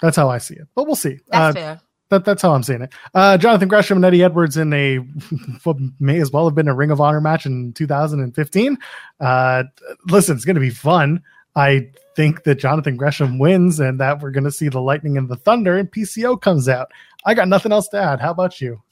That's 0.00 0.16
how 0.16 0.28
I 0.30 0.38
see 0.38 0.54
it. 0.54 0.68
But 0.74 0.86
we'll 0.86 0.96
see. 0.96 1.18
That's 1.28 1.56
uh, 1.56 1.60
fair. 1.60 1.80
That, 2.10 2.24
that's 2.24 2.42
how 2.42 2.52
I'm 2.52 2.64
seeing 2.64 2.82
it. 2.82 2.92
Uh, 3.14 3.38
Jonathan 3.38 3.68
Gresham 3.68 3.98
and 3.98 4.04
Eddie 4.04 4.24
Edwards 4.24 4.56
in 4.56 4.72
a 4.72 4.96
what 5.64 5.76
may 6.00 6.20
as 6.20 6.32
well 6.32 6.44
have 6.46 6.54
been 6.54 6.68
a 6.68 6.74
Ring 6.74 6.90
of 6.90 7.00
Honor 7.00 7.20
match 7.20 7.46
in 7.46 7.72
2015. 7.72 8.78
Uh, 9.20 9.64
listen, 10.06 10.36
it's 10.36 10.44
going 10.44 10.56
to 10.56 10.60
be 10.60 10.70
fun. 10.70 11.22
I 11.54 11.90
think 12.16 12.44
that 12.44 12.56
Jonathan 12.56 12.96
Gresham 12.96 13.38
wins 13.38 13.80
and 13.80 14.00
that 14.00 14.20
we're 14.20 14.30
going 14.30 14.44
to 14.44 14.52
see 14.52 14.68
the 14.68 14.80
lightning 14.80 15.16
and 15.16 15.28
the 15.28 15.36
thunder 15.36 15.76
and 15.76 15.90
PCO 15.90 16.40
comes 16.40 16.68
out. 16.68 16.90
I 17.24 17.34
got 17.34 17.48
nothing 17.48 17.72
else 17.72 17.88
to 17.88 17.98
add. 17.98 18.20
How 18.20 18.30
about 18.32 18.60
you? 18.60 18.82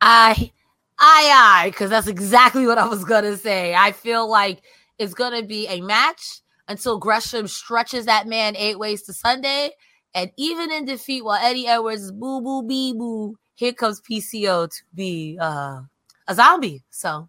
I, 0.00 0.52
I, 1.00 1.62
I, 1.64 1.70
because 1.70 1.90
that's 1.90 2.06
exactly 2.06 2.66
what 2.66 2.78
I 2.78 2.86
was 2.86 3.04
going 3.04 3.24
to 3.24 3.36
say. 3.36 3.74
I 3.74 3.92
feel 3.92 4.30
like 4.30 4.62
it's 4.98 5.14
going 5.14 5.40
to 5.40 5.46
be 5.46 5.66
a 5.66 5.80
match 5.80 6.40
until 6.68 6.98
Gresham 6.98 7.48
stretches 7.48 8.04
that 8.04 8.26
man 8.26 8.54
eight 8.56 8.78
ways 8.78 9.02
to 9.04 9.12
Sunday. 9.12 9.70
And 10.14 10.30
even 10.36 10.70
in 10.70 10.84
defeat, 10.84 11.24
while 11.24 11.40
Eddie 11.42 11.66
Edwards 11.66 12.02
is 12.02 12.12
boo, 12.12 12.42
boo, 12.42 12.62
bee, 12.62 12.92
boo, 12.92 13.36
here 13.54 13.72
comes 13.72 14.00
PCO 14.00 14.68
to 14.68 14.82
be 14.94 15.38
uh, 15.40 15.80
a 16.28 16.34
zombie. 16.34 16.82
So. 16.90 17.28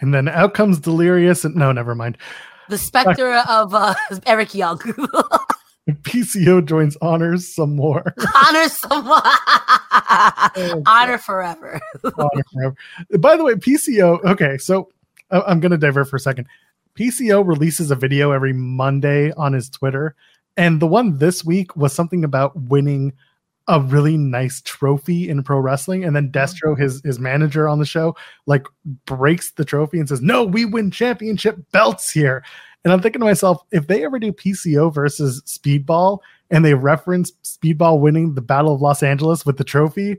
And 0.00 0.12
then 0.12 0.28
out 0.28 0.54
comes 0.54 0.80
Delirious. 0.80 1.44
And 1.44 1.54
no, 1.54 1.70
never 1.70 1.94
mind 1.94 2.18
the 2.68 2.78
specter 2.78 3.34
of 3.48 3.74
uh, 3.74 3.94
Eric 4.26 4.54
Young. 4.54 4.80
PCO 5.90 6.64
joins 6.64 6.96
honors 7.02 7.46
some 7.46 7.76
more. 7.76 8.14
honors 8.46 8.78
some 8.78 9.04
more. 9.04 9.20
oh, 9.22 10.82
Honor 10.86 11.18
forever. 11.18 11.80
Honor 12.04 12.44
forever. 12.52 12.76
By 13.18 13.36
the 13.36 13.44
way, 13.44 13.54
PCO. 13.54 14.22
Okay, 14.24 14.56
so 14.58 14.90
uh, 15.30 15.42
I'm 15.46 15.60
going 15.60 15.72
to 15.72 15.78
divert 15.78 16.08
for 16.08 16.16
a 16.16 16.20
second. 16.20 16.46
PCO 16.98 17.46
releases 17.46 17.90
a 17.90 17.96
video 17.96 18.30
every 18.30 18.52
Monday 18.52 19.32
on 19.32 19.52
his 19.52 19.68
Twitter, 19.68 20.14
and 20.56 20.80
the 20.80 20.86
one 20.86 21.18
this 21.18 21.44
week 21.44 21.76
was 21.76 21.92
something 21.92 22.24
about 22.24 22.56
winning 22.56 23.12
a 23.66 23.80
really 23.80 24.16
nice 24.16 24.60
trophy 24.62 25.28
in 25.28 25.42
pro 25.42 25.58
wrestling 25.58 26.04
and 26.04 26.14
then 26.14 26.30
Destro 26.30 26.72
mm-hmm. 26.72 26.82
his 26.82 27.00
his 27.02 27.18
manager 27.18 27.66
on 27.66 27.78
the 27.78 27.86
show 27.86 28.14
like 28.44 28.66
breaks 29.06 29.52
the 29.52 29.64
trophy 29.64 29.98
and 29.98 30.06
says 30.06 30.20
no 30.20 30.44
we 30.44 30.66
win 30.66 30.90
championship 30.90 31.56
belts 31.72 32.10
here 32.10 32.44
and 32.84 32.92
I'm 32.92 33.00
thinking 33.00 33.20
to 33.20 33.26
myself 33.26 33.64
if 33.72 33.86
they 33.86 34.04
ever 34.04 34.18
do 34.18 34.32
PCO 34.32 34.92
versus 34.92 35.42
Speedball 35.46 36.20
and 36.50 36.64
they 36.64 36.74
reference 36.74 37.32
Speedball 37.42 38.00
winning 38.00 38.34
the 38.34 38.42
Battle 38.42 38.74
of 38.74 38.80
Los 38.80 39.02
Angeles 39.02 39.44
with 39.46 39.56
the 39.56 39.64
trophy 39.64 40.18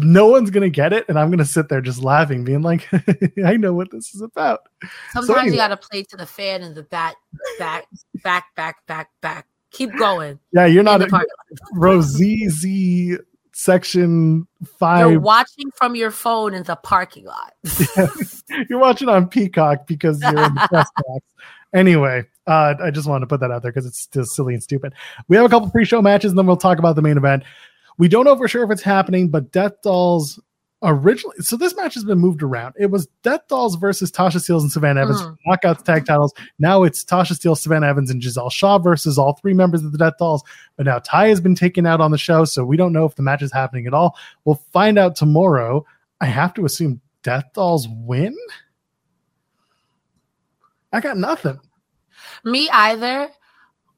no 0.00 0.26
one's 0.26 0.50
gonna 0.50 0.68
get 0.68 0.92
it 0.92 1.06
and 1.08 1.18
I'm 1.18 1.30
gonna 1.30 1.46
sit 1.46 1.70
there 1.70 1.80
just 1.80 2.02
laughing 2.02 2.44
being 2.44 2.60
like 2.60 2.86
I 3.44 3.56
know 3.56 3.72
what 3.72 3.90
this 3.90 4.14
is 4.14 4.20
about 4.20 4.68
sometimes 5.12 5.26
so 5.26 5.34
anyway. 5.34 5.52
you 5.52 5.56
gotta 5.56 5.78
play 5.78 6.02
to 6.02 6.16
the 6.16 6.26
fan 6.26 6.62
and 6.62 6.74
the 6.74 6.82
back 6.82 7.16
back 7.58 7.86
back 8.22 8.54
back 8.54 8.86
back 8.86 9.08
back 9.22 9.46
Keep 9.70 9.96
going. 9.98 10.38
Yeah, 10.52 10.66
you're 10.66 10.82
not 10.82 11.00
Rosezi 11.74 13.18
section 13.52 14.46
five. 14.78 15.10
You're 15.10 15.20
watching 15.20 15.70
from 15.74 15.94
your 15.94 16.10
phone 16.10 16.54
in 16.54 16.62
the 16.62 16.76
parking 16.76 17.26
lot. 17.26 17.52
You're 18.70 18.78
watching 18.78 19.08
on 19.08 19.28
Peacock 19.28 19.86
because 19.86 20.22
you're 20.22 20.30
in 20.30 20.54
the 20.54 20.66
press 20.70 20.88
box. 20.96 21.24
Anyway, 21.74 22.24
uh, 22.46 22.74
I 22.82 22.90
just 22.90 23.08
wanted 23.08 23.20
to 23.20 23.26
put 23.26 23.40
that 23.40 23.50
out 23.50 23.62
there 23.62 23.72
because 23.72 23.86
it's 23.86 24.00
still 24.00 24.24
silly 24.24 24.54
and 24.54 24.62
stupid. 24.62 24.94
We 25.28 25.36
have 25.36 25.44
a 25.44 25.48
couple 25.48 25.70
pre-show 25.70 26.00
matches, 26.00 26.32
and 26.32 26.38
then 26.38 26.46
we'll 26.46 26.56
talk 26.56 26.78
about 26.78 26.96
the 26.96 27.02
main 27.02 27.16
event. 27.16 27.44
We 27.98 28.08
don't 28.08 28.24
know 28.24 28.36
for 28.36 28.48
sure 28.48 28.64
if 28.64 28.70
it's 28.70 28.82
happening, 28.82 29.28
but 29.28 29.52
Death 29.52 29.74
Dollz 29.84 30.38
originally 30.82 31.34
so 31.40 31.56
this 31.56 31.74
match 31.74 31.94
has 31.94 32.04
been 32.04 32.18
moved 32.18 32.42
around. 32.42 32.74
It 32.78 32.90
was 32.90 33.08
Death 33.22 33.40
Dollz 33.50 33.78
versus 33.78 34.12
Tasha 34.12 34.36
Steelz 34.36 34.60
and 34.60 34.70
Savannah 34.70 35.02
Evans 35.02 35.20
mm. 35.20 35.36
knockouts 35.46 35.82
tag 35.82 36.06
titles. 36.06 36.32
Now 36.58 36.84
it's 36.84 37.04
Tasha 37.04 37.32
Steelz, 37.32 37.58
Savannah 37.58 37.88
Evans, 37.88 38.10
and 38.10 38.22
Giselle 38.22 38.50
Shaw 38.50 38.78
versus 38.78 39.18
all 39.18 39.34
three 39.34 39.54
members 39.54 39.82
of 39.82 39.92
the 39.92 39.98
Death 39.98 40.14
Dollz. 40.20 40.42
But 40.76 40.86
now 40.86 41.00
Ty 41.00 41.28
has 41.28 41.40
been 41.40 41.54
taken 41.54 41.86
out 41.86 42.00
on 42.00 42.10
the 42.10 42.18
show, 42.18 42.44
so 42.44 42.64
we 42.64 42.76
don't 42.76 42.92
know 42.92 43.04
if 43.04 43.16
the 43.16 43.22
match 43.22 43.42
is 43.42 43.52
happening 43.52 43.86
at 43.86 43.94
all. 43.94 44.16
We'll 44.44 44.62
find 44.72 44.98
out 44.98 45.16
tomorrow. 45.16 45.84
I 46.20 46.26
have 46.26 46.54
to 46.54 46.64
assume 46.64 47.00
Death 47.22 47.46
Dollz 47.56 47.86
win. 47.88 48.36
I 50.92 51.00
got 51.00 51.16
nothing. 51.16 51.58
Me 52.44 52.68
either. 52.70 53.30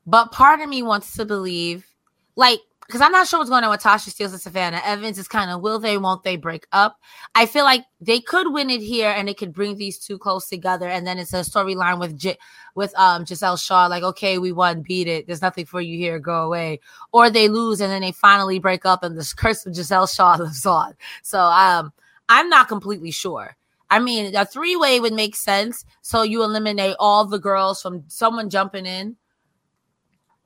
But 0.06 0.32
part 0.32 0.60
of 0.60 0.68
me 0.68 0.82
wants 0.82 1.14
to 1.16 1.24
believe, 1.24 1.86
like 2.34 2.60
because 2.90 3.02
I'm 3.02 3.12
not 3.12 3.28
sure 3.28 3.38
what's 3.38 3.50
going 3.50 3.62
on 3.62 3.70
with 3.70 3.82
Tasha 3.82 4.08
Steelz 4.08 4.32
and 4.32 4.40
Savannah 4.40 4.80
Evans. 4.84 5.16
Is 5.16 5.28
kind 5.28 5.48
of 5.48 5.60
will 5.60 5.78
they, 5.78 5.96
won't 5.96 6.24
they 6.24 6.34
break 6.34 6.66
up? 6.72 6.98
I 7.36 7.46
feel 7.46 7.62
like 7.62 7.84
they 8.00 8.18
could 8.18 8.52
win 8.52 8.68
it 8.70 8.80
here, 8.80 9.10
and 9.10 9.28
it 9.28 9.38
could 9.38 9.52
bring 9.52 9.76
these 9.76 9.98
two 9.98 10.18
close 10.18 10.48
together, 10.48 10.88
and 10.88 11.06
then 11.06 11.18
it's 11.18 11.32
a 11.32 11.40
storyline 11.40 12.00
with 12.00 12.18
J- 12.18 12.38
with 12.74 12.92
um 12.98 13.24
Giselle 13.24 13.56
Shaw, 13.56 13.86
like 13.86 14.02
okay, 14.02 14.38
we 14.38 14.50
won, 14.50 14.82
beat 14.82 15.06
it. 15.06 15.28
There's 15.28 15.42
nothing 15.42 15.66
for 15.66 15.80
you 15.80 15.96
here, 15.96 16.18
go 16.18 16.42
away. 16.42 16.80
Or 17.12 17.30
they 17.30 17.48
lose, 17.48 17.80
and 17.80 17.92
then 17.92 18.02
they 18.02 18.12
finally 18.12 18.58
break 18.58 18.84
up, 18.84 19.04
and 19.04 19.16
this 19.16 19.32
curse 19.32 19.64
of 19.64 19.76
Giselle 19.76 20.08
Shaw 20.08 20.34
lives 20.40 20.66
on. 20.66 20.94
So 21.22 21.40
um, 21.40 21.92
I'm 22.28 22.48
not 22.48 22.66
completely 22.66 23.12
sure. 23.12 23.56
I 23.90 23.98
mean, 23.98 24.34
a 24.36 24.44
three 24.44 24.76
way 24.76 25.00
would 25.00 25.12
make 25.12 25.34
sense. 25.34 25.84
So 26.02 26.22
you 26.22 26.42
eliminate 26.42 26.96
all 26.98 27.26
the 27.26 27.38
girls 27.38 27.82
from 27.82 28.04
someone 28.08 28.48
jumping 28.48 28.86
in. 28.86 29.16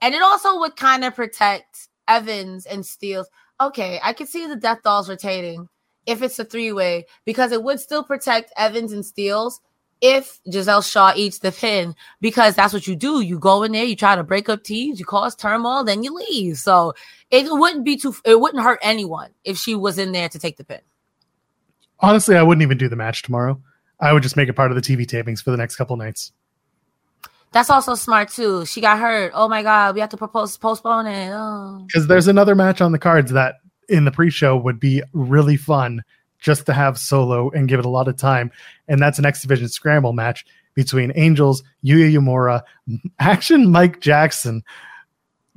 And 0.00 0.14
it 0.14 0.22
also 0.22 0.58
would 0.60 0.76
kind 0.76 1.04
of 1.04 1.14
protect 1.14 1.88
Evans 2.08 2.66
and 2.66 2.82
Steelz. 2.82 3.26
Okay, 3.60 4.00
I 4.02 4.12
could 4.12 4.28
see 4.28 4.46
the 4.46 4.56
Death 4.56 4.80
Dollz 4.84 5.08
retaining 5.08 5.68
if 6.06 6.22
it's 6.22 6.38
a 6.38 6.44
three 6.44 6.72
way 6.72 7.06
because 7.24 7.52
it 7.52 7.62
would 7.62 7.80
still 7.80 8.04
protect 8.04 8.52
Evans 8.56 8.92
and 8.92 9.04
Steelz 9.04 9.54
if 10.00 10.40
Giselle 10.50 10.82
Shaw 10.82 11.12
eats 11.16 11.38
the 11.38 11.52
pin 11.52 11.94
because 12.20 12.54
that's 12.54 12.72
what 12.72 12.86
you 12.86 12.96
do. 12.96 13.20
You 13.20 13.38
go 13.38 13.62
in 13.62 13.72
there, 13.72 13.84
you 13.84 13.96
try 13.96 14.16
to 14.16 14.24
break 14.24 14.48
up 14.48 14.64
teams, 14.64 14.98
you 14.98 15.06
cause 15.06 15.34
turmoil, 15.34 15.84
then 15.84 16.02
you 16.02 16.14
leave. 16.14 16.58
So 16.58 16.94
it 17.30 17.46
wouldn't 17.48 17.84
be 17.84 17.96
too. 17.96 18.14
It 18.24 18.40
wouldn't 18.40 18.62
hurt 18.62 18.80
anyone 18.82 19.30
if 19.44 19.56
she 19.56 19.74
was 19.74 19.98
in 19.98 20.12
there 20.12 20.28
to 20.28 20.38
take 20.38 20.56
the 20.56 20.64
pin. 20.64 20.80
Honestly, 22.00 22.36
I 22.36 22.42
wouldn't 22.42 22.62
even 22.62 22.78
do 22.78 22.88
the 22.88 22.96
match 22.96 23.22
tomorrow. 23.22 23.60
I 24.00 24.12
would 24.12 24.22
just 24.22 24.36
make 24.36 24.48
it 24.48 24.54
part 24.54 24.70
of 24.70 24.76
the 24.76 24.82
TV 24.82 25.06
tapings 25.06 25.42
for 25.42 25.50
the 25.50 25.56
next 25.56 25.76
couple 25.76 25.96
nights. 25.96 26.32
That's 27.52 27.70
also 27.70 27.94
smart 27.94 28.30
too. 28.30 28.66
She 28.66 28.80
got 28.80 28.98
hurt. 28.98 29.30
Oh 29.32 29.48
my 29.48 29.62
god, 29.62 29.94
we 29.94 30.00
have 30.00 30.10
to 30.10 30.16
propose 30.16 30.56
postpone 30.56 31.06
it. 31.06 31.30
Oh. 31.32 31.84
Because 31.86 32.08
there's 32.08 32.26
another 32.26 32.56
match 32.56 32.80
on 32.80 32.90
the 32.90 32.98
cards 32.98 33.30
that 33.30 33.56
in 33.88 34.04
the 34.04 34.10
pre-show 34.10 34.56
would 34.56 34.80
be 34.80 35.02
really 35.12 35.56
fun 35.56 36.02
just 36.40 36.66
to 36.66 36.72
have 36.72 36.98
solo 36.98 37.50
and 37.50 37.68
give 37.68 37.78
it 37.78 37.86
a 37.86 37.88
lot 37.88 38.08
of 38.08 38.16
time, 38.16 38.50
and 38.88 39.00
that's 39.00 39.20
an 39.20 39.24
X 39.24 39.40
Division 39.40 39.68
scramble 39.68 40.12
match 40.12 40.44
between 40.74 41.12
Angels, 41.14 41.62
Yuya 41.84 42.12
Uemura, 42.12 42.62
Action 43.20 43.70
Mike 43.70 44.00
Jackson, 44.00 44.64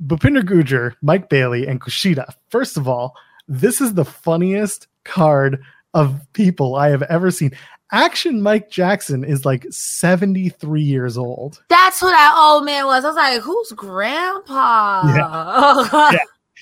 Bhupinder 0.00 0.42
Gujjar, 0.42 0.94
Mike 1.02 1.28
Bailey, 1.28 1.66
and 1.66 1.80
Kushida. 1.80 2.32
First 2.48 2.76
of 2.76 2.86
all, 2.86 3.16
this 3.48 3.80
is 3.80 3.94
the 3.94 4.04
funniest 4.04 4.86
card 5.04 5.60
of 5.94 6.20
people 6.32 6.76
I 6.76 6.88
have 6.90 7.02
ever 7.02 7.30
seen. 7.30 7.52
Action 7.90 8.42
Mike 8.42 8.70
Jackson 8.70 9.24
is 9.24 9.46
like 9.46 9.66
73 9.70 10.82
years 10.82 11.16
old. 11.16 11.62
That's 11.68 12.00
who 12.00 12.08
that 12.08 12.34
old 12.38 12.64
man 12.64 12.84
was. 12.86 13.04
I 13.04 13.08
was 13.08 13.16
like, 13.16 13.40
who's 13.40 13.72
grandpa? 13.72 15.02
Yeah. 15.06 16.10
yeah. 16.12 16.18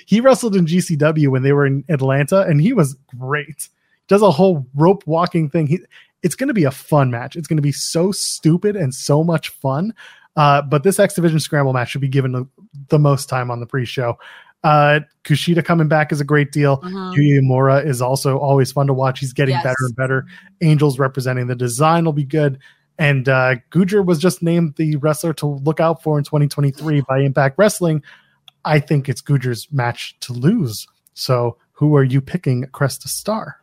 He 0.06 0.20
wrestled 0.20 0.54
in 0.54 0.66
GCW 0.66 1.28
when 1.28 1.42
they 1.42 1.52
were 1.52 1.66
in 1.66 1.84
Atlanta 1.88 2.42
and 2.42 2.60
he 2.60 2.72
was 2.72 2.94
great. 3.18 3.68
Does 4.08 4.22
a 4.22 4.30
whole 4.30 4.66
rope 4.76 5.04
walking 5.06 5.50
thing. 5.50 5.66
He, 5.66 5.80
it's 6.22 6.36
going 6.36 6.48
to 6.48 6.54
be 6.54 6.64
a 6.64 6.70
fun 6.70 7.10
match. 7.10 7.34
It's 7.34 7.48
going 7.48 7.56
to 7.56 7.62
be 7.62 7.72
so 7.72 8.12
stupid 8.12 8.76
and 8.76 8.94
so 8.94 9.24
much 9.24 9.48
fun. 9.48 9.94
Uh, 10.36 10.62
but 10.62 10.82
this 10.82 11.00
X 11.00 11.14
Division 11.14 11.40
Scramble 11.40 11.72
match 11.72 11.90
should 11.90 12.00
be 12.00 12.08
given 12.08 12.32
the, 12.32 12.46
the 12.88 12.98
most 12.98 13.28
time 13.28 13.50
on 13.50 13.58
the 13.58 13.66
pre 13.66 13.84
show. 13.84 14.18
Uh, 14.66 15.00
Kushida 15.22 15.64
coming 15.64 15.86
back 15.86 16.10
is 16.10 16.20
a 16.20 16.24
great 16.24 16.50
deal. 16.50 16.78
Mhm. 16.78 17.14
Yuya 17.14 17.40
Uemura 17.40 17.86
is 17.86 18.02
also 18.02 18.36
always 18.38 18.72
fun 18.72 18.88
to 18.88 18.92
watch. 18.92 19.20
He's 19.20 19.32
getting 19.32 19.54
Yes. 19.54 19.62
better 19.62 19.76
and 19.86 19.94
better. 19.94 20.26
Angels 20.60 20.98
representing 20.98 21.46
the 21.46 21.54
design 21.54 22.04
will 22.04 22.12
be 22.12 22.24
good. 22.24 22.58
And 22.98 23.28
uh, 23.28 23.56
Gujjar 23.70 24.04
was 24.04 24.18
just 24.18 24.42
named 24.42 24.74
the 24.76 24.96
wrestler 24.96 25.32
to 25.34 25.46
look 25.46 25.78
out 25.78 26.02
for 26.02 26.18
in 26.18 26.24
2023 26.24 27.02
by 27.08 27.20
Impact 27.20 27.58
Wrestling. 27.58 28.02
I 28.64 28.80
think 28.80 29.08
it's 29.08 29.22
Gujjar's 29.22 29.68
match 29.70 30.16
to 30.20 30.32
lose. 30.32 30.88
So, 31.14 31.58
who 31.72 31.94
are 31.94 32.02
you 32.04 32.20
picking, 32.20 32.64
Cresta 32.72 33.06
Star? 33.06 33.58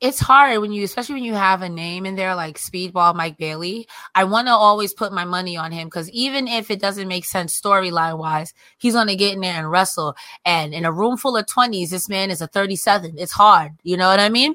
It's 0.00 0.20
hard 0.20 0.60
when 0.60 0.70
you 0.70 0.84
especially 0.84 1.16
when 1.16 1.24
you 1.24 1.34
have 1.34 1.60
a 1.60 1.68
name 1.68 2.06
in 2.06 2.14
there 2.14 2.36
like 2.36 2.56
speedball 2.56 3.16
mike 3.16 3.36
bailey. 3.36 3.88
I 4.14 4.24
want 4.24 4.46
to 4.46 4.52
always 4.52 4.92
put 4.92 5.12
my 5.12 5.24
money 5.24 5.56
on 5.56 5.72
him 5.72 5.88
because 5.88 6.08
even 6.10 6.46
if 6.46 6.70
it 6.70 6.80
doesn't 6.80 7.08
make 7.08 7.24
sense 7.24 7.60
storyline 7.60 8.16
wise 8.16 8.54
he's 8.78 8.92
going 8.94 9.08
to 9.08 9.16
get 9.16 9.34
in 9.34 9.40
there 9.40 9.54
and 9.54 9.68
wrestle. 9.68 10.14
And 10.44 10.72
in 10.72 10.84
a 10.84 10.92
room 10.92 11.16
full 11.16 11.36
of 11.36 11.46
20s 11.46 11.90
this 11.90 12.08
man 12.08 12.30
is 12.30 12.40
a 12.40 12.46
37 12.46 13.14
it's 13.18 13.32
hard 13.32 13.72
you 13.82 13.96
know 13.96 14.08
what 14.08 14.20
i 14.20 14.28
mean? 14.28 14.54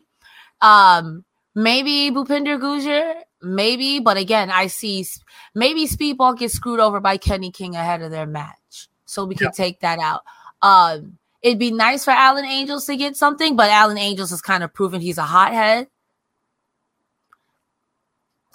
Um 0.62 1.26
maybe 1.56 2.10
Bhupinder 2.16 2.58
Gujjar, 2.58 3.16
maybe 3.42 4.00
but 4.00 4.16
again 4.16 4.50
i 4.50 4.68
see 4.68 5.06
maybe 5.54 5.88
speedball 5.88 6.38
gets 6.38 6.54
screwed 6.54 6.80
over 6.80 7.02
by 7.02 7.18
kenny 7.18 7.52
king 7.52 7.76
ahead 7.76 8.02
of 8.02 8.12
their 8.12 8.26
match 8.26 8.88
so 9.06 9.26
we 9.26 9.36
can 9.36 9.52
take 9.52 9.82
that 9.82 10.00
out. 10.00 10.22
Um 10.62 11.18
It'd 11.44 11.60
be 11.60 11.72
nice 11.72 12.06
for 12.06 12.12
Alan 12.12 12.46
Angels 12.46 12.86
to 12.86 12.96
get 12.96 13.18
something, 13.18 13.58
but 13.58 13.70
Alan 13.70 13.98
Angels 13.98 14.30
has 14.30 14.42
kind 14.42 14.64
of 14.64 14.74
proven 14.74 15.02
he's 15.02 15.18
a 15.18 15.24
hothead. 15.24 15.88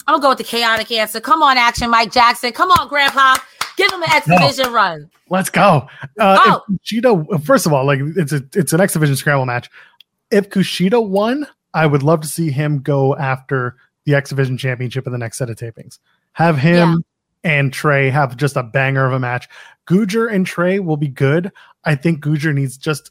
I'm 0.06 0.14
gonna 0.14 0.22
go 0.22 0.28
with 0.30 0.38
the 0.38 0.44
chaotic 0.44 0.90
answer. 0.90 1.20
Come 1.20 1.42
on, 1.42 1.58
action, 1.58 1.90
Mike 1.90 2.10
Jackson. 2.10 2.50
Come 2.52 2.70
on, 2.70 2.88
Grandpa. 2.88 3.36
Give 3.76 3.92
him 3.92 4.02
an 4.02 4.10
X 4.10 4.26
No. 4.26 4.38
Division 4.38 4.72
run. 4.72 5.10
Let's 5.28 5.50
go. 5.50 5.86
Uh. 6.18 6.60
If 6.70 7.02
Kushida, 7.02 7.44
first 7.44 7.66
of 7.66 7.74
all, 7.74 7.84
like 7.84 8.00
it's 8.16 8.32
a 8.32 8.42
it's 8.54 8.72
an 8.72 8.80
X 8.80 8.94
Division 8.94 9.16
scramble 9.16 9.44
match. 9.44 9.68
If 10.30 10.48
Kushida 10.48 11.06
won, 11.06 11.46
I 11.74 11.86
would 11.86 12.02
love 12.02 12.22
to 12.22 12.28
see 12.28 12.50
him 12.50 12.80
go 12.80 13.14
after 13.16 13.76
the 14.06 14.14
X 14.14 14.30
Division 14.30 14.56
championship 14.56 15.06
in 15.06 15.12
the 15.12 15.18
next 15.18 15.36
set 15.36 15.50
of 15.50 15.56
tapings. 15.56 15.98
Have 16.32 16.56
him 16.56 17.04
and 17.44 17.72
Trey 17.72 18.10
have 18.10 18.36
just 18.36 18.56
a 18.56 18.62
banger 18.62 19.04
of 19.04 19.12
a 19.12 19.18
match. 19.18 19.48
Gujjar 19.88 20.32
and 20.32 20.46
Trey 20.46 20.78
will 20.78 20.96
be 20.96 21.08
good. 21.08 21.50
I 21.84 21.94
think 21.94 22.22
Gujjar 22.22 22.54
needs 22.54 22.76
just 22.76 23.10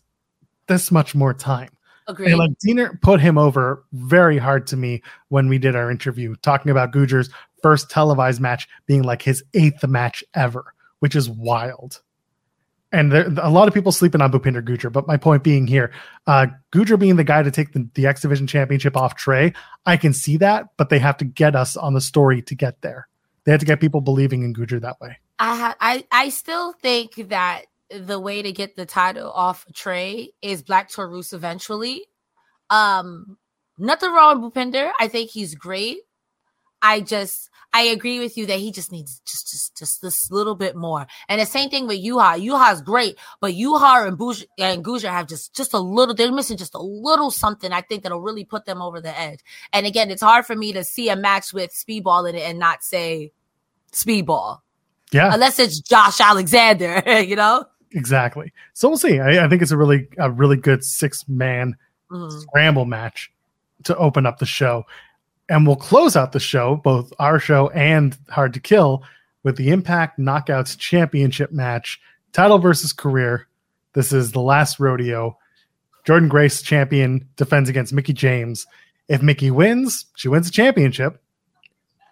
this 0.67 0.91
much 0.91 1.15
more 1.15 1.33
time. 1.33 1.69
Agreed. 2.07 2.29
And 2.29 2.37
like 2.37 2.51
Deaner 2.65 3.01
put 3.01 3.19
him 3.19 3.37
over 3.37 3.83
very 3.91 4.37
hard 4.37 4.67
to 4.67 4.77
me 4.77 5.01
when 5.29 5.49
we 5.49 5.57
did 5.57 5.75
our 5.75 5.91
interview, 5.91 6.35
talking 6.41 6.71
about 6.71 6.93
Gujjar's 6.93 7.29
first 7.61 7.89
televised 7.89 8.39
match 8.39 8.67
being 8.85 9.03
like 9.03 9.21
his 9.21 9.43
eighth 9.53 9.85
match 9.85 10.23
ever, 10.33 10.73
which 10.99 11.15
is 11.15 11.29
wild. 11.29 12.01
And 12.93 13.11
there, 13.11 13.27
a 13.41 13.49
lot 13.49 13.67
of 13.67 13.73
people 13.73 13.91
sleeping 13.91 14.21
on 14.21 14.31
Bhupinder 14.31 14.63
Gujjar, 14.63 14.89
but 14.89 15.07
my 15.07 15.17
point 15.17 15.43
being 15.43 15.67
here, 15.67 15.91
uh, 16.25 16.47
Gujjar 16.71 16.97
being 16.97 17.17
the 17.17 17.25
guy 17.25 17.43
to 17.43 17.51
take 17.51 17.73
the, 17.73 17.89
the 17.95 18.07
X 18.07 18.21
Division 18.21 18.47
Championship 18.47 18.95
off 18.95 19.15
Trey, 19.15 19.51
I 19.85 19.97
can 19.97 20.13
see 20.13 20.37
that, 20.37 20.67
but 20.77 20.89
they 20.89 20.99
have 20.99 21.17
to 21.17 21.25
get 21.25 21.53
us 21.53 21.75
on 21.75 21.93
the 21.93 21.99
story 21.99 22.41
to 22.43 22.55
get 22.55 22.81
there. 22.81 23.09
They 23.43 23.51
have 23.51 23.59
to 23.59 23.65
get 23.65 23.81
people 23.81 23.99
believing 23.99 24.43
in 24.43 24.53
Gujjar 24.53 24.79
that 24.81 25.01
way. 25.01 25.17
I 25.39 25.55
ha- 25.55 25.75
I 25.79 26.05
I 26.11 26.29
still 26.29 26.73
think 26.73 27.15
that 27.29 27.65
the 27.89 28.19
way 28.19 28.41
to 28.41 28.51
get 28.51 28.75
the 28.75 28.85
title 28.85 29.31
off 29.31 29.65
Trey 29.73 30.31
is 30.41 30.63
Black 30.63 30.89
Taurus 30.89 31.33
eventually. 31.33 32.05
Um, 32.69 33.37
nothing 33.77 34.11
wrong 34.11 34.41
with 34.41 34.53
Bhupinder. 34.53 34.91
I 34.99 35.07
think 35.07 35.29
he's 35.29 35.55
great. 35.55 35.99
I 36.81 37.01
just 37.01 37.49
I 37.73 37.83
agree 37.83 38.19
with 38.19 38.37
you 38.37 38.45
that 38.47 38.59
he 38.59 38.71
just 38.71 38.91
needs 38.91 39.21
just 39.25 39.49
just 39.51 39.77
just 39.77 40.01
this 40.01 40.31
little 40.31 40.55
bit 40.55 40.75
more. 40.75 41.05
And 41.29 41.39
the 41.39 41.45
same 41.45 41.69
thing 41.69 41.87
with 41.87 42.03
Yuya. 42.03 42.43
Yuya's 42.43 42.81
great, 42.81 43.17
but 43.39 43.53
Yuya 43.53 44.07
and 44.07 44.17
Buj- 44.17 44.45
and 44.57 44.83
Gujjar 44.83 45.09
have 45.09 45.27
just 45.27 45.55
just 45.55 45.73
a 45.73 45.79
little. 45.79 46.15
They're 46.15 46.31
missing 46.31 46.57
just 46.57 46.75
a 46.75 46.81
little 46.81 47.31
something. 47.31 47.71
I 47.71 47.81
think 47.81 48.03
that'll 48.03 48.21
really 48.21 48.45
put 48.45 48.65
them 48.65 48.81
over 48.81 49.01
the 49.01 49.17
edge. 49.17 49.39
And 49.73 49.85
again, 49.85 50.11
it's 50.11 50.21
hard 50.21 50.45
for 50.45 50.55
me 50.55 50.73
to 50.73 50.83
see 50.83 51.09
a 51.09 51.15
match 51.15 51.53
with 51.53 51.71
Speedball 51.71 52.27
in 52.29 52.35
it 52.35 52.43
and 52.43 52.59
not 52.59 52.83
say 52.83 53.31
Speedball 53.91 54.59
Yeah. 55.13 55.33
unless 55.33 55.57
it's 55.59 55.79
Josh 55.79 56.19
Alexander, 56.19 57.01
you 57.21 57.35
know. 57.35 57.65
Exactly. 57.91 58.51
So 58.73 58.89
we'll 58.89 58.97
see. 58.97 59.19
I, 59.19 59.45
I 59.45 59.49
think 59.49 59.61
it's 59.61 59.71
a 59.71 59.77
really 59.77 60.07
a 60.17 60.29
really 60.29 60.57
good 60.57 60.83
six 60.83 61.27
man 61.27 61.75
Mhm. 62.11 62.41
scramble 62.41 62.85
match 62.85 63.31
to 63.83 63.95
open 63.97 64.25
up 64.25 64.39
the 64.39 64.45
show. 64.45 64.85
And 65.49 65.65
we'll 65.67 65.75
close 65.77 66.15
out 66.17 66.31
the 66.33 66.39
show, 66.39 66.75
both 66.77 67.11
our 67.19 67.39
show 67.39 67.69
and 67.69 68.17
Hard 68.29 68.53
to 68.53 68.59
Kill, 68.59 69.03
with 69.43 69.55
the 69.57 69.69
Impact 69.69 70.19
Knockouts 70.19 70.77
Championship 70.77 71.51
match, 71.53 71.99
title 72.33 72.59
versus 72.59 72.91
career. 72.93 73.47
This 73.93 74.11
is 74.11 74.31
the 74.33 74.41
last 74.41 74.79
rodeo. 74.79 75.37
Jordynne 76.05 76.27
Grace, 76.29 76.61
champion, 76.61 77.27
defends 77.37 77.69
against 77.69 77.93
Mickie 77.93 78.13
James. 78.13 78.65
If 79.07 79.21
Mickie 79.21 79.51
wins, 79.51 80.05
she 80.15 80.27
wins 80.27 80.47
the 80.47 80.51
championship. 80.53 81.21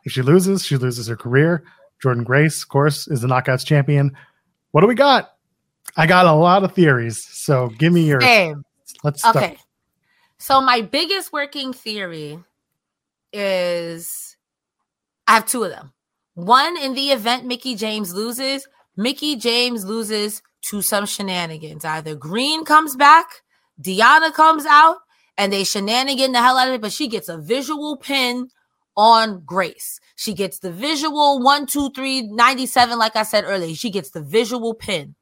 If 0.05 0.11
she 0.13 0.21
loses, 0.21 0.65
she 0.65 0.77
loses 0.77 1.07
her 1.07 1.17
career. 1.17 1.63
Jordynne 2.03 2.25
Grace, 2.25 2.63
of 2.63 2.69
course, 2.69 3.07
is 3.07 3.21
the 3.21 3.27
Knockouts 3.27 3.65
champion. 3.65 4.15
What 4.71 4.81
do 4.81 4.87
we 4.87 4.95
got? 4.95 5.31
I 5.97 6.07
got 6.07 6.25
a 6.25 6.33
lot 6.33 6.63
of 6.63 6.73
theories, 6.73 7.25
so 7.25 7.69
give 7.79 7.93
me 7.93 8.01
your. 8.01 8.21
Same. 8.21 8.63
Let's 9.03 9.19
start. 9.19 9.37
Okay. 9.37 9.57
So 10.37 10.61
my 10.61 10.81
biggest 10.81 11.31
working 11.31 11.73
theory 11.73 12.39
is 13.31 14.35
I 15.27 15.35
have 15.35 15.45
two 15.45 15.63
of 15.63 15.71
them. 15.71 15.93
One, 16.33 16.77
in 16.77 16.93
the 16.93 17.11
event 17.11 17.45
Mickie 17.45 17.75
James 17.75 18.13
loses, 18.13 18.67
Mickie 18.97 19.37
James 19.37 19.85
loses 19.85 20.41
to 20.63 20.81
some 20.81 21.05
shenanigans. 21.05 21.85
Either 21.85 22.15
Green 22.15 22.65
comes 22.65 22.95
back, 22.95 23.27
Deonna 23.81 24.33
comes 24.33 24.65
out, 24.65 24.97
and 25.37 25.51
they 25.51 25.63
shenanigan 25.63 26.33
the 26.33 26.41
hell 26.41 26.57
out 26.57 26.67
of 26.67 26.73
it, 26.73 26.81
but 26.81 26.91
she 26.91 27.07
gets 27.07 27.29
a 27.29 27.37
visual 27.37 27.97
pin 27.97 28.49
on 28.97 29.43
Grace. 29.45 29.99
She 30.15 30.33
gets 30.33 30.59
the 30.59 30.71
visual 30.71 31.41
one, 31.41 31.65
two, 31.65 31.89
three, 31.91 32.21
97, 32.23 32.97
like 32.97 33.15
I 33.15 33.23
said 33.23 33.43
earlier. 33.45 33.75
She 33.75 33.89
gets 33.89 34.11
the 34.11 34.21
visual 34.21 34.73
pin. 34.73 35.15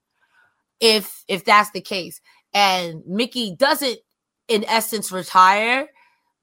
If 0.79 1.23
if 1.27 1.45
that's 1.45 1.71
the 1.71 1.81
case. 1.81 2.19
And 2.53 3.01
Mickie 3.07 3.55
doesn't 3.55 3.97
in 4.47 4.63
essence 4.65 5.11
retire, 5.11 5.87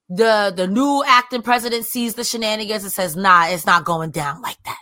the 0.08 0.52
the 0.56 0.66
new 0.66 1.04
acting 1.06 1.42
president 1.42 1.84
sees 1.84 2.14
the 2.14 2.24
shenanigans 2.24 2.82
and 2.82 2.92
says, 2.92 3.14
"Nah, 3.16 3.46
it's 3.46 3.66
not 3.66 3.84
going 3.84 4.10
down 4.10 4.42
like 4.42 4.60
that." 4.64 4.78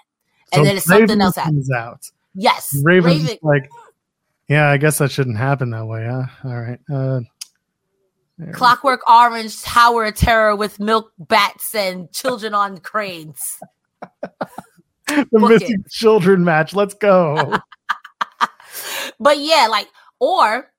And 0.53 0.61
So 0.61 0.65
then 0.65 0.77
it's 0.77 0.87
something 0.87 1.21
else 1.21 1.37
happens. 1.37 1.69
comes 1.69 1.71
out. 1.71 2.11
Yes, 2.35 2.75
Raven's 2.83 3.23
Raven. 3.25 3.39
like, 3.43 3.69
yeah, 4.49 4.71
I 4.71 4.77
guess 4.79 4.99
that 4.99 5.11
shouldn't 5.11 5.37
happen 5.37 5.71
that 5.71 5.87
way, 5.87 6.07
huh? 6.07 6.25
All 6.45 6.57
right. 6.61 6.79
Uh. 6.91 7.21
Clockwork 8.53 9.09
Orange 9.11 9.63
Tower 9.63 10.07
of 10.07 10.15
Terror 10.15 10.55
with 10.55 10.79
milk 10.79 11.13
bats 11.19 11.75
and 11.75 12.11
children 12.13 12.55
on 12.55 12.79
cranes. 12.79 13.59
the 15.09 15.27
book 15.33 15.51
missing 15.51 15.85
children 15.91 16.45
match. 16.45 16.75
Let's 16.75 16.95
go. 16.95 17.55
But 19.21 19.39
yeah, 19.39 19.67
like, 19.69 19.89
or 20.21 20.71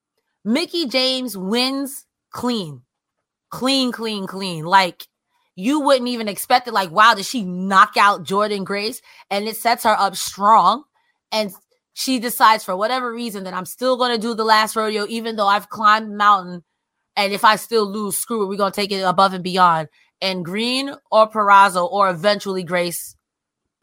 Mickie 0.44 0.86
James 0.86 1.36
wins 1.36 2.06
clean, 2.30 2.82
clean, 3.50 3.92
clean, 3.92 4.26
clean. 4.26 4.64
Like, 4.64 5.06
you 5.56 5.80
wouldn't 5.80 6.08
even 6.08 6.28
expect 6.28 6.68
it. 6.68 6.74
Like, 6.74 6.90
wow, 6.90 7.14
did 7.14 7.26
she 7.26 7.42
knock 7.42 7.96
out 7.98 8.24
Jordynne 8.24 8.64
Grace? 8.64 9.02
And 9.30 9.46
it 9.46 9.56
sets 9.56 9.84
her 9.84 9.90
up 9.98 10.16
strong. 10.16 10.84
And 11.32 11.52
she 11.92 12.18
decides 12.18 12.64
for 12.64 12.76
whatever 12.76 13.12
reason 13.12 13.44
that 13.44 13.54
I'm 13.54 13.66
still 13.66 13.96
going 13.96 14.14
to 14.14 14.20
do 14.20 14.34
the 14.34 14.44
last 14.44 14.74
rodeo, 14.74 15.06
even 15.08 15.36
though 15.36 15.46
I've 15.46 15.68
climbed 15.68 16.12
the 16.12 16.16
mountain. 16.16 16.64
And 17.16 17.32
if 17.32 17.44
I 17.44 17.56
still 17.56 17.86
lose, 17.86 18.16
screw 18.16 18.42
it. 18.42 18.46
We're 18.46 18.56
to 18.56 18.70
take 18.70 18.92
it 18.92 19.00
above 19.00 19.34
and 19.34 19.44
beyond. 19.44 19.88
And 20.20 20.44
Green 20.44 20.94
or 21.10 21.28
Purrazzo 21.28 21.90
or 21.90 22.10
eventually 22.10 22.62
Grace 22.62 23.16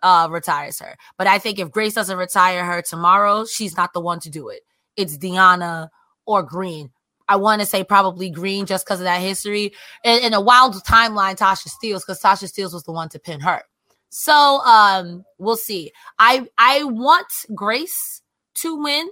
uh, 0.03 0.27
retires 0.29 0.79
her. 0.79 0.95
But 1.17 1.27
I 1.27 1.39
think 1.39 1.59
if 1.59 1.71
Grace 1.71 1.93
doesn't 1.93 2.17
retire 2.17 2.63
her 2.63 2.81
tomorrow, 2.81 3.45
she's 3.45 3.75
not 3.75 3.93
the 3.93 4.01
one 4.01 4.19
to 4.21 4.29
do 4.29 4.49
it. 4.49 4.61
It's 4.95 5.17
Deonna 5.17 5.89
or 6.25 6.43
Green. 6.43 6.91
I 7.27 7.35
want 7.35 7.61
to 7.61 7.65
say 7.65 7.83
probably 7.83 8.29
Green 8.29 8.65
just 8.65 8.85
because 8.85 8.99
of 8.99 9.05
that 9.05 9.21
history. 9.21 9.73
In, 10.03 10.23
in, 10.23 10.33
a 10.33 10.41
wild 10.41 10.75
timeline, 10.83 11.37
Tasha 11.37 11.67
Steelz, 11.67 12.01
because 12.01 12.21
Tasha 12.21 12.45
Steelz 12.45 12.73
was 12.73 12.83
the 12.83 12.93
one 12.93 13.09
to 13.09 13.19
pin 13.19 13.41
her. 13.41 13.63
So 14.09 14.33
um, 14.33 15.25
we'll 15.37 15.57
see. 15.57 15.91
I 16.19 16.47
I 16.57 16.85
want 16.85 17.27
Grace 17.53 18.21
to 18.55 18.81
win, 18.81 19.09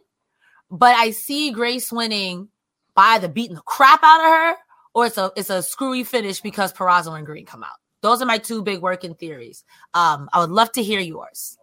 but 0.72 0.96
I 0.96 1.12
see 1.12 1.52
Grace 1.52 1.92
winning 1.92 2.50
by 2.96 3.20
the 3.20 3.30
beating 3.30 3.56
the 3.56 3.62
crap 3.62 4.00
out 4.04 4.20
of 4.20 4.26
her, 4.26 4.56
or 4.94 5.06
it's 5.06 5.18
a 5.18 5.32
it's 5.36 5.50
a 5.50 5.62
screwy 5.62 6.04
finish 6.04 6.42
because 6.42 6.74
Purrazzo 6.74 7.18
and 7.18 7.26
Green 7.26 7.46
come 7.46 7.64
out. 7.64 7.78
Those 8.02 8.22
are 8.22 8.26
my 8.26 8.38
two 8.38 8.62
big 8.62 8.82
working 8.82 9.16
theories. 9.16 9.64
Um, 9.94 10.30
I 10.34 10.40
would 10.40 10.52
love 10.52 10.72
to 10.74 10.84
hear 10.84 11.00
yours. 11.00 11.58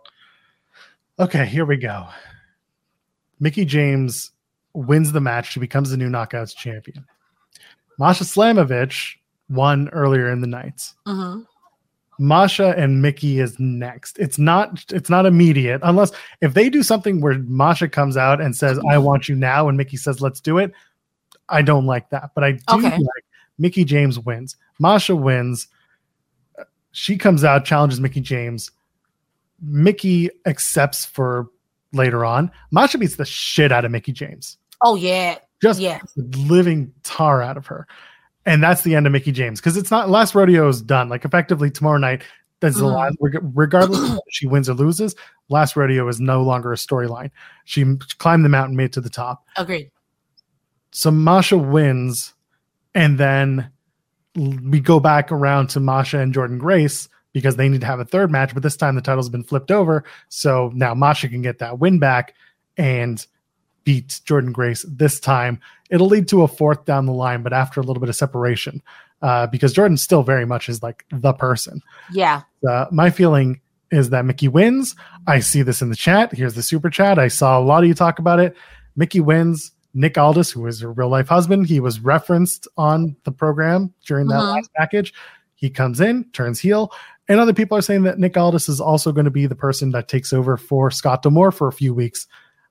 Okay, 1.19 1.47
here 1.47 1.65
we 1.65 1.77
go. 1.77 2.07
Mickie 3.39 3.65
James 3.65 4.33
wins 4.75 5.13
the 5.13 5.21
match. 5.21 5.53
She 5.53 5.61
becomes 5.61 5.91
the 5.91 5.97
new 5.97 6.09
Knockouts 6.09 6.55
champion. 6.55 7.05
Masha 7.99 8.25
Slamovich 8.25 9.17
won 9.49 9.89
earlier 9.91 10.31
in 10.31 10.41
the 10.41 10.47
night. 10.47 10.93
Mm-hmm. 11.07 11.43
Masha 12.19 12.75
and 12.77 13.03
Mickie 13.03 13.41
is 13.41 13.59
next. 13.59 14.19
It's 14.19 14.39
not 14.39 14.85
it's 14.91 15.11
not 15.11 15.27
immediate 15.27 15.81
unless 15.83 16.13
if 16.41 16.55
they 16.55 16.69
do 16.69 16.83
something 16.83 17.21
where 17.21 17.39
Masha 17.41 17.89
comes 17.89 18.17
out 18.17 18.41
and 18.41 18.55
says 18.55 18.79
I 18.89 18.99
want 18.99 19.29
you 19.29 19.35
now 19.35 19.69
and 19.69 19.77
Mickie 19.77 19.97
says 19.97 20.21
let's 20.21 20.41
do 20.41 20.59
it. 20.59 20.73
I 21.53 21.63
don't 21.63 21.87
like 21.87 22.11
that, 22.11 22.31
but 22.35 22.43
I 22.43 22.53
do 22.53 22.59
Okay. 22.71 22.91
like 22.91 23.25
Mickie 23.59 23.85
James 23.85 24.19
wins. 24.19 24.57
Masha 24.81 25.15
wins. 25.15 25.69
She 26.93 27.17
comes 27.17 27.45
out, 27.45 27.65
challenges 27.65 28.01
Mickie 28.01 28.21
James. 28.21 28.71
Mickie 29.61 30.31
accepts 30.47 31.05
for 31.05 31.47
later 31.93 32.25
on. 32.25 32.51
Masha 32.71 32.99
beats 32.99 33.17
the 33.17 33.25
shit 33.25 33.71
out 33.71 33.85
of 33.85 33.91
Mickie 33.93 34.13
James 34.13 34.59
Oh 34.85 34.97
yeah, 34.97 35.39
just 35.63 35.79
Yeah. 35.79 36.01
living 36.17 36.93
tar 37.05 37.41
out 37.43 37.57
of 37.57 37.67
her. 37.67 37.87
And 38.45 38.61
that's 38.63 38.83
the 38.83 38.97
end 38.97 39.07
of 39.07 39.13
Mickie 39.13 39.31
James 39.31 39.61
because 39.61 39.77
it's 39.77 39.91
not 39.93 40.11
last 40.11 40.35
rodeo 40.35 40.67
is 40.69 40.83
done. 40.83 41.09
Like 41.09 41.25
effectively 41.25 41.71
tomorrow 41.71 41.99
night, 41.99 42.23
that's 42.59 42.77
the 42.77 42.83
Mhm. 42.87 42.95
last. 42.97 43.17
Regardless 43.55 44.11
of 44.15 44.19
she 44.31 44.49
wins 44.49 44.69
or 44.69 44.75
loses, 44.75 45.15
last 45.49 45.77
rodeo 45.77 46.09
is 46.09 46.19
no 46.19 46.43
longer 46.43 46.73
a 46.73 46.77
storyline. 46.77 47.31
She 47.65 47.85
climbed 48.19 48.45
the 48.45 48.49
mountain, 48.49 48.75
made 48.75 48.87
it 48.87 48.93
to 48.95 49.01
the 49.01 49.11
top. 49.11 49.45
agreed. 49.57 49.91
So 50.93 51.11
Masha 51.11 51.59
wins, 51.59 52.35
and 52.95 53.19
then 53.19 53.71
we 54.35 54.81
go 54.81 55.01
back 55.01 55.33
around 55.33 55.69
to 55.69 55.81
Masha 55.81 56.19
and 56.19 56.35
Jordynne 56.35 56.59
Grace 56.59 57.09
because 57.33 57.57
they 57.57 57.69
need 57.69 57.81
to 57.81 57.87
have 57.87 58.01
a 58.01 58.05
third 58.05 58.31
match. 58.31 58.55
But 58.55 58.63
this 58.63 58.77
time 58.77 58.95
the 58.95 59.01
title's 59.03 59.29
been 59.29 59.43
flipped 59.43 59.71
over, 59.71 60.05
so 60.29 60.71
now 60.75 60.95
Masha 60.95 61.29
can 61.29 61.43
get 61.43 61.59
that 61.59 61.79
win 61.79 61.99
back 61.99 62.35
and 62.77 63.27
beat 63.85 64.21
Jordynne 64.27 64.53
Grace 64.53 64.85
this 64.89 65.19
time. 65.19 65.61
It'll 65.91 66.07
lead 66.07 66.29
to 66.29 66.43
a 66.43 66.49
fourth 66.49 66.85
down 66.85 67.07
the 67.07 67.13
line, 67.13 67.43
but 67.43 67.53
after 67.53 67.81
a 67.81 67.83
little 67.83 68.01
bit 68.01 68.09
of 68.09 68.17
separation, 68.17 68.83
uh, 69.23 69.47
because 69.47 69.75
Jordynne 69.75 69.99
still 69.99 70.23
very 70.23 70.47
much 70.47 70.69
is 70.69 70.83
like 70.83 71.05
the 71.11 71.33
person. 71.33 71.81
Yeah, 72.13 72.43
Uh, 72.69 72.87
my 72.91 73.11
feeling 73.11 73.61
is 73.91 74.11
that 74.11 74.25
Mickie 74.25 74.49
wins. 74.49 74.95
I 75.27 75.41
see 75.41 75.63
this 75.63 75.83
in 75.83 75.91
the 75.91 75.97
chat. 75.97 76.33
Here's 76.33 76.55
the 76.55 76.63
super 76.63 76.91
chat. 76.91 77.19
I 77.19 77.29
saw 77.29 77.59
a 77.59 77.61
lot 77.61 77.83
of 77.83 77.89
you 77.89 77.95
talk 77.95 78.19
about 78.19 78.41
it. 78.41 78.57
Mickie 78.97 79.21
wins. 79.21 79.73
Nick 79.95 80.17
Aldis, 80.17 80.51
who 80.51 80.67
is 80.67 80.81
her 80.81 80.91
real 80.93 81.09
life 81.09 81.29
husband, 81.29 81.67
he 81.67 81.81
was 81.81 82.01
referenced 82.01 82.67
on 82.77 83.15
the 83.25 83.33
program 83.33 83.93
during 84.07 84.27
that 84.29 84.41
Mhm. 84.41 84.55
last 84.57 84.71
package. 84.75 85.13
He 85.55 85.69
comes 85.71 86.01
in, 86.01 86.25
turns 86.33 86.59
heel, 86.61 86.91
and 87.29 87.39
other 87.39 87.53
people 87.53 87.77
are 87.77 87.83
saying 87.83 88.03
that 88.05 88.19
Nick 88.19 88.37
Aldis 88.37 88.69
is 88.69 88.81
also 88.81 89.13
going 89.13 89.27
to 89.27 89.31
be 89.31 89.47
the 89.47 89.55
person 89.55 89.91
that 89.93 90.09
takes 90.09 90.33
over 90.33 90.57
for 90.57 90.91
Scott 90.91 91.23
D'Amore 91.23 91.53
for 91.53 91.69
a 91.69 91.73
few 91.73 91.95
weeks. 91.95 92.27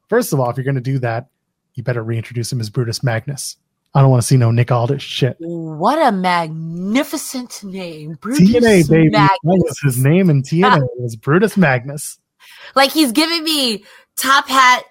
First 0.10 0.34
of 0.34 0.40
all, 0.40 0.50
if 0.50 0.58
you're 0.58 0.64
going 0.66 0.76
to 0.76 0.82
do 0.82 1.00
that, 1.00 1.28
you 1.76 1.84
better 1.84 2.04
reintroduce 2.04 2.52
him 2.52 2.60
as 2.60 2.70
Brutus 2.70 3.02
Magnus. 3.02 3.56
I 3.94 4.02
don't 4.02 4.10
want 4.10 4.22
to 4.22 4.28
see 4.28 4.38
no 4.38 4.52
Nick 4.52 4.72
Aldis 4.72 5.02
shit. 5.02 5.36
what 5.40 6.00
a 6.06 6.12
magnificent 6.12 7.64
name, 7.64 8.18
Brutus 8.22 8.40
TNA 8.50 8.90
baby, 8.90 9.10
that 9.10 9.38
Magnus. 9.44 9.64
was 9.70 9.80
his 9.96 10.04
name 10.04 10.30
in 10.30 10.42
TNA. 10.44 10.82
Was 11.00 11.16
Brutus 11.16 11.58
Magnus. 11.58 12.20
Like 12.76 12.92
he's 12.92 13.12
giving 13.12 13.44
me 13.44 13.84
top 14.18 14.48
hat, 14.48 14.84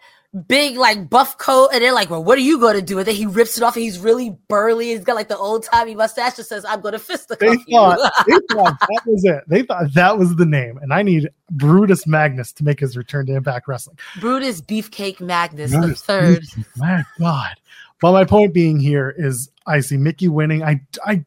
big 0.46 0.76
like 0.76 1.10
buff 1.10 1.38
coat, 1.38 1.70
and 1.72 1.82
they're 1.82 1.92
like, 1.92 2.10
"Well, 2.10 2.22
what 2.22 2.38
are 2.38 2.42
you 2.42 2.58
going 2.58 2.76
to 2.76 2.82
do?" 2.82 2.98
And 2.98 3.06
then 3.06 3.14
he 3.14 3.26
rips 3.26 3.56
it 3.56 3.62
off, 3.62 3.76
and 3.76 3.82
he's 3.82 3.98
really 3.98 4.36
burly. 4.48 4.88
He's 4.88 5.04
got 5.04 5.16
like 5.16 5.28
the 5.28 5.36
old 5.36 5.64
timey 5.64 5.94
mustache 5.94 6.34
that 6.34 6.44
says, 6.44 6.64
"I'm 6.64 6.80
going 6.80 6.92
to 6.92 6.98
fist 6.98 7.28
the 7.28 7.36
They 7.36 7.56
thought, 7.70 7.98
they 8.26 8.54
thought 8.54 8.78
that 8.80 9.02
was 9.06 9.24
it. 9.24 9.44
They 9.48 9.62
thought 9.62 9.92
that 9.94 10.18
was 10.18 10.36
the 10.36 10.46
name, 10.46 10.78
and 10.78 10.92
I 10.92 11.02
need 11.02 11.30
Brutus 11.50 12.06
Magnus 12.06 12.52
to 12.54 12.64
make 12.64 12.80
his 12.80 12.96
return 12.96 13.26
to 13.26 13.34
Impact 13.34 13.66
Wrestling. 13.68 13.98
Brutus 14.20 14.60
Beefcake 14.60 15.20
Magnus 15.20 15.72
the 15.72 15.94
third. 15.94 16.44
My 16.76 17.04
God. 17.18 17.56
Well, 18.02 18.12
my 18.12 18.24
point 18.24 18.54
being 18.54 18.80
here 18.80 19.14
is 19.16 19.50
I 19.66 19.80
see 19.80 19.96
Mickie 19.96 20.28
winning. 20.28 20.62
I 20.62 20.80
I 21.04 21.24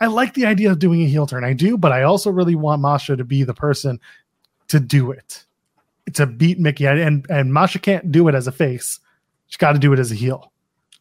I 0.00 0.06
like 0.06 0.34
the 0.34 0.46
idea 0.46 0.70
of 0.70 0.78
doing 0.78 1.02
a 1.02 1.06
heel 1.06 1.26
turn. 1.26 1.44
I 1.44 1.52
do, 1.52 1.76
but 1.76 1.92
I 1.92 2.02
also 2.02 2.30
really 2.30 2.54
want 2.54 2.80
Masha 2.80 3.16
to 3.16 3.24
be 3.24 3.44
the 3.44 3.54
person 3.54 4.00
to 4.68 4.80
do 4.80 5.10
it. 5.10 5.44
To 6.14 6.26
beat 6.26 6.58
Mickie. 6.58 6.86
And 6.86 7.26
and 7.30 7.52
Masha 7.52 7.78
can't 7.78 8.10
do 8.10 8.28
it 8.28 8.34
as 8.34 8.46
a 8.46 8.52
face. 8.52 8.98
She's 9.48 9.56
got 9.56 9.72
to 9.72 9.78
do 9.78 9.92
it 9.92 9.98
as 9.98 10.10
a 10.12 10.14
heel. 10.14 10.52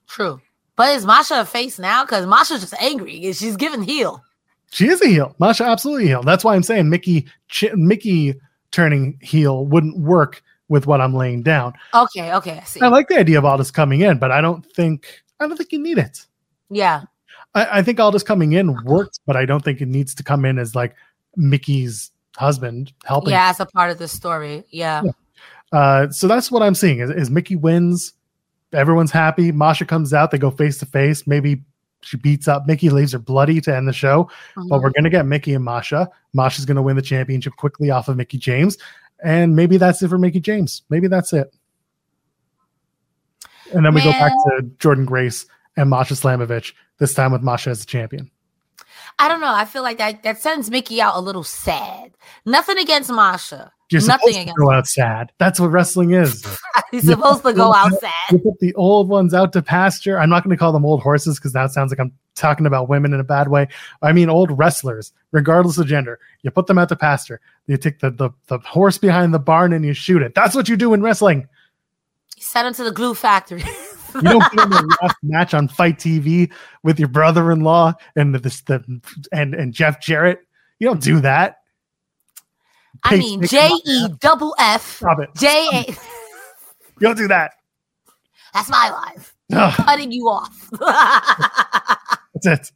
True, 0.08 0.42
but 0.76 0.96
is 0.96 1.06
Masha 1.06 1.42
a 1.42 1.46
face 1.46 1.78
now? 1.80 2.04
Because 2.04 2.26
Masha's 2.26 2.62
just 2.62 2.74
angry. 2.82 3.32
She's 3.34 3.56
giving 3.58 3.82
heel. 3.84 4.24
She 4.72 4.88
is 4.88 5.02
a 5.02 5.08
heel. 5.08 5.36
Masha 5.40 5.64
absolutely 5.64 6.08
heel. 6.08 6.22
That's 6.24 6.44
why 6.44 6.56
I'm 6.56 6.64
saying 6.64 6.90
Mickie 6.90 7.28
Ch- 7.48 7.74
Mickie 7.74 8.36
turning 8.72 9.18
heel 9.22 9.66
wouldn't 9.66 9.98
work 10.00 10.44
with 10.68 10.86
what 10.86 11.02
I'm 11.02 11.16
laying 11.16 11.42
down. 11.42 11.74
Okay, 11.96 12.32
okay, 12.36 12.60
I 12.60 12.64
see. 12.66 12.82
I 12.82 12.88
like 12.88 13.08
the 13.08 13.18
idea 13.18 13.40
of 13.40 13.46
Aldis 13.46 13.72
coming 13.72 14.02
in, 14.02 14.20
but 14.20 14.32
I 14.32 14.42
don't 14.42 14.64
think 14.74 15.22
I 15.40 15.48
don't 15.48 15.58
think 15.58 15.72
you 15.72 15.80
need 15.80 15.98
it. 15.98 16.26
yeah, 16.70 17.04
I, 17.56 17.80
I 17.80 17.84
think 17.84 18.00
Aldis 18.00 18.22
coming 18.24 18.54
in 18.54 18.84
works, 18.84 19.20
but 19.26 19.36
I 19.36 19.46
don't 19.46 19.64
think 19.64 19.82
it 19.82 19.88
needs 19.88 20.14
to 20.16 20.24
come 20.24 20.46
in 20.46 20.60
as 20.60 20.76
like 20.76 20.96
Mickie's 21.36 22.12
husband 22.38 22.94
helping. 23.06 23.32
yeah, 23.32 23.50
as 23.50 23.60
a 23.60 23.66
part 23.66 23.92
of 23.92 23.98
the 23.98 24.08
story. 24.08 24.64
Yeah, 24.70 25.04
Uh, 25.72 26.10
so 26.10 26.28
that's 26.28 26.52
what 26.52 26.62
I'm 26.64 26.76
seeing 26.76 27.00
is, 27.00 27.10
is 27.10 27.30
Mickie 27.30 27.56
wins, 27.56 28.14
everyone's 28.74 29.12
happy. 29.12 29.52
Masha 29.52 29.86
comes 29.86 30.14
out, 30.14 30.32
they 30.32 30.38
go 30.38 30.50
face 30.52 30.78
to 30.80 30.86
face. 30.86 31.28
Maybe 31.28 31.64
she 32.02 32.18
beats 32.18 32.48
up 32.48 32.66
Mickie, 32.66 32.90
leaves 32.90 33.12
her 33.12 33.20
bloody 33.20 33.60
to 33.62 33.76
end 33.76 33.88
the 33.88 33.94
show. 33.94 34.30
but 34.56 34.64
Mhm. 34.64 34.82
we're 34.84 34.90
going 34.92 35.04
to 35.04 35.10
get 35.10 35.26
Mickie 35.26 35.54
and 35.54 35.64
Masha. 35.66 36.10
Masha's 36.34 36.66
going 36.66 36.76
to 36.78 36.82
win 36.82 36.96
the 36.96 37.02
championship 37.02 37.56
quickly 37.58 37.92
off 37.92 38.08
of 38.08 38.16
Mickie 38.18 38.38
James. 38.38 38.78
And 39.22 39.56
maybe 39.56 39.76
that's 39.78 40.02
it 40.02 40.08
for 40.08 40.18
Mickie 40.18 40.40
James. 40.40 40.84
Maybe 40.90 41.08
that's 41.08 41.34
it. 41.34 41.54
And 43.74 43.86
then 43.86 43.94
we 43.94 44.02
go 44.02 44.12
back 44.12 44.32
to 44.32 44.64
Jordynne 44.80 45.06
Grace 45.06 45.46
and 45.78 45.90
Masha 45.90 46.14
Slamovich, 46.16 46.74
this 46.98 47.14
time 47.14 47.32
with 47.32 47.42
Masha 47.44 47.70
as 47.72 47.82
the 47.82 47.86
champion. 47.86 48.32
I 49.18 49.28
don't 49.28 49.42
know. 49.42 49.54
I 49.54 49.66
feel 49.66 49.82
like 49.82 49.98
that 49.98 50.24
that 50.24 50.42
sends 50.42 50.70
Mickie 50.70 51.02
out 51.02 51.16
a 51.16 51.20
little 51.20 51.44
sad. 51.44 52.12
Nothing 52.46 52.78
against 52.78 53.12
Masha. 53.12 53.72
You're 53.90 54.06
Nothing 54.06 54.34
supposed 54.34 54.48
to 54.50 54.54
go 54.54 54.72
out 54.72 54.88
sad. 54.88 55.32
That's 55.40 55.60
what 55.60 55.72
wrestling 55.72 56.12
is. 56.12 56.46
He's 56.92 57.06
supposed 57.06 57.44
to 57.44 57.54
go 57.54 57.74
out 57.74 57.92
sad. 58.00 58.14
You 58.32 58.38
put 58.38 58.60
the 58.60 58.74
old 58.76 59.10
ones 59.10 59.34
out 59.34 59.52
to 59.54 59.64
pasture. 59.64 60.20
I'm 60.20 60.30
not 60.30 60.44
going 60.44 60.56
to 60.56 60.60
call 60.60 60.72
them 60.72 60.86
old 60.86 61.02
horses 61.02 61.40
because 61.40 61.54
that 61.54 61.72
sounds 61.72 61.92
like 61.92 62.00
I'm 62.00 62.14
talking 62.36 62.68
about 62.68 62.88
women 62.88 63.14
in 63.14 63.20
a 63.20 63.24
bad 63.24 63.48
way. 63.48 63.68
I 64.04 64.14
mean 64.14 64.30
old 64.30 64.56
wrestlers, 64.56 65.12
regardless 65.32 65.80
of 65.80 65.88
gender. 65.88 66.20
You 66.44 66.52
put 66.52 66.68
them 66.68 66.78
out 66.78 66.90
to 66.90 66.96
pasture. 66.96 67.42
You 67.66 67.78
take 67.78 68.00
the, 68.00 68.12
the, 68.12 68.30
the 68.48 68.60
horse 68.60 69.00
behind 69.00 69.34
the 69.34 69.40
barn 69.40 69.74
and 69.74 69.84
you 69.84 69.94
shoot 69.94 70.22
it. 70.22 70.36
That's 70.36 70.54
what 70.54 70.70
you 70.70 70.78
do 70.78 70.94
in 70.94 71.02
wrestling. 71.02 71.48
He 72.36 72.44
sent 72.44 72.68
him 72.68 72.74
to 72.76 72.84
the 72.84 72.92
glue 72.92 73.16
factory. 73.16 73.64
You 74.16 74.22
don't 74.22 74.52
get 74.52 74.64
in 74.64 74.70
the 74.70 74.98
last 75.02 75.16
match 75.24 75.54
on 75.54 75.68
FITE 75.68 75.98
TV 75.98 76.52
with 76.84 77.00
your 77.00 77.08
brother-in-law 77.08 77.94
and 78.16 78.36
the, 78.36 78.40
the 78.40 79.02
and 79.32 79.54
and 79.54 79.74
Jeff 79.74 80.02
Jarrett. 80.02 80.40
You 80.80 80.88
don't 80.88 81.02
do 81.02 81.20
that. 81.22 81.58
I 83.04 83.18
mean, 83.18 83.46
J. 83.46 83.70
E 83.86 84.08
double 84.20 84.56
F 84.60 84.98
Stop 84.98 85.20
it. 85.20 85.30
J 85.38 85.48
A. 85.74 85.86
You 85.88 87.08
don't 87.08 87.18
do 87.18 87.28
that. 87.28 87.54
That's 88.54 88.70
my 88.70 88.90
life. 88.90 89.36
Ugh, 89.54 89.74
Cutting 89.74 90.12
you 90.12 90.28
off. 90.28 90.70
that's 92.34 92.46
it. 92.46 92.72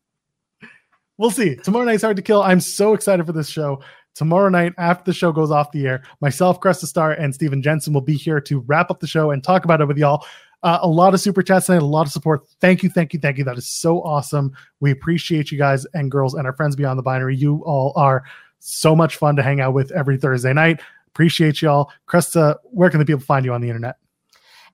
We'll 1.17 1.31
see. 1.31 1.55
Tomorrow 1.55 1.85
night's 1.85 2.03
hard 2.03 2.15
to 2.17 2.21
kill. 2.23 2.41
I'm 2.41 2.59
so 2.59 2.93
excited 2.93 3.25
for 3.25 3.33
this 3.33 3.49
show. 3.49 3.81
Tomorrow 4.15 4.49
night, 4.49 4.73
after 4.77 5.05
the 5.05 5.13
show 5.13 5.31
goes 5.31 5.51
off 5.51 5.71
the 5.71 5.87
air, 5.87 6.03
myself, 6.21 6.59
Cresta 6.59 6.85
Star, 6.85 7.11
and 7.11 7.33
Steven 7.33 7.61
Jensen 7.61 7.93
will 7.93 8.01
be 8.01 8.15
here 8.15 8.39
to 8.41 8.59
wrap 8.59 8.91
up 8.91 8.99
the 8.99 9.07
show 9.07 9.31
and 9.31 9.43
talk 9.43 9.65
about 9.65 9.81
it 9.81 9.87
with 9.87 9.97
y'all. 9.97 10.25
Uh, 10.63 10.79
a 10.81 10.87
lot 10.87 11.13
of 11.13 11.19
super 11.19 11.43
chats 11.43 11.67
and 11.67 11.81
a 11.81 11.85
lot 11.85 12.07
of 12.07 12.11
support. 12.13 12.47
Thank 12.61 12.83
you, 12.83 12.89
thank 12.89 13.13
you, 13.13 13.19
thank 13.19 13.37
you. 13.37 13.43
That 13.43 13.57
is 13.57 13.67
so 13.67 14.01
awesome. 14.01 14.53
We 14.79 14.91
appreciate 14.91 15.51
you 15.51 15.57
guys 15.57 15.85
and 15.93 16.09
girls 16.09 16.33
and 16.33 16.47
our 16.47 16.53
friends 16.53 16.75
beyond 16.75 16.97
the 16.97 17.03
binary. 17.03 17.35
You 17.35 17.61
all 17.65 17.91
are 17.97 18.23
so 18.59 18.95
much 18.95 19.17
fun 19.17 19.35
to 19.35 19.43
hang 19.43 19.59
out 19.59 19.73
with 19.73 19.91
every 19.91 20.17
Thursday 20.17 20.53
night. 20.53 20.79
Appreciate 21.07 21.61
y'all. 21.61 21.91
Cresta, 22.07 22.55
where 22.63 22.89
can 22.89 22.99
the 22.99 23.05
people 23.05 23.21
find 23.21 23.45
you 23.45 23.53
on 23.53 23.61
the 23.61 23.67
internet? 23.67 23.97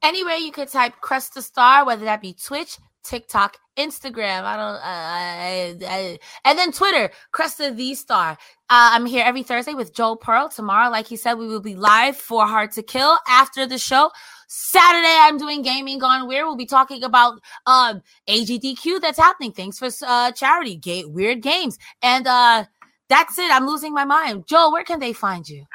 Anywhere 0.02 0.36
you 0.36 0.52
could 0.52 0.70
type 0.70 0.94
Cresta 1.02 1.41
Star, 1.41 1.86
whether 1.86 2.06
that 2.06 2.22
be 2.22 2.34
Twitch, 2.34 2.78
TikTok, 3.03 3.57
Instagram. 3.78 4.44
I 4.44 4.56
don't, 4.56 4.76
uh, 4.76 4.80
I, 4.84 5.78
I, 5.88 6.20
and 6.45 6.57
then 6.57 6.72
Twitter, 6.72 7.11
Cresta 7.34 7.76
the 7.76 7.95
Star. 7.95 8.32
Uh, 8.70 8.91
I'm 8.94 9.06
here 9.06 9.24
every 9.26 9.44
Thursday 9.44 9.74
with 9.74 9.94
Joel 9.94 10.18
Pearl. 10.18 10.48
Tomorrow, 10.49 10.91
like 10.91 11.07
he 11.07 11.16
said, 11.16 11.34
we 11.34 11.48
will 11.48 11.60
be 11.60 11.76
live 11.76 12.16
for 12.16 12.45
Hard 12.45 12.72
to 12.74 12.84
Kill 12.84 13.18
after 13.28 13.66
the 13.66 13.78
show. 13.78 14.11
Saturday, 14.52 15.16
I'm 15.20 15.38
doing 15.38 15.62
Gaming 15.62 16.00
Gone 16.00 16.28
Weird. 16.28 16.44
We'll 16.46 16.56
be 16.56 16.66
talking 16.66 17.04
about 17.04 17.40
um, 17.68 18.02
AGDQ 18.28 19.00
that's 19.00 19.20
happening. 19.20 19.52
Thanks 19.52 19.78
for 19.78 19.90
uh, 20.04 20.32
charity, 20.32 20.76
Gate 20.76 21.10
Weird 21.12 21.44
Games. 21.44 21.78
And 22.02 22.26
uh, 22.26 22.66
that's 23.10 23.38
it. 23.38 23.52
I'm 23.52 23.68
losing 23.68 23.94
my 23.94 24.06
mind. 24.06 24.48
Joel, 24.48 24.72
where 24.72 24.84
can 24.84 25.00
they 25.00 25.14
find 25.14 25.48
you? 25.48 25.66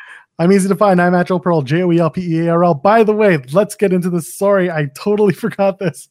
I'm 0.41 0.51
easy 0.51 0.69
to 0.69 0.75
find. 0.75 1.01
I'm 1.01 1.25
Joel 1.25 1.39
Pearl, 1.39 1.63
J 1.63 1.85
O 1.85 1.93
E 1.93 2.01
L 2.01 2.11
P 2.11 2.21
E 2.21 2.47
A 2.47 2.51
R 2.51 2.65
L. 2.65 2.75
By 2.75 3.05
the 3.05 3.13
way, 3.13 3.39
let's 3.53 3.77
get 3.77 3.93
into 3.93 4.11
this. 4.11 4.37
Sorry, 4.37 4.69
I 4.69 4.87
totally 4.97 5.35
forgot 5.35 5.79
this. 5.79 6.09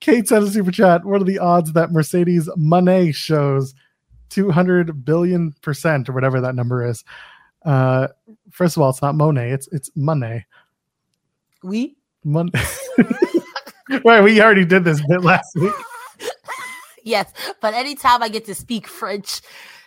Kate 0.00 0.28
sent 0.28 0.44
a 0.44 0.50
super 0.50 0.70
chat. 0.70 1.06
What 1.06 1.22
are 1.22 1.24
the 1.24 1.38
odds 1.38 1.72
that 1.72 1.92
Mercedes 1.92 2.50
Monet 2.56 3.12
shows 3.12 3.74
200 4.28 5.02
billion 5.02 5.54
percent 5.62 6.10
or 6.10 6.12
whatever 6.12 6.42
that 6.42 6.54
number 6.54 6.86
is? 6.86 7.04
Uh, 7.64 8.08
first 8.50 8.76
of 8.76 8.82
all, 8.82 8.90
it's 8.90 9.00
not 9.00 9.14
Monet, 9.14 9.50
it's 9.50 9.68
it's 9.68 9.90
Money. 9.96 10.44
We? 11.62 11.96
Mon- 12.24 12.50
right, 14.04 14.22
we 14.22 14.40
already 14.40 14.64
did 14.64 14.84
this 14.84 15.00
bit 15.06 15.22
last 15.22 15.54
week. 15.56 15.72
yes, 17.04 17.32
but 17.60 17.74
anytime 17.74 18.22
I 18.22 18.28
get 18.28 18.44
to 18.46 18.54
speak 18.54 18.86
French, 18.86 19.40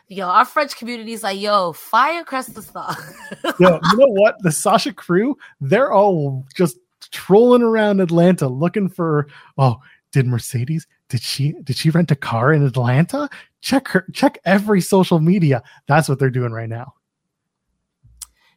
yo, 0.07 0.27
our 0.27 0.45
French 0.45 0.75
community 0.75 1.13
is 1.13 1.23
like, 1.23 1.39
yo, 1.39 1.73
fire 1.73 2.23
the 2.25 2.61
Star. 2.61 2.95
yo, 3.59 3.79
you 3.91 3.97
know 3.97 4.07
what? 4.07 4.41
The 4.41 4.51
Sasha 4.51 4.93
crew, 4.93 5.37
they're 5.61 5.91
all 5.91 6.45
just 6.55 6.77
trolling 7.11 7.61
around 7.61 7.99
Atlanta 7.99 8.47
looking 8.47 8.89
for, 8.89 9.27
oh, 9.57 9.79
did 10.11 10.27
Mercedes 10.27 10.87
did 11.13 11.21
she 11.21 11.53
did 11.63 11.75
she 11.75 11.91
rent 11.91 12.09
a 12.09 12.15
car 12.15 12.53
in 12.53 12.65
Atlanta? 12.65 13.29
Check 13.61 13.87
her 13.89 14.07
check 14.13 14.39
every 14.45 14.81
social 14.81 15.19
media. 15.19 15.61
That's 15.87 16.09
what 16.09 16.17
they're 16.17 16.31
doing 16.31 16.51
right 16.51 16.67
now. 16.67 16.95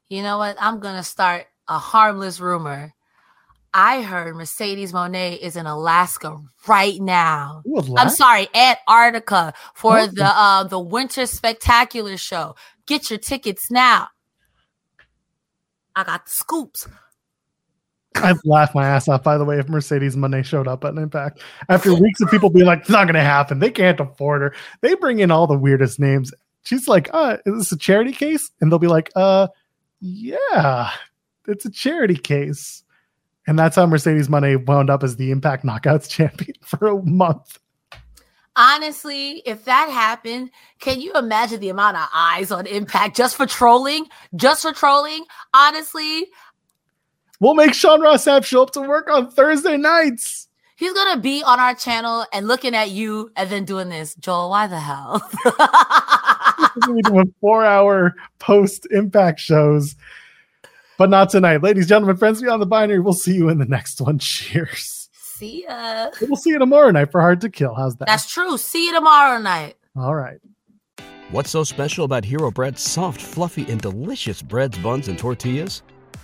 You 0.09 0.23
know 0.23 0.39
what? 0.39 0.57
I'm 0.59 0.81
gonna 0.81 1.03
start 1.03 1.49
a 1.69 1.79
harmless 1.79 2.41
rumor. 2.41 2.95
I 3.75 4.03
heard 4.03 4.35
Mercedes 4.37 4.93
Monet 4.93 5.35
is 5.35 5.57
in 5.57 5.67
Alaska 5.67 6.39
right 6.67 7.01
now. 7.01 7.63
Ooh, 7.67 7.95
I'm 7.97 8.09
sorry, 8.09 8.49
Antarctica 8.55 9.53
for 9.75 9.99
oh. 9.99 10.07
the 10.07 10.25
uh, 10.25 10.65
the 10.65 10.79
Winter 10.79 11.27
Spectacular 11.27 12.17
show. 12.17 12.57
Get 12.87 13.11
your 13.11 13.19
tickets 13.19 13.71
now. 13.71 14.09
I 15.95 16.05
got 16.05 16.25
the 16.27 16.31
scoops. 16.31 16.89
I've 18.17 18.41
laughed 18.45 18.75
my 18.75 18.87
ass 18.87 19.09
off, 19.09 19.23
by 19.23 19.37
the 19.39 19.45
way, 19.45 19.59
if 19.59 19.69
Mercedes 19.69 20.17
Monet 20.17 20.45
showed 20.45 20.69
up 20.69 20.85
at 20.85 20.95
Impact. 20.97 21.43
After 21.69 21.95
weeks 21.95 22.21
of 22.21 22.31
people 22.31 22.51
being 22.51 22.67
like, 22.67 22.81
it's 22.81 22.91
not 22.91 23.05
going 23.05 23.15
to 23.15 23.21
happen. 23.21 23.59
They 23.59 23.71
can't 23.71 24.01
afford 24.01 24.43
her. 24.43 24.55
They 24.81 24.95
bring 24.95 25.21
in 25.21 25.31
all 25.31 25.47
the 25.47 25.59
weirdest 25.59 26.01
names. 26.01 26.33
She's 26.63 26.89
like, 26.89 27.11
uh, 27.13 27.39
is 27.45 27.59
this 27.59 27.73
a 27.73 27.77
charity 27.77 28.13
case? 28.13 28.51
And 28.61 28.71
they'll 28.71 28.79
be 28.79 28.87
like, 28.87 29.11
uh, 29.15 29.49
yeah, 30.01 30.91
it's 31.47 31.65
a 31.65 31.71
charity 31.71 32.17
case. 32.17 32.83
And 33.47 33.59
that's 33.59 33.77
how 33.77 33.87
Mercedes 33.87 34.29
Money 34.29 34.57
wound 34.57 34.91
up 34.91 35.05
as 35.05 35.17
the 35.17 35.31
Impact 35.31 35.65
Knockouts 35.65 36.09
champion 36.11 36.55
for 36.63 36.89
a 36.89 37.03
month. 37.03 37.59
Honestly, 38.59 39.43
if 39.45 39.67
that 39.67 39.91
happened, 39.91 40.51
can 40.81 41.01
you 41.01 41.13
imagine 41.13 41.61
the 41.61 41.69
amount 41.69 41.99
of 41.99 42.09
eyes 42.15 42.51
on 42.51 42.67
Impact 42.67 43.15
just 43.15 43.37
for 43.37 43.47
trolling? 43.47 44.07
Just 44.35 44.63
for 44.63 44.73
trolling? 44.73 45.25
Honestly, 45.53 46.29
we'll 47.39 47.55
make 47.55 47.75
Sean 47.75 48.01
Ross 48.01 48.25
Sapp 48.25 48.47
show 48.47 48.63
up 48.63 48.71
to 48.73 48.81
work 48.81 49.11
on 49.11 49.31
Thursday 49.31 49.77
nights. 49.77 50.49
He's 50.77 50.95
gonna 50.95 51.21
be 51.21 51.43
on 51.43 51.61
our 51.61 51.75
channel 51.75 52.25
and 52.33 52.49
looking 52.49 52.75
at 52.75 52.91
you 52.91 53.31
and 53.37 53.51
then 53.51 53.67
doing 53.67 53.91
this. 53.91 54.15
Joel, 54.15 54.51
why 54.51 54.67
the 54.67 54.81
hell? 54.81 55.23
We're 56.89 57.03
doing 57.03 57.35
four 57.41 57.65
hour 57.65 58.15
post 58.39 58.87
impact 58.91 59.39
shows 59.41 59.97
but 60.99 61.11
not 61.11 61.31
tonight. 61.31 61.63
Ladies, 61.63 61.87
gentlemen, 61.87 62.17
friends 62.17 62.41
beyond 62.41 62.63
the 62.63 62.67
binary, 62.67 63.01
we'll 63.01 63.13
see 63.13 63.35
you 63.35 63.49
in 63.49 63.59
the 63.59 63.65
next 63.65 64.01
one. 64.01 64.19
Cheers. 64.21 65.09
See 65.13 65.65
ya. 65.69 66.11
We'll 66.23 66.37
see 66.37 66.51
you 66.51 66.59
tomorrow 66.59 66.91
night 66.91 67.11
for 67.11 67.21
Hard 67.21 67.41
to 67.43 67.51
Kill. 67.51 67.75
How's 67.75 67.97
that? 67.97 68.07
That's 68.09 68.33
true. 68.33 68.57
See 68.57 68.87
you 68.87 68.95
tomorrow 68.95 69.39
night. 69.39 69.77
All 69.95 70.15
right. 70.15 70.39
What's 71.31 71.51
so 71.51 71.65
special 71.65 72.05
about 72.05 72.25
Hero 72.25 72.51
Bread's 72.51 72.81
soft, 72.81 73.21
fluffy, 73.21 73.71
and 73.71 73.81
delicious 73.81 74.41
breads, 74.41 74.79
buns, 74.79 75.09
and 75.09 75.19
tortillas? 75.19 75.83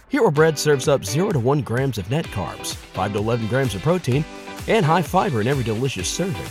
Hero 0.09 0.31
Bread 0.31 0.59
serves 0.59 0.89
up 0.89 1.05
0 1.05 1.31
to 1.33 1.41
1 1.41 1.63
grams 1.63 1.99
of 1.99 2.11
net 2.11 2.27
carbs, 2.27 2.75
5 2.75 3.13
to 3.15 3.19
11 3.19 3.49
grams 3.49 3.75
of 3.75 3.83
protein, 3.83 4.25
and 4.69 4.87
high 4.87 5.03
fiber 5.03 5.41
in 5.41 5.49
every 5.49 5.65
delicious 5.65 6.09
serving. 6.09 6.47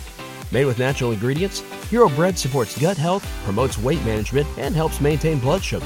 Made 0.52 0.66
with 0.66 0.80
natural 0.80 1.14
ingredients, 1.14 1.62
Hero 1.90 2.10
Bread 2.10 2.38
supports 2.38 2.78
gut 2.78 2.98
health, 2.98 3.26
promotes 3.46 3.78
weight 3.78 4.04
management, 4.04 4.48
and 4.58 4.76
helps 4.76 5.00
maintain 5.00 5.40
blood 5.40 5.64
sugar. 5.64 5.86